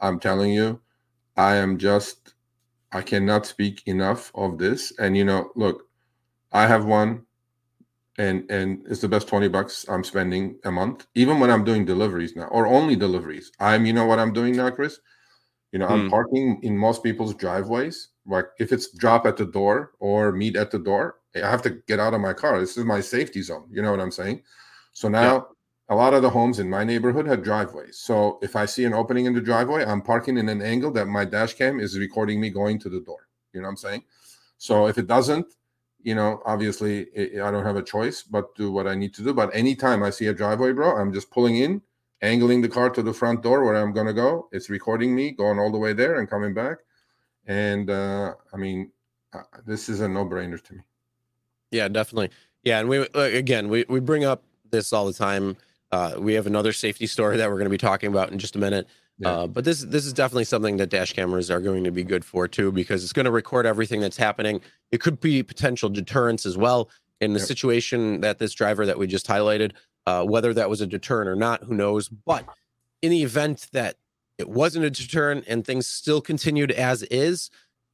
I'm 0.00 0.18
telling 0.18 0.52
you, 0.52 0.80
I 1.36 1.56
am 1.56 1.78
just, 1.78 2.34
I 2.92 3.02
cannot 3.02 3.46
speak 3.46 3.82
enough 3.86 4.32
of 4.34 4.58
this. 4.58 4.92
And 4.98 5.16
you 5.16 5.24
know, 5.24 5.50
look, 5.54 5.88
I 6.52 6.66
have 6.66 6.84
one 6.84 7.26
and 8.18 8.48
and 8.50 8.84
it's 8.88 9.00
the 9.00 9.08
best 9.08 9.28
20 9.28 9.48
bucks 9.48 9.86
i'm 9.88 10.04
spending 10.04 10.56
a 10.64 10.70
month 10.70 11.06
even 11.14 11.40
when 11.40 11.50
i'm 11.50 11.64
doing 11.64 11.84
deliveries 11.84 12.36
now 12.36 12.44
or 12.46 12.66
only 12.66 12.94
deliveries 12.94 13.50
i'm 13.60 13.84
you 13.84 13.92
know 13.92 14.06
what 14.06 14.18
i'm 14.18 14.32
doing 14.32 14.56
now 14.56 14.70
chris 14.70 15.00
you 15.72 15.78
know 15.78 15.86
i'm 15.86 16.02
hmm. 16.02 16.10
parking 16.10 16.60
in 16.62 16.76
most 16.76 17.02
people's 17.02 17.34
driveways 17.34 18.10
like 18.26 18.46
if 18.58 18.72
it's 18.72 18.92
drop 18.96 19.26
at 19.26 19.36
the 19.36 19.44
door 19.44 19.92
or 19.98 20.32
meet 20.32 20.56
at 20.56 20.70
the 20.70 20.78
door 20.78 21.16
i 21.36 21.50
have 21.50 21.62
to 21.62 21.70
get 21.86 22.00
out 22.00 22.14
of 22.14 22.20
my 22.20 22.32
car 22.32 22.60
this 22.60 22.76
is 22.76 22.84
my 22.84 23.00
safety 23.00 23.42
zone 23.42 23.66
you 23.70 23.82
know 23.82 23.90
what 23.90 24.00
i'm 24.00 24.10
saying 24.10 24.42
so 24.92 25.08
now 25.08 25.34
yeah. 25.34 25.42
a 25.90 25.96
lot 25.96 26.14
of 26.14 26.22
the 26.22 26.30
homes 26.30 26.58
in 26.58 26.68
my 26.68 26.84
neighborhood 26.84 27.26
have 27.26 27.42
driveways 27.42 27.98
so 27.98 28.38
if 28.42 28.56
i 28.56 28.64
see 28.64 28.84
an 28.84 28.94
opening 28.94 29.26
in 29.26 29.34
the 29.34 29.40
driveway 29.40 29.84
i'm 29.84 30.02
parking 30.02 30.38
in 30.38 30.48
an 30.48 30.62
angle 30.62 30.90
that 30.90 31.06
my 31.06 31.24
dash 31.24 31.54
cam 31.54 31.80
is 31.80 31.98
recording 31.98 32.40
me 32.40 32.50
going 32.50 32.78
to 32.78 32.88
the 32.88 33.00
door 33.00 33.28
you 33.52 33.60
know 33.60 33.66
what 33.66 33.70
i'm 33.70 33.76
saying 33.76 34.02
so 34.58 34.86
if 34.86 34.98
it 34.98 35.06
doesn't 35.06 35.54
you 36.04 36.14
know, 36.14 36.42
obviously 36.44 37.06
I 37.40 37.50
don't 37.50 37.64
have 37.64 37.76
a 37.76 37.82
choice 37.82 38.22
but 38.22 38.54
do 38.54 38.70
what 38.70 38.86
I 38.86 38.94
need 38.94 39.14
to 39.14 39.24
do. 39.24 39.32
But 39.32 39.54
anytime 39.54 40.02
I 40.02 40.10
see 40.10 40.26
a 40.26 40.34
driveway, 40.34 40.72
bro, 40.72 40.96
I'm 40.96 41.12
just 41.12 41.30
pulling 41.30 41.56
in, 41.56 41.80
angling 42.20 42.60
the 42.60 42.68
car 42.68 42.90
to 42.90 43.02
the 43.02 43.12
front 43.12 43.42
door 43.42 43.64
where 43.64 43.74
I'm 43.74 43.92
going 43.92 44.06
to 44.06 44.12
go. 44.12 44.48
It's 44.52 44.68
recording 44.68 45.14
me 45.14 45.32
going 45.32 45.58
all 45.58 45.72
the 45.72 45.78
way 45.78 45.94
there 45.94 46.20
and 46.20 46.28
coming 46.28 46.52
back. 46.52 46.78
And 47.46 47.90
uh, 47.90 48.34
I 48.52 48.56
mean, 48.58 48.92
uh, 49.32 49.42
this 49.66 49.88
is 49.88 50.00
a 50.00 50.08
no 50.08 50.26
brainer 50.26 50.62
to 50.62 50.74
me. 50.74 50.80
Yeah, 51.74 51.88
definitely. 51.88 52.30
Yeah. 52.62 52.78
And 52.78 52.88
we, 52.88 52.98
again, 53.14 53.68
we, 53.68 53.84
we 53.88 53.98
bring 53.98 54.24
up 54.24 54.44
this 54.70 54.92
all 54.92 55.06
the 55.06 55.12
time. 55.12 55.56
Uh, 55.90 56.14
we 56.18 56.34
have 56.34 56.46
another 56.46 56.72
safety 56.72 57.06
story 57.06 57.36
that 57.36 57.48
we're 57.48 57.56
going 57.56 57.64
to 57.64 57.70
be 57.70 57.78
talking 57.78 58.08
about 58.08 58.30
in 58.30 58.38
just 58.38 58.54
a 58.54 58.60
minute. 58.60 58.86
Yeah. 59.18 59.30
Uh, 59.30 59.46
but 59.48 59.64
this 59.64 59.80
this 59.82 60.06
is 60.06 60.12
definitely 60.12 60.44
something 60.44 60.76
that 60.78 60.88
dash 60.88 61.12
cameras 61.12 61.50
are 61.50 61.60
going 61.60 61.84
to 61.84 61.90
be 61.90 62.04
good 62.04 62.24
for 62.24 62.46
too, 62.48 62.72
because 62.72 63.02
it's 63.02 63.12
going 63.12 63.26
to 63.26 63.32
record 63.32 63.66
everything 63.66 64.00
that's 64.00 64.16
happening. 64.16 64.60
It 64.92 65.00
could 65.00 65.20
be 65.20 65.42
potential 65.42 65.88
deterrence 65.88 66.46
as 66.46 66.56
well. 66.56 66.88
In 67.20 67.32
the 67.32 67.38
yep. 67.38 67.48
situation 67.48 68.20
that 68.20 68.38
this 68.38 68.52
driver 68.52 68.86
that 68.86 68.98
we 68.98 69.06
just 69.06 69.26
highlighted, 69.26 69.72
uh, 70.06 70.24
whether 70.24 70.52
that 70.54 70.68
was 70.68 70.80
a 70.80 70.86
deterrent 70.86 71.28
or 71.28 71.36
not, 71.36 71.62
who 71.64 71.74
knows? 71.74 72.08
But 72.08 72.44
in 73.02 73.10
the 73.10 73.22
event 73.22 73.68
that 73.72 73.96
it 74.36 74.48
wasn't 74.48 74.84
a 74.84 74.90
deterrent 74.90 75.44
and 75.46 75.64
things 75.64 75.86
still 75.86 76.20
continued 76.20 76.72
as 76.72 77.02
is, 77.04 77.50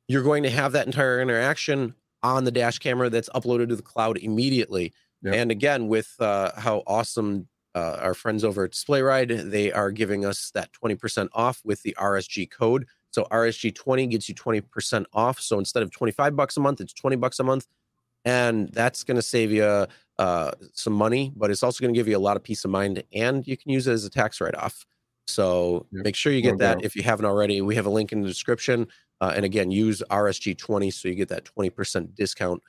you're 0.09 0.23
going 0.23 0.43
to 0.43 0.51
have 0.51 0.73
that 0.73 0.86
entire 0.86 1.20
interaction 1.20 1.94
on 2.22 2.44
the 2.44 2.51
dash 2.51 2.78
camera 2.78 3.10
that's 3.10 3.28
uploaded 3.30 3.68
to 3.68 3.76
the 3.76 3.82
cloud 3.82 4.18
immediately. 4.18 4.92
Yep. 5.22 5.34
And 5.34 5.51
again, 5.51 5.88
with 5.88 6.14
uh, 6.18 6.52
how 6.56 6.82
awesome 6.86 7.48
uh, 7.74 7.98
our 8.01 8.14
friends 8.14 8.44
over 8.44 8.64
at 8.64 8.72
Display 8.72 9.02
Ride, 9.02 9.28
they 9.28 9.72
are 9.72 9.90
giving 9.90 10.24
us 10.24 10.51
that 10.52 10.70
20% 10.72 11.28
off 11.32 11.60
with 11.64 11.82
the 11.82 11.94
RSG 11.98 12.51
code. 12.51 12.86
So 13.10 13.24
RSG20 13.30 14.10
gets 14.10 14.28
you 14.28 14.34
20% 14.34 15.05
off. 15.12 15.40
So 15.40 15.59
instead 15.59 15.82
of 15.82 15.90
25 15.90 16.36
bucks 16.36 16.56
a 16.56 16.60
month, 16.60 16.80
it's 16.80 16.92
20 16.92 17.16
bucks 17.16 17.38
a 17.40 17.44
month. 17.44 17.66
And 18.24 18.68
that's 18.72 19.02
going 19.02 19.16
to 19.16 19.22
save 19.22 19.51
you 19.51 19.86
uh, 20.18 20.51
some 20.74 20.92
money, 20.92 21.32
but 21.34 21.51
it's 21.51 21.62
also 21.62 21.80
going 21.80 21.94
to 21.94 21.98
give 21.98 22.06
you 22.06 22.16
a 22.16 22.20
lot 22.20 22.36
of 22.36 22.42
peace 22.42 22.64
of 22.64 22.70
mind. 22.70 23.02
And 23.14 23.47
you 23.47 23.56
can 23.56 23.70
use 23.70 23.86
it 23.86 23.92
as 23.92 24.05
a 24.05 24.10
tax 24.10 24.40
write 24.40 24.55
off. 24.55 24.84
So 25.31 25.86
yep. 25.93 26.05
make 26.05 26.16
sure 26.16 26.32
you 26.32 26.43
get 26.43 26.59
that 26.59 26.85
if 26.85 26.97
you 26.97 27.02
haven't 27.02 27.27
already. 27.27 27.61
We 27.61 27.74
have 27.77 27.86
a 27.86 27.90
link 27.90 28.12
in 28.12 28.20
the 28.20 28.28
description. 28.28 28.89
Uh, 29.20 29.32
and 29.36 29.44
again, 29.44 29.70
use 29.70 30.02
RSG20 30.11 30.93
so 30.93 31.09
you 31.09 31.15
get 31.15 31.28
that 31.28 31.44
20% 31.44 32.15
discount 32.15 32.62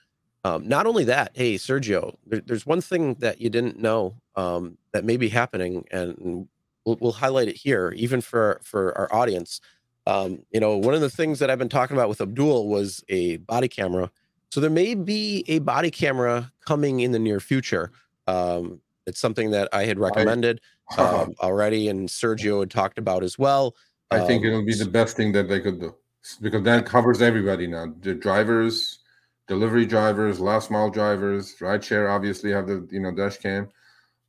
um, 0.43 0.67
not 0.67 0.87
only 0.87 1.03
that, 1.05 1.31
hey 1.33 1.55
Sergio, 1.55 2.15
there, 2.25 2.41
there's 2.41 2.65
one 2.65 2.81
thing 2.81 3.15
that 3.15 3.39
you 3.39 3.49
didn't 3.49 3.79
know 3.79 4.15
um, 4.35 4.77
that 4.91 5.05
may 5.05 5.17
be 5.17 5.29
happening, 5.29 5.85
and 5.91 6.47
we'll, 6.85 6.97
we'll, 6.99 7.11
highlight 7.11 7.47
it 7.47 7.55
here, 7.55 7.93
even 7.95 8.21
for 8.21 8.59
for 8.63 8.97
our 8.97 9.13
audience. 9.13 9.61
Um, 10.07 10.43
you 10.51 10.59
know, 10.59 10.77
one 10.77 10.95
of 10.95 11.01
the 11.01 11.11
things 11.11 11.37
that 11.39 11.51
I've 11.51 11.59
been 11.59 11.69
talking 11.69 11.95
about 11.95 12.09
with 12.09 12.21
Abdul 12.21 12.67
was 12.69 13.03
a 13.07 13.37
body 13.37 13.67
camera. 13.67 14.09
So 14.49 14.59
there 14.59 14.71
may 14.71 14.95
be 14.95 15.45
a 15.47 15.59
body 15.59 15.91
camera 15.91 16.51
coming 16.65 17.01
in 17.01 17.11
the 17.11 17.19
near 17.19 17.39
future. 17.39 17.91
Um, 18.25 18.81
it's 19.05 19.19
something 19.19 19.51
that 19.51 19.69
I 19.71 19.85
had 19.85 19.99
recommended 19.99 20.59
um, 20.97 21.33
already, 21.41 21.89
and 21.89 22.07
Sergio 22.07 22.59
had 22.59 22.71
talked 22.71 22.97
about 22.97 23.23
as 23.23 23.37
well. 23.37 23.75
I 24.11 24.25
think 24.25 24.43
it'll 24.43 24.65
be 24.65 24.73
the 24.73 24.85
um, 24.85 24.91
best 24.91 25.15
thing 25.15 25.31
that 25.33 25.47
they 25.47 25.59
could 25.61 25.79
do 25.79 25.95
because 26.41 26.63
that 26.63 26.85
covers 26.85 27.21
everybody 27.21 27.67
now. 27.67 27.93
The 28.01 28.13
drivers, 28.13 28.99
delivery 29.47 29.85
drivers, 29.85 30.39
last 30.39 30.69
mile 30.69 30.89
drivers, 30.89 31.55
rideshare 31.59 32.13
obviously 32.13 32.51
have 32.51 32.67
the 32.67 32.87
you 32.91 32.99
know 32.99 33.11
dash 33.11 33.37
cam. 33.37 33.69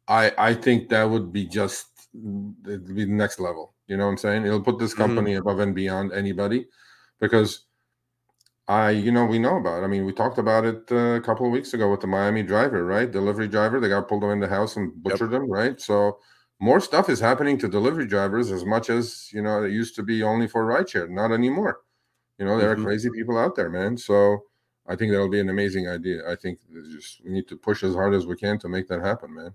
I 0.08 0.32
I 0.38 0.54
think 0.54 0.88
that 0.90 1.04
would 1.04 1.32
be 1.32 1.46
just 1.46 1.86
it'd 2.64 2.94
be 2.94 3.04
the 3.04 3.12
next 3.12 3.40
level. 3.40 3.74
You 3.88 3.96
know 3.96 4.04
what 4.04 4.12
I'm 4.12 4.18
saying? 4.18 4.46
It'll 4.46 4.62
put 4.62 4.78
this 4.78 4.92
mm-hmm. 4.92 5.02
company 5.02 5.32
mm-hmm. 5.32 5.48
above 5.48 5.58
and 5.60 5.74
beyond 5.74 6.12
anybody 6.12 6.66
because 7.20 7.66
I 8.68 8.90
you 8.90 9.10
know 9.10 9.24
we 9.24 9.38
know 9.38 9.56
about. 9.56 9.82
It. 9.82 9.84
I 9.84 9.88
mean, 9.88 10.04
we 10.04 10.12
talked 10.12 10.38
about 10.38 10.64
it 10.64 10.90
uh, 10.92 11.16
a 11.16 11.20
couple 11.20 11.46
of 11.46 11.52
weeks 11.52 11.74
ago 11.74 11.90
with 11.90 12.00
the 12.00 12.06
Miami 12.06 12.42
driver, 12.42 12.84
right? 12.84 13.10
Delivery 13.10 13.48
driver, 13.48 13.80
they 13.80 13.88
got 13.88 14.08
pulled 14.08 14.24
in 14.24 14.40
the 14.40 14.48
house 14.48 14.76
and 14.76 14.92
butchered 15.02 15.32
yep. 15.32 15.40
them, 15.40 15.50
right? 15.50 15.80
So 15.80 16.18
more 16.62 16.78
stuff 16.78 17.08
is 17.08 17.18
happening 17.18 17.58
to 17.58 17.66
delivery 17.66 18.06
drivers 18.06 18.52
as 18.52 18.64
much 18.64 18.88
as 18.88 19.28
you 19.32 19.42
know 19.42 19.64
it 19.64 19.72
used 19.72 19.96
to 19.96 20.02
be 20.02 20.22
only 20.22 20.46
for 20.46 20.64
rideshare, 20.64 21.10
not 21.10 21.32
anymore. 21.32 21.80
You 22.38 22.46
know, 22.46 22.56
there 22.56 22.72
mm-hmm. 22.72 22.82
are 22.82 22.84
crazy 22.84 23.10
people 23.10 23.36
out 23.36 23.56
there, 23.56 23.68
man. 23.68 23.96
So 23.98 24.44
I 24.86 24.94
think 24.94 25.10
that'll 25.10 25.28
be 25.28 25.40
an 25.40 25.50
amazing 25.50 25.88
idea. 25.88 26.22
I 26.30 26.36
think 26.36 26.60
just 26.92 27.20
we 27.24 27.32
need 27.32 27.48
to 27.48 27.56
push 27.56 27.82
as 27.82 27.94
hard 27.94 28.14
as 28.14 28.26
we 28.26 28.36
can 28.36 28.60
to 28.60 28.68
make 28.68 28.86
that 28.88 29.00
happen, 29.00 29.34
man. 29.34 29.54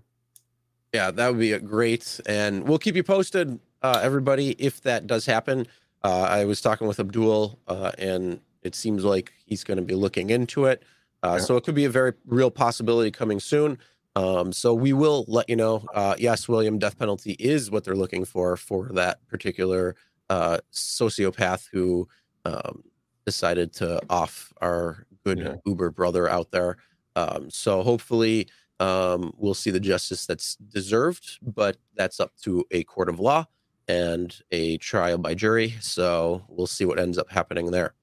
Yeah, 0.92 1.10
that 1.10 1.28
would 1.28 1.40
be 1.40 1.58
great, 1.58 2.20
and 2.26 2.68
we'll 2.68 2.78
keep 2.78 2.94
you 2.94 3.02
posted, 3.02 3.58
uh, 3.82 4.00
everybody, 4.02 4.50
if 4.58 4.82
that 4.82 5.06
does 5.06 5.24
happen. 5.24 5.66
Uh, 6.04 6.22
I 6.30 6.44
was 6.44 6.60
talking 6.60 6.86
with 6.86 7.00
Abdul, 7.00 7.58
uh, 7.68 7.92
and 7.98 8.40
it 8.62 8.74
seems 8.74 9.04
like 9.04 9.32
he's 9.46 9.64
going 9.64 9.78
to 9.78 9.82
be 9.82 9.94
looking 9.94 10.28
into 10.30 10.66
it. 10.66 10.82
Uh, 11.22 11.36
Yeah. 11.38 11.44
So 11.44 11.56
it 11.56 11.64
could 11.64 11.74
be 11.74 11.86
a 11.86 11.90
very 11.90 12.12
real 12.26 12.50
possibility 12.50 13.10
coming 13.10 13.40
soon. 13.40 13.78
Um, 14.18 14.52
so 14.52 14.74
we 14.74 14.92
will 14.92 15.24
let 15.28 15.48
you 15.48 15.54
know. 15.54 15.84
Uh, 15.94 16.16
yes, 16.18 16.48
William, 16.48 16.78
death 16.78 16.98
penalty 16.98 17.36
is 17.38 17.70
what 17.70 17.84
they're 17.84 17.94
looking 17.94 18.24
for 18.24 18.56
for 18.56 18.88
that 18.94 19.24
particular 19.28 19.94
uh, 20.28 20.58
sociopath 20.72 21.68
who 21.70 22.08
um, 22.44 22.82
decided 23.24 23.72
to 23.74 24.00
off 24.10 24.52
our 24.60 25.06
good 25.24 25.38
Yeah. 25.38 25.54
Uber 25.64 25.90
brother 25.92 26.28
out 26.28 26.50
there. 26.50 26.78
Um, 27.14 27.48
so 27.50 27.82
hopefully 27.82 28.48
um, 28.80 29.32
we'll 29.36 29.54
see 29.54 29.70
the 29.70 29.80
justice 29.80 30.26
that's 30.26 30.56
deserved, 30.56 31.38
but 31.42 31.76
that's 31.94 32.18
up 32.18 32.32
to 32.42 32.64
a 32.72 32.82
court 32.84 33.08
of 33.08 33.20
law 33.20 33.46
and 33.86 34.36
a 34.50 34.78
trial 34.78 35.18
by 35.18 35.34
jury. 35.34 35.74
So 35.80 36.44
we'll 36.48 36.66
see 36.66 36.84
what 36.84 36.98
ends 36.98 37.18
up 37.18 37.30
happening 37.30 37.70
there. 37.70 37.94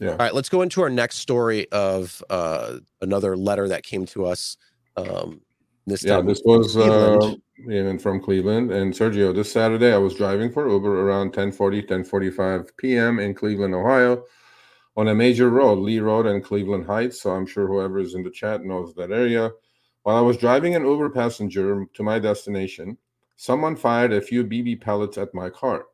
Yeah. 0.00 0.10
All 0.12 0.16
right, 0.16 0.34
let's 0.34 0.48
go 0.48 0.62
into 0.62 0.82
our 0.82 0.90
next 0.90 1.18
story 1.18 1.70
of 1.70 2.24
uh, 2.30 2.78
another 3.00 3.36
letter 3.36 3.68
that 3.68 3.82
came 3.82 4.06
to 4.06 4.26
us. 4.26 4.56
Um, 4.96 5.42
this 5.90 6.04
Yeah, 6.04 6.20
this 6.20 6.40
was 6.44 6.76
uh, 6.76 7.34
from 7.98 8.20
Cleveland. 8.20 8.72
And 8.72 8.92
Sergio, 8.92 9.34
this 9.34 9.52
Saturday 9.52 9.92
I 9.92 9.98
was 9.98 10.14
driving 10.14 10.50
for 10.50 10.68
Uber 10.68 11.08
around 11.08 11.32
10:40, 11.32 11.86
10:45 11.88 12.76
p.m. 12.76 13.18
in 13.18 13.34
Cleveland, 13.34 13.74
Ohio, 13.74 14.24
on 14.96 15.08
a 15.08 15.14
major 15.14 15.50
road, 15.50 15.78
Lee 15.78 16.00
Road 16.00 16.26
and 16.26 16.44
Cleveland 16.44 16.86
Heights. 16.86 17.20
So 17.22 17.30
I'm 17.30 17.46
sure 17.46 17.66
whoever 17.66 17.98
is 17.98 18.14
in 18.14 18.22
the 18.22 18.30
chat 18.30 18.64
knows 18.64 18.94
that 18.94 19.10
area. 19.10 19.50
While 20.02 20.16
I 20.16 20.22
was 20.22 20.38
driving 20.38 20.74
an 20.74 20.86
Uber 20.86 21.10
passenger 21.10 21.84
to 21.92 22.02
my 22.02 22.18
destination, 22.18 22.96
someone 23.36 23.76
fired 23.76 24.12
a 24.12 24.20
few 24.20 24.44
BB 24.44 24.80
pellets 24.80 25.18
at 25.18 25.34
my 25.34 25.50
car. 25.50 25.86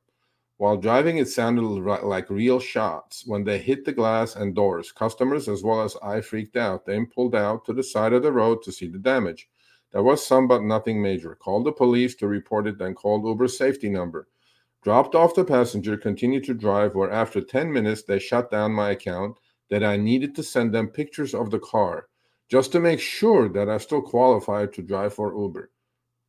While 0.58 0.78
driving, 0.78 1.18
it 1.18 1.28
sounded 1.28 1.62
like 1.62 2.30
real 2.30 2.58
shots. 2.58 3.24
When 3.26 3.44
they 3.44 3.58
hit 3.58 3.84
the 3.84 3.92
glass 3.92 4.36
and 4.36 4.54
doors, 4.54 4.90
customers 4.90 5.48
as 5.48 5.62
well 5.62 5.82
as 5.82 5.96
I 6.02 6.22
freaked 6.22 6.56
out, 6.56 6.86
then 6.86 7.06
pulled 7.06 7.34
out 7.34 7.66
to 7.66 7.74
the 7.74 7.82
side 7.82 8.14
of 8.14 8.22
the 8.22 8.32
road 8.32 8.62
to 8.62 8.72
see 8.72 8.88
the 8.88 8.98
damage. 8.98 9.50
There 9.92 10.02
was 10.02 10.24
some, 10.24 10.48
but 10.48 10.62
nothing 10.62 11.00
major. 11.00 11.34
Called 11.34 11.64
the 11.64 11.72
police 11.72 12.14
to 12.16 12.26
report 12.26 12.66
it, 12.66 12.78
then 12.78 12.94
called 12.94 13.24
Uber's 13.24 13.56
safety 13.56 13.88
number. 13.88 14.28
Dropped 14.82 15.14
off 15.14 15.34
the 15.34 15.44
passenger, 15.44 15.96
continued 15.96 16.44
to 16.44 16.54
drive, 16.54 16.94
where 16.94 17.10
after 17.10 17.40
10 17.40 17.72
minutes, 17.72 18.02
they 18.02 18.18
shut 18.18 18.50
down 18.50 18.72
my 18.72 18.90
account 18.90 19.38
that 19.70 19.82
I 19.82 19.96
needed 19.96 20.34
to 20.36 20.42
send 20.42 20.72
them 20.72 20.88
pictures 20.88 21.34
of 21.34 21.50
the 21.50 21.58
car 21.58 22.08
just 22.48 22.72
to 22.72 22.80
make 22.80 23.00
sure 23.00 23.48
that 23.48 23.68
I 23.68 23.78
still 23.78 24.02
qualified 24.02 24.72
to 24.74 24.82
drive 24.82 25.14
for 25.14 25.36
Uber. 25.36 25.70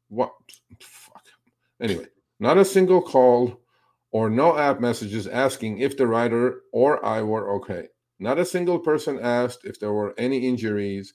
What? 0.09 0.33
Fuck. 0.79 1.25
Anyway, 1.81 2.07
not 2.39 2.57
a 2.57 2.65
single 2.65 3.01
call 3.01 3.61
or 4.11 4.29
no 4.29 4.57
app 4.57 4.79
messages 4.79 5.27
asking 5.27 5.79
if 5.79 5.97
the 5.97 6.07
rider 6.07 6.61
or 6.71 7.05
I 7.05 7.21
were 7.21 7.55
okay. 7.57 7.89
Not 8.19 8.39
a 8.39 8.45
single 8.45 8.79
person 8.79 9.19
asked 9.19 9.65
if 9.65 9.79
there 9.79 9.93
were 9.93 10.15
any 10.17 10.47
injuries. 10.47 11.13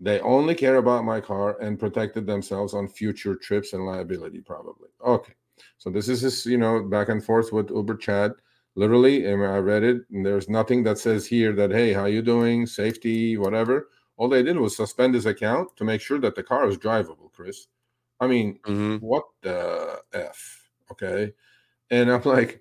They 0.00 0.20
only 0.20 0.54
care 0.54 0.76
about 0.76 1.04
my 1.04 1.20
car 1.20 1.58
and 1.60 1.78
protected 1.78 2.26
themselves 2.26 2.74
on 2.74 2.86
future 2.88 3.34
trips 3.34 3.72
and 3.72 3.86
liability, 3.86 4.40
probably. 4.40 4.90
Okay. 5.04 5.32
So 5.78 5.90
this 5.90 6.08
is 6.08 6.20
this, 6.20 6.44
you 6.44 6.58
know, 6.58 6.82
back 6.82 7.08
and 7.08 7.24
forth 7.24 7.52
with 7.52 7.70
Uber 7.70 7.96
chat. 7.96 8.32
Literally, 8.74 9.24
and 9.24 9.42
I 9.42 9.56
read 9.56 9.82
it, 9.82 10.02
and 10.12 10.24
there's 10.24 10.50
nothing 10.50 10.82
that 10.82 10.98
says 10.98 11.26
here 11.26 11.54
that, 11.54 11.70
hey, 11.70 11.94
how 11.94 12.04
you 12.04 12.20
doing? 12.20 12.66
Safety, 12.66 13.38
whatever. 13.38 13.88
All 14.18 14.28
they 14.28 14.42
did 14.42 14.58
was 14.58 14.76
suspend 14.76 15.14
his 15.14 15.24
account 15.24 15.74
to 15.76 15.84
make 15.84 16.02
sure 16.02 16.18
that 16.18 16.34
the 16.34 16.42
car 16.42 16.68
is 16.68 16.76
drivable, 16.76 17.32
Chris. 17.32 17.68
I 18.20 18.26
mean, 18.26 18.58
Mhm. 18.66 19.00
what 19.00 19.24
the 19.40 20.02
F? 20.12 20.68
Okay. 20.90 21.32
And 21.90 22.10
I'm 22.12 22.22
like, 22.22 22.60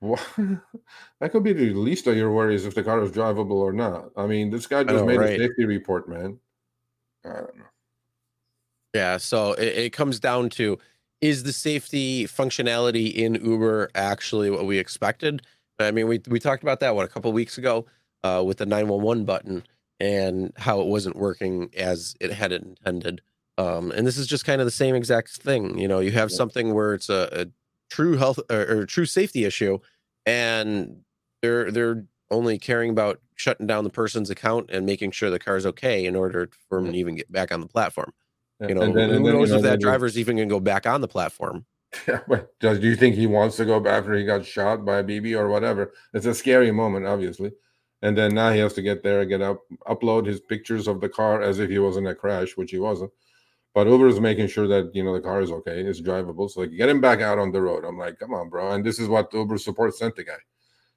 what? 0.00 0.20
that 1.20 1.30
could 1.30 1.44
be 1.44 1.52
the 1.52 1.74
least 1.74 2.08
of 2.08 2.16
your 2.16 2.32
worries 2.32 2.66
if 2.66 2.74
the 2.74 2.82
car 2.82 3.00
is 3.02 3.12
drivable 3.12 3.52
or 3.52 3.72
not. 3.72 4.10
I 4.16 4.26
mean, 4.26 4.50
this 4.50 4.66
guy 4.66 4.82
just 4.82 4.96
know, 4.96 5.06
made 5.06 5.18
right? 5.18 5.38
a 5.38 5.38
safety 5.38 5.64
report, 5.64 6.08
man. 6.08 6.40
I 7.24 7.28
don't 7.28 7.56
know. 7.56 7.64
Yeah, 8.94 9.16
so 9.16 9.52
it, 9.54 9.68
it 9.78 9.92
comes 9.92 10.20
down 10.20 10.50
to 10.50 10.78
is 11.20 11.44
the 11.44 11.52
safety 11.52 12.24
functionality 12.26 13.12
in 13.14 13.34
Uber 13.36 13.90
actually 13.94 14.50
what 14.50 14.66
we 14.66 14.78
expected? 14.78 15.42
I 15.78 15.90
mean, 15.90 16.08
we 16.08 16.20
we 16.28 16.38
talked 16.40 16.62
about 16.62 16.80
that 16.80 16.94
what 16.94 17.04
a 17.04 17.08
couple 17.08 17.30
of 17.30 17.34
weeks 17.34 17.58
ago 17.58 17.86
uh, 18.24 18.42
with 18.44 18.58
the 18.58 18.66
911 18.66 19.24
button 19.24 19.64
and 20.00 20.52
how 20.56 20.80
it 20.80 20.86
wasn't 20.88 21.16
working 21.16 21.70
as 21.76 22.14
it 22.20 22.32
had 22.32 22.52
intended. 22.52 23.22
Um, 23.56 23.92
and 23.92 24.06
this 24.06 24.16
is 24.16 24.26
just 24.26 24.44
kind 24.44 24.60
of 24.60 24.66
the 24.66 24.70
same 24.72 24.94
exact 24.94 25.30
thing. 25.30 25.78
You 25.78 25.88
know, 25.88 26.00
you 26.00 26.10
have 26.12 26.30
Yeah. 26.30 26.36
something 26.36 26.74
where 26.74 26.94
it's 26.94 27.08
a, 27.08 27.28
a 27.32 27.46
true 27.90 28.16
health 28.16 28.40
or, 28.50 28.60
or 28.80 28.86
true 28.86 29.06
safety 29.06 29.44
issue, 29.44 29.78
and 30.26 31.02
they're 31.40 31.70
they're 31.70 32.04
only 32.32 32.58
caring 32.58 32.90
about 32.90 33.20
shutting 33.36 33.66
down 33.66 33.84
the 33.84 33.90
person's 33.90 34.30
account 34.30 34.70
and 34.72 34.84
making 34.86 35.10
sure 35.12 35.30
the 35.30 35.38
car's 35.38 35.66
okay 35.66 36.04
in 36.06 36.16
order 36.16 36.48
for 36.68 36.82
them 36.82 36.92
to 36.92 36.98
even 36.98 37.14
get 37.14 37.30
back 37.30 37.52
on 37.52 37.60
the 37.60 37.68
platform. 37.68 38.12
You 38.60 38.74
know, 38.74 38.82
and 38.82 38.96
then, 38.96 39.10
who 39.10 39.16
and 39.16 39.26
then, 39.26 39.32
you 39.34 39.40
knows 39.40 39.50
know, 39.50 39.56
if 39.56 39.62
that 39.62 39.68
then 39.70 39.80
you- 39.80 39.86
driver's 39.86 40.18
even 40.18 40.36
going 40.36 40.48
to 40.48 40.52
go 40.54 40.60
back 40.60 40.86
on 40.86 41.00
the 41.00 41.08
platform? 41.08 41.66
Yeah, 42.08 42.20
but 42.26 42.58
does 42.58 42.78
do 42.78 42.88
you 42.88 42.96
think 42.96 43.16
he 43.16 43.26
wants 43.26 43.56
to 43.58 43.66
go 43.66 43.78
back 43.78 43.98
after 44.00 44.14
he 44.14 44.24
got 44.24 44.46
shot 44.46 44.82
by 44.82 45.00
a 45.00 45.04
BB 45.04 45.38
or 45.38 45.48
whatever? 45.48 45.92
It's 46.14 46.24
a 46.24 46.34
scary 46.34 46.70
moment, 46.70 47.04
obviously. 47.06 47.52
And 48.00 48.16
then 48.16 48.34
now 48.34 48.50
he 48.50 48.60
has 48.60 48.72
to 48.74 48.82
get 48.82 49.02
there, 49.02 49.24
get 49.26 49.42
up, 49.42 49.60
upload 49.86 50.24
his 50.24 50.40
pictures 50.40 50.88
of 50.88 51.02
the 51.02 51.08
car 51.10 51.42
as 51.42 51.58
if 51.58 51.68
he 51.68 51.78
was 51.78 51.98
in 51.98 52.06
a 52.06 52.14
crash, 52.14 52.56
which 52.56 52.70
he 52.70 52.78
wasn't. 52.78 53.12
But 53.74 53.88
Uber 53.88 54.08
is 54.08 54.20
making 54.20 54.48
sure 54.48 54.66
that 54.68 54.90
you 54.94 55.04
know 55.04 55.12
the 55.12 55.20
car 55.20 55.42
is 55.42 55.50
okay, 55.50 55.80
it's 55.82 56.00
drivable. 56.00 56.50
So 56.50 56.60
like, 56.60 56.74
get 56.74 56.88
him 56.88 57.00
back 57.02 57.20
out 57.20 57.38
on 57.38 57.52
the 57.52 57.60
road. 57.60 57.84
I'm 57.84 57.98
like, 57.98 58.18
come 58.18 58.32
on, 58.32 58.48
bro. 58.48 58.72
And 58.72 58.82
this 58.84 58.98
is 58.98 59.08
what 59.08 59.32
Uber 59.34 59.58
support 59.58 59.94
sent 59.94 60.16
the 60.16 60.24
guy. 60.24 60.38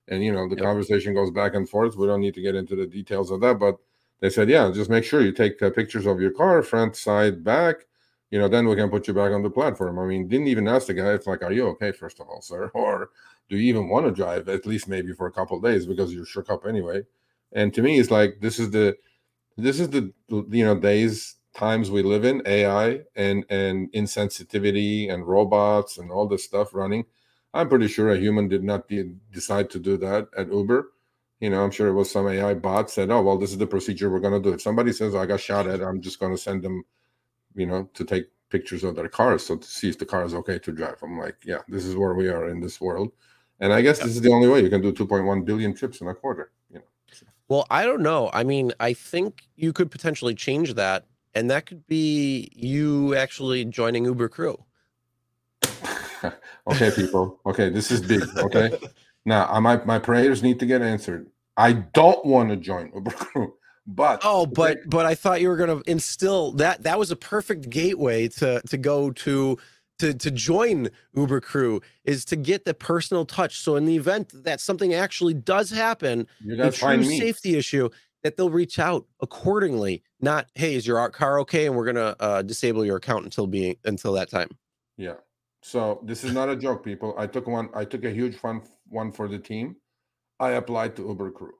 And 0.08 0.24
you 0.24 0.32
know 0.32 0.48
the 0.48 0.56
Yep. 0.56 0.66
conversation 0.66 1.14
goes 1.14 1.32
back 1.32 1.56
and 1.56 1.68
forth. 1.68 1.96
We 1.96 2.08
don't 2.08 2.22
need 2.22 2.36
to 2.36 2.42
get 2.42 2.56
into 2.56 2.76
the 2.76 2.86
details 2.88 3.32
of 3.32 3.42
that, 3.42 3.60
but 3.60 3.78
they 4.22 4.30
said, 4.30 4.50
yeah, 4.50 4.72
just 4.74 4.90
make 4.90 5.04
sure 5.04 5.22
you 5.22 5.32
take 5.32 5.62
uh, 5.62 5.70
pictures 5.72 6.06
of 6.06 6.22
your 6.22 6.32
car, 6.32 6.62
front, 6.64 6.96
side, 6.96 7.44
back. 7.44 7.86
You 8.32 8.40
know, 8.40 8.48
then 8.48 8.68
we 8.68 8.76
can 8.76 8.90
put 8.90 9.08
you 9.08 9.14
back 9.14 9.32
on 9.32 9.44
the 9.44 9.50
platform. 9.50 10.00
I 10.00 10.06
mean, 10.06 10.28
didn't 10.28 10.48
even 10.48 10.68
ask 10.68 10.88
the 10.88 10.94
guy. 10.94 11.12
It's 11.12 11.28
like, 11.28 11.44
are 11.44 11.52
you 11.52 11.68
okay, 11.70 11.92
first 11.92 12.20
of 12.20 12.28
all, 12.28 12.42
sir, 12.42 12.68
or 12.74 13.10
do 13.50 13.58
you 13.58 13.64
even 13.70 13.90
want 13.90 14.06
to 14.06 14.12
drive 14.12 14.50
at 14.50 14.66
least 14.66 14.88
maybe 14.88 15.14
for 15.14 15.28
a 15.28 15.32
couple 15.32 15.58
of 15.58 15.64
days 15.64 15.86
because 15.86 16.14
you're 16.14 16.26
shook 16.26 16.50
up 16.50 16.66
anyway? 16.66 17.04
And 17.54 17.74
to 17.74 17.82
me, 17.82 18.00
it's 18.00 18.12
like 18.12 18.38
this 18.42 18.60
is 18.60 18.72
the 18.72 18.98
this 19.58 19.80
is 19.80 19.90
the 19.90 20.14
you 20.30 20.66
know 20.66 20.78
days 20.80 21.36
times 21.56 21.90
we 21.90 22.04
live 22.04 22.26
in 22.26 22.42
AI 22.46 23.02
and 23.16 23.46
and 23.50 23.92
insensitivity 23.94 25.12
and 25.12 25.26
robots 25.28 25.98
and 25.98 26.12
all 26.12 26.28
this 26.28 26.44
stuff 26.44 26.74
running. 26.74 27.06
I'm 27.56 27.70
pretty 27.70 27.88
sure 27.88 28.12
a 28.12 28.18
human 28.18 28.50
did 28.50 28.64
not 28.64 28.90
de- 28.90 29.16
decide 29.32 29.70
to 29.72 29.80
do 29.80 29.96
that 29.98 30.28
at 30.38 30.52
Uber. 30.52 30.92
You 31.40 31.50
know, 31.50 31.64
I'm 31.64 31.72
sure 31.72 31.88
it 31.88 31.94
was 31.94 32.12
some 32.12 32.28
AI 32.28 32.54
bot 32.54 32.90
said, 32.90 33.10
"Oh, 33.10 33.22
well, 33.22 33.38
this 33.38 33.52
is 33.52 33.58
the 33.58 33.66
procedure 33.66 34.10
we're 34.10 34.20
going 34.20 34.42
to 34.42 34.50
do." 34.50 34.54
If 34.54 34.62
somebody 34.62 34.92
says 34.92 35.16
I 35.16 35.26
got 35.26 35.40
shot 35.40 35.66
at, 35.66 35.82
I'm 35.82 36.02
just 36.02 36.20
going 36.20 36.34
to 36.34 36.38
send 36.38 36.64
them, 36.64 36.84
you 37.56 37.66
know, 37.66 37.90
to 37.94 38.04
take 38.04 38.26
pictures 38.50 38.84
of 38.84 38.96
their 38.96 39.10
cars 39.10 39.46
so 39.46 39.56
to 39.56 39.68
see 39.68 39.90
if 39.90 39.98
the 39.98 40.06
car 40.06 40.24
is 40.24 40.34
okay 40.34 40.60
to 40.60 40.72
drive. 40.72 40.98
I'm 41.02 41.18
like, 41.18 41.38
yeah, 41.44 41.62
this 41.68 41.86
is 41.86 41.96
where 41.96 42.14
we 42.14 42.28
are 42.28 42.50
in 42.50 42.60
this 42.60 42.80
world, 42.82 43.12
and 43.62 43.72
I 43.72 43.82
guess 43.82 44.00
this 44.00 44.16
is 44.16 44.22
the 44.22 44.32
only 44.32 44.50
way 44.50 44.62
you 44.62 44.70
can 44.70 44.82
do 44.82 44.92
2.1 44.92 45.46
billion 45.46 45.74
trips 45.74 46.02
in 46.02 46.08
a 46.08 46.14
quarter. 46.14 46.52
You 46.70 46.80
know, 46.80 46.86
Well, 47.48 47.68
I 47.70 47.86
don't 47.86 48.02
know. 48.02 48.30
I 48.34 48.44
mean, 48.44 48.74
I 48.80 48.94
think 48.94 49.48
you 49.56 49.72
could 49.72 49.92
potentially 49.92 50.36
change 50.36 50.74
that, 50.74 51.06
and 51.34 51.50
that 51.50 51.66
could 51.66 51.88
be 51.88 52.50
you 52.54 53.16
actually 53.16 53.64
joining 53.66 54.04
Uber 54.06 54.28
Crew. 54.28 54.58
okay, 56.72 56.92
people. 56.92 57.40
Okay, 57.46 57.70
this 57.70 57.92
is 57.92 58.02
big. 58.02 58.24
Okay, 58.38 58.78
now 59.26 59.48
I 59.48 59.60
my 59.60 59.84
my 59.86 60.00
prayers 60.00 60.44
need 60.44 60.60
to 60.60 60.66
get 60.66 60.82
answered. 60.82 61.30
I 61.58 61.74
don't 61.74 62.26
want 62.26 62.50
to 62.50 62.56
join 62.56 62.92
Uber 62.94 63.12
Crew, 63.12 63.54
but 63.88 64.22
Oh, 64.24 64.46
but 64.46 64.80
but 64.88 65.06
I 65.06 65.16
thought 65.16 65.42
you 65.42 65.50
were 65.50 65.58
going 65.58 65.82
to 65.82 65.90
instill 65.90 66.52
that. 66.54 66.84
That 66.84 67.00
was 67.00 67.12
a 67.12 67.16
perfect 67.16 67.70
gateway 67.70 68.28
to 68.30 68.62
to 68.62 68.78
go 68.78 69.12
to 69.12 69.58
to 70.00 70.14
to 70.14 70.32
join 70.32 70.90
Uber 71.16 71.42
Crew 71.42 71.82
is 72.04 72.26
to 72.26 72.36
get 72.36 72.66
the 72.66 72.74
personal 72.74 73.26
touch. 73.26 73.60
So 73.60 73.76
in 73.76 73.86
the 73.86 73.96
event 73.96 74.32
that 74.44 74.60
something 74.60 74.94
actually 74.94 75.34
does 75.34 75.70
happen, 75.70 76.28
a 76.60 76.72
true 76.72 77.04
safety 77.04 77.58
issue, 77.58 77.90
that 78.24 78.38
they'll 78.38 78.50
reach 78.50 78.80
out 78.80 79.06
accordingly. 79.22 80.02
Not 80.20 80.48
hey, 80.56 80.76
is 80.76 80.88
your 80.88 81.10
car 81.10 81.40
okay? 81.42 81.68
And 81.68 81.76
we're 81.76 81.86
gonna 81.86 82.16
uh, 82.20 82.42
disable 82.42 82.84
your 82.84 82.98
account 82.98 83.24
until 83.24 83.48
being 83.48 83.76
until 83.86 84.14
that 84.14 84.30
time. 84.30 84.50
Yeah. 84.98 85.16
So 85.66 86.00
this 86.04 86.24
is 86.24 86.32
not 86.32 86.48
a 86.48 86.56
joke, 86.56 86.86
people. 86.86 87.16
I 87.18 87.26
took 87.26 87.48
one. 87.48 87.70
I 87.74 87.86
took 87.86 88.06
a 88.06 88.12
huge 88.12 88.36
fun 88.36 88.62
one 88.88 89.12
for 89.12 89.28
the 89.28 89.40
team. 89.40 89.78
I 90.40 90.52
applied 90.62 90.96
to 90.96 91.08
Uber 91.08 91.32
Crew. 91.32 91.54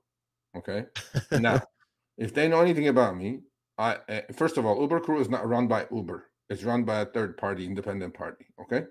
Okay. 0.56 0.84
Now, 1.40 1.60
if 2.16 2.32
they 2.32 2.46
know 2.46 2.60
anything 2.60 2.86
about 2.86 3.16
me, 3.16 3.40
I 3.76 3.96
uh, 4.08 4.20
first 4.32 4.58
of 4.58 4.64
all, 4.64 4.80
Uber 4.80 5.00
Crew 5.00 5.18
is 5.20 5.28
not 5.28 5.48
run 5.48 5.66
by 5.66 5.88
Uber. 5.90 6.30
It's 6.48 6.62
run 6.62 6.84
by 6.84 7.00
a 7.00 7.06
third 7.06 7.36
party, 7.36 7.66
independent 7.66 8.14
party. 8.14 8.46
Okay. 8.62 8.84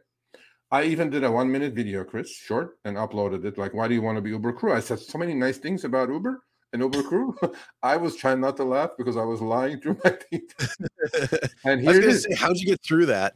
I 0.69 0.83
even 0.83 1.09
did 1.09 1.23
a 1.23 1.31
one 1.31 1.49
minute 1.49 1.73
video, 1.73 2.03
Chris, 2.03 2.29
short, 2.35 2.77
and 2.83 2.97
uploaded 2.97 3.45
it. 3.45 3.57
Like, 3.57 3.73
why 3.73 3.87
do 3.87 3.93
you 3.93 4.01
want 4.01 4.17
to 4.17 4.21
be 4.21 4.31
Uber 4.31 4.51
Crew? 4.51 4.73
I 4.73 4.81
said 4.81 4.99
so 4.99 5.17
many 5.17 5.33
nice 5.33 5.59
things 5.59 5.85
about 5.85 6.09
Uber. 6.09 6.43
In 6.75 6.81
Uber 6.81 7.03
Crew. 7.03 7.35
I 7.83 7.97
was 7.97 8.15
trying 8.15 8.41
not 8.41 8.57
to 8.57 8.63
laugh 8.63 8.91
because 8.97 9.17
I 9.17 9.23
was 9.23 9.41
lying 9.41 9.79
through 9.79 9.97
my 10.03 10.17
teeth. 10.29 10.75
and 11.63 11.81
here 11.81 12.01
it 12.01 12.19
say, 12.19 12.35
how'd 12.35 12.57
you 12.57 12.67
get 12.67 12.81
through 12.83 13.07
that? 13.07 13.33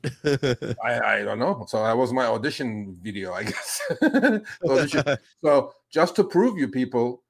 I, 0.84 0.99
I 0.99 1.24
don't 1.24 1.40
know. 1.40 1.66
So 1.68 1.84
that 1.84 1.98
was 1.98 2.14
my 2.14 2.26
audition 2.26 2.95
video, 3.02 3.34
I 3.34 3.44
guess. 3.44 3.82
Audition. 4.70 5.03
So 5.41 5.74
just 5.91 6.16
to 6.18 6.24
prove 6.24 6.60
you 6.60 6.68
people, 6.68 7.24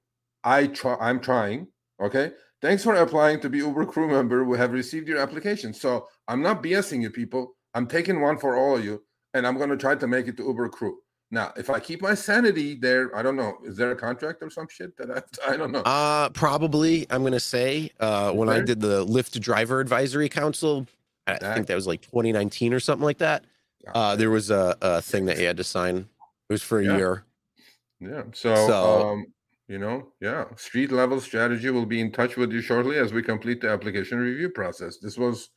I 0.44 0.68
try. 0.68 0.98
I'm 1.00 1.20
trying. 1.22 1.68
Okay. 2.02 2.32
Thanks 2.62 2.84
for 2.84 2.94
applying 2.96 3.40
to 3.40 3.50
be 3.50 3.60
Uber 3.60 3.86
crew 3.86 4.10
member. 4.10 4.44
We 4.44 4.58
have 4.58 4.74
received 4.74 5.08
your 5.08 5.20
application. 5.20 5.74
So 5.74 6.08
I'm 6.28 6.42
not 6.42 6.62
BSing 6.62 7.02
you 7.02 7.10
people. 7.10 7.56
I'm 7.74 7.88
taking 7.88 8.20
one 8.20 8.38
for 8.38 8.58
all 8.58 8.76
of 8.76 8.84
you, 8.84 9.02
and 9.34 9.48
I'm 9.48 9.58
going 9.58 9.70
to 9.70 9.78
try 9.78 9.96
to 9.96 10.08
make 10.08 10.28
it 10.28 10.36
to 10.38 10.44
Uber 10.44 10.68
crew. 10.70 10.98
Now, 11.32 11.54
if 11.56 11.70
I 11.70 11.80
keep 11.80 12.02
my 12.02 12.16
sanity 12.16 12.76
there, 12.76 13.16
I 13.16 13.22
don't 13.22 13.36
know. 13.36 13.60
Is 13.64 13.78
there 13.78 13.92
a 13.92 13.96
contract 13.96 14.42
or 14.42 14.50
some 14.50 14.68
shit 14.68 14.98
that 14.98 15.12
I, 15.48 15.54
I 15.54 15.58
don't 15.58 15.72
know. 15.72 15.82
Uh 15.82 16.30
probably 16.30 17.06
I'm 17.12 17.24
gonna 17.24 17.40
say 17.40 17.92
uh 18.00 18.32
when 18.32 18.50
I 18.50 18.60
did 18.62 18.80
the 18.80 19.06
Lyft 19.06 19.40
driver 19.40 19.80
advisory 19.80 20.28
council, 20.30 20.88
I 21.28 21.34
That- 21.38 21.54
think 21.56 21.68
that 21.68 21.76
was 21.76 21.86
like 21.88 22.02
2019 22.02 22.74
or 22.74 22.80
something 22.80 23.06
like 23.06 23.20
that. 23.20 23.46
Uh 23.94 24.16
there 24.16 24.32
was 24.32 24.50
a, 24.50 24.76
a 24.82 25.02
thing 25.02 25.26
that 25.26 25.38
you 25.38 25.46
had 25.46 25.58
to 25.58 25.64
sign. 25.64 25.98
It 25.98 26.54
was 26.54 26.64
for 26.64 26.80
a 26.80 26.86
Yeah. 26.86 26.98
year. 26.98 27.24
Yeah. 28.00 28.24
So, 28.34 28.56
So- 28.68 29.10
um, 29.10 29.26
you 29.68 29.78
know, 29.78 30.08
yeah, 30.20 30.46
street 30.56 30.92
level 30.92 31.22
strategy 31.22 31.70
will 31.70 31.86
be 31.86 32.02
in 32.02 32.12
touch 32.12 32.38
with 32.38 32.52
you 32.52 32.60
shortly 32.62 32.98
as 32.98 33.14
we 33.14 33.22
complete 33.22 33.62
the 33.62 33.70
application 33.70 34.18
review 34.18 34.50
process. 34.50 34.98
This 34.98 35.16
was, 35.16 35.50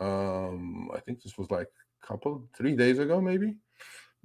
um, 0.00 0.90
I 0.94 1.00
think 1.00 1.22
this 1.22 1.38
was 1.38 1.50
like 1.50 1.68
a 2.02 2.06
couple, 2.06 2.46
three 2.54 2.76
days 2.76 2.98
ago, 2.98 3.22
maybe. 3.22 3.56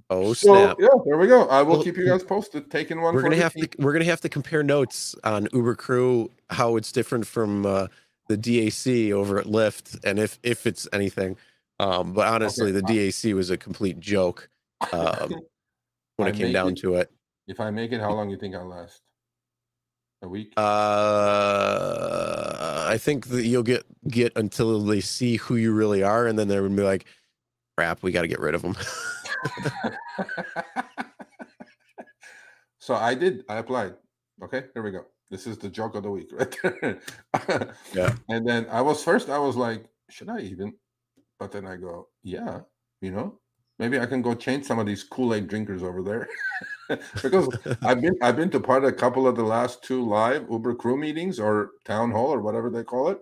Oh 0.09 0.33
so, 0.33 0.53
snap. 0.53 0.77
yeah, 0.79 0.87
there 1.05 1.17
we 1.17 1.27
go. 1.27 1.47
I 1.49 1.61
will 1.61 1.73
Well, 1.75 1.83
keep 1.83 1.97
you 1.97 2.05
guys 2.07 2.23
posted. 2.23 2.71
Taking 2.71 3.01
one. 3.01 3.13
We're 3.13 3.21
gonna 3.23 3.35
have 3.35 3.53
to 3.53 3.67
we're 3.77 3.91
gonna 3.93 4.05
have 4.05 4.21
to 4.21 4.29
compare 4.29 4.63
notes 4.63 5.15
on 5.23 5.47
Uber 5.51 5.75
Crew, 5.75 6.31
how 6.49 6.77
it's 6.77 6.91
different 6.93 7.27
from 7.27 7.65
uh, 7.65 7.87
the 8.29 8.37
DAC 8.37 9.11
over 9.11 9.37
at 9.37 9.47
Lyft, 9.47 9.99
and 10.05 10.17
if 10.17 10.39
if 10.43 10.65
it's 10.65 10.87
anything. 10.93 11.35
Um, 11.79 12.13
but 12.13 12.27
honestly, 12.27 12.71
the 12.71 12.81
DAC 12.81 13.33
was 13.33 13.49
a 13.49 13.57
complete 13.57 13.99
joke 13.99 14.49
um, 14.93 15.29
when 16.15 16.27
I 16.27 16.29
it 16.29 16.35
came 16.35 16.53
down 16.53 16.69
it- 16.69 16.77
to 16.79 16.95
it. 16.95 17.11
If 17.47 17.59
I 17.59 17.69
make 17.71 17.91
it, 17.91 17.99
how 18.01 18.11
long 18.13 18.27
do 18.27 18.33
you 18.33 18.39
think 18.39 18.55
I'll 18.55 18.65
last? 18.67 19.01
A 20.21 20.27
week. 20.27 20.51
Uh, 21.67 22.85
I 22.89 22.97
think 22.97 23.27
that 23.27 23.43
you'll 23.45 23.63
get 23.63 23.85
get 24.07 24.33
until 24.35 24.79
they 24.81 24.99
see 25.01 25.35
who 25.37 25.55
you 25.55 25.71
really 25.73 26.01
are, 26.03 26.27
and 26.27 26.37
then 26.39 26.47
they're 26.47 26.61
gonna 26.63 26.75
be 26.75 26.81
like, 26.83 27.05
"Crap, 27.77 28.03
we 28.03 28.11
got 28.11 28.21
to 28.23 28.27
get 28.27 28.39
rid 28.39 28.55
of 28.55 28.61
them." 28.61 28.75
so 32.79 32.95
I 32.95 33.13
did. 33.15 33.43
I 33.49 33.57
applied. 33.57 33.95
Okay, 34.43 34.65
here 34.73 34.83
we 34.83 34.91
go. 34.91 35.05
This 35.29 35.47
is 35.47 35.57
the 35.57 35.69
joke 35.69 35.95
of 35.95 36.03
the 36.03 36.11
week, 36.11 36.29
right 36.33 36.55
there. 36.63 37.01
Yeah. 37.93 38.15
And 38.29 38.47
then 38.47 38.67
I 38.69 38.81
was 38.81 39.03
first. 39.03 39.29
I 39.29 39.37
was 39.37 39.55
like, 39.55 39.85
should 40.09 40.29
I 40.29 40.39
even? 40.39 40.73
But 41.39 41.51
then 41.51 41.65
I 41.65 41.75
go, 41.75 42.07
yeah. 42.23 42.61
You 43.01 43.11
know, 43.11 43.39
maybe 43.79 43.99
I 43.99 44.05
can 44.05 44.21
go 44.21 44.33
change 44.33 44.65
some 44.65 44.79
of 44.79 44.87
these 44.87 45.03
Kool 45.03 45.33
Aid 45.33 45.47
drinkers 45.47 45.83
over 45.83 46.01
there, 46.01 46.27
because 47.21 47.47
I've 47.83 48.01
been 48.01 48.15
I've 48.21 48.35
been 48.35 48.49
to 48.51 48.59
part 48.59 48.83
of 48.83 48.89
a 48.89 48.93
couple 48.93 49.27
of 49.27 49.35
the 49.35 49.43
last 49.43 49.83
two 49.83 50.03
live 50.03 50.47
Uber 50.49 50.75
crew 50.75 50.97
meetings 50.97 51.39
or 51.39 51.71
town 51.85 52.11
hall 52.11 52.33
or 52.33 52.41
whatever 52.41 52.69
they 52.69 52.83
call 52.83 53.09
it. 53.09 53.19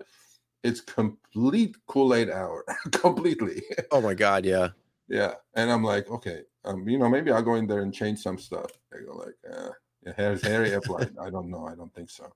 It's 0.64 0.82
complete 0.82 1.76
Kool 1.88 2.16
Aid 2.16 2.30
hour, 2.30 2.64
completely. 2.92 3.64
oh 3.92 4.02
my 4.02 4.14
god, 4.14 4.46
yeah. 4.46 4.70
Yeah, 5.08 5.34
and 5.56 5.72
I'm 5.72 5.84
like, 5.84 6.10
okay, 6.10 6.42
um, 6.64 6.88
you 6.90 6.98
know, 6.98 7.10
maybe 7.10 7.32
I'll 7.32 7.44
go 7.44 7.56
in 7.56 7.68
there 7.68 7.82
and 7.82 7.94
change 7.94 8.20
some 8.20 8.38
stuff. 8.38 8.72
I 8.94 9.04
go 9.06 9.14
like, 9.14 9.36
uh, 9.52 9.70
yeah, 10.06 10.14
Harry's 10.18 10.42
Harry 10.42 10.74
applied. 10.74 11.12
I 11.22 11.30
don't 11.30 11.50
know. 11.50 11.66
I 11.66 11.76
don't 11.76 11.94
think 11.94 12.10
so. 12.10 12.32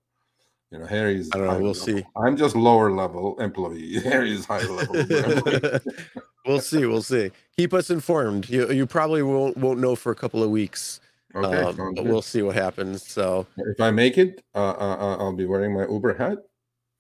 You 0.71 0.79
know, 0.79 0.85
Harry's. 0.85 1.29
I 1.33 1.37
don't 1.37 1.47
know. 1.47 1.53
We'll 1.53 1.71
level. 1.71 1.73
see. 1.73 2.05
I'm 2.15 2.37
just 2.37 2.55
lower 2.55 2.91
level 2.91 3.39
employee. 3.39 3.99
Harry's 4.03 4.45
high 4.45 4.61
level. 4.61 4.95
employee. 4.95 5.79
we'll 6.45 6.61
see. 6.61 6.85
We'll 6.85 7.01
see. 7.01 7.31
Keep 7.57 7.73
us 7.73 7.89
informed. 7.89 8.49
You 8.49 8.71
you 8.71 8.85
probably 8.85 9.23
won't 9.23 9.57
won't 9.57 9.79
know 9.79 9.95
for 9.95 10.11
a 10.11 10.15
couple 10.15 10.43
of 10.43 10.51
weeks, 10.51 10.99
okay, 11.33 11.61
um, 11.63 11.75
but 11.75 11.95
good. 11.95 12.07
we'll 12.07 12.21
see 12.21 12.43
what 12.43 12.55
happens. 12.55 13.07
So 13.07 13.47
if 13.57 13.81
I 13.81 13.89
make 13.89 14.19
it, 14.19 14.43
uh, 14.53 14.75
uh, 14.79 14.97
uh, 14.99 15.17
I'll 15.17 15.35
be 15.35 15.47
wearing 15.47 15.73
my 15.73 15.87
Uber 15.87 16.13
hat, 16.13 16.37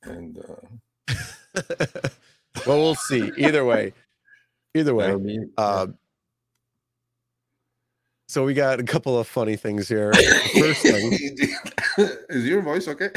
and 0.03 0.39
uh, 0.39 1.13
well, 2.65 2.79
we'll 2.79 2.95
see. 2.95 3.31
Either 3.37 3.65
way, 3.65 3.93
either 4.75 4.93
way. 4.95 5.15
be. 5.15 5.39
Uh, 5.57 5.87
so 8.27 8.45
we 8.45 8.53
got 8.53 8.79
a 8.79 8.83
couple 8.83 9.17
of 9.17 9.27
funny 9.27 9.55
things 9.55 9.87
here. 9.87 10.13
First 10.59 10.83
thing, 10.83 11.17
is 12.29 12.45
your 12.45 12.61
voice 12.61 12.87
okay? 12.87 13.09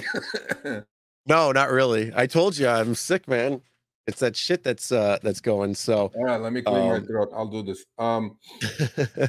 no, 1.27 1.53
not 1.53 1.71
really. 1.71 2.13
I 2.15 2.27
told 2.27 2.57
you 2.57 2.67
I'm 2.67 2.95
sick, 2.95 3.29
man. 3.29 3.61
It's 4.07 4.19
that 4.21 4.35
shit 4.37 4.65
that's 4.65 4.91
uh 4.91 5.19
that's 5.23 5.41
going. 5.41 5.75
So 5.75 6.11
All 6.17 6.25
right, 6.25 6.41
let 6.41 6.53
me 6.53 6.63
clear 6.63 6.83
my 6.83 6.97
Um, 6.97 7.07
throat. 7.07 7.29
I'll 7.35 7.47
do 7.47 7.63
this. 7.63 7.85
Um, 7.99 8.39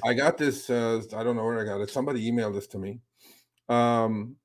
I 0.04 0.14
got 0.14 0.38
this. 0.38 0.70
Uh, 0.70 1.02
I 1.16 1.24
don't 1.24 1.36
know 1.36 1.44
where 1.44 1.60
I 1.60 1.66
got 1.66 1.82
it. 1.82 1.90
Somebody 1.92 2.32
emailed 2.32 2.54
this 2.56 2.68
to 2.68 2.80
me. 2.80 3.00
Um, 3.70 4.38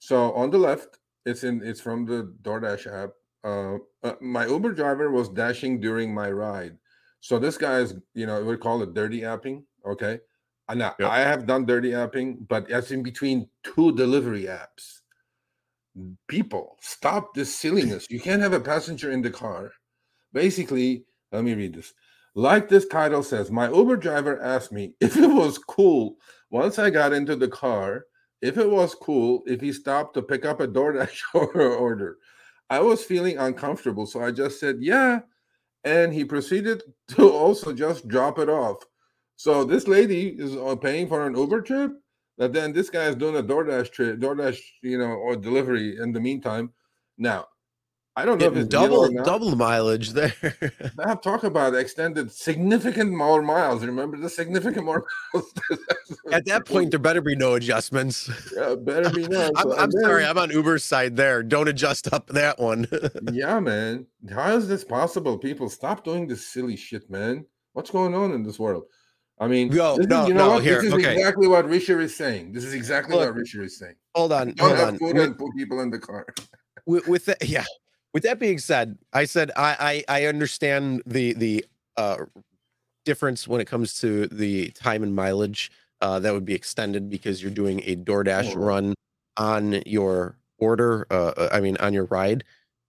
so 0.00 0.32
on 0.32 0.50
the 0.50 0.58
left, 0.58 0.98
it's 1.26 1.44
in. 1.44 1.62
It's 1.62 1.80
from 1.80 2.06
the 2.06 2.34
DoorDash 2.42 2.86
app. 2.92 3.10
Uh, 3.44 3.78
uh, 4.02 4.14
my 4.20 4.46
Uber 4.46 4.72
driver 4.72 5.10
was 5.10 5.28
dashing 5.28 5.80
during 5.80 6.14
my 6.14 6.30
ride. 6.30 6.76
So 7.20 7.38
this 7.38 7.58
guy 7.58 7.78
is, 7.80 7.94
you 8.14 8.26
know, 8.26 8.44
we 8.44 8.56
call 8.56 8.82
it 8.82 8.94
dirty 8.94 9.22
apping. 9.22 9.64
Okay. 9.86 10.20
And 10.68 10.78
now 10.80 10.94
Yep. 10.98 11.10
I 11.10 11.20
have 11.20 11.46
done 11.46 11.66
dirty 11.66 11.90
apping, 11.92 12.46
but 12.48 12.68
that's 12.68 12.90
in 12.90 13.02
between 13.02 13.48
two 13.64 13.94
delivery 13.96 14.44
apps. 14.44 15.00
People, 16.28 16.76
stop 16.80 17.34
this 17.34 17.54
silliness. 17.54 18.06
You 18.08 18.20
can't 18.20 18.42
have 18.42 18.52
a 18.52 18.60
passenger 18.60 19.10
in 19.10 19.22
the 19.22 19.30
car. 19.30 19.72
Basically, 20.32 21.04
let 21.32 21.42
me 21.42 21.54
read 21.54 21.74
this. 21.74 21.92
Like 22.34 22.68
this 22.68 22.86
title 22.86 23.22
says, 23.24 23.50
my 23.50 23.68
Uber 23.68 23.96
driver 23.96 24.40
asked 24.40 24.70
me 24.70 24.94
if 25.00 25.16
it 25.16 25.26
was 25.26 25.58
cool 25.58 26.16
once 26.50 26.78
I 26.78 26.90
got 26.90 27.12
into 27.12 27.34
the 27.34 27.48
car, 27.48 28.04
if 28.40 28.58
it 28.58 28.70
was 28.70 28.94
cool 28.94 29.42
if 29.46 29.60
he 29.60 29.72
stopped 29.72 30.14
to 30.14 30.22
pick 30.22 30.44
up 30.44 30.60
a 30.60 30.68
DoorDash 30.68 31.18
or- 31.34 31.50
order. 31.74 32.18
I 32.70 32.80
was 32.80 33.04
feeling 33.04 33.38
uncomfortable, 33.38 34.06
so 34.06 34.22
I 34.22 34.30
just 34.30 34.60
said, 34.60 34.76
yeah. 34.80 35.20
And 35.84 36.12
he 36.12 36.24
proceeded 36.24 36.82
to 37.16 37.30
also 37.30 37.72
just 37.72 38.08
drop 38.08 38.38
it 38.38 38.48
off. 38.48 38.84
So 39.36 39.64
this 39.64 39.86
lady 39.86 40.30
is 40.30 40.56
uh, 40.56 40.74
paying 40.76 41.06
for 41.06 41.26
an 41.26 41.36
Uber 41.36 41.62
trip, 41.62 41.92
but 42.36 42.52
then 42.52 42.72
this 42.72 42.90
guy 42.90 43.04
is 43.04 43.14
doing 43.14 43.36
a 43.36 43.42
DoorDash 43.42 43.92
trip, 43.92 44.18
DoorDash, 44.18 44.58
you 44.82 44.98
know, 44.98 45.12
or 45.12 45.36
delivery 45.36 45.96
in 45.98 46.12
the 46.12 46.20
meantime. 46.20 46.72
Now, 47.18 47.46
I 48.18 48.24
don't 48.24 48.40
know 48.40 48.46
if 48.46 48.56
it's 48.56 48.66
double 48.68 48.88
double 48.88 49.04
or 49.04 49.10
not. 49.12 49.24
double 49.24 49.54
mileage 49.54 50.10
there. 50.10 50.34
I 50.98 51.08
have 51.10 51.22
talk 51.22 51.44
about 51.44 51.76
extended 51.76 52.32
significant 52.32 53.12
more 53.12 53.42
miles. 53.42 53.84
Remember 53.84 54.16
the 54.16 54.28
significant 54.28 54.84
more 54.86 55.06
miles? 55.32 55.54
At 56.32 56.44
that 56.46 56.66
point, 56.66 56.90
there 56.90 56.98
better 56.98 57.20
be 57.20 57.36
no 57.36 57.54
adjustments. 57.54 58.28
yeah, 58.56 58.74
better 58.74 59.10
be 59.10 59.28
not. 59.28 59.52
I'm, 59.56 59.70
I'm 59.70 59.90
then- 59.92 60.02
sorry, 60.02 60.24
I'm 60.24 60.36
on 60.36 60.50
Uber's 60.50 60.82
side 60.82 61.14
there. 61.14 61.44
Don't 61.44 61.68
adjust 61.68 62.12
up 62.12 62.26
that 62.30 62.58
one. 62.58 62.88
yeah, 63.32 63.60
man. 63.60 64.04
How 64.28 64.56
is 64.56 64.66
this 64.66 64.82
possible? 64.82 65.38
People, 65.38 65.68
stop 65.68 66.02
doing 66.02 66.26
this 66.26 66.44
silly 66.44 66.74
shit, 66.74 67.08
man. 67.08 67.46
What's 67.72 67.90
going 67.92 68.16
on 68.16 68.32
in 68.32 68.42
this 68.42 68.58
world? 68.58 68.86
I 69.38 69.46
mean, 69.46 69.70
Yo, 69.70 69.94
this 69.96 70.06
is- 70.06 70.10
no, 70.10 70.26
you 70.26 70.34
know 70.34 70.48
no, 70.48 70.54
what? 70.54 70.64
here, 70.64 70.82
this 70.82 70.86
is 70.86 70.94
okay. 70.94 71.14
exactly 71.14 71.46
what 71.46 71.68
Richard 71.68 72.00
is 72.00 72.16
saying. 72.16 72.50
This 72.52 72.64
is 72.64 72.74
exactly 72.74 73.14
Look, 73.14 73.26
what 73.26 73.36
Richard 73.36 73.62
is 73.66 73.78
saying. 73.78 73.94
hold 74.16 74.32
on, 74.32 74.54
Don't 74.54 74.58
hold 74.58 74.72
have 74.72 75.00
on. 75.00 75.18
and 75.20 75.38
put 75.38 75.54
people 75.56 75.78
in 75.82 75.90
the 75.90 76.00
car. 76.00 76.26
with, 76.84 77.06
with 77.06 77.24
that, 77.26 77.48
yeah. 77.48 77.64
With 78.14 78.22
that 78.24 78.38
being 78.38 78.58
said, 78.58 78.98
I 79.12 79.24
said 79.24 79.50
I 79.56 80.04
I, 80.08 80.20
I 80.22 80.24
understand 80.26 81.02
the 81.06 81.34
the 81.34 81.64
uh, 81.96 82.16
difference 83.04 83.46
when 83.48 83.60
it 83.60 83.66
comes 83.66 84.00
to 84.00 84.26
the 84.28 84.70
time 84.70 85.02
and 85.02 85.14
mileage 85.14 85.70
uh, 86.00 86.18
that 86.20 86.32
would 86.32 86.44
be 86.44 86.54
extended 86.54 87.10
because 87.10 87.42
you're 87.42 87.50
doing 87.50 87.82
a 87.84 87.96
DoorDash 87.96 88.54
Oh. 88.54 88.58
run 88.60 88.94
on 89.36 89.82
your 89.86 90.36
order. 90.58 91.06
Uh, 91.10 91.32
uh, 91.36 91.48
I 91.52 91.60
mean, 91.60 91.76
on 91.78 91.92
your 91.92 92.04
ride. 92.06 92.44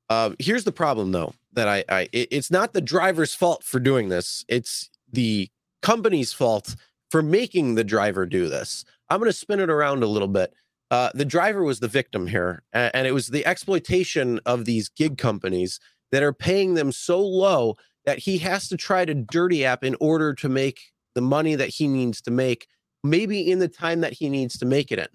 Uh, 0.09 0.31
here's 0.39 0.63
the 0.63 0.71
problem, 0.71 1.11
though, 1.11 1.33
that 1.53 1.67
I, 1.67 1.83
I 1.89 2.01
it- 2.11 2.29
it's 2.31 2.49
not 2.51 2.73
the 2.73 2.81
driver's 2.81 3.33
fault 3.35 3.63
for 3.63 3.79
doing 3.79 4.09
this. 4.09 4.43
It's 4.47 4.89
the 5.11 5.49
company's 5.81 6.33
fault 6.33 6.75
for 7.11 7.21
making 7.21 7.75
the 7.75 7.83
driver 7.83 8.25
do 8.25 8.47
this. 8.49 8.85
I'm 9.09 9.19
going 9.19 9.29
to 9.29 9.37
spin 9.37 9.59
it 9.59 9.69
around 9.69 10.03
a 10.03 10.07
little 10.07 10.27
bit. 10.27 10.53
Uh, 10.91 11.11
the 11.13 11.25
driver 11.25 11.63
was 11.63 11.79
the 11.79 11.87
victim 11.87 12.27
here, 12.27 12.63
and 12.73 13.05
it 13.05 13.11
was 13.11 13.27
the 13.27 13.45
exploitation 13.45 14.39
of 14.45 14.65
these 14.65 14.89
gig 14.89 15.17
companies 15.17 15.79
that 16.11 16.23
are 16.23 16.33
paying 16.33 16.73
them 16.73 16.91
so 16.91 17.19
low 17.21 17.75
that 18.05 18.17
he 18.17 18.39
has 18.39 18.67
to 18.69 18.75
try 18.77 19.05
to 19.05 19.13
dirty 19.13 19.63
app 19.63 19.83
in 19.83 19.95
order 19.99 20.33
to 20.33 20.49
make 20.49 20.79
the 21.13 21.21
money 21.21 21.53
that 21.53 21.69
he 21.69 21.87
needs 21.87 22.21
to 22.21 22.31
make, 22.31 22.67
maybe 23.03 23.51
in 23.51 23.59
the 23.59 23.67
time 23.67 24.01
that 24.01 24.13
he 24.13 24.29
needs 24.29 24.57
to 24.57 24.65
make 24.65 24.91
it 24.91 24.97
in. 24.97 25.07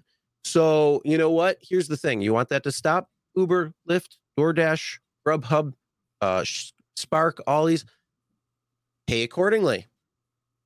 So, 0.45 1.01
you 1.03 1.17
know 1.17 1.31
what? 1.31 1.57
Here's 1.61 1.89
the 1.89 1.97
thing 1.97 2.21
you 2.21 2.33
want 2.33 2.49
that 2.49 2.63
to 2.63 2.71
stop? 2.71 3.09
Uber, 3.35 3.73
Lyft, 3.89 4.17
DoorDash, 4.39 4.99
Grubhub, 5.27 5.73
uh, 6.21 6.45
Spark, 6.95 7.41
all 7.47 7.65
these, 7.65 7.83
pay 9.07 9.23
accordingly. 9.23 9.87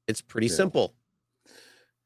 It's 0.07 0.22
pretty 0.22 0.48
Yeah. 0.48 0.56
simple. 0.56 0.95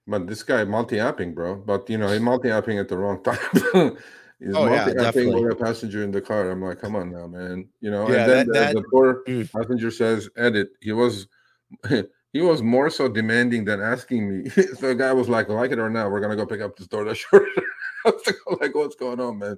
But 0.08 0.28
this 0.28 0.44
guy 0.44 0.64
multi-apping, 0.66 1.34
bro. 1.34 1.56
But 1.56 1.90
you 1.90 1.98
know, 1.98 2.10
he 2.12 2.20
multi-apping 2.32 2.80
at 2.80 2.90
the 2.90 2.98
wrong 2.98 3.24
time. 3.24 3.38
He's 4.40 4.54
Oh, 4.56 4.66
yeah, 4.66 4.86
multi-apping 4.86 4.98
definitely. 4.98 5.44
with 5.46 5.54
a 5.54 5.56
passenger 5.56 6.04
in 6.04 6.12
the 6.12 6.20
car. 6.22 6.50
I'm 6.52 6.62
like, 6.62 6.80
come 6.82 6.96
on 6.98 7.12
now, 7.12 7.28
man. 7.28 7.70
You 7.80 7.92
know, 7.92 8.10
Yeah, 8.10 8.24
and 8.24 8.30
then 8.32 8.38
that- 8.38 8.46
the, 8.48 8.54
that- 8.54 8.76
the 8.76 8.84
poor 8.92 9.24
Mm. 9.28 9.50
passenger 9.52 9.92
says, 9.92 10.30
edit. 10.36 10.70
He 10.82 10.92
was 10.92 11.28
he 12.34 12.42
was 12.42 12.62
more 12.62 12.90
so 12.90 13.08
demanding 13.08 13.64
than 13.66 13.80
asking 13.82 14.30
me. 14.30 14.50
so 14.50 14.88
the 14.88 14.96
guy 14.96 15.14
was 15.14 15.30
like, 15.30 15.48
like 15.50 15.72
it 15.72 15.80
or 15.80 15.90
not, 15.90 16.12
we're 16.12 16.20
gonna 16.20 16.36
go 16.36 16.46
pick 16.46 16.62
up 16.62 16.76
this 16.76 16.88
DoorDash 16.88 17.24
order. 17.32 17.46
I 18.06 18.10
was 18.12 18.34
like, 18.60 18.76
what's 18.76 18.96
going 18.96 19.20
on, 19.22 19.40
man? 19.40 19.58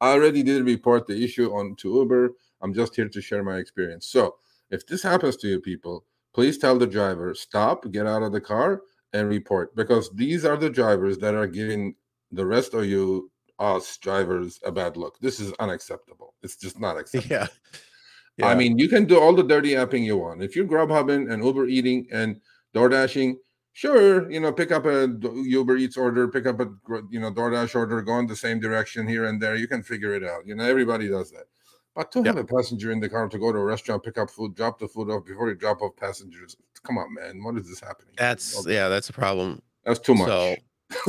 I 0.00 0.10
already 0.12 0.42
did 0.42 0.64
report 0.64 1.06
the 1.06 1.22
issue 1.22 1.52
on 1.54 1.76
to 1.76 1.94
Uber. 1.94 2.30
I'm 2.60 2.74
just 2.74 2.96
here 2.96 3.08
to 3.08 3.20
share 3.20 3.44
my 3.44 3.58
experience. 3.58 4.06
So 4.08 4.34
if 4.70 4.84
this 4.86 5.02
happens 5.02 5.36
to 5.38 5.48
you 5.48 5.60
people, 5.60 6.04
please 6.34 6.58
tell 6.58 6.76
the 6.76 6.86
driver, 6.88 7.34
stop, 7.34 7.88
get 7.92 8.06
out 8.06 8.22
of 8.24 8.32
the 8.32 8.40
car, 8.40 8.82
and 9.14 9.28
report 9.28 9.74
because 9.76 10.10
these 10.10 10.44
are 10.44 10.56
the 10.56 10.68
drivers 10.68 11.16
that 11.18 11.34
are 11.34 11.46
giving 11.46 11.94
the 12.32 12.44
rest 12.44 12.74
of 12.74 12.84
you 12.84 13.30
us 13.60 13.96
drivers 13.98 14.60
a 14.66 14.72
bad 14.72 14.96
look. 14.96 15.18
This 15.20 15.40
is 15.40 15.52
unacceptable. 15.60 16.34
It's 16.42 16.56
just 16.56 16.78
not 16.78 16.98
acceptable. 17.00 17.48
Yeah. 18.36 18.48
I 18.48 18.56
mean, 18.56 18.76
you 18.76 18.88
can 18.88 19.04
do 19.04 19.18
all 19.18 19.32
the 19.32 19.44
dirty 19.44 19.70
apping 19.70 20.04
you 20.04 20.18
want. 20.18 20.42
If 20.42 20.56
you're 20.56 20.66
Grubhubbing 20.66 21.32
and 21.32 21.44
Uber 21.44 21.66
eating 21.68 22.08
and 22.10 22.40
Door 22.72 22.88
Dashing, 22.88 23.38
sure, 23.72 24.28
you 24.28 24.40
know, 24.40 24.52
pick 24.52 24.72
up 24.72 24.86
a 24.86 25.06
Uber 25.22 25.76
Eats 25.76 25.96
order, 25.96 26.26
pick 26.26 26.46
up 26.46 26.58
a 26.58 26.66
you 27.10 27.20
know 27.20 27.30
DoorDash 27.30 27.76
order, 27.76 28.02
go 28.02 28.18
in 28.18 28.26
the 28.26 28.34
same 28.34 28.58
direction 28.58 29.06
here 29.06 29.26
and 29.26 29.40
there. 29.40 29.54
You 29.54 29.68
can 29.68 29.84
figure 29.84 30.14
it 30.14 30.24
out. 30.24 30.46
You 30.46 30.56
know, 30.56 30.64
everybody 30.64 31.08
does 31.08 31.30
that. 31.30 31.44
But 31.94 32.10
to 32.12 32.22
have 32.24 32.36
a 32.36 32.44
passenger 32.44 32.90
in 32.90 32.98
the 32.98 33.08
car 33.08 33.28
to 33.28 33.38
go 33.38 33.52
to 33.52 33.58
a 33.58 33.64
restaurant, 33.64 34.02
pick 34.02 34.18
up 34.18 34.28
food, 34.28 34.54
drop 34.56 34.78
the 34.80 34.88
food 34.88 35.10
off 35.10 35.24
before 35.24 35.48
you 35.48 35.54
drop 35.54 35.80
off 35.80 35.94
passengers. 35.96 36.56
Come 36.82 36.98
on, 36.98 37.14
man. 37.14 37.42
What 37.42 37.56
is 37.56 37.68
this 37.68 37.80
happening? 37.80 38.14
That's 38.18 38.66
yeah, 38.66 38.88
that's 38.88 39.08
a 39.08 39.12
problem. 39.12 39.62
That's 39.84 40.00
too 40.00 40.14
much. 40.14 40.26
So 40.26 40.56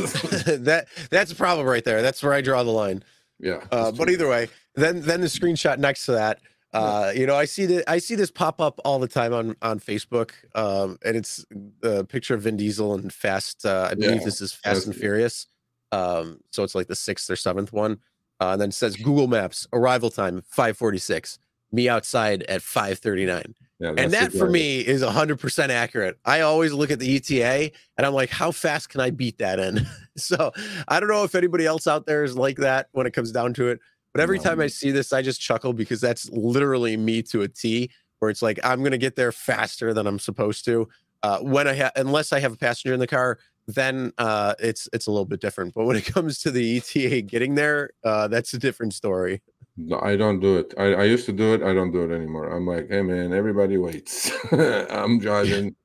that 0.57 0.88
that's 1.10 1.32
a 1.32 1.36
problem 1.36 1.68
right 1.68 1.84
there. 1.84 2.02
That's 2.02 2.22
where 2.22 2.34
I 2.34 2.41
draw 2.41 2.64
the 2.64 2.72
line. 2.72 3.03
yeah. 3.40 3.64
Uh, 3.72 3.91
but 3.91 4.10
either 4.10 4.28
way, 4.30 4.48
then 4.76 5.02
then 5.02 5.22
the 5.22 5.28
screenshot 5.28 5.80
next 5.80 6.06
to 6.06 6.14
that. 6.14 6.40
Uh, 6.76 7.14
you 7.16 7.26
know, 7.26 7.36
I 7.36 7.45
see 7.45 7.66
that 7.68 7.90
I 7.90 7.99
see 7.99 8.16
this 8.16 8.30
pop 8.30 8.60
up 8.60 8.82
all 8.84 8.99
the 8.99 9.07
time 9.07 9.34
on 9.34 9.56
on 9.62 9.80
Facebook, 9.80 10.32
um, 10.56 10.98
and 11.06 11.16
it's 11.16 11.45
a 11.84 12.03
picture 12.03 12.36
of 12.36 12.41
Vin 12.41 12.57
Diesel 12.57 12.94
and 12.94 13.14
Fast. 13.14 13.66
Uh, 13.66 13.88
I 13.91 13.95
believe 13.95 14.20
Yeah, 14.20 14.26
this 14.26 14.41
is 14.41 14.52
Fast 14.52 14.86
and. 14.86 14.95
Furious. 14.95 15.48
Um, 15.94 16.41
so 16.52 16.64
it's 16.64 16.76
like 16.76 16.88
the 16.88 16.95
sixth 16.95 17.30
or 17.30 17.38
seventh 17.38 17.72
one, 17.72 17.99
uh, 18.40 18.49
and 18.52 18.62
then 18.62 18.70
it 18.70 18.74
says 18.74 18.95
Google 18.95 19.28
Maps 19.28 19.68
arrival 19.74 20.10
time 20.10 20.41
five 20.48 20.78
forty 20.78 20.98
six. 20.98 21.40
Me 21.72 21.90
outside 21.90 22.44
at 22.44 22.62
five 22.62 22.99
thirty 22.99 23.26
nine 23.26 23.53
Yeah, 23.80 23.94
and 23.98 24.12
that 24.14 24.32
for 24.32 24.49
me 24.49 24.80
is 24.80 25.02
100% 25.02 25.70
accurate 25.70 26.18
i 26.24 26.40
always 26.41 26.72
look 26.72 26.90
at 26.90 26.99
the 26.99 27.16
eta 27.18 27.70
and 27.98 28.06
i'm 28.06 28.14
like 28.14 28.30
how 28.30 28.52
fast 28.52 28.88
can 28.90 29.02
i 29.02 29.10
beat 29.10 29.40
that 29.40 29.60
in 29.60 29.86
so 30.16 30.52
i 30.88 30.99
don't 30.99 31.10
know 31.10 31.24
if 31.26 31.36
anybody 31.36 31.66
else 31.66 31.86
out 31.86 32.06
there 32.06 32.24
is 32.24 32.38
like 32.38 32.57
that 32.57 32.88
when 32.94 33.06
it 33.06 33.12
comes 33.12 33.32
down 33.32 33.53
to 33.56 33.68
it 33.68 33.80
but 34.14 34.22
every 34.22 34.38
No. 34.38 34.44
time 34.44 34.62
i 34.62 34.68
see 34.68 34.91
this 34.91 35.12
i 35.12 35.22
just 35.22 35.41
chuckle 35.41 35.74
because 35.74 35.99
that's 35.99 36.30
literally 36.30 36.95
me 36.95 37.22
to 37.24 37.41
a 37.41 37.48
t 37.49 37.90
where 38.20 38.32
it's 38.32 38.41
like 38.44 38.57
i'm 38.64 38.80
going 38.80 38.91
to 38.94 38.98
get 38.98 39.18
there 39.18 39.34
faster 39.34 39.94
than 39.94 40.07
i'm 40.07 40.20
supposed 40.20 40.64
to 40.66 40.88
uh, 41.24 41.40
when 41.40 41.68
i 41.68 41.74
have 41.74 41.91
unless 41.98 42.32
i 42.32 42.40
have 42.40 42.53
a 42.53 42.57
passenger 42.57 42.94
in 42.94 43.02
the 43.02 43.07
car 43.07 43.40
then 43.68 44.12
uh, 44.18 44.54
it's 44.60 44.88
it's 44.94 45.08
a 45.08 45.12
little 45.12 45.26
bit 45.26 45.42
different 45.42 45.74
but 45.74 45.86
when 45.86 45.96
it 45.96 46.06
comes 46.14 46.40
to 46.40 46.52
the 46.52 46.78
eta 46.78 47.22
getting 47.22 47.56
there 47.56 47.90
uh, 48.04 48.28
that's 48.28 48.54
a 48.54 48.60
different 48.60 48.94
story 48.94 49.42
No, 49.78 50.00
I 50.00 50.16
don't 50.16 50.40
do 50.40 50.58
it. 50.58 50.74
I, 50.78 50.94
I 50.94 51.04
used 51.04 51.26
to 51.26 51.34
do 51.34 51.54
it. 51.54 51.62
I 51.62 51.74
don't 51.74 51.92
do 51.92 52.04
it 52.10 52.16
anymore. 52.16 52.50
I'm 52.50 52.66
like, 52.66 52.88
hey 52.90 53.02
man, 53.02 53.34
everybody 53.34 53.78
waits. 53.78 54.32
I'm 54.52 55.20
driving. 55.28 55.76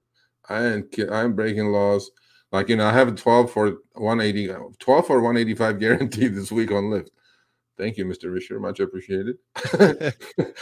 I 0.48 0.66
ain't, 0.66 0.94
I'm 1.10 1.34
breaking 1.34 1.66
laws. 1.72 2.10
Like 2.52 2.68
you 2.68 2.76
know, 2.76 2.86
I 2.86 2.92
have 2.92 3.08
a 3.08 3.12
12 3.12 3.50
for 3.50 3.78
180, 3.94 4.48
12 4.78 5.06
for 5.06 5.20
185 5.20 5.80
guaranteed 5.80 6.34
this 6.34 6.52
week 6.52 6.70
on 6.70 6.84
Lyft. 6.84 7.08
Thank 7.80 7.96
you, 7.96 8.04
Mr. 8.04 8.26
Risher. 8.30 8.60
Much 8.60 8.78
appreciated. 8.80 9.36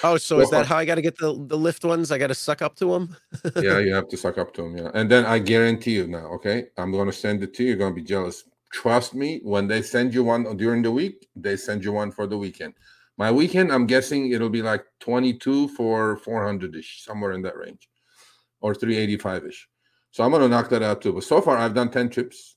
oh 0.05 0.17
so 0.17 0.39
is 0.45 0.51
that 0.51 0.67
how 0.67 0.77
i 0.77 0.85
got 0.85 0.95
to 0.95 1.03
get 1.03 1.17
the 1.19 1.33
the 1.47 1.59
Lyft 1.59 1.85
ones 1.87 2.13
i 2.13 2.19
got 2.19 2.29
to 2.29 2.35
suck 2.35 2.63
up 2.63 2.77
to 2.77 2.93
them 2.93 3.17
yeah, 3.57 3.79
you 3.87 3.93
have 3.95 4.09
to 4.09 4.17
suck 4.17 4.39
up 4.39 4.55
to 4.55 4.63
them. 4.63 4.77
Yeah. 4.77 4.91
And 4.95 5.11
then 5.11 5.25
I 5.27 5.39
guarantee 5.39 5.93
you 5.93 6.07
now, 6.07 6.27
okay, 6.37 6.67
I'm 6.77 6.93
going 6.93 7.07
to 7.07 7.13
send 7.13 7.43
it 7.43 7.55
to 7.55 7.63
you. 7.63 7.71
You're 7.71 7.79
going 7.79 7.95
to 7.95 8.01
be 8.01 8.07
jealous. 8.07 8.45
Trust 8.73 9.15
me, 9.15 9.41
when 9.43 9.67
they 9.67 9.83
send 9.83 10.15
you 10.15 10.25
one 10.25 10.57
during 10.57 10.83
the 10.83 10.91
week, 10.91 11.27
they 11.35 11.57
send 11.57 11.85
you 11.85 11.93
one 11.93 12.11
for 12.11 12.27
the 12.27 12.37
weekend. 12.37 12.75
My 13.17 13.33
weekend, 13.33 13.73
I'm 13.73 13.87
guessing 13.87 14.31
it'll 14.31 14.51
be 14.51 14.63
like 14.63 14.85
22 15.01 15.69
for 15.69 16.19
400 16.19 16.77
ish, 16.77 17.05
somewhere 17.05 17.33
in 17.33 17.43
that 17.43 17.57
range, 17.57 17.89
or 18.61 18.75
385 18.75 19.47
ish. 19.47 19.69
So 20.11 20.23
I'm 20.23 20.31
going 20.31 20.43
to 20.43 20.49
knock 20.49 20.69
that 20.71 20.83
out 20.83 21.01
too. 21.03 21.13
But 21.13 21.25
so 21.25 21.41
far, 21.41 21.57
I've 21.57 21.75
done 21.75 21.91
10 21.91 22.11
trips 22.11 22.57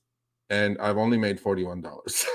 and 0.50 0.78
I've 0.78 0.98
only 0.98 1.18
made 1.18 1.40
$41. 1.42 2.26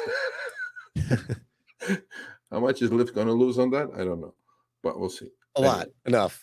How 2.51 2.59
much 2.61 2.81
is 2.81 2.89
Lyft 2.91 3.13
going 3.13 3.27
to 3.27 3.33
lose 3.33 3.59
on 3.59 3.69
that? 3.71 3.89
I 3.93 4.03
don't 4.05 4.21
know, 4.21 4.33
but 4.83 4.99
we'll 4.99 5.09
see. 5.09 5.27
a 5.57 5.59
Anyway. 5.59 5.73
lot 5.75 5.87
enough 6.05 6.35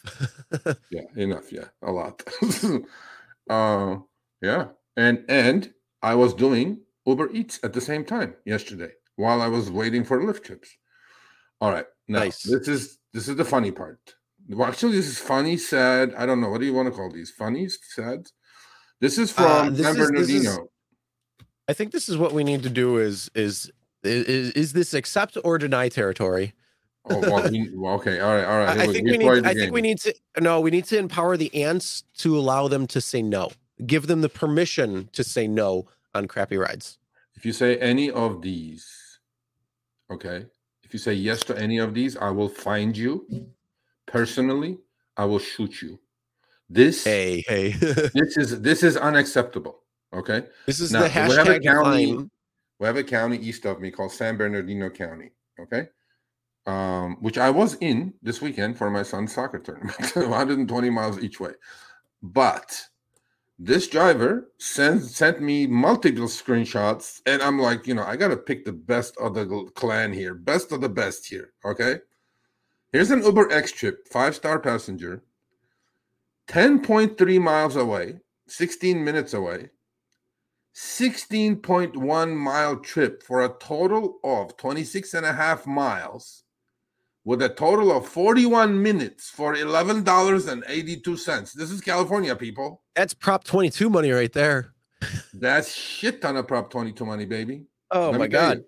yeah 0.90 1.06
enough 1.16 1.52
yeah 1.52 1.68
a 1.82 1.92
lot 1.92 2.16
uh 3.50 3.96
yeah 4.42 4.64
and 4.96 5.24
and 5.28 5.72
i 6.02 6.14
was 6.14 6.34
doing 6.34 6.80
uber 7.06 7.30
eats 7.32 7.60
at 7.62 7.72
the 7.72 7.80
same 7.80 8.04
time 8.04 8.34
yesterday 8.44 8.90
while 9.16 9.40
i 9.40 9.46
was 9.46 9.70
waiting 9.70 10.02
for 10.04 10.20
Lyft 10.20 10.42
trips 10.42 10.68
all 11.60 11.70
right 11.70 11.86
now 12.08 12.20
Nice. 12.20 12.42
this 12.42 12.66
is 12.66 12.98
this 13.12 13.28
is 13.28 13.36
the 13.36 13.44
funny 13.44 13.70
part 13.70 14.00
well 14.48 14.68
actually 14.68 14.96
this 14.96 15.06
is 15.06 15.18
funny 15.18 15.56
sad 15.56 16.12
i 16.20 16.26
don't 16.26 16.40
know 16.40 16.48
what 16.50 16.60
do 16.60 16.66
you 16.66 16.74
want 16.74 16.88
to 16.88 16.94
call 16.98 17.10
these 17.12 17.30
Funny, 17.30 17.68
sad 17.68 18.20
this 19.00 19.16
is 19.18 19.30
from 19.30 19.44
Uh, 19.44 19.70
this 19.70 19.86
san 19.86 20.00
is- 20.00 20.10
this 20.10 20.30
is- 20.30 20.58
I 21.68 21.72
think 21.72 21.92
this 21.92 22.08
is 22.10 22.16
what 22.18 22.32
we 22.32 22.42
need 22.44 22.62
to 22.64 22.68
do 22.84 22.98
is 22.98 23.30
is 23.34 23.70
is, 24.04 24.50
is 24.52 24.72
this 24.72 24.94
accept 24.94 25.36
or 25.44 25.58
deny 25.58 25.88
territory? 25.88 26.54
oh 27.10 27.18
well, 27.20 27.50
we- 27.50 27.70
well, 27.74 27.94
okay 27.94 28.18
all 28.20 28.34
right 28.34 28.44
all 28.44 28.58
right 28.58 28.78
I, 28.78 28.86
think 28.86 29.04
we 29.04 29.12
we 29.12 29.18
need 29.18 29.46
I 29.46 29.52
think 29.52 29.72
we 29.74 29.82
need 29.82 29.98
to 30.00 30.14
no, 30.40 30.60
we 30.60 30.70
need 30.70 30.86
to 30.86 30.98
empower 30.98 31.36
the 31.36 31.54
ants 31.62 32.04
to 32.18 32.36
allow 32.38 32.68
them 32.68 32.86
to 32.88 33.00
say 33.00 33.22
no. 33.22 33.50
Give 33.86 34.06
them 34.06 34.20
the 34.20 34.28
permission 34.28 35.08
to 35.12 35.22
say 35.24 35.46
no 35.46 35.86
on 36.14 36.28
crappy 36.28 36.56
rides. 36.56 36.98
If 37.36 37.44
you 37.44 37.52
say 37.52 37.76
any 37.78 38.10
of 38.10 38.40
these, 38.40 38.88
okay, 40.10 40.46
if 40.82 40.92
you 40.94 40.98
say 40.98 41.12
yes 41.12 41.40
to 41.44 41.58
any 41.58 41.78
of 41.78 41.92
these, 41.92 42.16
I 42.16 42.30
will 42.30 42.48
find 42.48 42.96
you 42.96 43.26
personally. 44.06 44.78
I 45.16 45.24
will 45.26 45.38
shoot 45.40 45.82
you. 45.82 45.98
This 46.70 47.04
Hey, 47.04 47.44
hey. 47.46 47.70
this 48.14 48.36
is 48.36 48.60
this 48.62 48.82
is 48.82 48.96
unacceptable. 48.96 49.80
Okay, 50.14 50.44
this 50.66 50.80
is 50.80 50.92
Now, 50.92 51.02
the 51.02 51.08
hashtag 51.08 51.64
county- 51.64 52.06
define. 52.06 52.30
We 52.78 52.86
have 52.86 52.96
a 52.96 53.04
county 53.04 53.38
east 53.38 53.64
of 53.64 53.80
me 53.80 53.90
called 53.90 54.12
San 54.12 54.36
Bernardino 54.36 54.90
County. 54.90 55.30
Okay, 55.58 55.88
um, 56.66 57.16
which 57.20 57.38
I 57.38 57.50
was 57.50 57.74
in 57.80 58.14
this 58.22 58.40
weekend 58.40 58.76
for 58.76 58.90
my 58.90 59.02
son's 59.02 59.34
soccer 59.34 59.58
tournament, 59.58 60.12
120 60.16 60.90
miles 60.90 61.18
each 61.18 61.40
way. 61.40 61.52
But 62.22 62.88
this 63.58 63.86
driver 63.86 64.50
sent 64.58 65.02
sent 65.02 65.40
me 65.40 65.66
multiple 65.66 66.26
screenshots, 66.26 67.20
and 67.26 67.40
I'm 67.42 67.58
like, 67.58 67.86
you 67.86 67.94
know, 67.94 68.04
I 68.04 68.16
gotta 68.16 68.36
pick 68.36 68.64
the 68.64 68.72
best 68.72 69.16
of 69.18 69.34
the 69.34 69.70
clan 69.74 70.12
here, 70.12 70.34
best 70.34 70.72
of 70.72 70.80
the 70.80 70.88
best 70.88 71.26
here. 71.26 71.52
Okay, 71.64 71.98
here's 72.92 73.10
an 73.10 73.22
Uber 73.22 73.52
X 73.52 73.70
trip, 73.70 74.08
five 74.08 74.34
star 74.34 74.58
passenger, 74.58 75.22
10.3 76.48 77.40
miles 77.40 77.76
away, 77.76 78.20
16 78.48 79.04
minutes 79.04 79.34
away. 79.34 79.70
16.1 80.74 82.36
mile 82.36 82.76
trip 82.76 83.22
for 83.22 83.44
a 83.44 83.54
total 83.60 84.18
of 84.24 84.56
26 84.56 85.14
and 85.14 85.24
a 85.24 85.32
half 85.32 85.66
miles 85.66 86.42
with 87.24 87.42
a 87.42 87.48
total 87.48 87.96
of 87.96 88.08
41 88.08 88.82
minutes 88.82 89.30
for 89.30 89.54
$11.82. 89.54 91.52
This 91.52 91.70
is 91.70 91.80
California, 91.80 92.34
people. 92.36 92.82
That's 92.94 93.14
Prop 93.14 93.44
22 93.44 93.88
money 93.88 94.10
right 94.10 94.32
there. 94.32 94.74
That's 95.32 95.74
shit 95.74 96.20
ton 96.20 96.36
of 96.36 96.48
Prop 96.48 96.70
22 96.70 97.04
money, 97.04 97.24
baby. 97.24 97.66
Oh 97.90 98.10
Let 98.10 98.20
my 98.20 98.26
god. 98.26 98.58
you. 98.58 98.64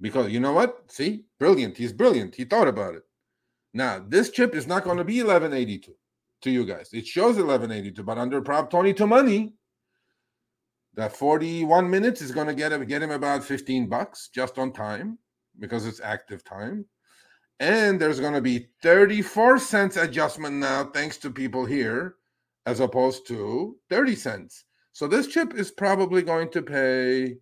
Because 0.00 0.32
you 0.32 0.40
know 0.40 0.52
what? 0.52 0.90
See, 0.90 1.24
brilliant. 1.38 1.76
He's 1.76 1.92
brilliant. 1.92 2.34
He 2.34 2.44
thought 2.44 2.68
about 2.68 2.96
it. 2.96 3.02
Now, 3.72 4.04
this 4.06 4.30
trip 4.30 4.54
is 4.54 4.66
not 4.66 4.84
going 4.84 4.98
to 4.98 5.04
be 5.04 5.22
1182 5.22 5.92
to 6.42 6.50
you 6.50 6.64
guys. 6.64 6.90
It 6.92 7.06
shows 7.06 7.36
1182, 7.36 8.02
but 8.02 8.18
under 8.18 8.40
Prop 8.40 8.70
22 8.70 9.06
money, 9.06 9.54
that 10.96 11.16
41 11.16 11.88
minutes 11.90 12.22
is 12.22 12.30
going 12.30 12.46
to 12.46 12.54
get 12.54 12.72
him 12.72 12.84
get 12.84 13.02
him 13.02 13.10
about 13.10 13.44
15 13.44 13.88
bucks 13.88 14.28
just 14.32 14.58
on 14.58 14.72
time 14.72 15.18
because 15.58 15.86
it's 15.86 16.00
active 16.00 16.44
time. 16.44 16.84
And 17.60 18.00
there's 18.00 18.20
going 18.20 18.34
to 18.34 18.40
be 18.40 18.68
34 18.82 19.58
cents 19.58 19.96
adjustment 19.96 20.56
now, 20.56 20.84
thanks 20.84 21.18
to 21.18 21.30
people 21.30 21.64
here, 21.64 22.16
as 22.66 22.80
opposed 22.80 23.26
to 23.28 23.76
30 23.90 24.16
cents. 24.16 24.64
So 24.92 25.06
this 25.06 25.28
chip 25.28 25.54
is 25.54 25.70
probably 25.70 26.22
going 26.22 26.50
to 26.50 26.62
pay, 26.62 27.36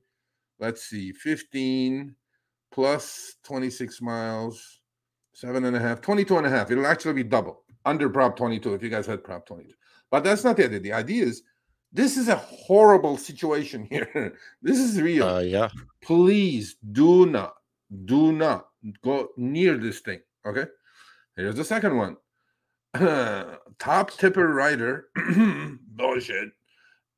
let's 0.58 0.84
see, 0.84 1.12
15 1.12 2.14
plus 2.72 3.36
26 3.44 4.02
miles, 4.02 4.80
seven 5.34 5.64
and 5.64 5.76
a 5.76 5.80
half, 5.80 6.00
22 6.00 6.38
and 6.38 6.46
a 6.46 6.50
half. 6.50 6.70
It'll 6.70 6.86
actually 6.86 7.14
be 7.14 7.24
double 7.24 7.62
under 7.84 8.08
Prop 8.08 8.36
22 8.36 8.74
if 8.74 8.82
you 8.82 8.90
guys 8.90 9.06
had 9.06 9.24
Prop 9.24 9.46
22. 9.46 9.72
But 10.10 10.24
that's 10.24 10.44
not 10.44 10.56
the 10.56 10.64
idea. 10.64 10.80
The 10.80 10.92
idea 10.92 11.24
is 11.24 11.42
this 11.92 12.16
is 12.16 12.28
a 12.28 12.36
horrible 12.36 13.16
situation 13.16 13.84
here. 13.90 14.36
this 14.62 14.78
is 14.78 15.00
real. 15.00 15.28
Uh, 15.28 15.40
yeah. 15.40 15.68
Please 16.02 16.76
do 16.92 17.26
not, 17.26 17.54
do 18.04 18.32
not 18.32 18.68
go 19.02 19.28
near 19.36 19.76
this 19.76 20.00
thing. 20.00 20.20
Okay. 20.46 20.64
Here's 21.36 21.54
the 21.54 21.64
second 21.64 21.96
one. 21.96 22.16
Top 23.78 24.10
tipper 24.10 24.48
rider. 24.48 25.06
Bullshit. 25.96 26.50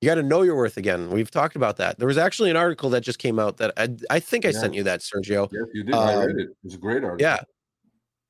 You 0.01 0.07
got 0.07 0.17
to 0.17 0.23
know 0.23 0.43
your 0.43 0.57
worth 0.57 0.77
again. 0.77 1.11
We've 1.11 1.31
talked 1.31 1.57
about 1.57 1.77
that. 1.77 1.99
There 1.99 2.09
was 2.09 2.19
actually 2.19 2.51
an 2.51 2.57
article 2.57 2.91
that 2.91 3.03
just 3.03 3.19
came 3.19 3.39
out 3.39 3.59
that 3.59 3.73
I, 3.77 3.89
I 4.11 4.21
think 4.21 4.45
I 4.45 4.51
sent 4.51 4.75
you 4.75 4.83
that, 4.85 5.01
Sergio. 5.01 5.49
Yes, 5.53 5.63
you 5.73 5.85
did. 5.85 5.95
I 5.95 6.15
Um, 6.15 6.27
read 6.27 6.37
it. 6.39 6.49
It's 6.65 6.75
a 6.75 6.79
great 6.79 7.05
article. 7.05 7.21
Yeah. 7.21 7.41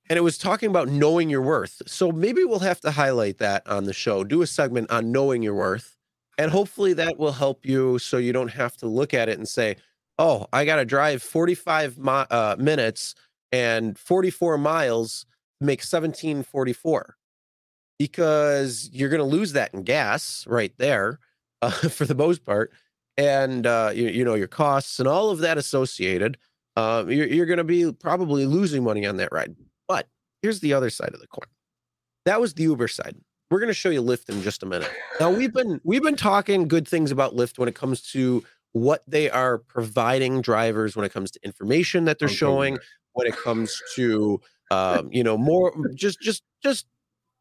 And 0.09 0.17
it 0.17 0.23
was 0.23 0.39
talking 0.39 0.71
about 0.71 0.89
knowing 0.89 1.29
your 1.29 1.43
worth. 1.43 1.83
So 1.87 2.13
maybe 2.13 2.45
we'll 2.45 2.61
have 2.61 2.81
to 2.83 2.93
highlight 2.93 3.39
that 3.39 3.67
on 3.67 3.85
the 3.85 3.93
show, 3.93 4.23
do 4.23 4.43
a 4.43 4.47
segment 4.47 4.91
on 4.91 5.11
knowing 5.11 5.43
your 5.43 5.55
worth. 5.55 5.97
And 6.39 6.51
hopefully 6.51 6.93
that 6.93 7.19
will 7.19 7.33
help 7.33 7.67
you 7.67 7.99
so 7.99 8.19
you 8.19 8.33
don't 8.33 8.53
have 8.53 8.77
to 8.79 8.87
look 8.87 9.15
at 9.15 9.29
it 9.29 9.39
and 9.39 9.49
say, 9.49 9.77
oh, 10.19 10.47
I 10.53 10.65
got 10.65 10.77
to 10.77 10.85
drive 10.85 11.23
45 11.23 11.99
mi- 11.99 12.11
uh, 12.31 12.57
minutes 12.59 13.15
and 13.53 13.99
44 13.99 14.59
miles 14.59 15.27
to 15.61 15.67
make 15.67 15.81
1744 15.81 17.17
because 17.99 18.91
you're 18.93 19.09
going 19.09 19.19
to 19.21 19.25
lose 19.25 19.53
that 19.53 19.73
in 19.75 19.83
gas 19.83 20.45
right 20.47 20.73
there 20.79 21.19
uh, 21.63 21.71
for 21.71 22.05
the 22.05 22.15
most 22.15 22.45
part. 22.45 22.73
And, 23.19 23.67
uh, 23.67 23.93
you, 23.95 24.09
you 24.09 24.25
know, 24.25 24.35
your 24.35 24.47
costs 24.47 24.99
and 24.99 25.09
all 25.09 25.31
of 25.31 25.39
that 25.39 25.57
associated 25.57 26.37
uh, 26.77 27.05
you're, 27.09 27.27
you're 27.27 27.47
going 27.47 27.57
to 27.57 27.65
be 27.65 27.91
probably 27.93 28.47
losing 28.47 28.85
money 28.85 29.07
on 29.07 29.17
that 29.17 29.33
ride. 29.33 29.57
But 29.89 30.07
here's 30.43 30.61
the 30.61 30.75
other 30.75 30.91
side 30.91 31.15
of 31.15 31.21
the 31.21 31.27
coin. 31.27 31.49
That 32.27 32.41
was 32.41 32.55
the 32.55 32.65
Uber 32.65 32.89
side. 32.89 33.17
We're 33.51 33.61
going 33.61 33.69
to 33.69 33.75
show 33.75 33.91
you 33.91 34.03
Lyft 34.03 34.29
in 34.29 34.43
just 34.43 34.63
a 34.63 34.67
minute. 34.67 34.91
Now 35.21 35.31
we've 35.31 35.53
been 35.53 35.81
we've 35.85 36.03
been 36.03 36.17
talking 36.17 36.67
good 36.67 36.87
things 36.87 37.13
about 37.13 37.37
Lyft 37.37 37.59
when 37.59 37.69
it 37.69 37.77
comes 37.77 38.03
to 38.11 38.45
what 38.77 39.03
they 39.07 39.31
are 39.31 39.57
providing 39.57 40.43
drivers, 40.43 40.95
when 40.95 41.07
it 41.07 41.13
comes 41.13 41.31
to 41.31 41.41
information 41.43 42.05
that 42.05 42.19
they're 42.19 42.29
showing, 42.29 42.77
when 43.15 43.27
it 43.27 43.35
comes 43.35 43.81
to 43.95 44.39
um, 44.71 45.09
you 45.11 45.25
know 45.25 45.39
more 45.39 45.73
just 45.95 46.21
just 46.21 46.43
just 46.63 46.87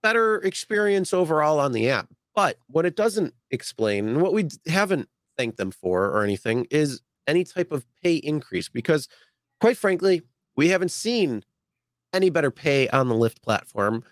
better 0.02 0.38
experience 0.38 1.14
overall 1.14 1.60
on 1.60 1.74
the 1.74 1.90
app. 1.90 2.08
But 2.36 2.58
what 2.68 2.86
it 2.86 2.96
doesn't 2.96 3.34
explain, 3.52 4.08
and 4.08 4.22
what 4.22 4.34
we 4.34 4.48
haven't 4.68 5.10
thanked 5.38 5.58
them 5.58 5.72
for 5.72 6.06
or 6.06 6.24
anything, 6.24 6.68
is 6.72 7.02
any 7.28 7.44
type 7.44 7.74
of 7.74 7.86
pay 8.02 8.16
increase 8.16 8.70
because 8.70 9.10
quite 9.60 9.78
frankly, 9.78 10.22
we 10.56 10.70
haven't 10.70 10.92
seen 10.92 11.44
any 12.14 12.30
better 12.30 12.52
pay 12.52 12.88
on 12.90 13.10
the 13.10 13.16
Lyft 13.16 13.42
platform 13.42 14.04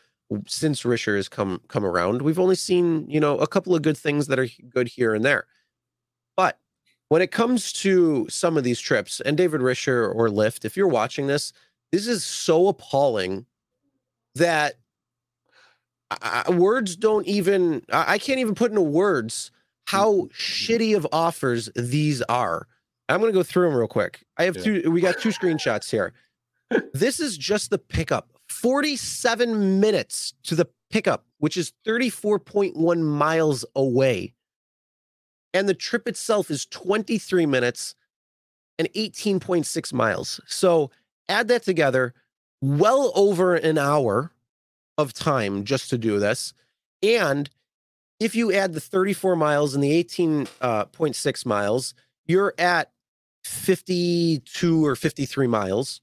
since 0.45 0.83
Risher 0.83 1.15
has 1.15 1.29
come 1.29 1.61
come 1.69 1.85
around. 1.85 2.21
We've 2.21 2.39
only 2.39 2.55
seen, 2.55 3.09
you 3.09 3.21
know, 3.21 3.37
a 3.37 3.47
couple 3.47 3.73
of 3.75 3.81
good 3.81 3.97
things 3.97 4.27
that 4.27 4.39
are 4.39 4.47
good 4.69 4.89
here 4.89 5.13
and 5.13 5.23
there. 5.23 5.45
When 7.13 7.21
it 7.21 7.29
comes 7.29 7.71
to 7.73 8.25
some 8.27 8.57
of 8.57 8.63
these 8.63 8.79
trips, 8.79 9.21
and 9.21 9.37
David 9.37 9.61
Risher 9.61 10.11
or 10.15 10.29
Lyft, 10.29 10.65
if 10.65 10.75
you're 10.75 10.87
watching 10.87 11.27
this, 11.27 11.53
this 11.91 12.07
is 12.07 12.23
so 12.23 12.69
appalling 12.69 13.45
that 14.33 14.79
I, 16.09 16.49
words 16.49 16.95
don't 16.95 17.27
even 17.27 17.83
I, 17.91 18.13
I 18.13 18.17
can't 18.17 18.39
even 18.39 18.55
put 18.55 18.71
into 18.71 18.81
words 18.81 19.51
how 19.85 20.11
mm-hmm. 20.11 20.25
shitty 20.33 20.97
of 20.97 21.05
offers 21.11 21.69
these 21.75 22.23
are. 22.23 22.67
I'm 23.07 23.19
going 23.19 23.31
to 23.31 23.37
go 23.37 23.43
through 23.43 23.69
them 23.69 23.77
real 23.77 23.87
quick. 23.87 24.23
I 24.39 24.45
have 24.45 24.57
Yeah. 24.57 24.81
two 24.81 24.89
we 24.89 24.99
got 24.99 25.19
two 25.19 25.29
screenshots 25.29 25.91
here. 25.91 26.13
this 26.95 27.19
is 27.19 27.37
just 27.37 27.69
the 27.69 27.77
pickup. 27.77 28.31
47 28.49 29.79
minutes 29.79 30.33
to 30.45 30.55
the 30.55 30.65
pickup, 30.89 31.27
which 31.37 31.57
is 31.57 31.73
34.1 31.85 33.03
miles 33.03 33.65
away. 33.75 34.33
And 35.53 35.69
the 35.69 35.73
trip 35.73 36.07
itself 36.07 36.49
is 36.49 36.65
23 36.65 37.45
minutes 37.45 37.95
and 38.79 38.91
18.6 38.93 39.93
miles. 39.93 40.41
So 40.47 40.89
add 41.29 41.47
that 41.49 41.61
together, 41.63 42.13
well 42.61 43.11
over 43.15 43.55
an 43.55 43.77
hour 43.77 44.31
of 44.97 45.13
time 45.13 45.63
just 45.63 45.91
to 45.91 45.97
do 45.97 46.19
this. 46.19 46.53
And 47.01 47.49
if 48.19 48.35
you 48.35 48.53
add 48.53 48.73
the 48.73 48.79
34 48.79 49.35
miles 49.35 49.73
and 49.75 49.83
the 49.83 50.03
18.6 50.03 50.47
uh, 50.61 50.85
miles, 51.49 51.95
you're 52.25 52.53
at 52.57 52.91
52 53.43 54.85
or 54.85 54.95
53 54.95 55.47
miles. 55.47 55.99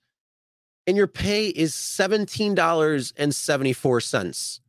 And 0.86 0.94
your 0.97 1.06
pay 1.06 1.48
is 1.48 1.74
$17.74. 1.74 4.60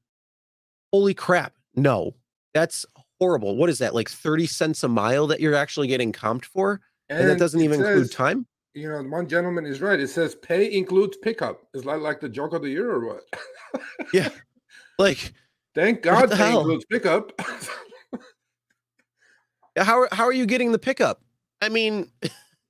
Holy 0.93 1.13
crap. 1.13 1.53
No, 1.75 2.15
that's 2.53 2.85
horrible. 3.22 3.56
What 3.56 3.69
is 3.69 3.77
that? 3.77 3.93
Like 3.93 4.10
30 4.10 4.48
cents 4.48 4.84
a 4.84 4.88
mile 4.88 5.27
that 5.27 5.39
you're 5.39 5.53
actually 5.53 5.88
getting 5.88 6.11
comped 6.11 6.45
for? 6.45 6.81
And, 7.07 7.30
that 7.30 7.38
doesn't 7.38 7.61
even 7.61 7.80
include 7.80 8.11
time? 8.11 8.48
You 8.73 8.89
know, 8.89 9.03
one 9.03 9.27
gentleman 9.27 9.65
is 9.65 9.80
right. 9.80 9.99
It 9.99 10.07
says 10.07 10.34
pay 10.34 10.73
includes 10.73 11.18
pickup. 11.18 11.61
Is 11.76 11.84
that 11.84 12.02
like 12.02 12.19
the 12.19 12.30
joke 12.30 12.53
of 12.53 12.64
the 12.64 12.69
year 12.69 12.89
or 12.89 13.06
what? 13.06 13.22
Yeah. 14.11 14.30
Like, 14.98 15.34
Thank 15.76 16.02
God 16.02 16.31
pay 16.31 16.53
includes 16.53 16.84
pickup. 16.85 17.31
how, 19.77 20.07
how 20.11 20.23
are 20.26 20.34
you 20.34 20.45
getting 20.45 20.72
the 20.72 20.80
pickup? 20.80 21.22
I 21.61 21.69
mean, 21.69 22.11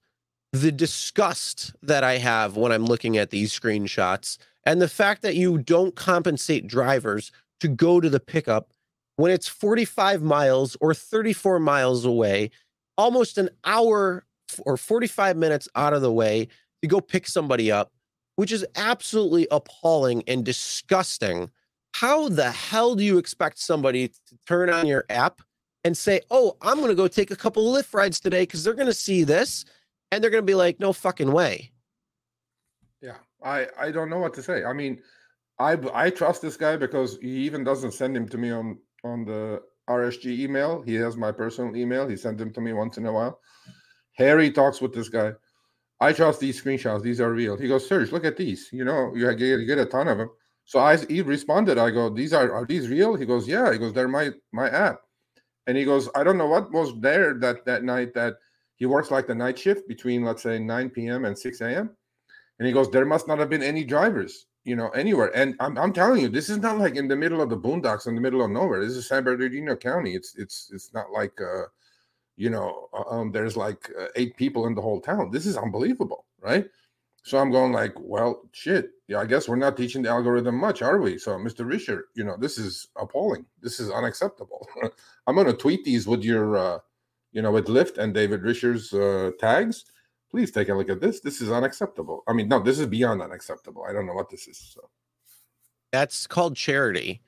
the 0.52 0.72
disgust 0.72 1.74
that 1.82 2.04
I 2.04 2.18
have 2.18 2.56
when 2.56 2.72
I'm 2.72 2.86
looking 2.86 3.16
at 3.16 3.30
these 3.30 3.58
screenshots 3.58 4.38
and 4.64 4.80
the 4.80 4.88
fact 4.88 5.22
that 5.22 5.34
you 5.34 5.58
don't 5.58 5.94
compensate 5.94 6.66
drivers 6.66 7.30
to 7.60 7.68
go 7.68 8.00
to 8.00 8.08
the 8.08 8.20
pickup 8.20 8.72
when 9.16 9.32
it's 9.32 9.48
45 9.48 10.22
miles 10.22 10.76
or 10.80 10.94
34 10.94 11.58
miles 11.58 12.04
away, 12.04 12.50
almost 12.96 13.36
an 13.36 13.50
hour 13.64 14.24
or 14.64 14.76
45 14.76 15.36
minutes 15.36 15.68
out 15.74 15.92
of 15.92 16.02
the 16.02 16.12
way, 16.12 16.48
to 16.82 16.88
go 16.88 17.00
pick 17.00 17.26
somebody 17.26 17.70
up, 17.70 17.92
which 18.36 18.52
is 18.52 18.64
absolutely 18.76 19.48
appalling 19.50 20.22
and 20.28 20.44
disgusting. 20.44 21.50
How 21.94 22.28
the 22.28 22.52
hell 22.52 22.94
do 22.94 23.02
you 23.02 23.18
expect 23.18 23.58
somebody 23.58 24.08
to 24.08 24.38
turn 24.46 24.70
on 24.70 24.86
your 24.86 25.04
app 25.10 25.42
and 25.82 25.96
say, 25.96 26.20
"Oh, 26.30 26.56
I'm 26.62 26.76
going 26.76 26.90
to 26.90 26.94
go 26.94 27.08
take 27.08 27.32
a 27.32 27.36
couple 27.36 27.74
of 27.74 27.84
Lyft 27.84 27.92
rides 27.94 28.20
today" 28.20 28.42
because 28.42 28.62
they're 28.62 28.74
going 28.74 28.86
to 28.86 28.94
see 28.94 29.24
this 29.24 29.64
and 30.10 30.22
they're 30.22 30.30
going 30.30 30.42
to 30.42 30.46
be 30.46 30.54
like, 30.54 30.80
"No 30.80 30.92
fucking 30.92 31.32
way." 31.32 31.72
Yeah, 33.00 33.16
I 33.42 33.66
I 33.78 33.90
don't 33.90 34.10
know 34.10 34.18
what 34.18 34.34
to 34.34 34.42
say. 34.42 34.64
I 34.64 34.72
mean, 34.72 35.00
I 35.58 35.78
I 35.92 36.10
trust 36.10 36.42
this 36.42 36.56
guy 36.56 36.76
because 36.76 37.18
he 37.20 37.46
even 37.46 37.64
doesn't 37.64 37.92
send 37.92 38.16
him 38.16 38.28
to 38.28 38.38
me 38.38 38.50
on 38.50 38.78
on 39.04 39.24
the 39.24 39.62
RSG 39.88 40.38
email. 40.38 40.82
He 40.82 40.94
has 40.94 41.16
my 41.16 41.32
personal 41.32 41.74
email. 41.76 42.08
He 42.08 42.16
sent 42.16 42.38
them 42.38 42.52
to 42.52 42.60
me 42.60 42.72
once 42.72 42.98
in 42.98 43.06
a 43.06 43.12
while. 43.12 43.40
Harry 44.16 44.50
talks 44.50 44.80
with 44.80 44.92
this 44.92 45.08
guy. 45.08 45.32
I 46.00 46.12
trust 46.12 46.40
these 46.40 46.62
screenshots. 46.62 47.02
These 47.02 47.20
are 47.20 47.32
real. 47.32 47.56
He 47.56 47.66
goes, 47.66 47.88
Serge, 47.88 48.12
look 48.12 48.24
at 48.24 48.36
these. 48.36 48.68
You 48.72 48.84
know, 48.84 49.12
you 49.14 49.26
get, 49.34 49.40
you 49.40 49.66
get 49.66 49.78
a 49.78 49.86
ton 49.86 50.08
of 50.08 50.18
them. 50.18 50.30
So 50.64 50.80
I 50.80 50.98
he 50.98 51.22
responded. 51.22 51.78
I 51.78 51.90
go, 51.90 52.10
these 52.10 52.34
are 52.34 52.52
are 52.52 52.66
these 52.66 52.88
real? 52.88 53.16
He 53.16 53.24
goes, 53.24 53.48
yeah. 53.48 53.72
He 53.72 53.78
goes, 53.78 53.94
they're 53.94 54.06
my 54.06 54.30
my 54.52 54.68
app. 54.68 55.00
And 55.66 55.78
he 55.78 55.84
goes, 55.84 56.10
I 56.14 56.22
don't 56.24 56.36
know 56.36 56.46
what 56.46 56.70
was 56.72 56.92
there 57.00 57.34
that 57.40 57.64
that 57.64 57.84
night 57.84 58.12
that 58.14 58.34
he 58.78 58.86
works 58.86 59.10
like 59.10 59.26
the 59.26 59.34
night 59.34 59.58
shift 59.58 59.88
between 59.88 60.24
let's 60.24 60.42
say 60.42 60.58
9 60.58 60.90
p.m. 60.90 61.24
and 61.24 61.38
6 61.38 61.60
a.m. 61.60 61.90
And 62.58 62.66
he 62.66 62.72
goes, 62.72 62.90
there 62.90 63.04
must 63.04 63.28
not 63.28 63.38
have 63.38 63.50
been 63.50 63.62
any 63.62 63.84
drivers, 63.84 64.46
you 64.64 64.74
know, 64.74 64.88
anywhere. 64.90 65.30
And 65.36 65.54
I'm, 65.60 65.78
I'm 65.78 65.92
telling 65.92 66.20
you, 66.20 66.28
this 66.28 66.48
is 66.48 66.58
not 66.58 66.78
like 66.78 66.96
in 66.96 67.06
the 67.06 67.16
middle 67.16 67.40
of 67.40 67.50
the 67.50 67.56
boondocks, 67.56 68.06
in 68.06 68.14
the 68.14 68.20
middle 68.20 68.44
of 68.44 68.50
nowhere. 68.50 68.84
This 68.84 68.96
is 68.96 69.08
San 69.08 69.24
Bernardino 69.24 69.76
County. 69.76 70.14
It's 70.14 70.34
it's 70.36 70.70
it's 70.72 70.92
not 70.92 71.10
like 71.12 71.40
uh, 71.40 71.64
you 72.38 72.50
know, 72.50 72.88
uh, 72.92 73.02
um, 73.10 73.32
there's 73.32 73.56
like 73.56 73.90
uh, 74.00 74.06
eight 74.16 74.36
people 74.36 74.66
in 74.66 74.74
the 74.74 74.80
whole 74.80 75.00
town. 75.00 75.30
This 75.30 75.44
is 75.44 75.56
unbelievable, 75.56 76.24
right? 76.40 76.66
So 77.24 77.36
I'm 77.36 77.50
going 77.50 77.72
like, 77.72 77.92
well, 77.98 78.48
shit. 78.52 78.92
Yeah, 79.08 79.18
I 79.18 79.26
guess 79.26 79.48
we're 79.48 79.56
not 79.56 79.76
teaching 79.76 80.02
the 80.02 80.08
algorithm 80.08 80.54
much, 80.54 80.80
are 80.80 81.00
we? 81.00 81.18
So, 81.18 81.32
Mr. 81.32 81.66
Risher, 81.66 82.02
you 82.14 82.24
know, 82.24 82.36
this 82.38 82.56
is 82.56 82.88
appalling. 82.96 83.44
This 83.60 83.80
is 83.80 83.90
unacceptable. 83.90 84.66
I'm 85.26 85.34
going 85.34 85.48
to 85.48 85.52
tweet 85.52 85.84
these 85.84 86.06
with 86.06 86.22
your, 86.22 86.56
uh, 86.56 86.78
you 87.32 87.42
know, 87.42 87.50
with 87.50 87.66
Lyft 87.66 87.98
and 87.98 88.14
David 88.14 88.42
Risher's 88.42 88.92
uh, 88.92 89.30
tags. 89.38 89.84
Please 90.30 90.50
take 90.50 90.68
a 90.68 90.74
look 90.74 90.90
at 90.90 91.00
this. 91.00 91.20
This 91.20 91.40
is 91.40 91.50
unacceptable. 91.50 92.22
I 92.28 92.34
mean, 92.34 92.48
no, 92.48 92.60
this 92.60 92.78
is 92.78 92.86
beyond 92.86 93.22
unacceptable. 93.22 93.84
I 93.88 93.94
don't 93.94 94.06
know 94.06 94.12
what 94.12 94.28
this 94.28 94.46
is. 94.46 94.58
So 94.58 94.90
that's 95.90 96.26
called 96.26 96.54
charity. 96.54 97.22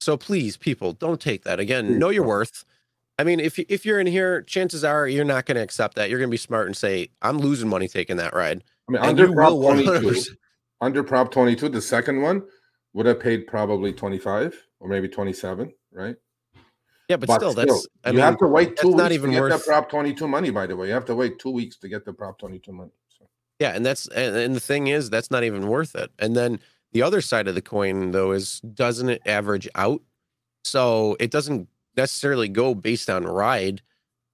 So 0.00 0.16
please, 0.18 0.56
people, 0.56 0.92
don't 0.92 1.20
take 1.20 1.44
that. 1.44 1.60
Again, 1.60 1.98
know 1.98 2.10
your 2.10 2.26
worth. 2.26 2.64
I 3.18 3.24
mean, 3.24 3.40
if 3.40 3.58
if 3.58 3.86
you're 3.86 3.98
in 3.98 4.06
here, 4.06 4.42
chances 4.42 4.84
are 4.84 5.08
you're 5.08 5.24
not 5.24 5.46
going 5.46 5.56
to 5.56 5.62
accept 5.62 5.94
that. 5.96 6.10
You're 6.10 6.18
going 6.18 6.28
to 6.28 6.34
be 6.34 6.36
smart 6.36 6.66
and 6.66 6.76
say, 6.76 7.08
"I'm 7.22 7.38
losing 7.38 7.68
money 7.68 7.88
taking 7.88 8.18
that 8.18 8.34
ride." 8.34 8.62
I 8.88 8.92
mean, 8.92 9.02
under 9.02 9.32
Prop 9.32 9.54
22, 9.54 10.22
under 10.82 11.02
Prop 11.02 11.30
22, 11.30 11.70
the 11.70 11.80
second 11.80 12.20
one 12.20 12.42
would 12.92 13.06
have 13.06 13.18
paid 13.18 13.46
probably 13.46 13.92
25 13.92 14.62
or 14.80 14.88
maybe 14.88 15.08
27, 15.08 15.72
right? 15.92 16.16
Yeah, 17.08 17.16
but, 17.16 17.28
but 17.28 17.36
still, 17.36 17.52
still, 17.52 17.66
that's 17.66 17.86
I 18.04 18.10
you 18.10 18.16
mean, 18.16 18.24
have 18.24 18.38
to 18.38 18.46
wait 18.46 18.76
two 18.76 18.88
weeks 18.88 18.98
not 18.98 19.12
even 19.12 19.30
to 19.30 19.36
get 19.36 19.42
worth... 19.42 19.64
the 19.64 19.70
Prop 19.70 19.88
22 19.88 20.26
money. 20.26 20.50
By 20.50 20.66
the 20.66 20.76
way, 20.76 20.88
you 20.88 20.92
have 20.92 21.04
to 21.06 21.14
wait 21.14 21.38
two 21.38 21.50
weeks 21.50 21.76
to 21.78 21.88
get 21.88 22.04
the 22.04 22.12
Prop 22.12 22.38
22 22.38 22.72
money. 22.72 22.90
So. 23.08 23.28
Yeah, 23.60 23.74
and 23.74 23.86
that's 23.86 24.08
and, 24.08 24.34
and 24.36 24.56
the 24.56 24.60
thing 24.60 24.88
is, 24.88 25.08
that's 25.08 25.30
not 25.30 25.44
even 25.44 25.68
worth 25.68 25.94
it. 25.94 26.10
And 26.18 26.34
then 26.34 26.58
the 26.92 27.02
other 27.02 27.20
side 27.20 27.46
of 27.46 27.54
the 27.54 27.62
coin, 27.62 28.10
though, 28.10 28.32
is 28.32 28.60
doesn't 28.60 29.08
it 29.08 29.22
average 29.24 29.68
out? 29.76 30.02
So 30.64 31.16
it 31.20 31.30
doesn't 31.30 31.68
necessarily 31.96 32.48
go 32.48 32.74
based 32.74 33.08
on 33.08 33.24
ride 33.24 33.82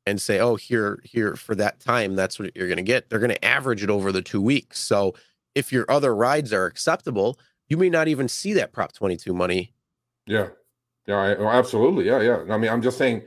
and 0.06 0.20
say, 0.20 0.40
oh, 0.40 0.56
here, 0.56 1.00
here 1.04 1.36
for 1.36 1.54
that 1.54 1.78
time, 1.78 2.16
that's 2.16 2.38
what 2.38 2.56
you're 2.56 2.68
going 2.68 2.78
to 2.78 2.82
get. 2.82 3.08
They're 3.08 3.18
going 3.18 3.30
to 3.30 3.44
average 3.44 3.82
it 3.82 3.90
over 3.90 4.10
the 4.10 4.22
two 4.22 4.40
weeks. 4.40 4.80
So 4.80 5.14
if 5.54 5.72
your 5.72 5.84
other 5.88 6.14
rides 6.14 6.52
are 6.52 6.66
acceptable, 6.66 7.38
you 7.68 7.76
may 7.76 7.88
not 7.88 8.08
even 8.08 8.28
see 8.28 8.52
that 8.54 8.72
Prop 8.72 8.92
22 8.92 9.32
money. 9.32 9.72
Yeah. 10.26 10.48
Yeah. 11.06 11.16
I, 11.16 11.36
oh, 11.36 11.48
absolutely. 11.48 12.06
Yeah. 12.06 12.20
Yeah. 12.20 12.44
I 12.50 12.58
mean, 12.58 12.70
I'm 12.70 12.82
just 12.82 12.98
saying, 12.98 13.22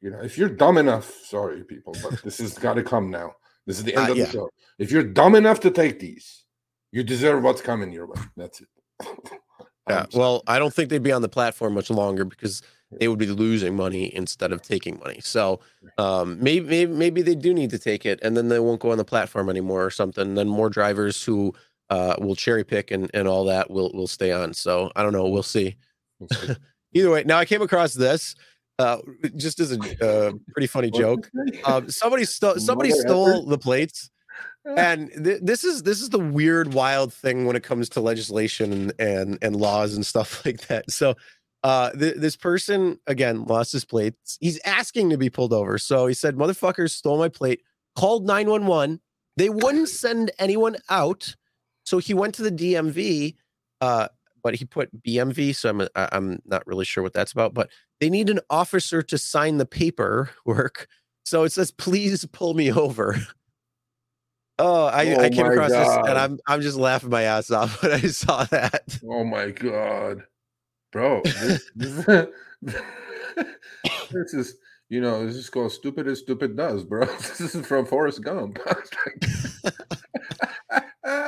you 0.00 0.10
know, 0.10 0.20
if 0.20 0.38
you're 0.38 0.48
dumb 0.48 0.78
enough, 0.78 1.12
sorry, 1.24 1.62
people, 1.64 1.94
but 2.02 2.22
this 2.22 2.38
has 2.38 2.58
got 2.58 2.74
to 2.74 2.82
come 2.82 3.10
now. 3.10 3.34
This 3.66 3.78
is 3.78 3.84
the 3.84 3.94
end 3.94 4.08
uh, 4.08 4.12
of 4.12 4.18
yeah. 4.18 4.24
the 4.24 4.30
show. 4.32 4.50
If 4.78 4.90
you're 4.90 5.04
dumb 5.04 5.34
enough 5.34 5.60
to 5.60 5.70
take 5.70 6.00
these, 6.00 6.44
you 6.92 7.02
deserve 7.02 7.42
what's 7.42 7.60
coming 7.60 7.92
your 7.92 8.06
way. 8.06 8.20
That's 8.36 8.62
it. 8.62 8.68
yeah. 9.88 10.06
Well, 10.14 10.42
I 10.46 10.58
don't 10.58 10.72
think 10.72 10.88
they'd 10.88 11.02
be 11.02 11.12
on 11.12 11.22
the 11.22 11.28
platform 11.28 11.74
much 11.74 11.90
longer 11.90 12.24
because 12.24 12.62
they 12.98 13.08
would 13.08 13.18
be 13.18 13.26
losing 13.26 13.76
money 13.76 14.14
instead 14.14 14.52
of 14.52 14.62
taking 14.62 14.98
money. 14.98 15.20
So 15.22 15.60
um, 15.98 16.38
maybe, 16.42 16.66
maybe 16.66 16.92
maybe 16.92 17.22
they 17.22 17.34
do 17.34 17.54
need 17.54 17.70
to 17.70 17.78
take 17.78 18.04
it, 18.04 18.18
and 18.22 18.36
then 18.36 18.48
they 18.48 18.58
won't 18.58 18.80
go 18.80 18.90
on 18.90 18.98
the 18.98 19.04
platform 19.04 19.48
anymore 19.48 19.84
or 19.84 19.90
something. 19.90 20.34
Then 20.34 20.48
more 20.48 20.68
drivers 20.68 21.22
who 21.22 21.54
uh, 21.90 22.16
will 22.18 22.34
cherry 22.34 22.64
pick 22.64 22.90
and, 22.90 23.10
and 23.14 23.28
all 23.28 23.44
that 23.44 23.70
will 23.70 23.92
will 23.92 24.08
stay 24.08 24.32
on. 24.32 24.54
So 24.54 24.90
I 24.96 25.02
don't 25.02 25.12
know. 25.12 25.28
We'll 25.28 25.42
see. 25.42 25.76
Either 26.92 27.10
way, 27.10 27.24
now 27.24 27.38
I 27.38 27.44
came 27.44 27.62
across 27.62 27.94
this 27.94 28.34
uh, 28.80 28.98
just 29.36 29.60
as 29.60 29.72
a 29.72 29.78
uh, 30.04 30.32
pretty 30.52 30.66
funny 30.66 30.90
joke. 30.90 31.30
Um, 31.64 31.90
somebody 31.90 32.24
stole 32.36 32.56
somebody 32.56 32.90
stole 32.90 33.46
the 33.46 33.58
plates. 33.58 34.10
And 34.76 35.10
th- 35.24 35.40
this 35.42 35.64
is 35.64 35.84
this 35.84 36.02
is 36.02 36.10
the 36.10 36.18
weird, 36.18 36.74
wild 36.74 37.14
thing 37.14 37.46
when 37.46 37.56
it 37.56 37.62
comes 37.62 37.88
to 37.90 38.00
legislation 38.02 38.72
and, 38.74 38.92
and 38.98 39.38
and 39.40 39.56
laws 39.56 39.94
and 39.94 40.04
stuff 40.04 40.44
like 40.44 40.66
that. 40.66 40.90
So 40.90 41.14
uh, 41.64 41.90
th- 41.92 42.16
this 42.16 42.36
person 42.36 42.98
again 43.06 43.44
lost 43.44 43.72
his 43.72 43.86
plates. 43.86 44.36
He's 44.38 44.60
asking 44.66 45.10
to 45.10 45.16
be 45.16 45.30
pulled 45.30 45.54
over. 45.54 45.78
So 45.78 46.06
he 46.06 46.12
said, 46.12 46.36
"Motherfuckers 46.36 46.90
stole 46.90 47.18
my 47.18 47.30
plate." 47.30 47.62
Called 47.96 48.26
nine 48.26 48.50
one 48.50 48.66
one. 48.66 49.00
They 49.38 49.48
wouldn't 49.48 49.88
send 49.88 50.30
anyone 50.38 50.76
out, 50.90 51.34
so 51.84 51.96
he 51.96 52.12
went 52.12 52.34
to 52.34 52.42
the 52.42 52.52
DMV. 52.52 53.36
Uh, 53.80 54.08
but 54.42 54.54
he 54.54 54.64
put 54.64 55.02
BMV, 55.02 55.54
so 55.54 55.70
I'm 55.70 55.88
I'm 55.94 56.40
not 56.44 56.66
really 56.66 56.84
sure 56.84 57.02
what 57.02 57.12
that's 57.12 57.32
about. 57.32 57.54
But 57.54 57.70
they 58.00 58.10
need 58.10 58.30
an 58.30 58.40
officer 58.50 59.02
to 59.02 59.18
sign 59.18 59.58
the 59.58 59.66
paperwork. 59.66 60.88
So 61.24 61.44
it 61.44 61.52
says, 61.52 61.70
"Please 61.70 62.24
pull 62.26 62.54
me 62.54 62.72
over." 62.72 63.16
Oh, 64.62 64.84
I, 64.84 65.14
oh 65.14 65.22
I 65.22 65.30
came 65.30 65.46
across 65.46 65.70
god. 65.70 66.02
this 66.02 66.10
and 66.10 66.18
I'm 66.18 66.38
I'm 66.46 66.60
just 66.60 66.76
laughing 66.76 67.08
my 67.08 67.22
ass 67.22 67.50
off 67.50 67.82
when 67.82 67.92
I 67.92 68.00
saw 68.00 68.44
that. 68.44 68.98
Oh 69.08 69.24
my 69.24 69.52
god 69.52 70.24
bro. 70.92 71.22
This, 71.24 71.70
this, 71.74 72.04
this, 72.62 74.34
is 74.34 74.56
you 74.88 75.00
know 75.00 75.26
this 75.26 75.36
is 75.36 75.50
called 75.50 75.72
stupid 75.72 76.06
as 76.06 76.18
stupid 76.18 76.56
does, 76.56 76.84
bro. 76.84 77.04
This 77.06 77.40
is 77.54 77.66
from 77.66 77.86
Forrest 77.86 78.22
Gump. 78.22 78.58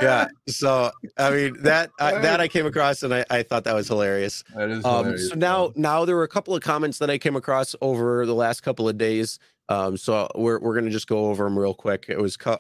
Yeah. 0.03 0.29
So 0.49 0.91
I 1.17 1.31
mean 1.31 1.63
that 1.63 1.91
uh, 1.99 2.21
that 2.21 2.41
I 2.41 2.49
came 2.49 2.67
across 2.67 3.03
and 3.03 3.15
I, 3.15 3.25
I 3.31 3.43
thought 3.43 3.65
that 3.65 3.75
was 3.75 3.89
hilarious. 3.89 4.45
That 4.55 4.71
is 4.71 4.85
um, 4.85 5.17
so 5.19 5.35
now 5.35 5.73
now 5.77 6.05
there 6.05 6.17
were 6.17 6.25
a 6.25 6.29
couple 6.29 6.55
of 6.55 6.63
comments 6.63 6.99
that 6.99 7.11
I 7.11 7.19
came 7.19 7.37
across 7.37 7.75
over 7.81 8.27
the 8.27 8.35
last 8.35 8.63
couple 8.63 8.89
of 8.89 8.99
days. 8.99 9.39
Um, 9.69 9.97
so 9.97 10.29
we're 10.35 10.59
we're 10.59 10.75
gonna 10.75 10.91
just 10.91 11.07
go 11.07 11.27
over 11.27 11.45
them 11.45 11.59
real 11.59 11.75
quick. 11.75 12.07
It 12.09 12.19
was 12.19 12.37
co- 12.37 12.59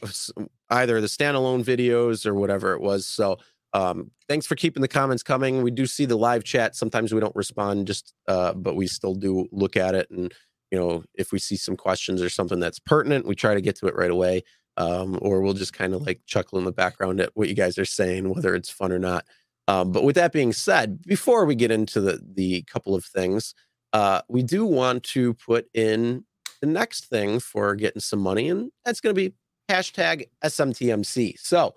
either 0.70 1.00
the 1.00 1.06
standalone 1.06 1.64
videos 1.64 2.26
or 2.26 2.34
whatever 2.34 2.74
it 2.74 2.80
was. 2.80 3.06
So 3.06 3.38
um, 3.74 4.10
thanks 4.28 4.46
for 4.46 4.54
keeping 4.54 4.82
the 4.82 4.88
comments 4.88 5.22
coming. 5.22 5.62
We 5.62 5.70
do 5.70 5.86
see 5.86 6.04
the 6.04 6.16
live 6.16 6.44
chat. 6.44 6.76
Sometimes 6.76 7.12
we 7.12 7.20
don't 7.20 7.34
respond, 7.34 7.86
just 7.86 8.14
uh, 8.28 8.52
but 8.54 8.76
we 8.76 8.86
still 8.86 9.14
do 9.14 9.46
look 9.50 9.76
at 9.76 9.94
it. 9.94 10.10
And 10.10 10.32
you 10.70 10.78
know, 10.78 11.04
if 11.14 11.32
we 11.32 11.38
see 11.38 11.56
some 11.56 11.76
questions 11.76 12.22
or 12.22 12.30
something 12.30 12.60
that's 12.60 12.78
pertinent, 12.78 13.26
we 13.26 13.34
try 13.34 13.54
to 13.54 13.60
get 13.60 13.76
to 13.76 13.86
it 13.86 13.94
right 13.94 14.10
away. 14.10 14.42
Um, 14.76 15.18
or 15.20 15.40
we'll 15.40 15.52
just 15.52 15.74
kind 15.74 15.94
of 15.94 16.02
like 16.06 16.20
chuckle 16.26 16.58
in 16.58 16.64
the 16.64 16.72
background 16.72 17.20
at 17.20 17.30
what 17.34 17.48
you 17.48 17.54
guys 17.54 17.78
are 17.78 17.84
saying, 17.84 18.28
whether 18.28 18.54
it's 18.54 18.70
fun 18.70 18.92
or 18.92 18.98
not. 18.98 19.26
Um, 19.68 19.92
but 19.92 20.02
with 20.02 20.16
that 20.16 20.32
being 20.32 20.52
said, 20.52 21.02
before 21.02 21.44
we 21.44 21.54
get 21.54 21.70
into 21.70 22.00
the 22.00 22.20
the 22.34 22.62
couple 22.62 22.94
of 22.94 23.04
things, 23.04 23.54
uh, 23.92 24.22
we 24.28 24.42
do 24.42 24.64
want 24.64 25.02
to 25.04 25.34
put 25.34 25.68
in 25.74 26.24
the 26.60 26.66
next 26.66 27.06
thing 27.06 27.38
for 27.38 27.74
getting 27.74 28.00
some 28.00 28.20
money, 28.20 28.48
and 28.48 28.72
that's 28.84 29.00
going 29.00 29.14
to 29.14 29.20
be 29.20 29.34
hashtag 29.68 30.28
SMTMC. 30.42 31.38
So 31.38 31.74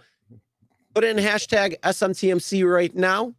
Put 0.96 1.04
in 1.04 1.18
hashtag 1.18 1.78
SMTMC 1.82 2.66
right 2.66 2.96
now. 2.96 3.36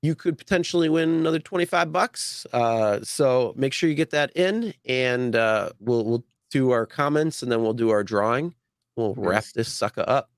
You 0.00 0.14
could 0.14 0.38
potentially 0.38 0.88
win 0.88 1.08
another 1.08 1.40
25 1.40 1.90
bucks. 1.90 2.46
Uh, 2.52 3.00
so 3.02 3.52
make 3.56 3.72
sure 3.72 3.88
you 3.88 3.96
get 3.96 4.10
that 4.10 4.30
in 4.36 4.72
and 4.84 5.34
uh, 5.34 5.70
we'll 5.80 6.04
we'll 6.04 6.24
do 6.50 6.70
our 6.70 6.86
comments 6.86 7.42
and 7.42 7.50
then 7.50 7.62
we'll 7.62 7.74
do 7.74 7.90
our 7.90 8.04
drawing. 8.04 8.54
We'll 8.96 9.14
wrap 9.14 9.44
this 9.54 9.72
sucker 9.72 10.04
up. 10.06 10.30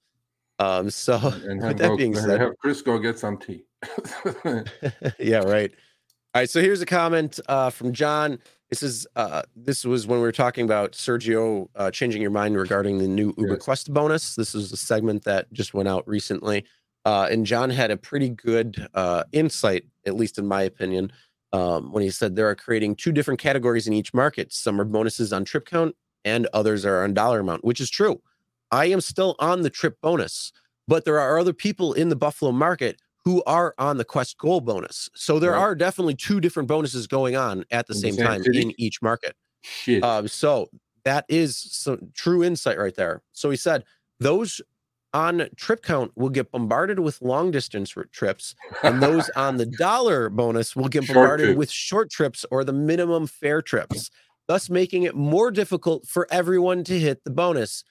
Um, 0.59 0.91
so 0.91 1.17
and 1.45 1.63
with 1.67 1.79
that 1.79 1.97
being 1.97 2.15
said, 2.15 2.41
have 2.41 2.59
Chris 2.59 2.83
go 2.83 2.99
get 2.99 3.19
some 3.19 3.39
tea. 3.39 3.65
yeah, 5.19 5.39
right. 5.39 5.73
All 6.35 6.43
right. 6.43 6.51
So 6.51 6.61
here's 6.61 6.83
a 6.83 6.87
comment 6.87 7.39
uh, 7.49 7.71
from 7.71 7.93
John. 7.93 8.39
This 8.69 8.83
is 8.83 9.07
uh, 9.17 9.43
this 9.57 9.85
was 9.85 10.07
when 10.07 10.19
we 10.19 10.25
were 10.25 10.33
talking 10.33 10.65
about 10.65 10.93
Sergio 10.93 11.69
uh, 11.75 11.91
changing 11.91 12.21
your 12.21 12.31
mind 12.31 12.57
regarding 12.57 12.99
the 12.99 13.09
new 13.09 13.33
Uber 13.39 13.55
yes. 13.55 13.63
Quest 13.63 13.95
bonus. 13.95 14.35
This 14.35 14.55
is 14.55 14.73
a 14.73 14.77
segment 14.77 15.25
that 15.25 15.51
just 15.53 15.73
went 15.73 15.89
out 15.89 16.07
recently, 16.07 16.65
uh, 17.05 17.29
and 17.31 17.47
John 17.47 17.71
had 17.71 17.91
a 17.91 17.97
pretty 17.97 18.29
good 18.29 18.89
uh, 18.93 19.25
insight, 19.33 19.85
at 20.07 20.17
least 20.17 20.39
in 20.39 20.47
my 20.47 20.63
opinion, 20.63 21.13
um, 21.53 21.93
when 21.93 22.03
he 22.03 22.11
said 22.11 22.37
there 22.37 22.49
are 22.49 22.55
creating 22.55 22.97
two 22.97 23.13
different 23.13 23.41
categories 23.41 23.87
in 23.87 23.93
each 23.93 24.13
market. 24.15 24.53
Some 24.53 24.81
are 24.81 24.85
bonuses 24.85 25.33
on 25.33 25.45
trip 25.45 25.67
count, 25.67 25.95
and 26.25 26.47
others 26.53 26.85
are 26.85 27.03
on 27.05 27.15
dollar 27.15 27.41
amount, 27.41 27.65
which 27.65 27.81
is 27.81 27.91
true. 27.91 28.21
I 28.71 28.87
am 28.87 29.01
still 29.01 29.35
on 29.39 29.63
the 29.63 29.71
trip 29.71 29.99
bonus, 30.03 30.53
but 30.87 31.05
there 31.05 31.19
are 31.19 31.39
other 31.39 31.53
people 31.55 31.93
in 31.95 32.09
the 32.11 32.17
Buffalo 32.17 32.53
market 32.53 33.01
who 33.25 33.43
are 33.45 33.75
on 33.79 33.97
the 33.97 34.05
Quest 34.05 34.39
Goal 34.39 34.61
bonus. 34.61 35.09
So 35.15 35.39
there 35.39 35.53
Right. 35.53 35.59
are 35.59 35.75
definitely 35.75 36.15
two 36.15 36.41
different 36.41 36.69
bonuses 36.69 37.07
going 37.07 37.37
on 37.37 37.65
at 37.71 37.87
the 37.87 37.95
same 37.95 38.15
same 38.15 38.27
time 38.27 38.43
city? 38.45 38.63
in 38.63 38.73
each 38.79 39.01
market. 39.03 39.35
Shit. 39.63 40.05
Um, 40.05 40.29
so 40.29 40.69
that 41.05 41.25
is 41.29 41.57
some 41.59 42.11
true 42.15 42.43
insight 42.45 42.79
right 42.79 42.95
there. 42.95 43.23
So 43.33 43.51
he 43.51 43.57
said 43.57 43.85
those 44.21 44.61
on 45.15 45.49
trip 45.57 45.83
count 45.83 46.13
will 46.17 46.29
get 46.29 46.51
bombarded 46.51 46.99
with 47.01 47.21
long 47.23 47.51
distance 47.51 47.95
trips, 48.13 48.55
and 48.83 49.03
those 49.03 49.29
on 49.37 49.57
the 49.57 49.67
dollar 49.67 50.29
bonus 50.29 50.77
will 50.77 50.89
get 50.89 51.07
bombarded 51.07 51.47
trips. 51.47 51.59
with 51.59 51.71
short 51.71 52.11
trips 52.11 52.45
or 52.51 52.65
the 52.65 52.73
minimum 52.73 53.27
fare 53.27 53.63
trips, 53.63 54.11
thus 54.49 54.69
making 54.69 55.05
it 55.05 55.15
more 55.15 55.51
difficult 55.51 56.07
for 56.07 56.27
everyone 56.31 56.85
to 56.85 56.99
hit 56.99 57.25
the 57.25 57.31
bonus. 57.31 57.85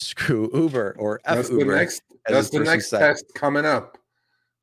Screw 0.00 0.50
Uber 0.52 0.96
or 0.98 1.20
F 1.24 1.36
that's 1.36 1.48
the 1.48 1.58
Uber. 1.58 1.76
next. 1.76 2.02
That's 2.26 2.50
the 2.50 2.60
next 2.60 2.88
said. 2.90 2.98
test 3.00 3.24
coming 3.34 3.64
up. 3.66 3.98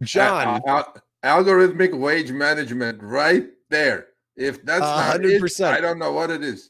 John, 0.04 0.62
Al- 0.68 0.94
al- 1.24 1.44
algorithmic 1.44 1.98
wage 1.98 2.32
management, 2.32 3.02
right 3.02 3.48
there. 3.70 4.08
If 4.36 4.64
that's 4.66 4.82
A 4.82 4.86
not 4.86 5.06
hundred 5.12 5.42
it. 5.44 5.62
I 5.62 5.82
don't 5.82 6.00
know 6.00 6.12
what 6.14 6.30
it 6.32 6.44
is. 6.44 6.70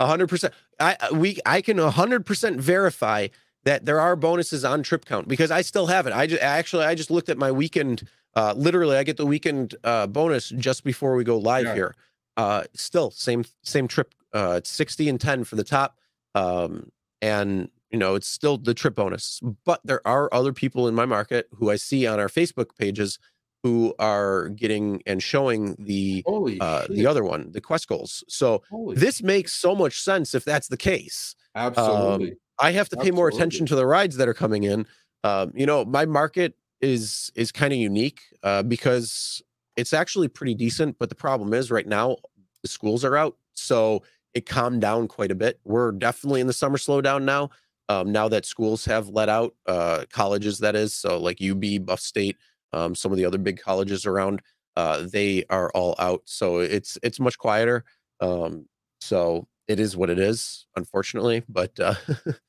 A 0.00 0.06
hundred 0.06 0.28
percent. 0.28 0.52
I 0.80 0.96
I- 1.00 1.12
we 1.12 1.38
I 1.46 1.60
can 1.60 1.78
a 1.78 1.90
hundred 1.90 2.26
percent 2.26 2.60
verify 2.60 3.28
that 3.64 3.84
there 3.84 4.00
are 4.00 4.14
bonuses 4.16 4.64
on 4.64 4.82
trip 4.82 5.04
count 5.04 5.28
because 5.28 5.50
I 5.50 5.62
still 5.62 5.86
have 5.86 6.06
it. 6.06 6.12
I 6.12 6.26
just 6.26 6.42
actually 6.42 6.84
I 6.84 6.94
just 6.94 7.10
looked 7.10 7.28
at 7.28 7.38
my 7.38 7.50
weekend. 7.50 8.08
Uh, 8.34 8.52
literally, 8.56 8.96
I 8.96 9.02
get 9.04 9.16
the 9.16 9.26
weekend 9.26 9.74
uh, 9.84 10.06
bonus 10.06 10.48
just 10.50 10.84
before 10.84 11.14
we 11.16 11.24
go 11.24 11.38
live 11.38 11.64
Yeah. 11.66 11.74
here. 11.74 11.94
Uh, 12.36 12.64
still 12.74 13.10
same 13.10 13.44
same 13.62 13.86
trip. 13.88 14.14
Uh, 14.32 14.54
it's 14.58 14.70
sixty 14.70 15.08
and 15.08 15.20
ten 15.20 15.44
for 15.44 15.56
the 15.56 15.62
top, 15.64 15.98
um, 16.34 16.90
and 17.22 17.70
you 17.90 17.98
know 17.98 18.16
it's 18.16 18.26
still 18.26 18.58
the 18.58 18.74
trip 18.74 18.94
bonus. 18.96 19.40
But 19.64 19.80
there 19.84 20.06
are 20.06 20.28
other 20.32 20.52
people 20.52 20.88
in 20.88 20.94
my 20.94 21.06
market 21.06 21.48
who 21.52 21.70
I 21.70 21.76
see 21.76 22.06
on 22.06 22.18
our 22.18 22.28
Facebook 22.28 22.76
pages 22.76 23.18
who 23.62 23.94
are 23.98 24.48
getting 24.50 25.00
and 25.06 25.22
showing 25.22 25.74
the 25.78 26.22
uh, 26.60 26.86
the 26.90 27.06
other 27.06 27.22
one, 27.24 27.52
the 27.52 27.60
quest 27.60 27.88
goals. 27.88 28.22
So 28.28 28.62
Holy 28.68 28.96
this 28.96 29.22
makes 29.22 29.52
so 29.54 29.74
much 29.74 30.00
sense 30.00 30.34
if 30.34 30.44
that's 30.44 30.68
the 30.68 30.76
case. 30.76 31.34
absolutely. 31.54 32.36
I 32.58 32.72
have 32.72 32.88
to 32.90 32.96
pay 32.96 33.10
more 33.10 33.28
attention 33.28 33.66
to 33.66 33.74
the 33.74 33.86
rides 33.86 34.16
that 34.16 34.28
are 34.28 34.34
coming 34.34 34.64
in. 34.64 34.86
Um, 35.24 35.52
you 35.54 35.66
know, 35.66 35.84
my 35.84 36.06
market 36.06 36.54
is 36.80 37.30
is 37.34 37.50
kind 37.50 37.72
of 37.72 37.78
unique 37.78 38.20
uh, 38.42 38.62
because 38.62 39.42
it's 39.76 39.92
actually 39.92 40.28
pretty 40.28 40.54
decent. 40.54 40.98
But 40.98 41.08
the 41.08 41.14
problem 41.14 41.54
is, 41.54 41.70
right 41.70 41.86
now 41.86 42.16
the 42.62 42.68
schools 42.68 43.04
are 43.04 43.16
out, 43.16 43.36
so 43.54 44.02
it 44.34 44.46
calmed 44.46 44.80
down 44.80 45.08
quite 45.08 45.30
a 45.30 45.34
bit. 45.34 45.60
We're 45.64 45.92
definitely 45.92 46.40
in 46.40 46.46
the 46.46 46.52
summer 46.52 46.78
slowdown 46.78 47.22
now. 47.22 47.50
Um, 47.88 48.12
now 48.12 48.28
that 48.28 48.46
schools 48.46 48.84
have 48.86 49.08
let 49.08 49.28
out, 49.28 49.54
uh, 49.66 50.04
colleges 50.10 50.58
that 50.60 50.74
is, 50.74 50.94
so 50.94 51.20
like 51.20 51.38
UB, 51.42 51.84
Buff 51.84 52.00
State, 52.00 52.36
um, 52.72 52.94
some 52.94 53.12
of 53.12 53.18
the 53.18 53.26
other 53.26 53.38
big 53.38 53.60
colleges 53.60 54.06
around, 54.06 54.40
uh, 54.76 55.06
they 55.10 55.44
are 55.50 55.70
all 55.74 55.94
out. 55.98 56.22
So 56.24 56.58
it's 56.58 56.98
it's 57.02 57.20
much 57.20 57.38
quieter. 57.38 57.84
Um, 58.20 58.66
so 59.00 59.48
it 59.68 59.80
is 59.80 59.96
what 59.96 60.10
it 60.10 60.18
is, 60.18 60.66
unfortunately. 60.76 61.44
But 61.48 61.78
uh, 61.78 61.94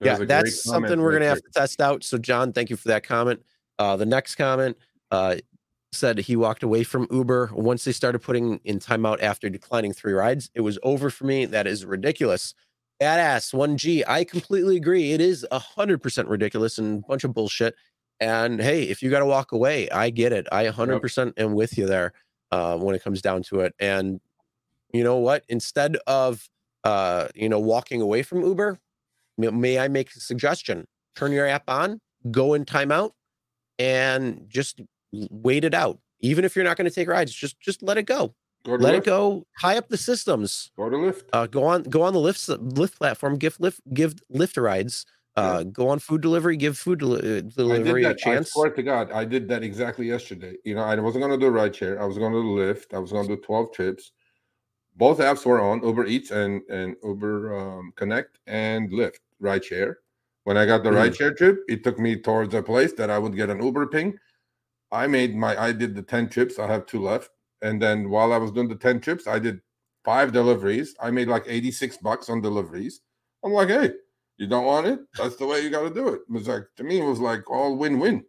yeah, 0.00 0.12
was 0.12 0.20
a 0.20 0.26
great 0.26 0.28
that's 0.28 0.64
something 0.64 1.00
we're 1.00 1.10
right 1.10 1.18
gonna 1.20 1.28
have 1.28 1.42
to 1.42 1.50
test 1.50 1.80
out. 1.80 2.04
So, 2.04 2.18
John, 2.18 2.52
thank 2.52 2.70
you 2.70 2.76
for 2.76 2.88
that 2.88 3.02
comment. 3.02 3.42
Uh, 3.78 3.96
the 3.96 4.06
next 4.06 4.36
comment 4.36 4.76
uh, 5.10 5.36
said 5.92 6.18
he 6.18 6.36
walked 6.36 6.62
away 6.62 6.84
from 6.84 7.06
Uber 7.10 7.50
once 7.52 7.84
they 7.84 7.92
started 7.92 8.20
putting 8.20 8.60
in 8.64 8.78
timeout 8.78 9.22
after 9.22 9.48
declining 9.48 9.92
three 9.92 10.12
rides. 10.12 10.50
It 10.54 10.60
was 10.60 10.78
over 10.82 11.10
for 11.10 11.24
me. 11.24 11.46
That 11.46 11.66
is 11.66 11.84
ridiculous. 11.84 12.54
Badass 13.00 13.54
1G. 13.54 14.02
I 14.06 14.24
completely 14.24 14.76
agree. 14.76 15.12
It 15.12 15.20
is 15.20 15.46
a 15.50 15.58
hundred 15.58 16.02
percent 16.02 16.28
ridiculous 16.28 16.78
and 16.78 17.04
a 17.04 17.06
bunch 17.06 17.24
of 17.24 17.32
bullshit. 17.32 17.74
And 18.20 18.60
hey, 18.60 18.82
if 18.82 19.02
you 19.02 19.10
got 19.10 19.20
to 19.20 19.26
walk 19.26 19.52
away, 19.52 19.88
I 19.90 20.10
get 20.10 20.32
it. 20.32 20.48
I 20.50 20.66
100% 20.66 21.32
am 21.36 21.54
with 21.54 21.78
you 21.78 21.86
there 21.86 22.12
uh, 22.50 22.76
when 22.76 22.96
it 22.96 23.02
comes 23.04 23.22
down 23.22 23.44
to 23.44 23.60
it. 23.60 23.74
And 23.78 24.20
you 24.92 25.04
know 25.04 25.18
what? 25.18 25.44
Instead 25.48 25.96
of 26.06 26.48
uh, 26.84 27.28
you 27.34 27.48
know 27.48 27.60
walking 27.60 28.00
away 28.00 28.22
from 28.22 28.42
Uber, 28.42 28.78
may, 29.38 29.78
I 29.78 29.88
make 29.88 30.10
a 30.14 30.20
suggestion? 30.20 30.86
Turn 31.16 31.32
your 31.32 31.46
app 31.46 31.64
on, 31.68 32.00
go 32.30 32.54
in 32.54 32.64
timeout, 32.64 33.12
and 33.78 34.44
just 34.48 34.80
wait 35.12 35.64
it 35.64 35.74
out. 35.74 35.98
Even 36.20 36.44
if 36.44 36.56
you're 36.56 36.64
not 36.64 36.76
going 36.76 36.88
to 36.88 36.94
take 36.94 37.08
rides, 37.08 37.32
just 37.32 37.60
just 37.60 37.82
let 37.82 37.96
it 37.96 38.04
go. 38.04 38.34
Go 38.64 38.74
Let 38.74 38.94
Lyft. 38.94 38.98
it 38.98 39.04
go. 39.04 39.46
Tie 39.60 39.76
up 39.78 39.88
the 39.88 39.96
systems. 39.96 40.72
Go 40.76 40.90
to 40.90 40.96
Lyft. 40.96 41.22
Uh, 41.32 41.46
go 41.46 41.64
on 41.64 41.84
go 41.84 42.02
on 42.02 42.12
the 42.12 42.18
Lyft 42.18 42.58
Lyft 42.72 42.96
platform. 42.96 43.36
Give 43.38 43.56
Lyft 43.58 43.80
give 43.94 44.14
Lyft 44.34 44.60
rides. 44.60 45.06
Uh, 45.36 45.62
Go 45.62 45.88
on 45.88 46.00
food 46.00 46.20
delivery. 46.20 46.56
Give 46.56 46.76
food 46.76 46.98
deli- 46.98 47.38
uh, 47.38 47.42
delivery 47.42 48.02
a 48.02 48.08
that. 48.08 48.16
I 48.16 48.18
chance. 48.34 48.50
swear 48.52 48.70
to 48.70 48.82
God, 48.82 49.12
I 49.12 49.24
did 49.24 49.46
that 49.48 49.62
exactly 49.62 50.08
yesterday. 50.08 50.56
You 50.64 50.74
know, 50.74 50.82
I 50.82 50.96
wasn't 50.98 51.22
going 51.24 51.38
to 51.38 51.46
do 51.46 51.48
ride 51.52 51.76
share. 51.76 52.02
I 52.02 52.06
was 52.06 52.18
going 52.18 52.32
to 52.32 52.42
do 52.42 52.48
Lyft. 52.56 52.92
I 52.92 52.98
was 52.98 53.12
going 53.12 53.28
to 53.28 53.36
do 53.36 53.42
12 53.42 53.72
trips. 53.72 54.10
Both 54.96 55.18
apps 55.20 55.46
were 55.46 55.60
on 55.60 55.80
Uber 55.84 56.06
Eats 56.06 56.32
and, 56.32 56.62
and 56.68 56.96
Uber 57.04 57.56
um, 57.56 57.92
Connect 57.94 58.40
and 58.48 58.90
Lyft 58.90 59.18
ride 59.40 59.64
share. 59.64 59.98
When 60.44 60.56
I 60.56 60.66
got 60.66 60.82
the 60.82 60.90
Mhm. 60.90 60.96
ride 60.96 61.16
share 61.16 61.34
trip, 61.34 61.60
it 61.68 61.84
took 61.84 61.98
me 61.98 62.16
towards 62.20 62.54
a 62.54 62.62
place 62.62 62.92
that 62.94 63.10
I 63.10 63.18
would 63.18 63.36
get 63.36 63.50
an 63.50 63.62
Uber 63.62 63.86
ping. 63.88 64.18
I 64.90 65.06
made 65.06 65.36
my, 65.36 65.60
I 65.60 65.72
did 65.72 65.94
the 65.94 66.02
10 66.02 66.28
trips. 66.28 66.58
I 66.58 66.66
have 66.66 66.86
two 66.86 67.00
left. 67.02 67.30
And 67.60 67.80
then 67.82 68.08
while 68.08 68.32
I 68.32 68.38
was 68.38 68.52
doing 68.52 68.68
the 68.68 68.76
10 68.76 69.00
trips, 69.00 69.26
I 69.26 69.38
did 69.38 69.60
five 70.04 70.32
deliveries. 70.32 70.94
I 71.00 71.10
made 71.10 71.28
like 71.28 71.44
86 71.46 71.98
bucks 71.98 72.30
on 72.30 72.40
deliveries. 72.40 73.02
I'm 73.44 73.52
like, 73.52 73.68
hey, 73.68 73.92
you 74.38 74.46
don't 74.46 74.64
want 74.64 74.86
it? 74.86 75.00
That's 75.16 75.36
the 75.36 75.46
way 75.46 75.60
you 75.60 75.70
got 75.70 75.82
to 75.82 75.90
do 75.92 76.08
it. 76.08 76.22
It 76.28 76.32
was 76.32 76.48
like 76.48 76.64
to 76.76 76.84
me, 76.84 77.00
it 77.00 77.04
was 77.04 77.20
like 77.20 77.50
all 77.50 77.76
win-win. 77.76 78.24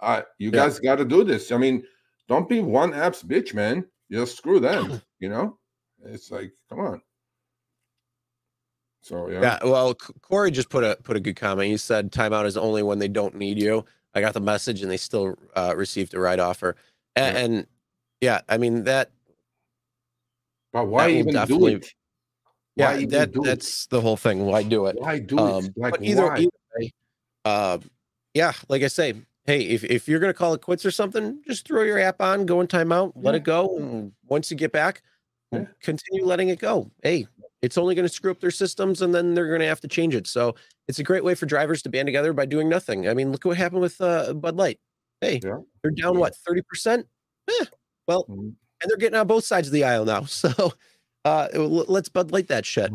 Uh, 0.00 0.22
you 0.38 0.50
Yeah. 0.50 0.60
guys 0.64 0.78
got 0.78 0.96
to 0.96 1.04
do 1.04 1.24
this. 1.24 1.50
I 1.50 1.56
mean, 1.56 1.84
don't 2.28 2.48
be 2.48 2.60
one 2.60 2.92
app's 2.94 3.22
bitch, 3.22 3.54
man. 3.54 3.84
Just 4.10 4.36
screw 4.36 4.60
them. 4.60 5.00
You 5.18 5.30
know, 5.30 5.58
it's 6.04 6.30
like, 6.30 6.52
come 6.68 6.80
on. 6.80 7.00
So 9.06 9.30
yeah, 9.30 9.40
Yeah, 9.40 9.58
well, 9.62 9.94
Corey 9.94 10.50
just 10.50 10.68
put 10.68 10.82
a 10.82 10.98
put 11.04 11.16
a 11.16 11.20
good 11.20 11.36
comment. 11.36 11.70
He 11.70 11.76
said 11.76 12.10
timeout 12.10 12.44
is 12.44 12.56
only 12.56 12.82
when 12.82 12.98
they 12.98 13.06
don't 13.06 13.36
need 13.36 13.56
you. 13.56 13.84
I 14.14 14.20
got 14.20 14.34
the 14.34 14.40
message, 14.40 14.82
and 14.82 14.90
they 14.90 14.96
still 14.96 15.36
uh, 15.54 15.74
received 15.76 16.12
a 16.14 16.18
ride 16.18 16.40
offer. 16.40 16.74
And, 17.14 17.36
Yeah. 17.36 17.40
and 17.42 17.66
yeah, 18.20 18.40
I 18.48 18.58
mean 18.58 18.82
that. 18.84 19.10
but 20.72 20.88
why 20.88 21.04
that 21.04 21.10
even 21.12 21.46
do 21.46 21.66
it? 21.68 21.94
Why 22.74 22.94
Yeah, 22.94 22.98
even 22.98 23.10
that 23.10 23.30
do 23.30 23.42
it? 23.42 23.46
that's 23.46 23.86
the 23.86 24.00
whole 24.00 24.16
thing. 24.16 24.44
Why 24.44 24.64
do 24.64 24.86
it? 24.86 24.96
Why 24.98 25.20
do 25.20 25.38
Um, 25.38 25.66
it? 25.66 25.72
Like 25.76 25.92
but 25.92 26.02
either, 26.02 26.26
why? 26.26 26.38
either 26.38 26.50
way, 26.76 26.92
uh, 27.44 27.78
yeah, 28.34 28.54
like 28.68 28.82
I 28.82 28.88
say, 28.88 29.14
hey, 29.44 29.60
if, 29.68 29.84
if 29.84 30.08
you're 30.08 30.18
gonna 30.18 30.34
call 30.34 30.52
it 30.54 30.62
quits 30.62 30.84
or 30.84 30.90
something, 30.90 31.42
just 31.46 31.64
throw 31.64 31.84
your 31.84 32.00
app 32.00 32.20
on, 32.20 32.44
go 32.44 32.60
in 32.60 32.66
timeout, 32.66 33.12
let 33.14 33.36
it 33.36 33.44
go, 33.44 33.76
and 33.76 34.12
once 34.26 34.50
you 34.50 34.56
get 34.56 34.72
back, 34.72 35.02
Yeah. 35.52 35.66
continue 35.80 36.24
letting 36.24 36.48
it 36.48 36.58
go. 36.58 36.90
Hey, 37.04 37.28
it's 37.66 37.78
only 37.78 37.94
going 37.94 38.08
to 38.08 38.12
screw 38.14 38.30
up 38.30 38.40
their 38.40 38.50
systems, 38.50 39.02
and 39.02 39.14
then 39.14 39.34
they're 39.34 39.48
going 39.48 39.60
to 39.60 39.66
have 39.66 39.80
to 39.82 39.88
change 39.88 40.14
it. 40.14 40.26
So 40.26 40.54
it's 40.88 40.98
a 41.00 41.04
great 41.04 41.24
way 41.24 41.34
for 41.34 41.46
drivers 41.46 41.82
to 41.82 41.90
band 41.90 42.06
together 42.06 42.32
by 42.32 42.46
doing 42.46 42.68
nothing. 42.70 43.08
I 43.08 43.14
mean, 43.14 43.32
look 43.32 43.44
what 43.44 43.56
happened 43.58 43.82
with 43.82 44.00
uh, 44.00 44.32
Bud 44.34 44.56
Light. 44.56 44.80
Hey, 45.20 45.40
Yeah. 45.44 45.58
they're 45.82 45.92
down 45.92 46.14
Yeah. 46.14 46.20
what 46.20 46.36
thirty 46.46 46.62
percent? 46.62 47.06
Eh, 47.50 47.64
well, 48.08 48.24
Mhm. 48.30 48.54
and 48.82 48.90
they're 48.90 48.96
getting 48.98 49.18
on 49.18 49.26
both 49.26 49.44
sides 49.44 49.68
of 49.68 49.72
the 49.74 49.84
aisle 49.84 50.04
now. 50.06 50.22
So 50.28 50.72
uh, 51.26 51.48
let's 51.54 52.08
Bud 52.08 52.32
Light 52.32 52.48
that 52.48 52.64
shit. 52.66 52.92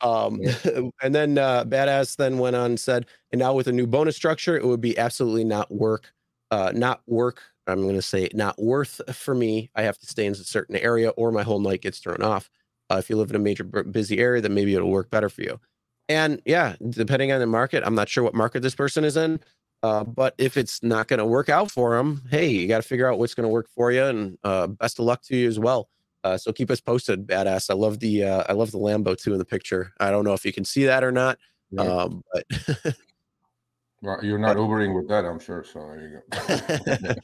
Um, 0.00 0.40
and 1.02 1.14
then 1.14 1.38
uh, 1.38 1.64
Badass 1.64 2.16
then 2.16 2.38
went 2.38 2.56
on 2.56 2.72
and 2.72 2.80
said, 2.80 3.06
and 3.32 3.38
now 3.40 3.54
with 3.54 3.66
a 3.68 3.72
new 3.72 3.86
bonus 3.86 4.16
structure, 4.16 4.56
it 4.56 4.64
would 4.66 4.80
be 4.80 4.96
absolutely 4.98 5.44
not 5.44 5.70
work, 5.70 6.12
uh, 6.50 6.72
not 6.74 7.02
work. 7.06 7.42
I'm 7.68 7.82
going 7.82 7.96
to 7.96 8.02
say 8.02 8.28
not 8.34 8.60
worth 8.60 9.00
for 9.14 9.34
me. 9.34 9.70
I 9.74 9.82
have 9.82 9.98
to 9.98 10.06
stay 10.06 10.26
in 10.26 10.32
a 10.32 10.36
certain 10.36 10.76
area 10.76 11.10
or 11.10 11.30
my 11.32 11.42
whole 11.42 11.60
night 11.60 11.82
gets 11.82 11.98
thrown 11.98 12.22
off. 12.22 12.48
Uh, 12.90 12.96
if 12.96 13.10
you 13.10 13.16
live 13.16 13.30
in 13.30 13.36
a 13.36 13.40
major 13.40 13.64
busy 13.64 14.18
area, 14.18 14.40
then 14.40 14.54
maybe 14.54 14.74
it'll 14.74 14.90
work 14.90 15.10
better 15.10 15.28
for 15.28 15.42
you. 15.42 15.60
And 16.08 16.40
yeah, 16.46 16.76
depending 16.88 17.32
on 17.32 17.40
the 17.40 17.46
market, 17.46 17.82
I'm 17.84 17.94
not 17.94 18.08
sure 18.08 18.24
what 18.24 18.34
market 18.34 18.62
this 18.62 18.74
person 18.74 19.04
is 19.04 19.16
in. 19.16 19.40
Uh, 19.82 20.02
but 20.04 20.34
if 20.38 20.56
it's 20.56 20.82
not 20.82 21.06
going 21.06 21.18
to 21.18 21.26
work 21.26 21.48
out 21.48 21.70
for 21.70 21.96
them, 21.96 22.22
hey, 22.30 22.48
you 22.48 22.66
got 22.66 22.78
to 22.82 22.88
figure 22.88 23.10
out 23.10 23.18
what's 23.18 23.34
going 23.34 23.44
to 23.44 23.50
work 23.50 23.68
for 23.68 23.92
you. 23.92 24.04
And 24.04 24.38
uh, 24.42 24.66
best 24.66 24.98
of 24.98 25.04
luck 25.04 25.22
to 25.24 25.36
you 25.36 25.46
as 25.48 25.58
well. 25.58 25.88
Uh, 26.24 26.36
so 26.36 26.52
keep 26.52 26.70
us 26.70 26.80
posted, 26.80 27.26
badass. 27.26 27.70
I 27.70 27.74
love 27.74 28.00
the 28.00 28.24
uh, 28.24 28.44
I 28.48 28.52
love 28.54 28.72
the 28.72 28.78
Lambo 28.78 29.16
too 29.16 29.32
in 29.32 29.38
the 29.38 29.44
picture. 29.44 29.92
I 30.00 30.10
don't 30.10 30.24
know 30.24 30.32
if 30.32 30.44
you 30.44 30.52
can 30.52 30.64
see 30.64 30.84
that 30.86 31.04
or 31.04 31.12
not, 31.12 31.38
Yeah. 31.70 31.82
um, 31.82 32.24
but 32.32 32.44
Well, 34.00 34.24
you're 34.24 34.38
not 34.38 34.56
Ubering 34.56 34.94
with 34.94 35.08
that, 35.08 35.24
I'm 35.24 35.40
sure. 35.40 35.64
So 35.64 35.80
there 35.80 36.00
you 36.00 36.22
go. 36.30 36.54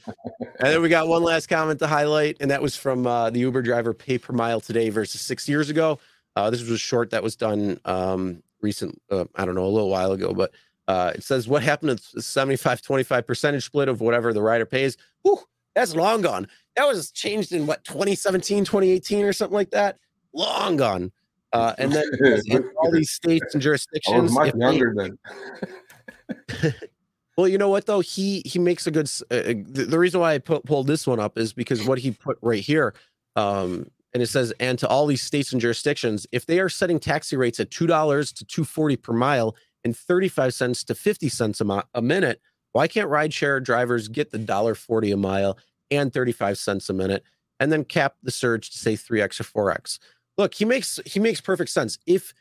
and 0.59 0.67
then 0.67 0.81
we 0.81 0.89
got 0.89 1.07
one 1.07 1.23
last 1.23 1.47
comment 1.47 1.79
to 1.79 1.87
highlight, 1.87 2.37
and 2.41 2.51
that 2.51 2.61
was 2.61 2.75
from 2.75 3.07
uh, 3.07 3.29
the 3.29 3.39
Uber 3.39 3.61
driver 3.61 3.93
pay 3.93 4.17
per 4.17 4.33
mile 4.33 4.59
today 4.59 4.89
versus 4.89 5.21
six 5.21 5.47
years 5.47 5.69
ago. 5.69 5.99
Uh, 6.35 6.49
this 6.49 6.59
was 6.61 6.71
a 6.71 6.77
short 6.77 7.11
that 7.11 7.23
was 7.23 7.37
done 7.37 7.79
um, 7.85 8.43
recent, 8.61 9.01
uh, 9.09 9.23
I 9.35 9.45
don't 9.45 9.55
know, 9.55 9.65
a 9.65 9.67
little 9.67 9.89
while 9.89 10.11
ago, 10.11 10.33
but 10.33 10.51
uh, 10.87 11.13
it 11.15 11.23
says 11.23 11.47
what 11.47 11.63
happened 11.63 11.97
to 11.97 12.15
the 12.15 12.21
75 12.21 12.81
25 12.81 13.25
percentage 13.25 13.65
split 13.65 13.87
of 13.87 14.01
whatever 14.01 14.33
the 14.33 14.41
rider 14.41 14.65
pays. 14.65 14.97
Whew, 15.23 15.39
that's 15.75 15.95
long 15.95 16.21
gone. 16.21 16.47
That 16.75 16.87
was 16.87 17.09
changed 17.11 17.53
in 17.53 17.67
what 17.67 17.85
2017, 17.85 18.65
2018 18.65 19.23
or 19.23 19.33
something 19.33 19.55
like 19.55 19.71
that. 19.71 19.97
Long 20.33 20.75
gone. 20.75 21.11
Uh, 21.53 21.73
and 21.77 21.91
then 21.91 22.05
all 22.77 22.91
these 22.91 23.11
states 23.11 23.55
and 23.55 23.65
I 23.65 24.19
was 24.19 24.31
much 24.33 24.49
if 24.49 24.53
they- 24.55 24.59
younger 24.59 24.93
then. 24.95 25.17
well, 27.37 27.47
you 27.47 27.57
know 27.57 27.69
what 27.69 27.85
though, 27.85 27.99
he 27.99 28.41
he 28.45 28.59
makes 28.59 28.87
a 28.87 28.91
good. 28.91 29.09
Uh, 29.31 29.35
uh, 29.35 29.43
the, 29.65 29.85
the 29.89 29.99
reason 29.99 30.19
why 30.19 30.33
I 30.33 30.37
put, 30.39 30.65
pulled 30.65 30.87
this 30.87 31.05
one 31.05 31.19
up 31.19 31.37
is 31.37 31.53
because 31.53 31.85
what 31.85 31.99
he 31.99 32.11
put 32.11 32.37
right 32.41 32.63
here, 32.63 32.93
um, 33.35 33.89
and 34.13 34.23
it 34.23 34.27
says, 34.27 34.53
and 34.59 34.79
to 34.79 34.87
all 34.87 35.07
these 35.07 35.21
states 35.21 35.51
and 35.51 35.61
jurisdictions, 35.61 36.25
if 36.31 36.45
they 36.45 36.59
are 36.59 36.69
setting 36.69 36.99
taxi 36.99 37.35
rates 37.35 37.59
at 37.59 37.71
two 37.71 37.87
dollars 37.87 38.31
to 38.33 38.45
two 38.45 38.63
forty 38.63 38.95
per 38.95 39.13
mile 39.13 39.55
and 39.83 39.95
thirty 39.95 40.29
five 40.29 40.53
cents 40.53 40.83
to 40.85 40.95
fifty 40.95 41.29
cents 41.29 41.61
a, 41.61 41.65
mi- 41.65 41.81
a 41.93 42.01
minute, 42.01 42.41
why 42.71 42.87
can't 42.87 43.09
rideshare 43.09 43.63
drivers 43.63 44.07
get 44.07 44.31
the 44.31 44.37
dollar 44.37 44.75
forty 44.75 45.11
a 45.11 45.17
mile 45.17 45.57
and 45.91 46.13
thirty 46.13 46.31
five 46.31 46.57
cents 46.57 46.89
a 46.89 46.93
minute, 46.93 47.23
and 47.59 47.71
then 47.71 47.83
cap 47.83 48.15
the 48.23 48.31
surge 48.31 48.71
to 48.71 48.77
say 48.77 48.95
three 48.95 49.21
x 49.21 49.39
or 49.39 49.43
four 49.43 49.71
x? 49.71 49.99
Look, 50.37 50.53
he 50.53 50.65
makes 50.65 50.99
he 51.05 51.19
makes 51.19 51.39
perfect 51.39 51.69
sense. 51.69 51.97
If 52.05 52.33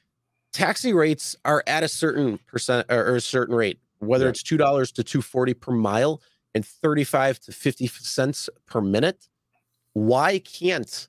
taxi 0.55 0.95
rates 0.95 1.37
are 1.45 1.63
at 1.67 1.83
a 1.83 1.89
certain 1.89 2.39
percent 2.47 2.87
or, 2.91 3.17
a 3.17 3.21
certain 3.21 3.55
rate, 3.55 3.79
whether 3.99 4.25
Yeah. 4.25 4.31
it's 4.31 4.43
two 4.43 4.57
dollars 4.57 4.91
to 4.93 5.05
two 5.05 5.21
forty 5.21 5.53
per 5.53 5.73
mile 5.73 6.23
and 6.55 6.65
thirty 6.65 7.05
five 7.05 7.39
to 7.41 7.53
fifty 7.53 7.87
cents 7.89 8.49
per 8.67 8.81
minute, 8.81 9.29
why 9.93 10.39
can't 10.39 11.09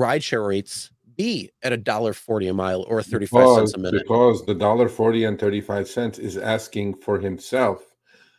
rideshare 0.00 0.46
rates 0.48 0.90
be 1.16 1.50
at 1.62 1.72
a 1.72 1.76
dollar 1.76 2.12
forty 2.12 2.48
a 2.48 2.54
mile 2.54 2.84
or 2.88 3.02
thirty 3.02 3.26
five 3.26 3.56
cents 3.56 3.74
a 3.74 3.78
minute? 3.78 4.02
Because 4.02 4.46
the 4.46 4.54
dollar 4.54 4.88
forty 4.88 5.24
and 5.24 5.38
thirty 5.38 5.60
five 5.60 5.88
cents 5.88 6.18
is 6.18 6.36
asking 6.36 6.94
for 7.02 7.18
himself. 7.18 7.82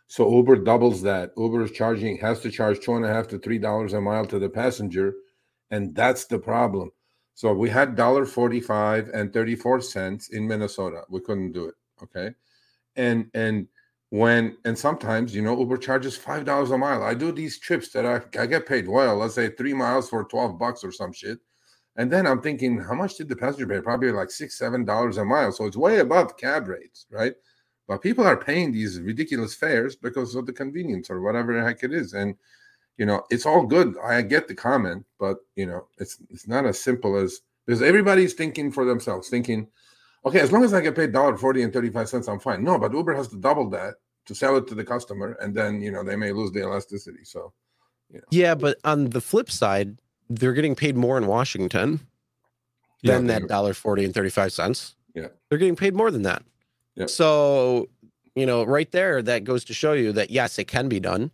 So 0.07 0.29
Uber 0.33 0.57
doubles 0.57 1.01
that. 1.01 1.31
Uber 1.35 1.63
is 1.63 1.71
charging 1.71 2.17
has 2.17 2.39
to 2.41 2.51
charge 2.51 2.79
two 2.79 2.93
and 2.95 3.03
a 3.05 3.07
half 3.07 3.27
to 3.29 3.39
three 3.39 3.57
dollars 3.59 3.93
a 3.93 3.99
mile 4.01 4.25
to 4.27 4.39
the 4.39 4.49
passenger, 4.49 5.13
and 5.71 5.93
that's 5.95 6.25
the 6.25 6.39
problem. 6.39 6.91
So 7.35 7.53
we 7.53 7.69
had 7.69 7.95
dollar 7.95 8.25
forty 8.25 8.61
five 8.61 9.09
and 9.13 9.31
thirty 9.31 9.55
four 9.55 9.81
cents 9.81 10.29
in 10.29 10.47
Minnesota. 10.47 11.03
We 11.09 11.19
couldn't 11.19 11.51
do 11.51 11.65
it. 11.65 11.75
Okay, 12.01 12.33
and 12.95 13.29
and 13.33 13.67
when 14.09 14.57
and 14.63 14.77
sometimes 14.77 15.35
you 15.35 15.41
know 15.41 15.57
Uber 15.59 15.77
charges 15.77 16.15
five 16.15 16.45
dollars 16.45 16.71
a 16.71 16.77
mile. 16.77 17.03
I 17.03 17.13
do 17.13 17.31
these 17.33 17.59
trips 17.59 17.89
that 17.89 18.05
I, 18.05 18.21
I 18.41 18.45
get 18.45 18.65
paid 18.65 18.87
well. 18.87 19.17
Let's 19.17 19.35
say 19.35 19.49
three 19.49 19.73
miles 19.73 20.09
for 20.09 20.23
twelve 20.23 20.57
bucks 20.57 20.83
or 20.83 20.91
some 20.91 21.11
shit. 21.11 21.39
And 21.97 22.11
then 22.11 22.25
I'm 22.25 22.41
thinking, 22.41 22.77
how 22.79 22.93
much 22.93 23.15
did 23.15 23.29
the 23.29 23.35
passenger 23.35 23.67
pay? 23.67 23.81
Probably 23.81 24.11
like 24.11 24.31
six, 24.31 24.57
seven 24.57 24.85
dollars 24.85 25.17
a 25.17 25.25
mile. 25.25 25.51
So 25.51 25.65
it's 25.65 25.77
way 25.77 25.99
above 25.99 26.37
cab 26.37 26.67
rates, 26.67 27.05
right? 27.09 27.33
But 27.87 28.01
people 28.01 28.25
are 28.25 28.37
paying 28.37 28.71
these 28.71 28.99
ridiculous 28.99 29.53
fares 29.53 29.95
because 29.95 30.35
of 30.35 30.45
the 30.45 30.53
convenience 30.53 31.09
or 31.09 31.21
whatever 31.21 31.53
the 31.53 31.63
heck 31.63 31.83
it 31.83 31.93
is. 31.93 32.13
And 32.13 32.35
you 32.97 33.05
know, 33.05 33.23
it's 33.29 33.45
all 33.45 33.65
good. 33.65 33.95
I 34.03 34.21
get 34.21 34.47
the 34.47 34.55
comment, 34.55 35.05
but 35.19 35.37
you 35.55 35.65
know, 35.65 35.87
it's 35.97 36.17
it's 36.29 36.47
not 36.47 36.65
as 36.65 36.79
simple 36.79 37.15
as 37.17 37.41
because 37.65 37.81
everybody's 37.81 38.33
thinking 38.33 38.71
for 38.71 38.85
themselves, 38.85 39.29
thinking, 39.29 39.67
okay, 40.25 40.39
as 40.39 40.51
long 40.51 40.63
as 40.63 40.73
I 40.73 40.81
get 40.81 40.95
paid 40.95 41.11
dollar 41.11 41.37
forty 41.37 41.61
and 41.63 41.73
thirty 41.73 41.89
five 41.89 42.09
cents, 42.09 42.27
I'm 42.27 42.39
fine. 42.39 42.63
No, 42.63 42.77
but 42.79 42.93
Uber 42.93 43.13
has 43.15 43.27
to 43.29 43.37
double 43.37 43.69
that 43.71 43.95
to 44.27 44.35
sell 44.35 44.57
it 44.57 44.67
to 44.67 44.75
the 44.75 44.83
customer, 44.83 45.37
and 45.41 45.53
then 45.53 45.81
you 45.81 45.91
know 45.91 46.03
they 46.03 46.15
may 46.15 46.31
lose 46.31 46.51
the 46.51 46.61
elasticity. 46.61 47.23
So 47.25 47.53
Yeah, 48.29 48.55
but 48.55 48.77
on 48.83 49.09
the 49.09 49.21
flip 49.21 49.51
side, 49.51 49.99
they're 50.29 50.53
getting 50.53 50.75
paid 50.75 50.95
more 50.95 51.17
in 51.17 51.27
Washington 51.27 51.99
than 53.03 53.27
they- 53.27 53.33
that 53.39 53.47
dollar 53.47 53.73
forty 53.73 54.05
and 54.05 54.13
thirty 54.13 54.29
five 54.29 54.51
cents. 54.53 54.95
Yeah. 55.13 55.27
they're 55.49 55.57
getting 55.59 55.77
paid 55.77 55.95
more 55.95 56.11
than 56.11 56.23
that. 56.23 56.43
Yeah. 56.95 57.05
So 57.05 57.87
you 58.35 58.45
know, 58.45 58.63
right 58.65 58.91
there, 58.91 59.21
that 59.21 59.43
goes 59.45 59.63
to 59.65 59.73
show 59.73 59.93
you 59.93 60.11
that 60.11 60.29
yes, 60.29 60.59
it 60.59 60.65
can 60.65 60.89
be 60.89 60.99
done, 60.99 61.31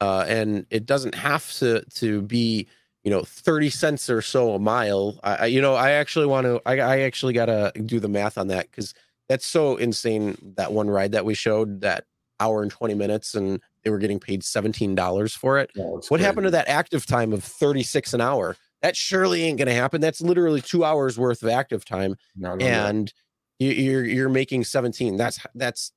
uh, 0.00 0.24
and 0.28 0.66
it 0.70 0.86
doesn't 0.86 1.14
have 1.14 1.50
to 1.54 1.84
to 1.96 2.22
be 2.22 2.66
you 3.04 3.10
know 3.10 3.22
thirty 3.22 3.70
cents 3.70 4.08
or 4.10 4.22
so 4.22 4.54
a 4.54 4.58
mile. 4.58 5.18
I, 5.22 5.34
I 5.34 5.46
you 5.46 5.60
know, 5.60 5.74
I 5.74 5.92
actually 5.92 6.26
want 6.26 6.44
to. 6.46 6.60
I, 6.66 6.78
I 6.80 7.00
actually 7.00 7.32
got 7.32 7.46
to 7.46 7.72
do 7.84 8.00
the 8.00 8.08
math 8.08 8.38
on 8.38 8.48
that 8.48 8.70
because 8.70 8.94
that's 9.28 9.46
so 9.46 9.76
insane. 9.76 10.36
That 10.56 10.72
one 10.72 10.88
ride 10.90 11.12
that 11.12 11.24
we 11.24 11.34
showed 11.34 11.80
that 11.82 12.04
hour 12.40 12.62
and 12.62 12.70
twenty 12.70 12.94
minutes, 12.94 13.34
and 13.34 13.60
they 13.82 13.90
were 13.90 13.98
getting 13.98 14.20
paid 14.20 14.44
seventeen 14.44 14.94
dollars 14.94 15.34
for 15.34 15.58
it. 15.58 15.70
What 16.08 16.20
happened 16.20 16.44
to 16.46 16.50
that 16.52 16.68
active 16.68 17.06
time 17.06 17.32
of 17.32 17.42
36 17.44 18.14
an 18.14 18.20
hour? 18.20 18.56
That 18.82 18.96
surely 18.96 19.42
ain't 19.42 19.58
going 19.58 19.66
to 19.66 19.74
happen. 19.74 20.00
That's 20.00 20.20
literally 20.20 20.60
two 20.60 20.84
hours 20.84 21.18
worth 21.18 21.42
of 21.42 21.48
active 21.48 21.84
time, 21.84 22.14
No, 22.36 22.50
no, 22.54 22.56
no. 22.56 22.86
and 22.86 23.12
you, 23.58 23.70
you're 23.72 24.04
you're 24.04 24.28
making 24.28 24.62
17. 24.64 25.16
That's 25.16 25.40
that's 25.56 25.90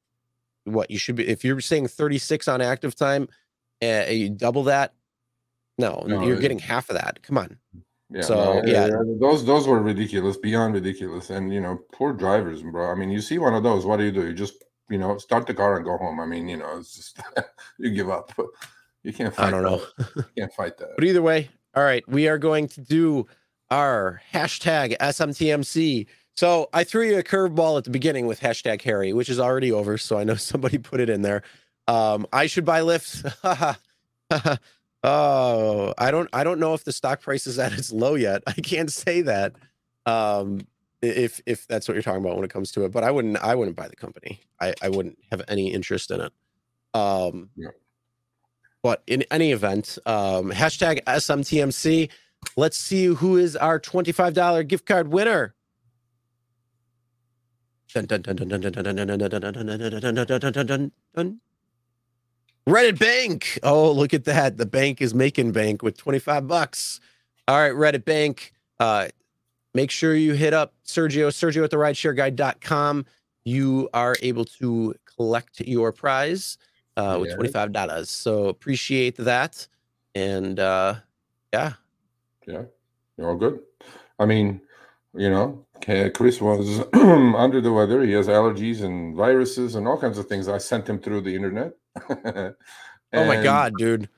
what 0.63 0.89
you 0.89 0.97
should 0.97 1.15
be. 1.15 1.27
If 1.27 1.43
you're 1.43 1.61
saying 1.61 1.89
36 1.89 2.47
on 2.47 2.59
active 2.61 2.95
time, 2.95 3.27
uh, 3.81 4.05
you 4.09 4.29
double 4.29 4.63
that. 4.63 4.93
No, 5.77 6.03
No, 6.07 6.23
you're 6.25 6.37
it- 6.37 6.41
getting 6.41 6.59
half 6.59 6.89
of 6.89 6.95
that. 6.97 7.21
Come 7.23 7.37
on. 7.37 7.57
Yeah, 8.13 8.21
So, 8.23 8.35
no, 8.59 8.63
yeah. 8.65 8.89
those 9.21 9.45
those 9.45 9.67
were 9.67 9.79
ridiculous, 9.79 10.35
beyond 10.35 10.73
ridiculous, 10.73 11.29
and 11.29 11.53
you 11.53 11.61
know, 11.61 11.79
poor 11.93 12.11
drivers, 12.11 12.61
bro. 12.61 12.91
I 12.91 12.95
mean, 12.95 13.09
you 13.09 13.21
see 13.21 13.37
one 13.37 13.53
of 13.53 13.63
those, 13.63 13.85
what 13.85 13.97
do 13.97 14.03
you 14.03 14.11
do? 14.11 14.27
You 14.27 14.33
just 14.33 14.63
you 14.89 14.97
know 14.97 15.17
start 15.17 15.47
the 15.47 15.53
car 15.53 15.77
and 15.77 15.85
go 15.85 15.97
home. 15.97 16.19
I 16.19 16.25
mean, 16.25 16.49
you 16.49 16.57
know, 16.57 16.77
it's 16.77 16.93
just 16.95 17.19
you 17.79 17.89
give 17.91 18.09
up. 18.09 18.31
You 19.03 19.11
can't. 19.11 19.33
Fight 19.33 19.47
I 19.47 19.49
don't 19.49 19.63
know. 19.63 19.81
You 20.15 20.25
can't 20.37 20.53
fight 20.53 20.77
that. 20.77 20.89
But 20.95 21.05
either 21.05 21.23
way, 21.23 21.49
all 21.73 21.83
right, 21.83 22.07
we 22.07 22.27
are 22.27 22.37
going 22.37 22.67
to 22.67 22.81
do 22.81 23.25
our 23.71 24.21
hashtag 24.31 24.95
SMTMC. 24.99 26.05
So 26.35 26.69
I 26.71 26.83
threw 26.83 27.07
you 27.07 27.17
a 27.17 27.23
curveball 27.23 27.79
at 27.79 27.83
the 27.83 27.89
beginning 27.89 28.27
with 28.27 28.39
hashtag 28.41 28.79
Harry, 28.83 29.11
which 29.11 29.27
is 29.27 29.39
already 29.39 29.71
over. 29.71 29.97
So 29.97 30.19
I 30.19 30.23
know 30.23 30.35
somebody 30.35 30.77
put 30.77 30.99
it 30.99 31.09
in 31.09 31.23
there. 31.23 31.41
Um, 31.91 32.25
I 32.31 32.47
should 32.47 32.63
buy 32.63 32.81
Lyft. 32.81 33.25
oh, 35.03 35.93
I 35.97 36.11
don't. 36.11 36.29
I 36.31 36.43
don't 36.43 36.59
know 36.59 36.73
if 36.73 36.83
the 36.83 36.93
stock 36.93 37.21
price 37.21 37.47
is 37.47 37.59
at 37.59 37.73
its 37.73 37.91
low 37.91 38.15
yet. 38.15 38.43
I 38.47 38.53
can't 38.53 38.91
say 38.91 39.21
that. 39.23 39.53
Um, 40.05 40.61
if 41.01 41.41
if 41.45 41.67
that's 41.67 41.87
what 41.87 41.95
you're 41.95 42.03
talking 42.03 42.23
about 42.23 42.35
when 42.35 42.45
it 42.45 42.51
comes 42.51 42.71
to 42.73 42.85
it, 42.85 42.91
but 42.91 43.03
I 43.03 43.11
wouldn't. 43.11 43.37
I 43.37 43.55
wouldn't 43.55 43.75
buy 43.75 43.87
the 43.87 43.95
company. 43.95 44.39
I 44.59 44.73
I 44.81 44.89
wouldn't 44.89 45.17
have 45.31 45.41
any 45.47 45.73
interest 45.73 46.11
in 46.11 46.21
it. 46.21 46.31
Um, 46.93 47.49
Yeah. 47.55 47.69
but 48.83 49.01
in 49.07 49.23
any 49.31 49.51
event, 49.51 49.97
um, 50.05 50.51
hashtag 50.51 51.03
SMTMC. 51.05 52.09
Let's 52.57 52.77
see 52.77 53.05
who 53.05 53.37
is 53.37 53.55
our 53.55 53.79
$25 53.79 54.67
gift 54.67 54.85
card 54.87 55.09
winner. 55.09 55.53
Dun, 57.93 58.05
dun, 58.05 58.21
dun, 58.23 58.35
dun, 58.35 58.47
dun, 58.49 58.61
dun, 58.61 58.71
dun, 58.71 58.83
dun, 58.83 58.95
dun, 58.95 59.07
dun, 59.07 59.29
dun, 59.29 59.41
dun, 59.41 59.53
dun, 59.53 59.67
dun, 59.67 60.01
dun, 60.01 60.25
dun, 60.25 60.39
dun, 60.39 60.51
dun, 60.51 60.65
dun, 60.67 60.91
dun. 61.15 61.41
Reddit 62.71 62.99
Bank. 62.99 63.59
Oh, 63.63 63.91
look 63.91 64.13
at 64.13 64.23
that. 64.23 64.55
The 64.55 64.65
bank 64.65 65.01
is 65.01 65.13
making 65.13 65.51
bank 65.51 65.83
with 65.83 65.97
25 65.97 66.47
bucks. 66.47 67.01
All 67.49 67.57
right, 67.57 67.73
Reddit 67.73 68.05
Bank. 68.05 68.53
Uh, 68.79 69.09
make 69.73 69.91
sure 69.91 70.15
you 70.15 70.33
hit 70.33 70.53
up 70.53 70.73
Sergio, 70.85 71.27
Sergio 71.27 71.65
at 71.65 71.69
the 71.69 71.75
rideshareguy.com. 71.75 73.05
You 73.43 73.89
are 73.93 74.15
able 74.21 74.45
to 74.45 74.95
collect 75.17 75.59
your 75.59 75.91
prize 75.91 76.57
uh, 76.95 77.17
with 77.19 77.37
$25. 77.37 78.07
So 78.07 78.47
appreciate 78.47 79.17
that. 79.17 79.67
And 80.15 80.57
uh, 80.57 80.95
yeah, 81.53 81.73
Yeah, 82.47 82.63
you're 83.17 83.31
all 83.31 83.35
good. 83.35 83.59
I 84.17 84.25
mean, 84.25 84.61
you 85.13 85.29
know, 85.29 85.65
Chris 86.13 86.39
was 86.39 86.85
under 86.93 87.59
the 87.59 87.73
weather. 87.73 88.01
He 88.03 88.13
has 88.13 88.27
allergies 88.27 88.81
and 88.81 89.13
viruses 89.13 89.75
and 89.75 89.89
all 89.89 89.99
kinds 89.99 90.17
of 90.17 90.27
things. 90.27 90.47
I 90.47 90.57
sent 90.57 90.87
him 90.87 90.99
through 90.99 91.21
the 91.21 91.35
internet. 91.35 91.73
oh 92.09 92.53
my 93.13 93.41
God, 93.43 93.73
dude. 93.77 94.09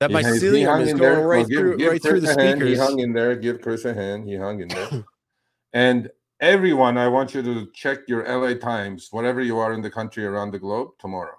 That 0.00 0.10
he 0.10 0.16
mycelium 0.16 0.80
is 0.82 0.88
going 0.94 0.96
there. 0.98 1.26
right 1.26 1.38
Well, 1.38 1.46
give- 1.46 1.58
through 1.58 1.76
give 1.78 1.92
right 1.92 2.02
through 2.02 2.20
the 2.20 2.26
Chris 2.34 2.36
hand. 2.38 2.58
speakers. 2.58 2.70
He 2.70 2.76
hung 2.84 2.98
in 2.98 3.12
there. 3.12 3.36
Give 3.36 3.60
Chris 3.60 3.84
a 3.84 3.94
hand. 3.94 4.28
He 4.28 4.36
hung 4.36 4.60
in 4.60 4.68
there. 4.68 5.04
and 5.72 6.10
everyone, 6.40 6.98
I 6.98 7.06
want 7.06 7.34
you 7.34 7.42
to 7.42 7.70
check 7.72 8.00
your 8.08 8.24
LA 8.26 8.54
Times, 8.54 9.08
whatever 9.12 9.40
you 9.40 9.58
are 9.58 9.72
in 9.72 9.80
the 9.80 9.90
country 9.90 10.26
around 10.26 10.50
the 10.50 10.58
globe, 10.58 10.90
tomorrow. 10.98 11.36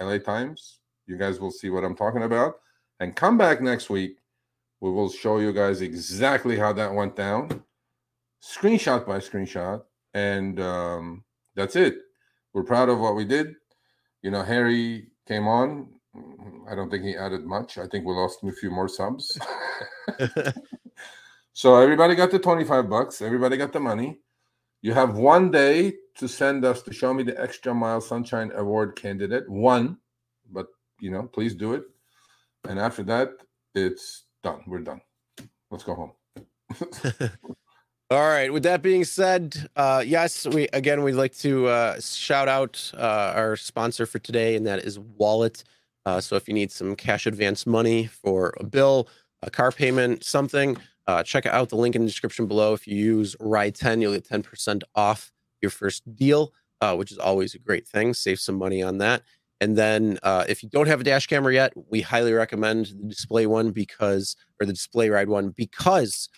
LA 0.00 0.18
Times. 0.18 0.80
You 1.06 1.16
guys 1.16 1.38
will 1.38 1.52
see 1.52 1.70
what 1.70 1.84
I'm 1.84 1.94
talking 1.94 2.24
about. 2.24 2.56
And 2.98 3.14
come 3.14 3.38
back 3.38 3.60
next 3.60 3.90
week. 3.90 4.18
We 4.80 4.90
will 4.90 5.10
show 5.10 5.38
you 5.38 5.52
guys 5.52 5.82
exactly 5.82 6.56
how 6.56 6.72
that 6.72 6.92
went 6.92 7.14
down, 7.14 7.62
screenshot 8.42 9.06
by 9.06 9.18
screenshot. 9.18 9.82
And 10.14 10.58
um, 10.58 11.22
that's 11.54 11.76
it. 11.76 11.98
We're 12.54 12.64
proud 12.64 12.88
of 12.88 12.98
what 12.98 13.14
we 13.14 13.24
did. 13.24 13.54
You 14.22 14.30
know, 14.30 14.42
Harry 14.42 15.09
came 15.26 15.46
on. 15.46 15.88
I 16.68 16.74
don't 16.74 16.90
think 16.90 17.04
he 17.04 17.16
added 17.16 17.44
much. 17.44 17.78
I 17.78 17.86
think 17.86 18.04
we 18.04 18.12
lost 18.12 18.42
him 18.42 18.48
a 18.48 18.52
few 18.52 18.70
more 18.70 18.88
subs. 18.88 19.38
so 21.52 21.76
everybody 21.76 22.14
got 22.14 22.30
the 22.30 22.38
25 22.38 22.88
bucks. 22.90 23.22
Everybody 23.22 23.56
got 23.56 23.72
the 23.72 23.80
money. 23.80 24.18
You 24.82 24.92
have 24.94 25.16
one 25.16 25.50
day 25.50 25.94
to 26.16 26.26
send 26.26 26.64
us 26.64 26.82
to 26.82 26.92
show 26.92 27.14
me 27.14 27.22
the 27.22 27.40
extra 27.40 27.74
mile 27.74 28.00
sunshine 28.00 28.50
award 28.54 28.96
candidate. 28.96 29.48
One, 29.48 29.98
but 30.50 30.66
you 31.00 31.10
know, 31.10 31.24
please 31.24 31.54
do 31.54 31.74
it. 31.74 31.84
And 32.68 32.78
after 32.78 33.02
that, 33.04 33.30
it's 33.74 34.24
done. 34.42 34.62
We're 34.66 34.80
done. 34.80 35.00
Let's 35.70 35.84
go 35.84 35.94
home. 35.94 36.12
All 38.10 38.26
right. 38.28 38.52
With 38.52 38.64
that 38.64 38.82
being 38.82 39.04
said, 39.04 39.68
uh, 39.76 40.02
yes, 40.04 40.44
we 40.46 40.66
again 40.72 41.02
we'd 41.04 41.12
like 41.12 41.36
to 41.38 41.68
uh, 41.68 42.00
shout 42.00 42.48
out 42.48 42.90
uh, 42.96 43.32
our 43.36 43.54
sponsor 43.56 44.04
for 44.04 44.18
today, 44.18 44.56
and 44.56 44.66
that 44.66 44.80
is 44.80 44.98
Ualett. 44.98 45.62
Uh, 46.04 46.20
so 46.20 46.34
if 46.34 46.48
you 46.48 46.54
need 46.54 46.72
some 46.72 46.96
cash 46.96 47.26
advance 47.26 47.66
money 47.66 48.06
for 48.06 48.52
a 48.58 48.64
bill, 48.64 49.08
a 49.42 49.50
car 49.50 49.70
payment, 49.72 50.24
something, 50.24 50.76
Uh, 51.06 51.22
check 51.24 51.44
out 51.46 51.68
the 51.70 51.76
link 51.76 51.96
in 51.96 52.02
the 52.02 52.06
description 52.06 52.46
below. 52.46 52.72
If 52.72 52.86
you 52.86 52.94
use 52.96 53.34
Ride 53.40 53.74
10, 53.74 54.00
you'll 54.00 54.12
get 54.12 54.24
10% 54.24 54.82
off 54.94 55.32
your 55.60 55.70
first 55.70 56.02
deal, 56.14 56.52
uh, 56.80 56.94
which 56.94 57.10
is 57.10 57.18
always 57.18 57.54
a 57.54 57.58
great 57.58 57.86
thing. 57.86 58.14
Save 58.14 58.38
some 58.38 58.54
money 58.56 58.80
on 58.82 58.98
that. 58.98 59.22
And 59.60 59.76
then 59.76 60.18
if 60.48 60.62
you 60.62 60.68
don't 60.68 60.86
have 60.86 61.00
a 61.00 61.04
dash 61.04 61.26
camera 61.26 61.52
yet, 61.52 61.72
we 61.90 62.00
highly 62.00 62.32
recommend 62.32 62.86
the 62.86 63.08
display 63.08 63.46
one 63.46 63.72
because, 63.72 64.36
or 64.60 64.66
the 64.66 64.72
display 64.72 65.10
ride 65.10 65.28
one, 65.28 65.50
because 65.50 66.28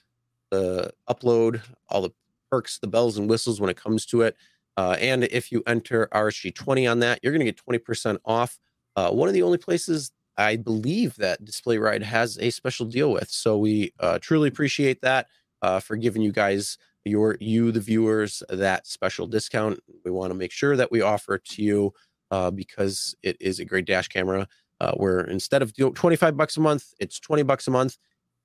the 0.52 0.92
upload, 1.08 1.62
all 1.88 2.02
the 2.02 2.10
perks, 2.50 2.78
the 2.78 2.86
bells 2.86 3.16
and 3.16 3.28
whistles 3.28 3.60
when 3.60 3.70
it 3.70 3.76
comes 3.76 4.04
to 4.06 4.20
it. 4.20 4.36
Uh, 4.76 4.96
and 5.00 5.24
if 5.24 5.50
you 5.50 5.62
enter 5.66 6.08
RSG20 6.12 6.90
on 6.90 6.98
that, 7.00 7.18
you're 7.22 7.32
going 7.32 7.44
to 7.44 7.50
get 7.50 7.60
20% 7.84 8.18
off. 8.24 8.58
Uh, 8.94 9.10
one 9.10 9.28
of 9.28 9.34
the 9.34 9.42
only 9.42 9.58
places 9.58 10.12
I 10.36 10.56
believe 10.56 11.16
that 11.16 11.44
Display 11.44 11.78
Ride 11.78 12.02
has 12.02 12.38
a 12.38 12.50
special 12.50 12.86
deal 12.86 13.10
with. 13.10 13.30
So 13.30 13.56
we 13.56 13.92
uh, 13.98 14.18
truly 14.20 14.48
appreciate 14.48 15.00
that 15.00 15.26
uh, 15.62 15.80
for 15.80 15.96
giving 15.96 16.22
you 16.22 16.32
guys 16.32 16.76
your 17.04 17.36
you 17.40 17.72
the 17.72 17.80
viewers 17.80 18.42
that 18.48 18.86
special 18.86 19.26
discount. 19.26 19.80
We 20.04 20.10
want 20.10 20.30
to 20.30 20.38
make 20.38 20.52
sure 20.52 20.76
that 20.76 20.92
we 20.92 21.00
offer 21.00 21.34
it 21.34 21.44
to 21.46 21.62
you 21.62 21.92
uh, 22.30 22.50
because 22.50 23.16
it 23.22 23.36
is 23.40 23.58
a 23.58 23.64
great 23.64 23.86
dash 23.86 24.08
camera. 24.08 24.46
Uh, 24.80 24.92
where 24.94 25.20
instead 25.20 25.62
of 25.62 25.72
25 25.76 26.36
bucks 26.36 26.56
a 26.56 26.60
month, 26.60 26.92
it's 26.98 27.20
20 27.20 27.44
bucks 27.44 27.68
a 27.68 27.70
month, 27.70 27.98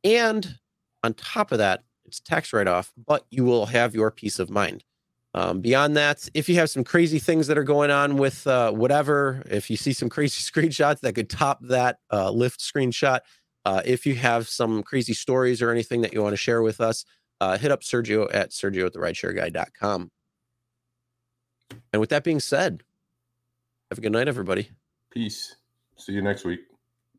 and 0.03 0.59
on 1.03 1.13
top 1.15 1.51
of 1.51 1.57
that, 1.57 1.83
it's 2.07 2.19
tax 2.19 2.53
write 2.53 2.67
off. 2.67 2.93
But 2.97 3.25
you 3.29 3.43
will 3.43 3.67
have 3.67 3.93
your 3.93 4.11
peace 4.11 4.39
of 4.39 4.49
mind. 4.49 4.83
Um, 5.33 5.61
beyond 5.61 5.95
that, 5.97 6.27
if 6.33 6.49
you 6.49 6.55
have 6.55 6.69
some 6.69 6.83
crazy 6.83 7.19
things 7.19 7.47
that 7.47 7.57
are 7.57 7.63
going 7.63 7.91
on 7.91 8.17
with 8.17 8.47
uh, 8.47 8.71
whatever, 8.71 9.43
if 9.45 9.69
you 9.69 9.77
see 9.77 9.93
some 9.93 10.09
crazy 10.09 10.41
screenshots 10.51 11.01
that 11.01 11.13
could 11.13 11.29
top 11.29 11.59
that 11.63 11.99
uh, 12.09 12.31
Lyft 12.31 12.59
screenshot, 12.59 13.19
uh, 13.65 13.81
if 13.85 14.05
you 14.05 14.15
have 14.15 14.47
some 14.47 14.81
crazy 14.81 15.13
stories 15.13 15.61
or 15.61 15.69
anything 15.69 16.01
that 16.01 16.13
you 16.13 16.23
want 16.23 16.33
to 16.33 16.37
share 16.37 16.61
with 16.61 16.79
us, 16.81 17.05
uh, 17.41 17.57
hit 17.57 17.71
up 17.71 17.81
Sergio 17.81 18.27
at 18.33 18.51
Sergio 18.51 18.85
at 18.85 18.93
the 18.93 18.99
rideshareguy.com. 18.99 20.09
And 21.93 21.99
with 21.99 22.09
that 22.09 22.23
being 22.23 22.39
said, 22.39 22.83
have 23.91 23.99
a 23.99 24.01
good 24.01 24.11
night, 24.11 24.27
everybody. 24.27 24.69
Peace. 25.11 25.55
See 25.97 26.13
you 26.13 26.21
next 26.21 26.45
week. 26.45 26.61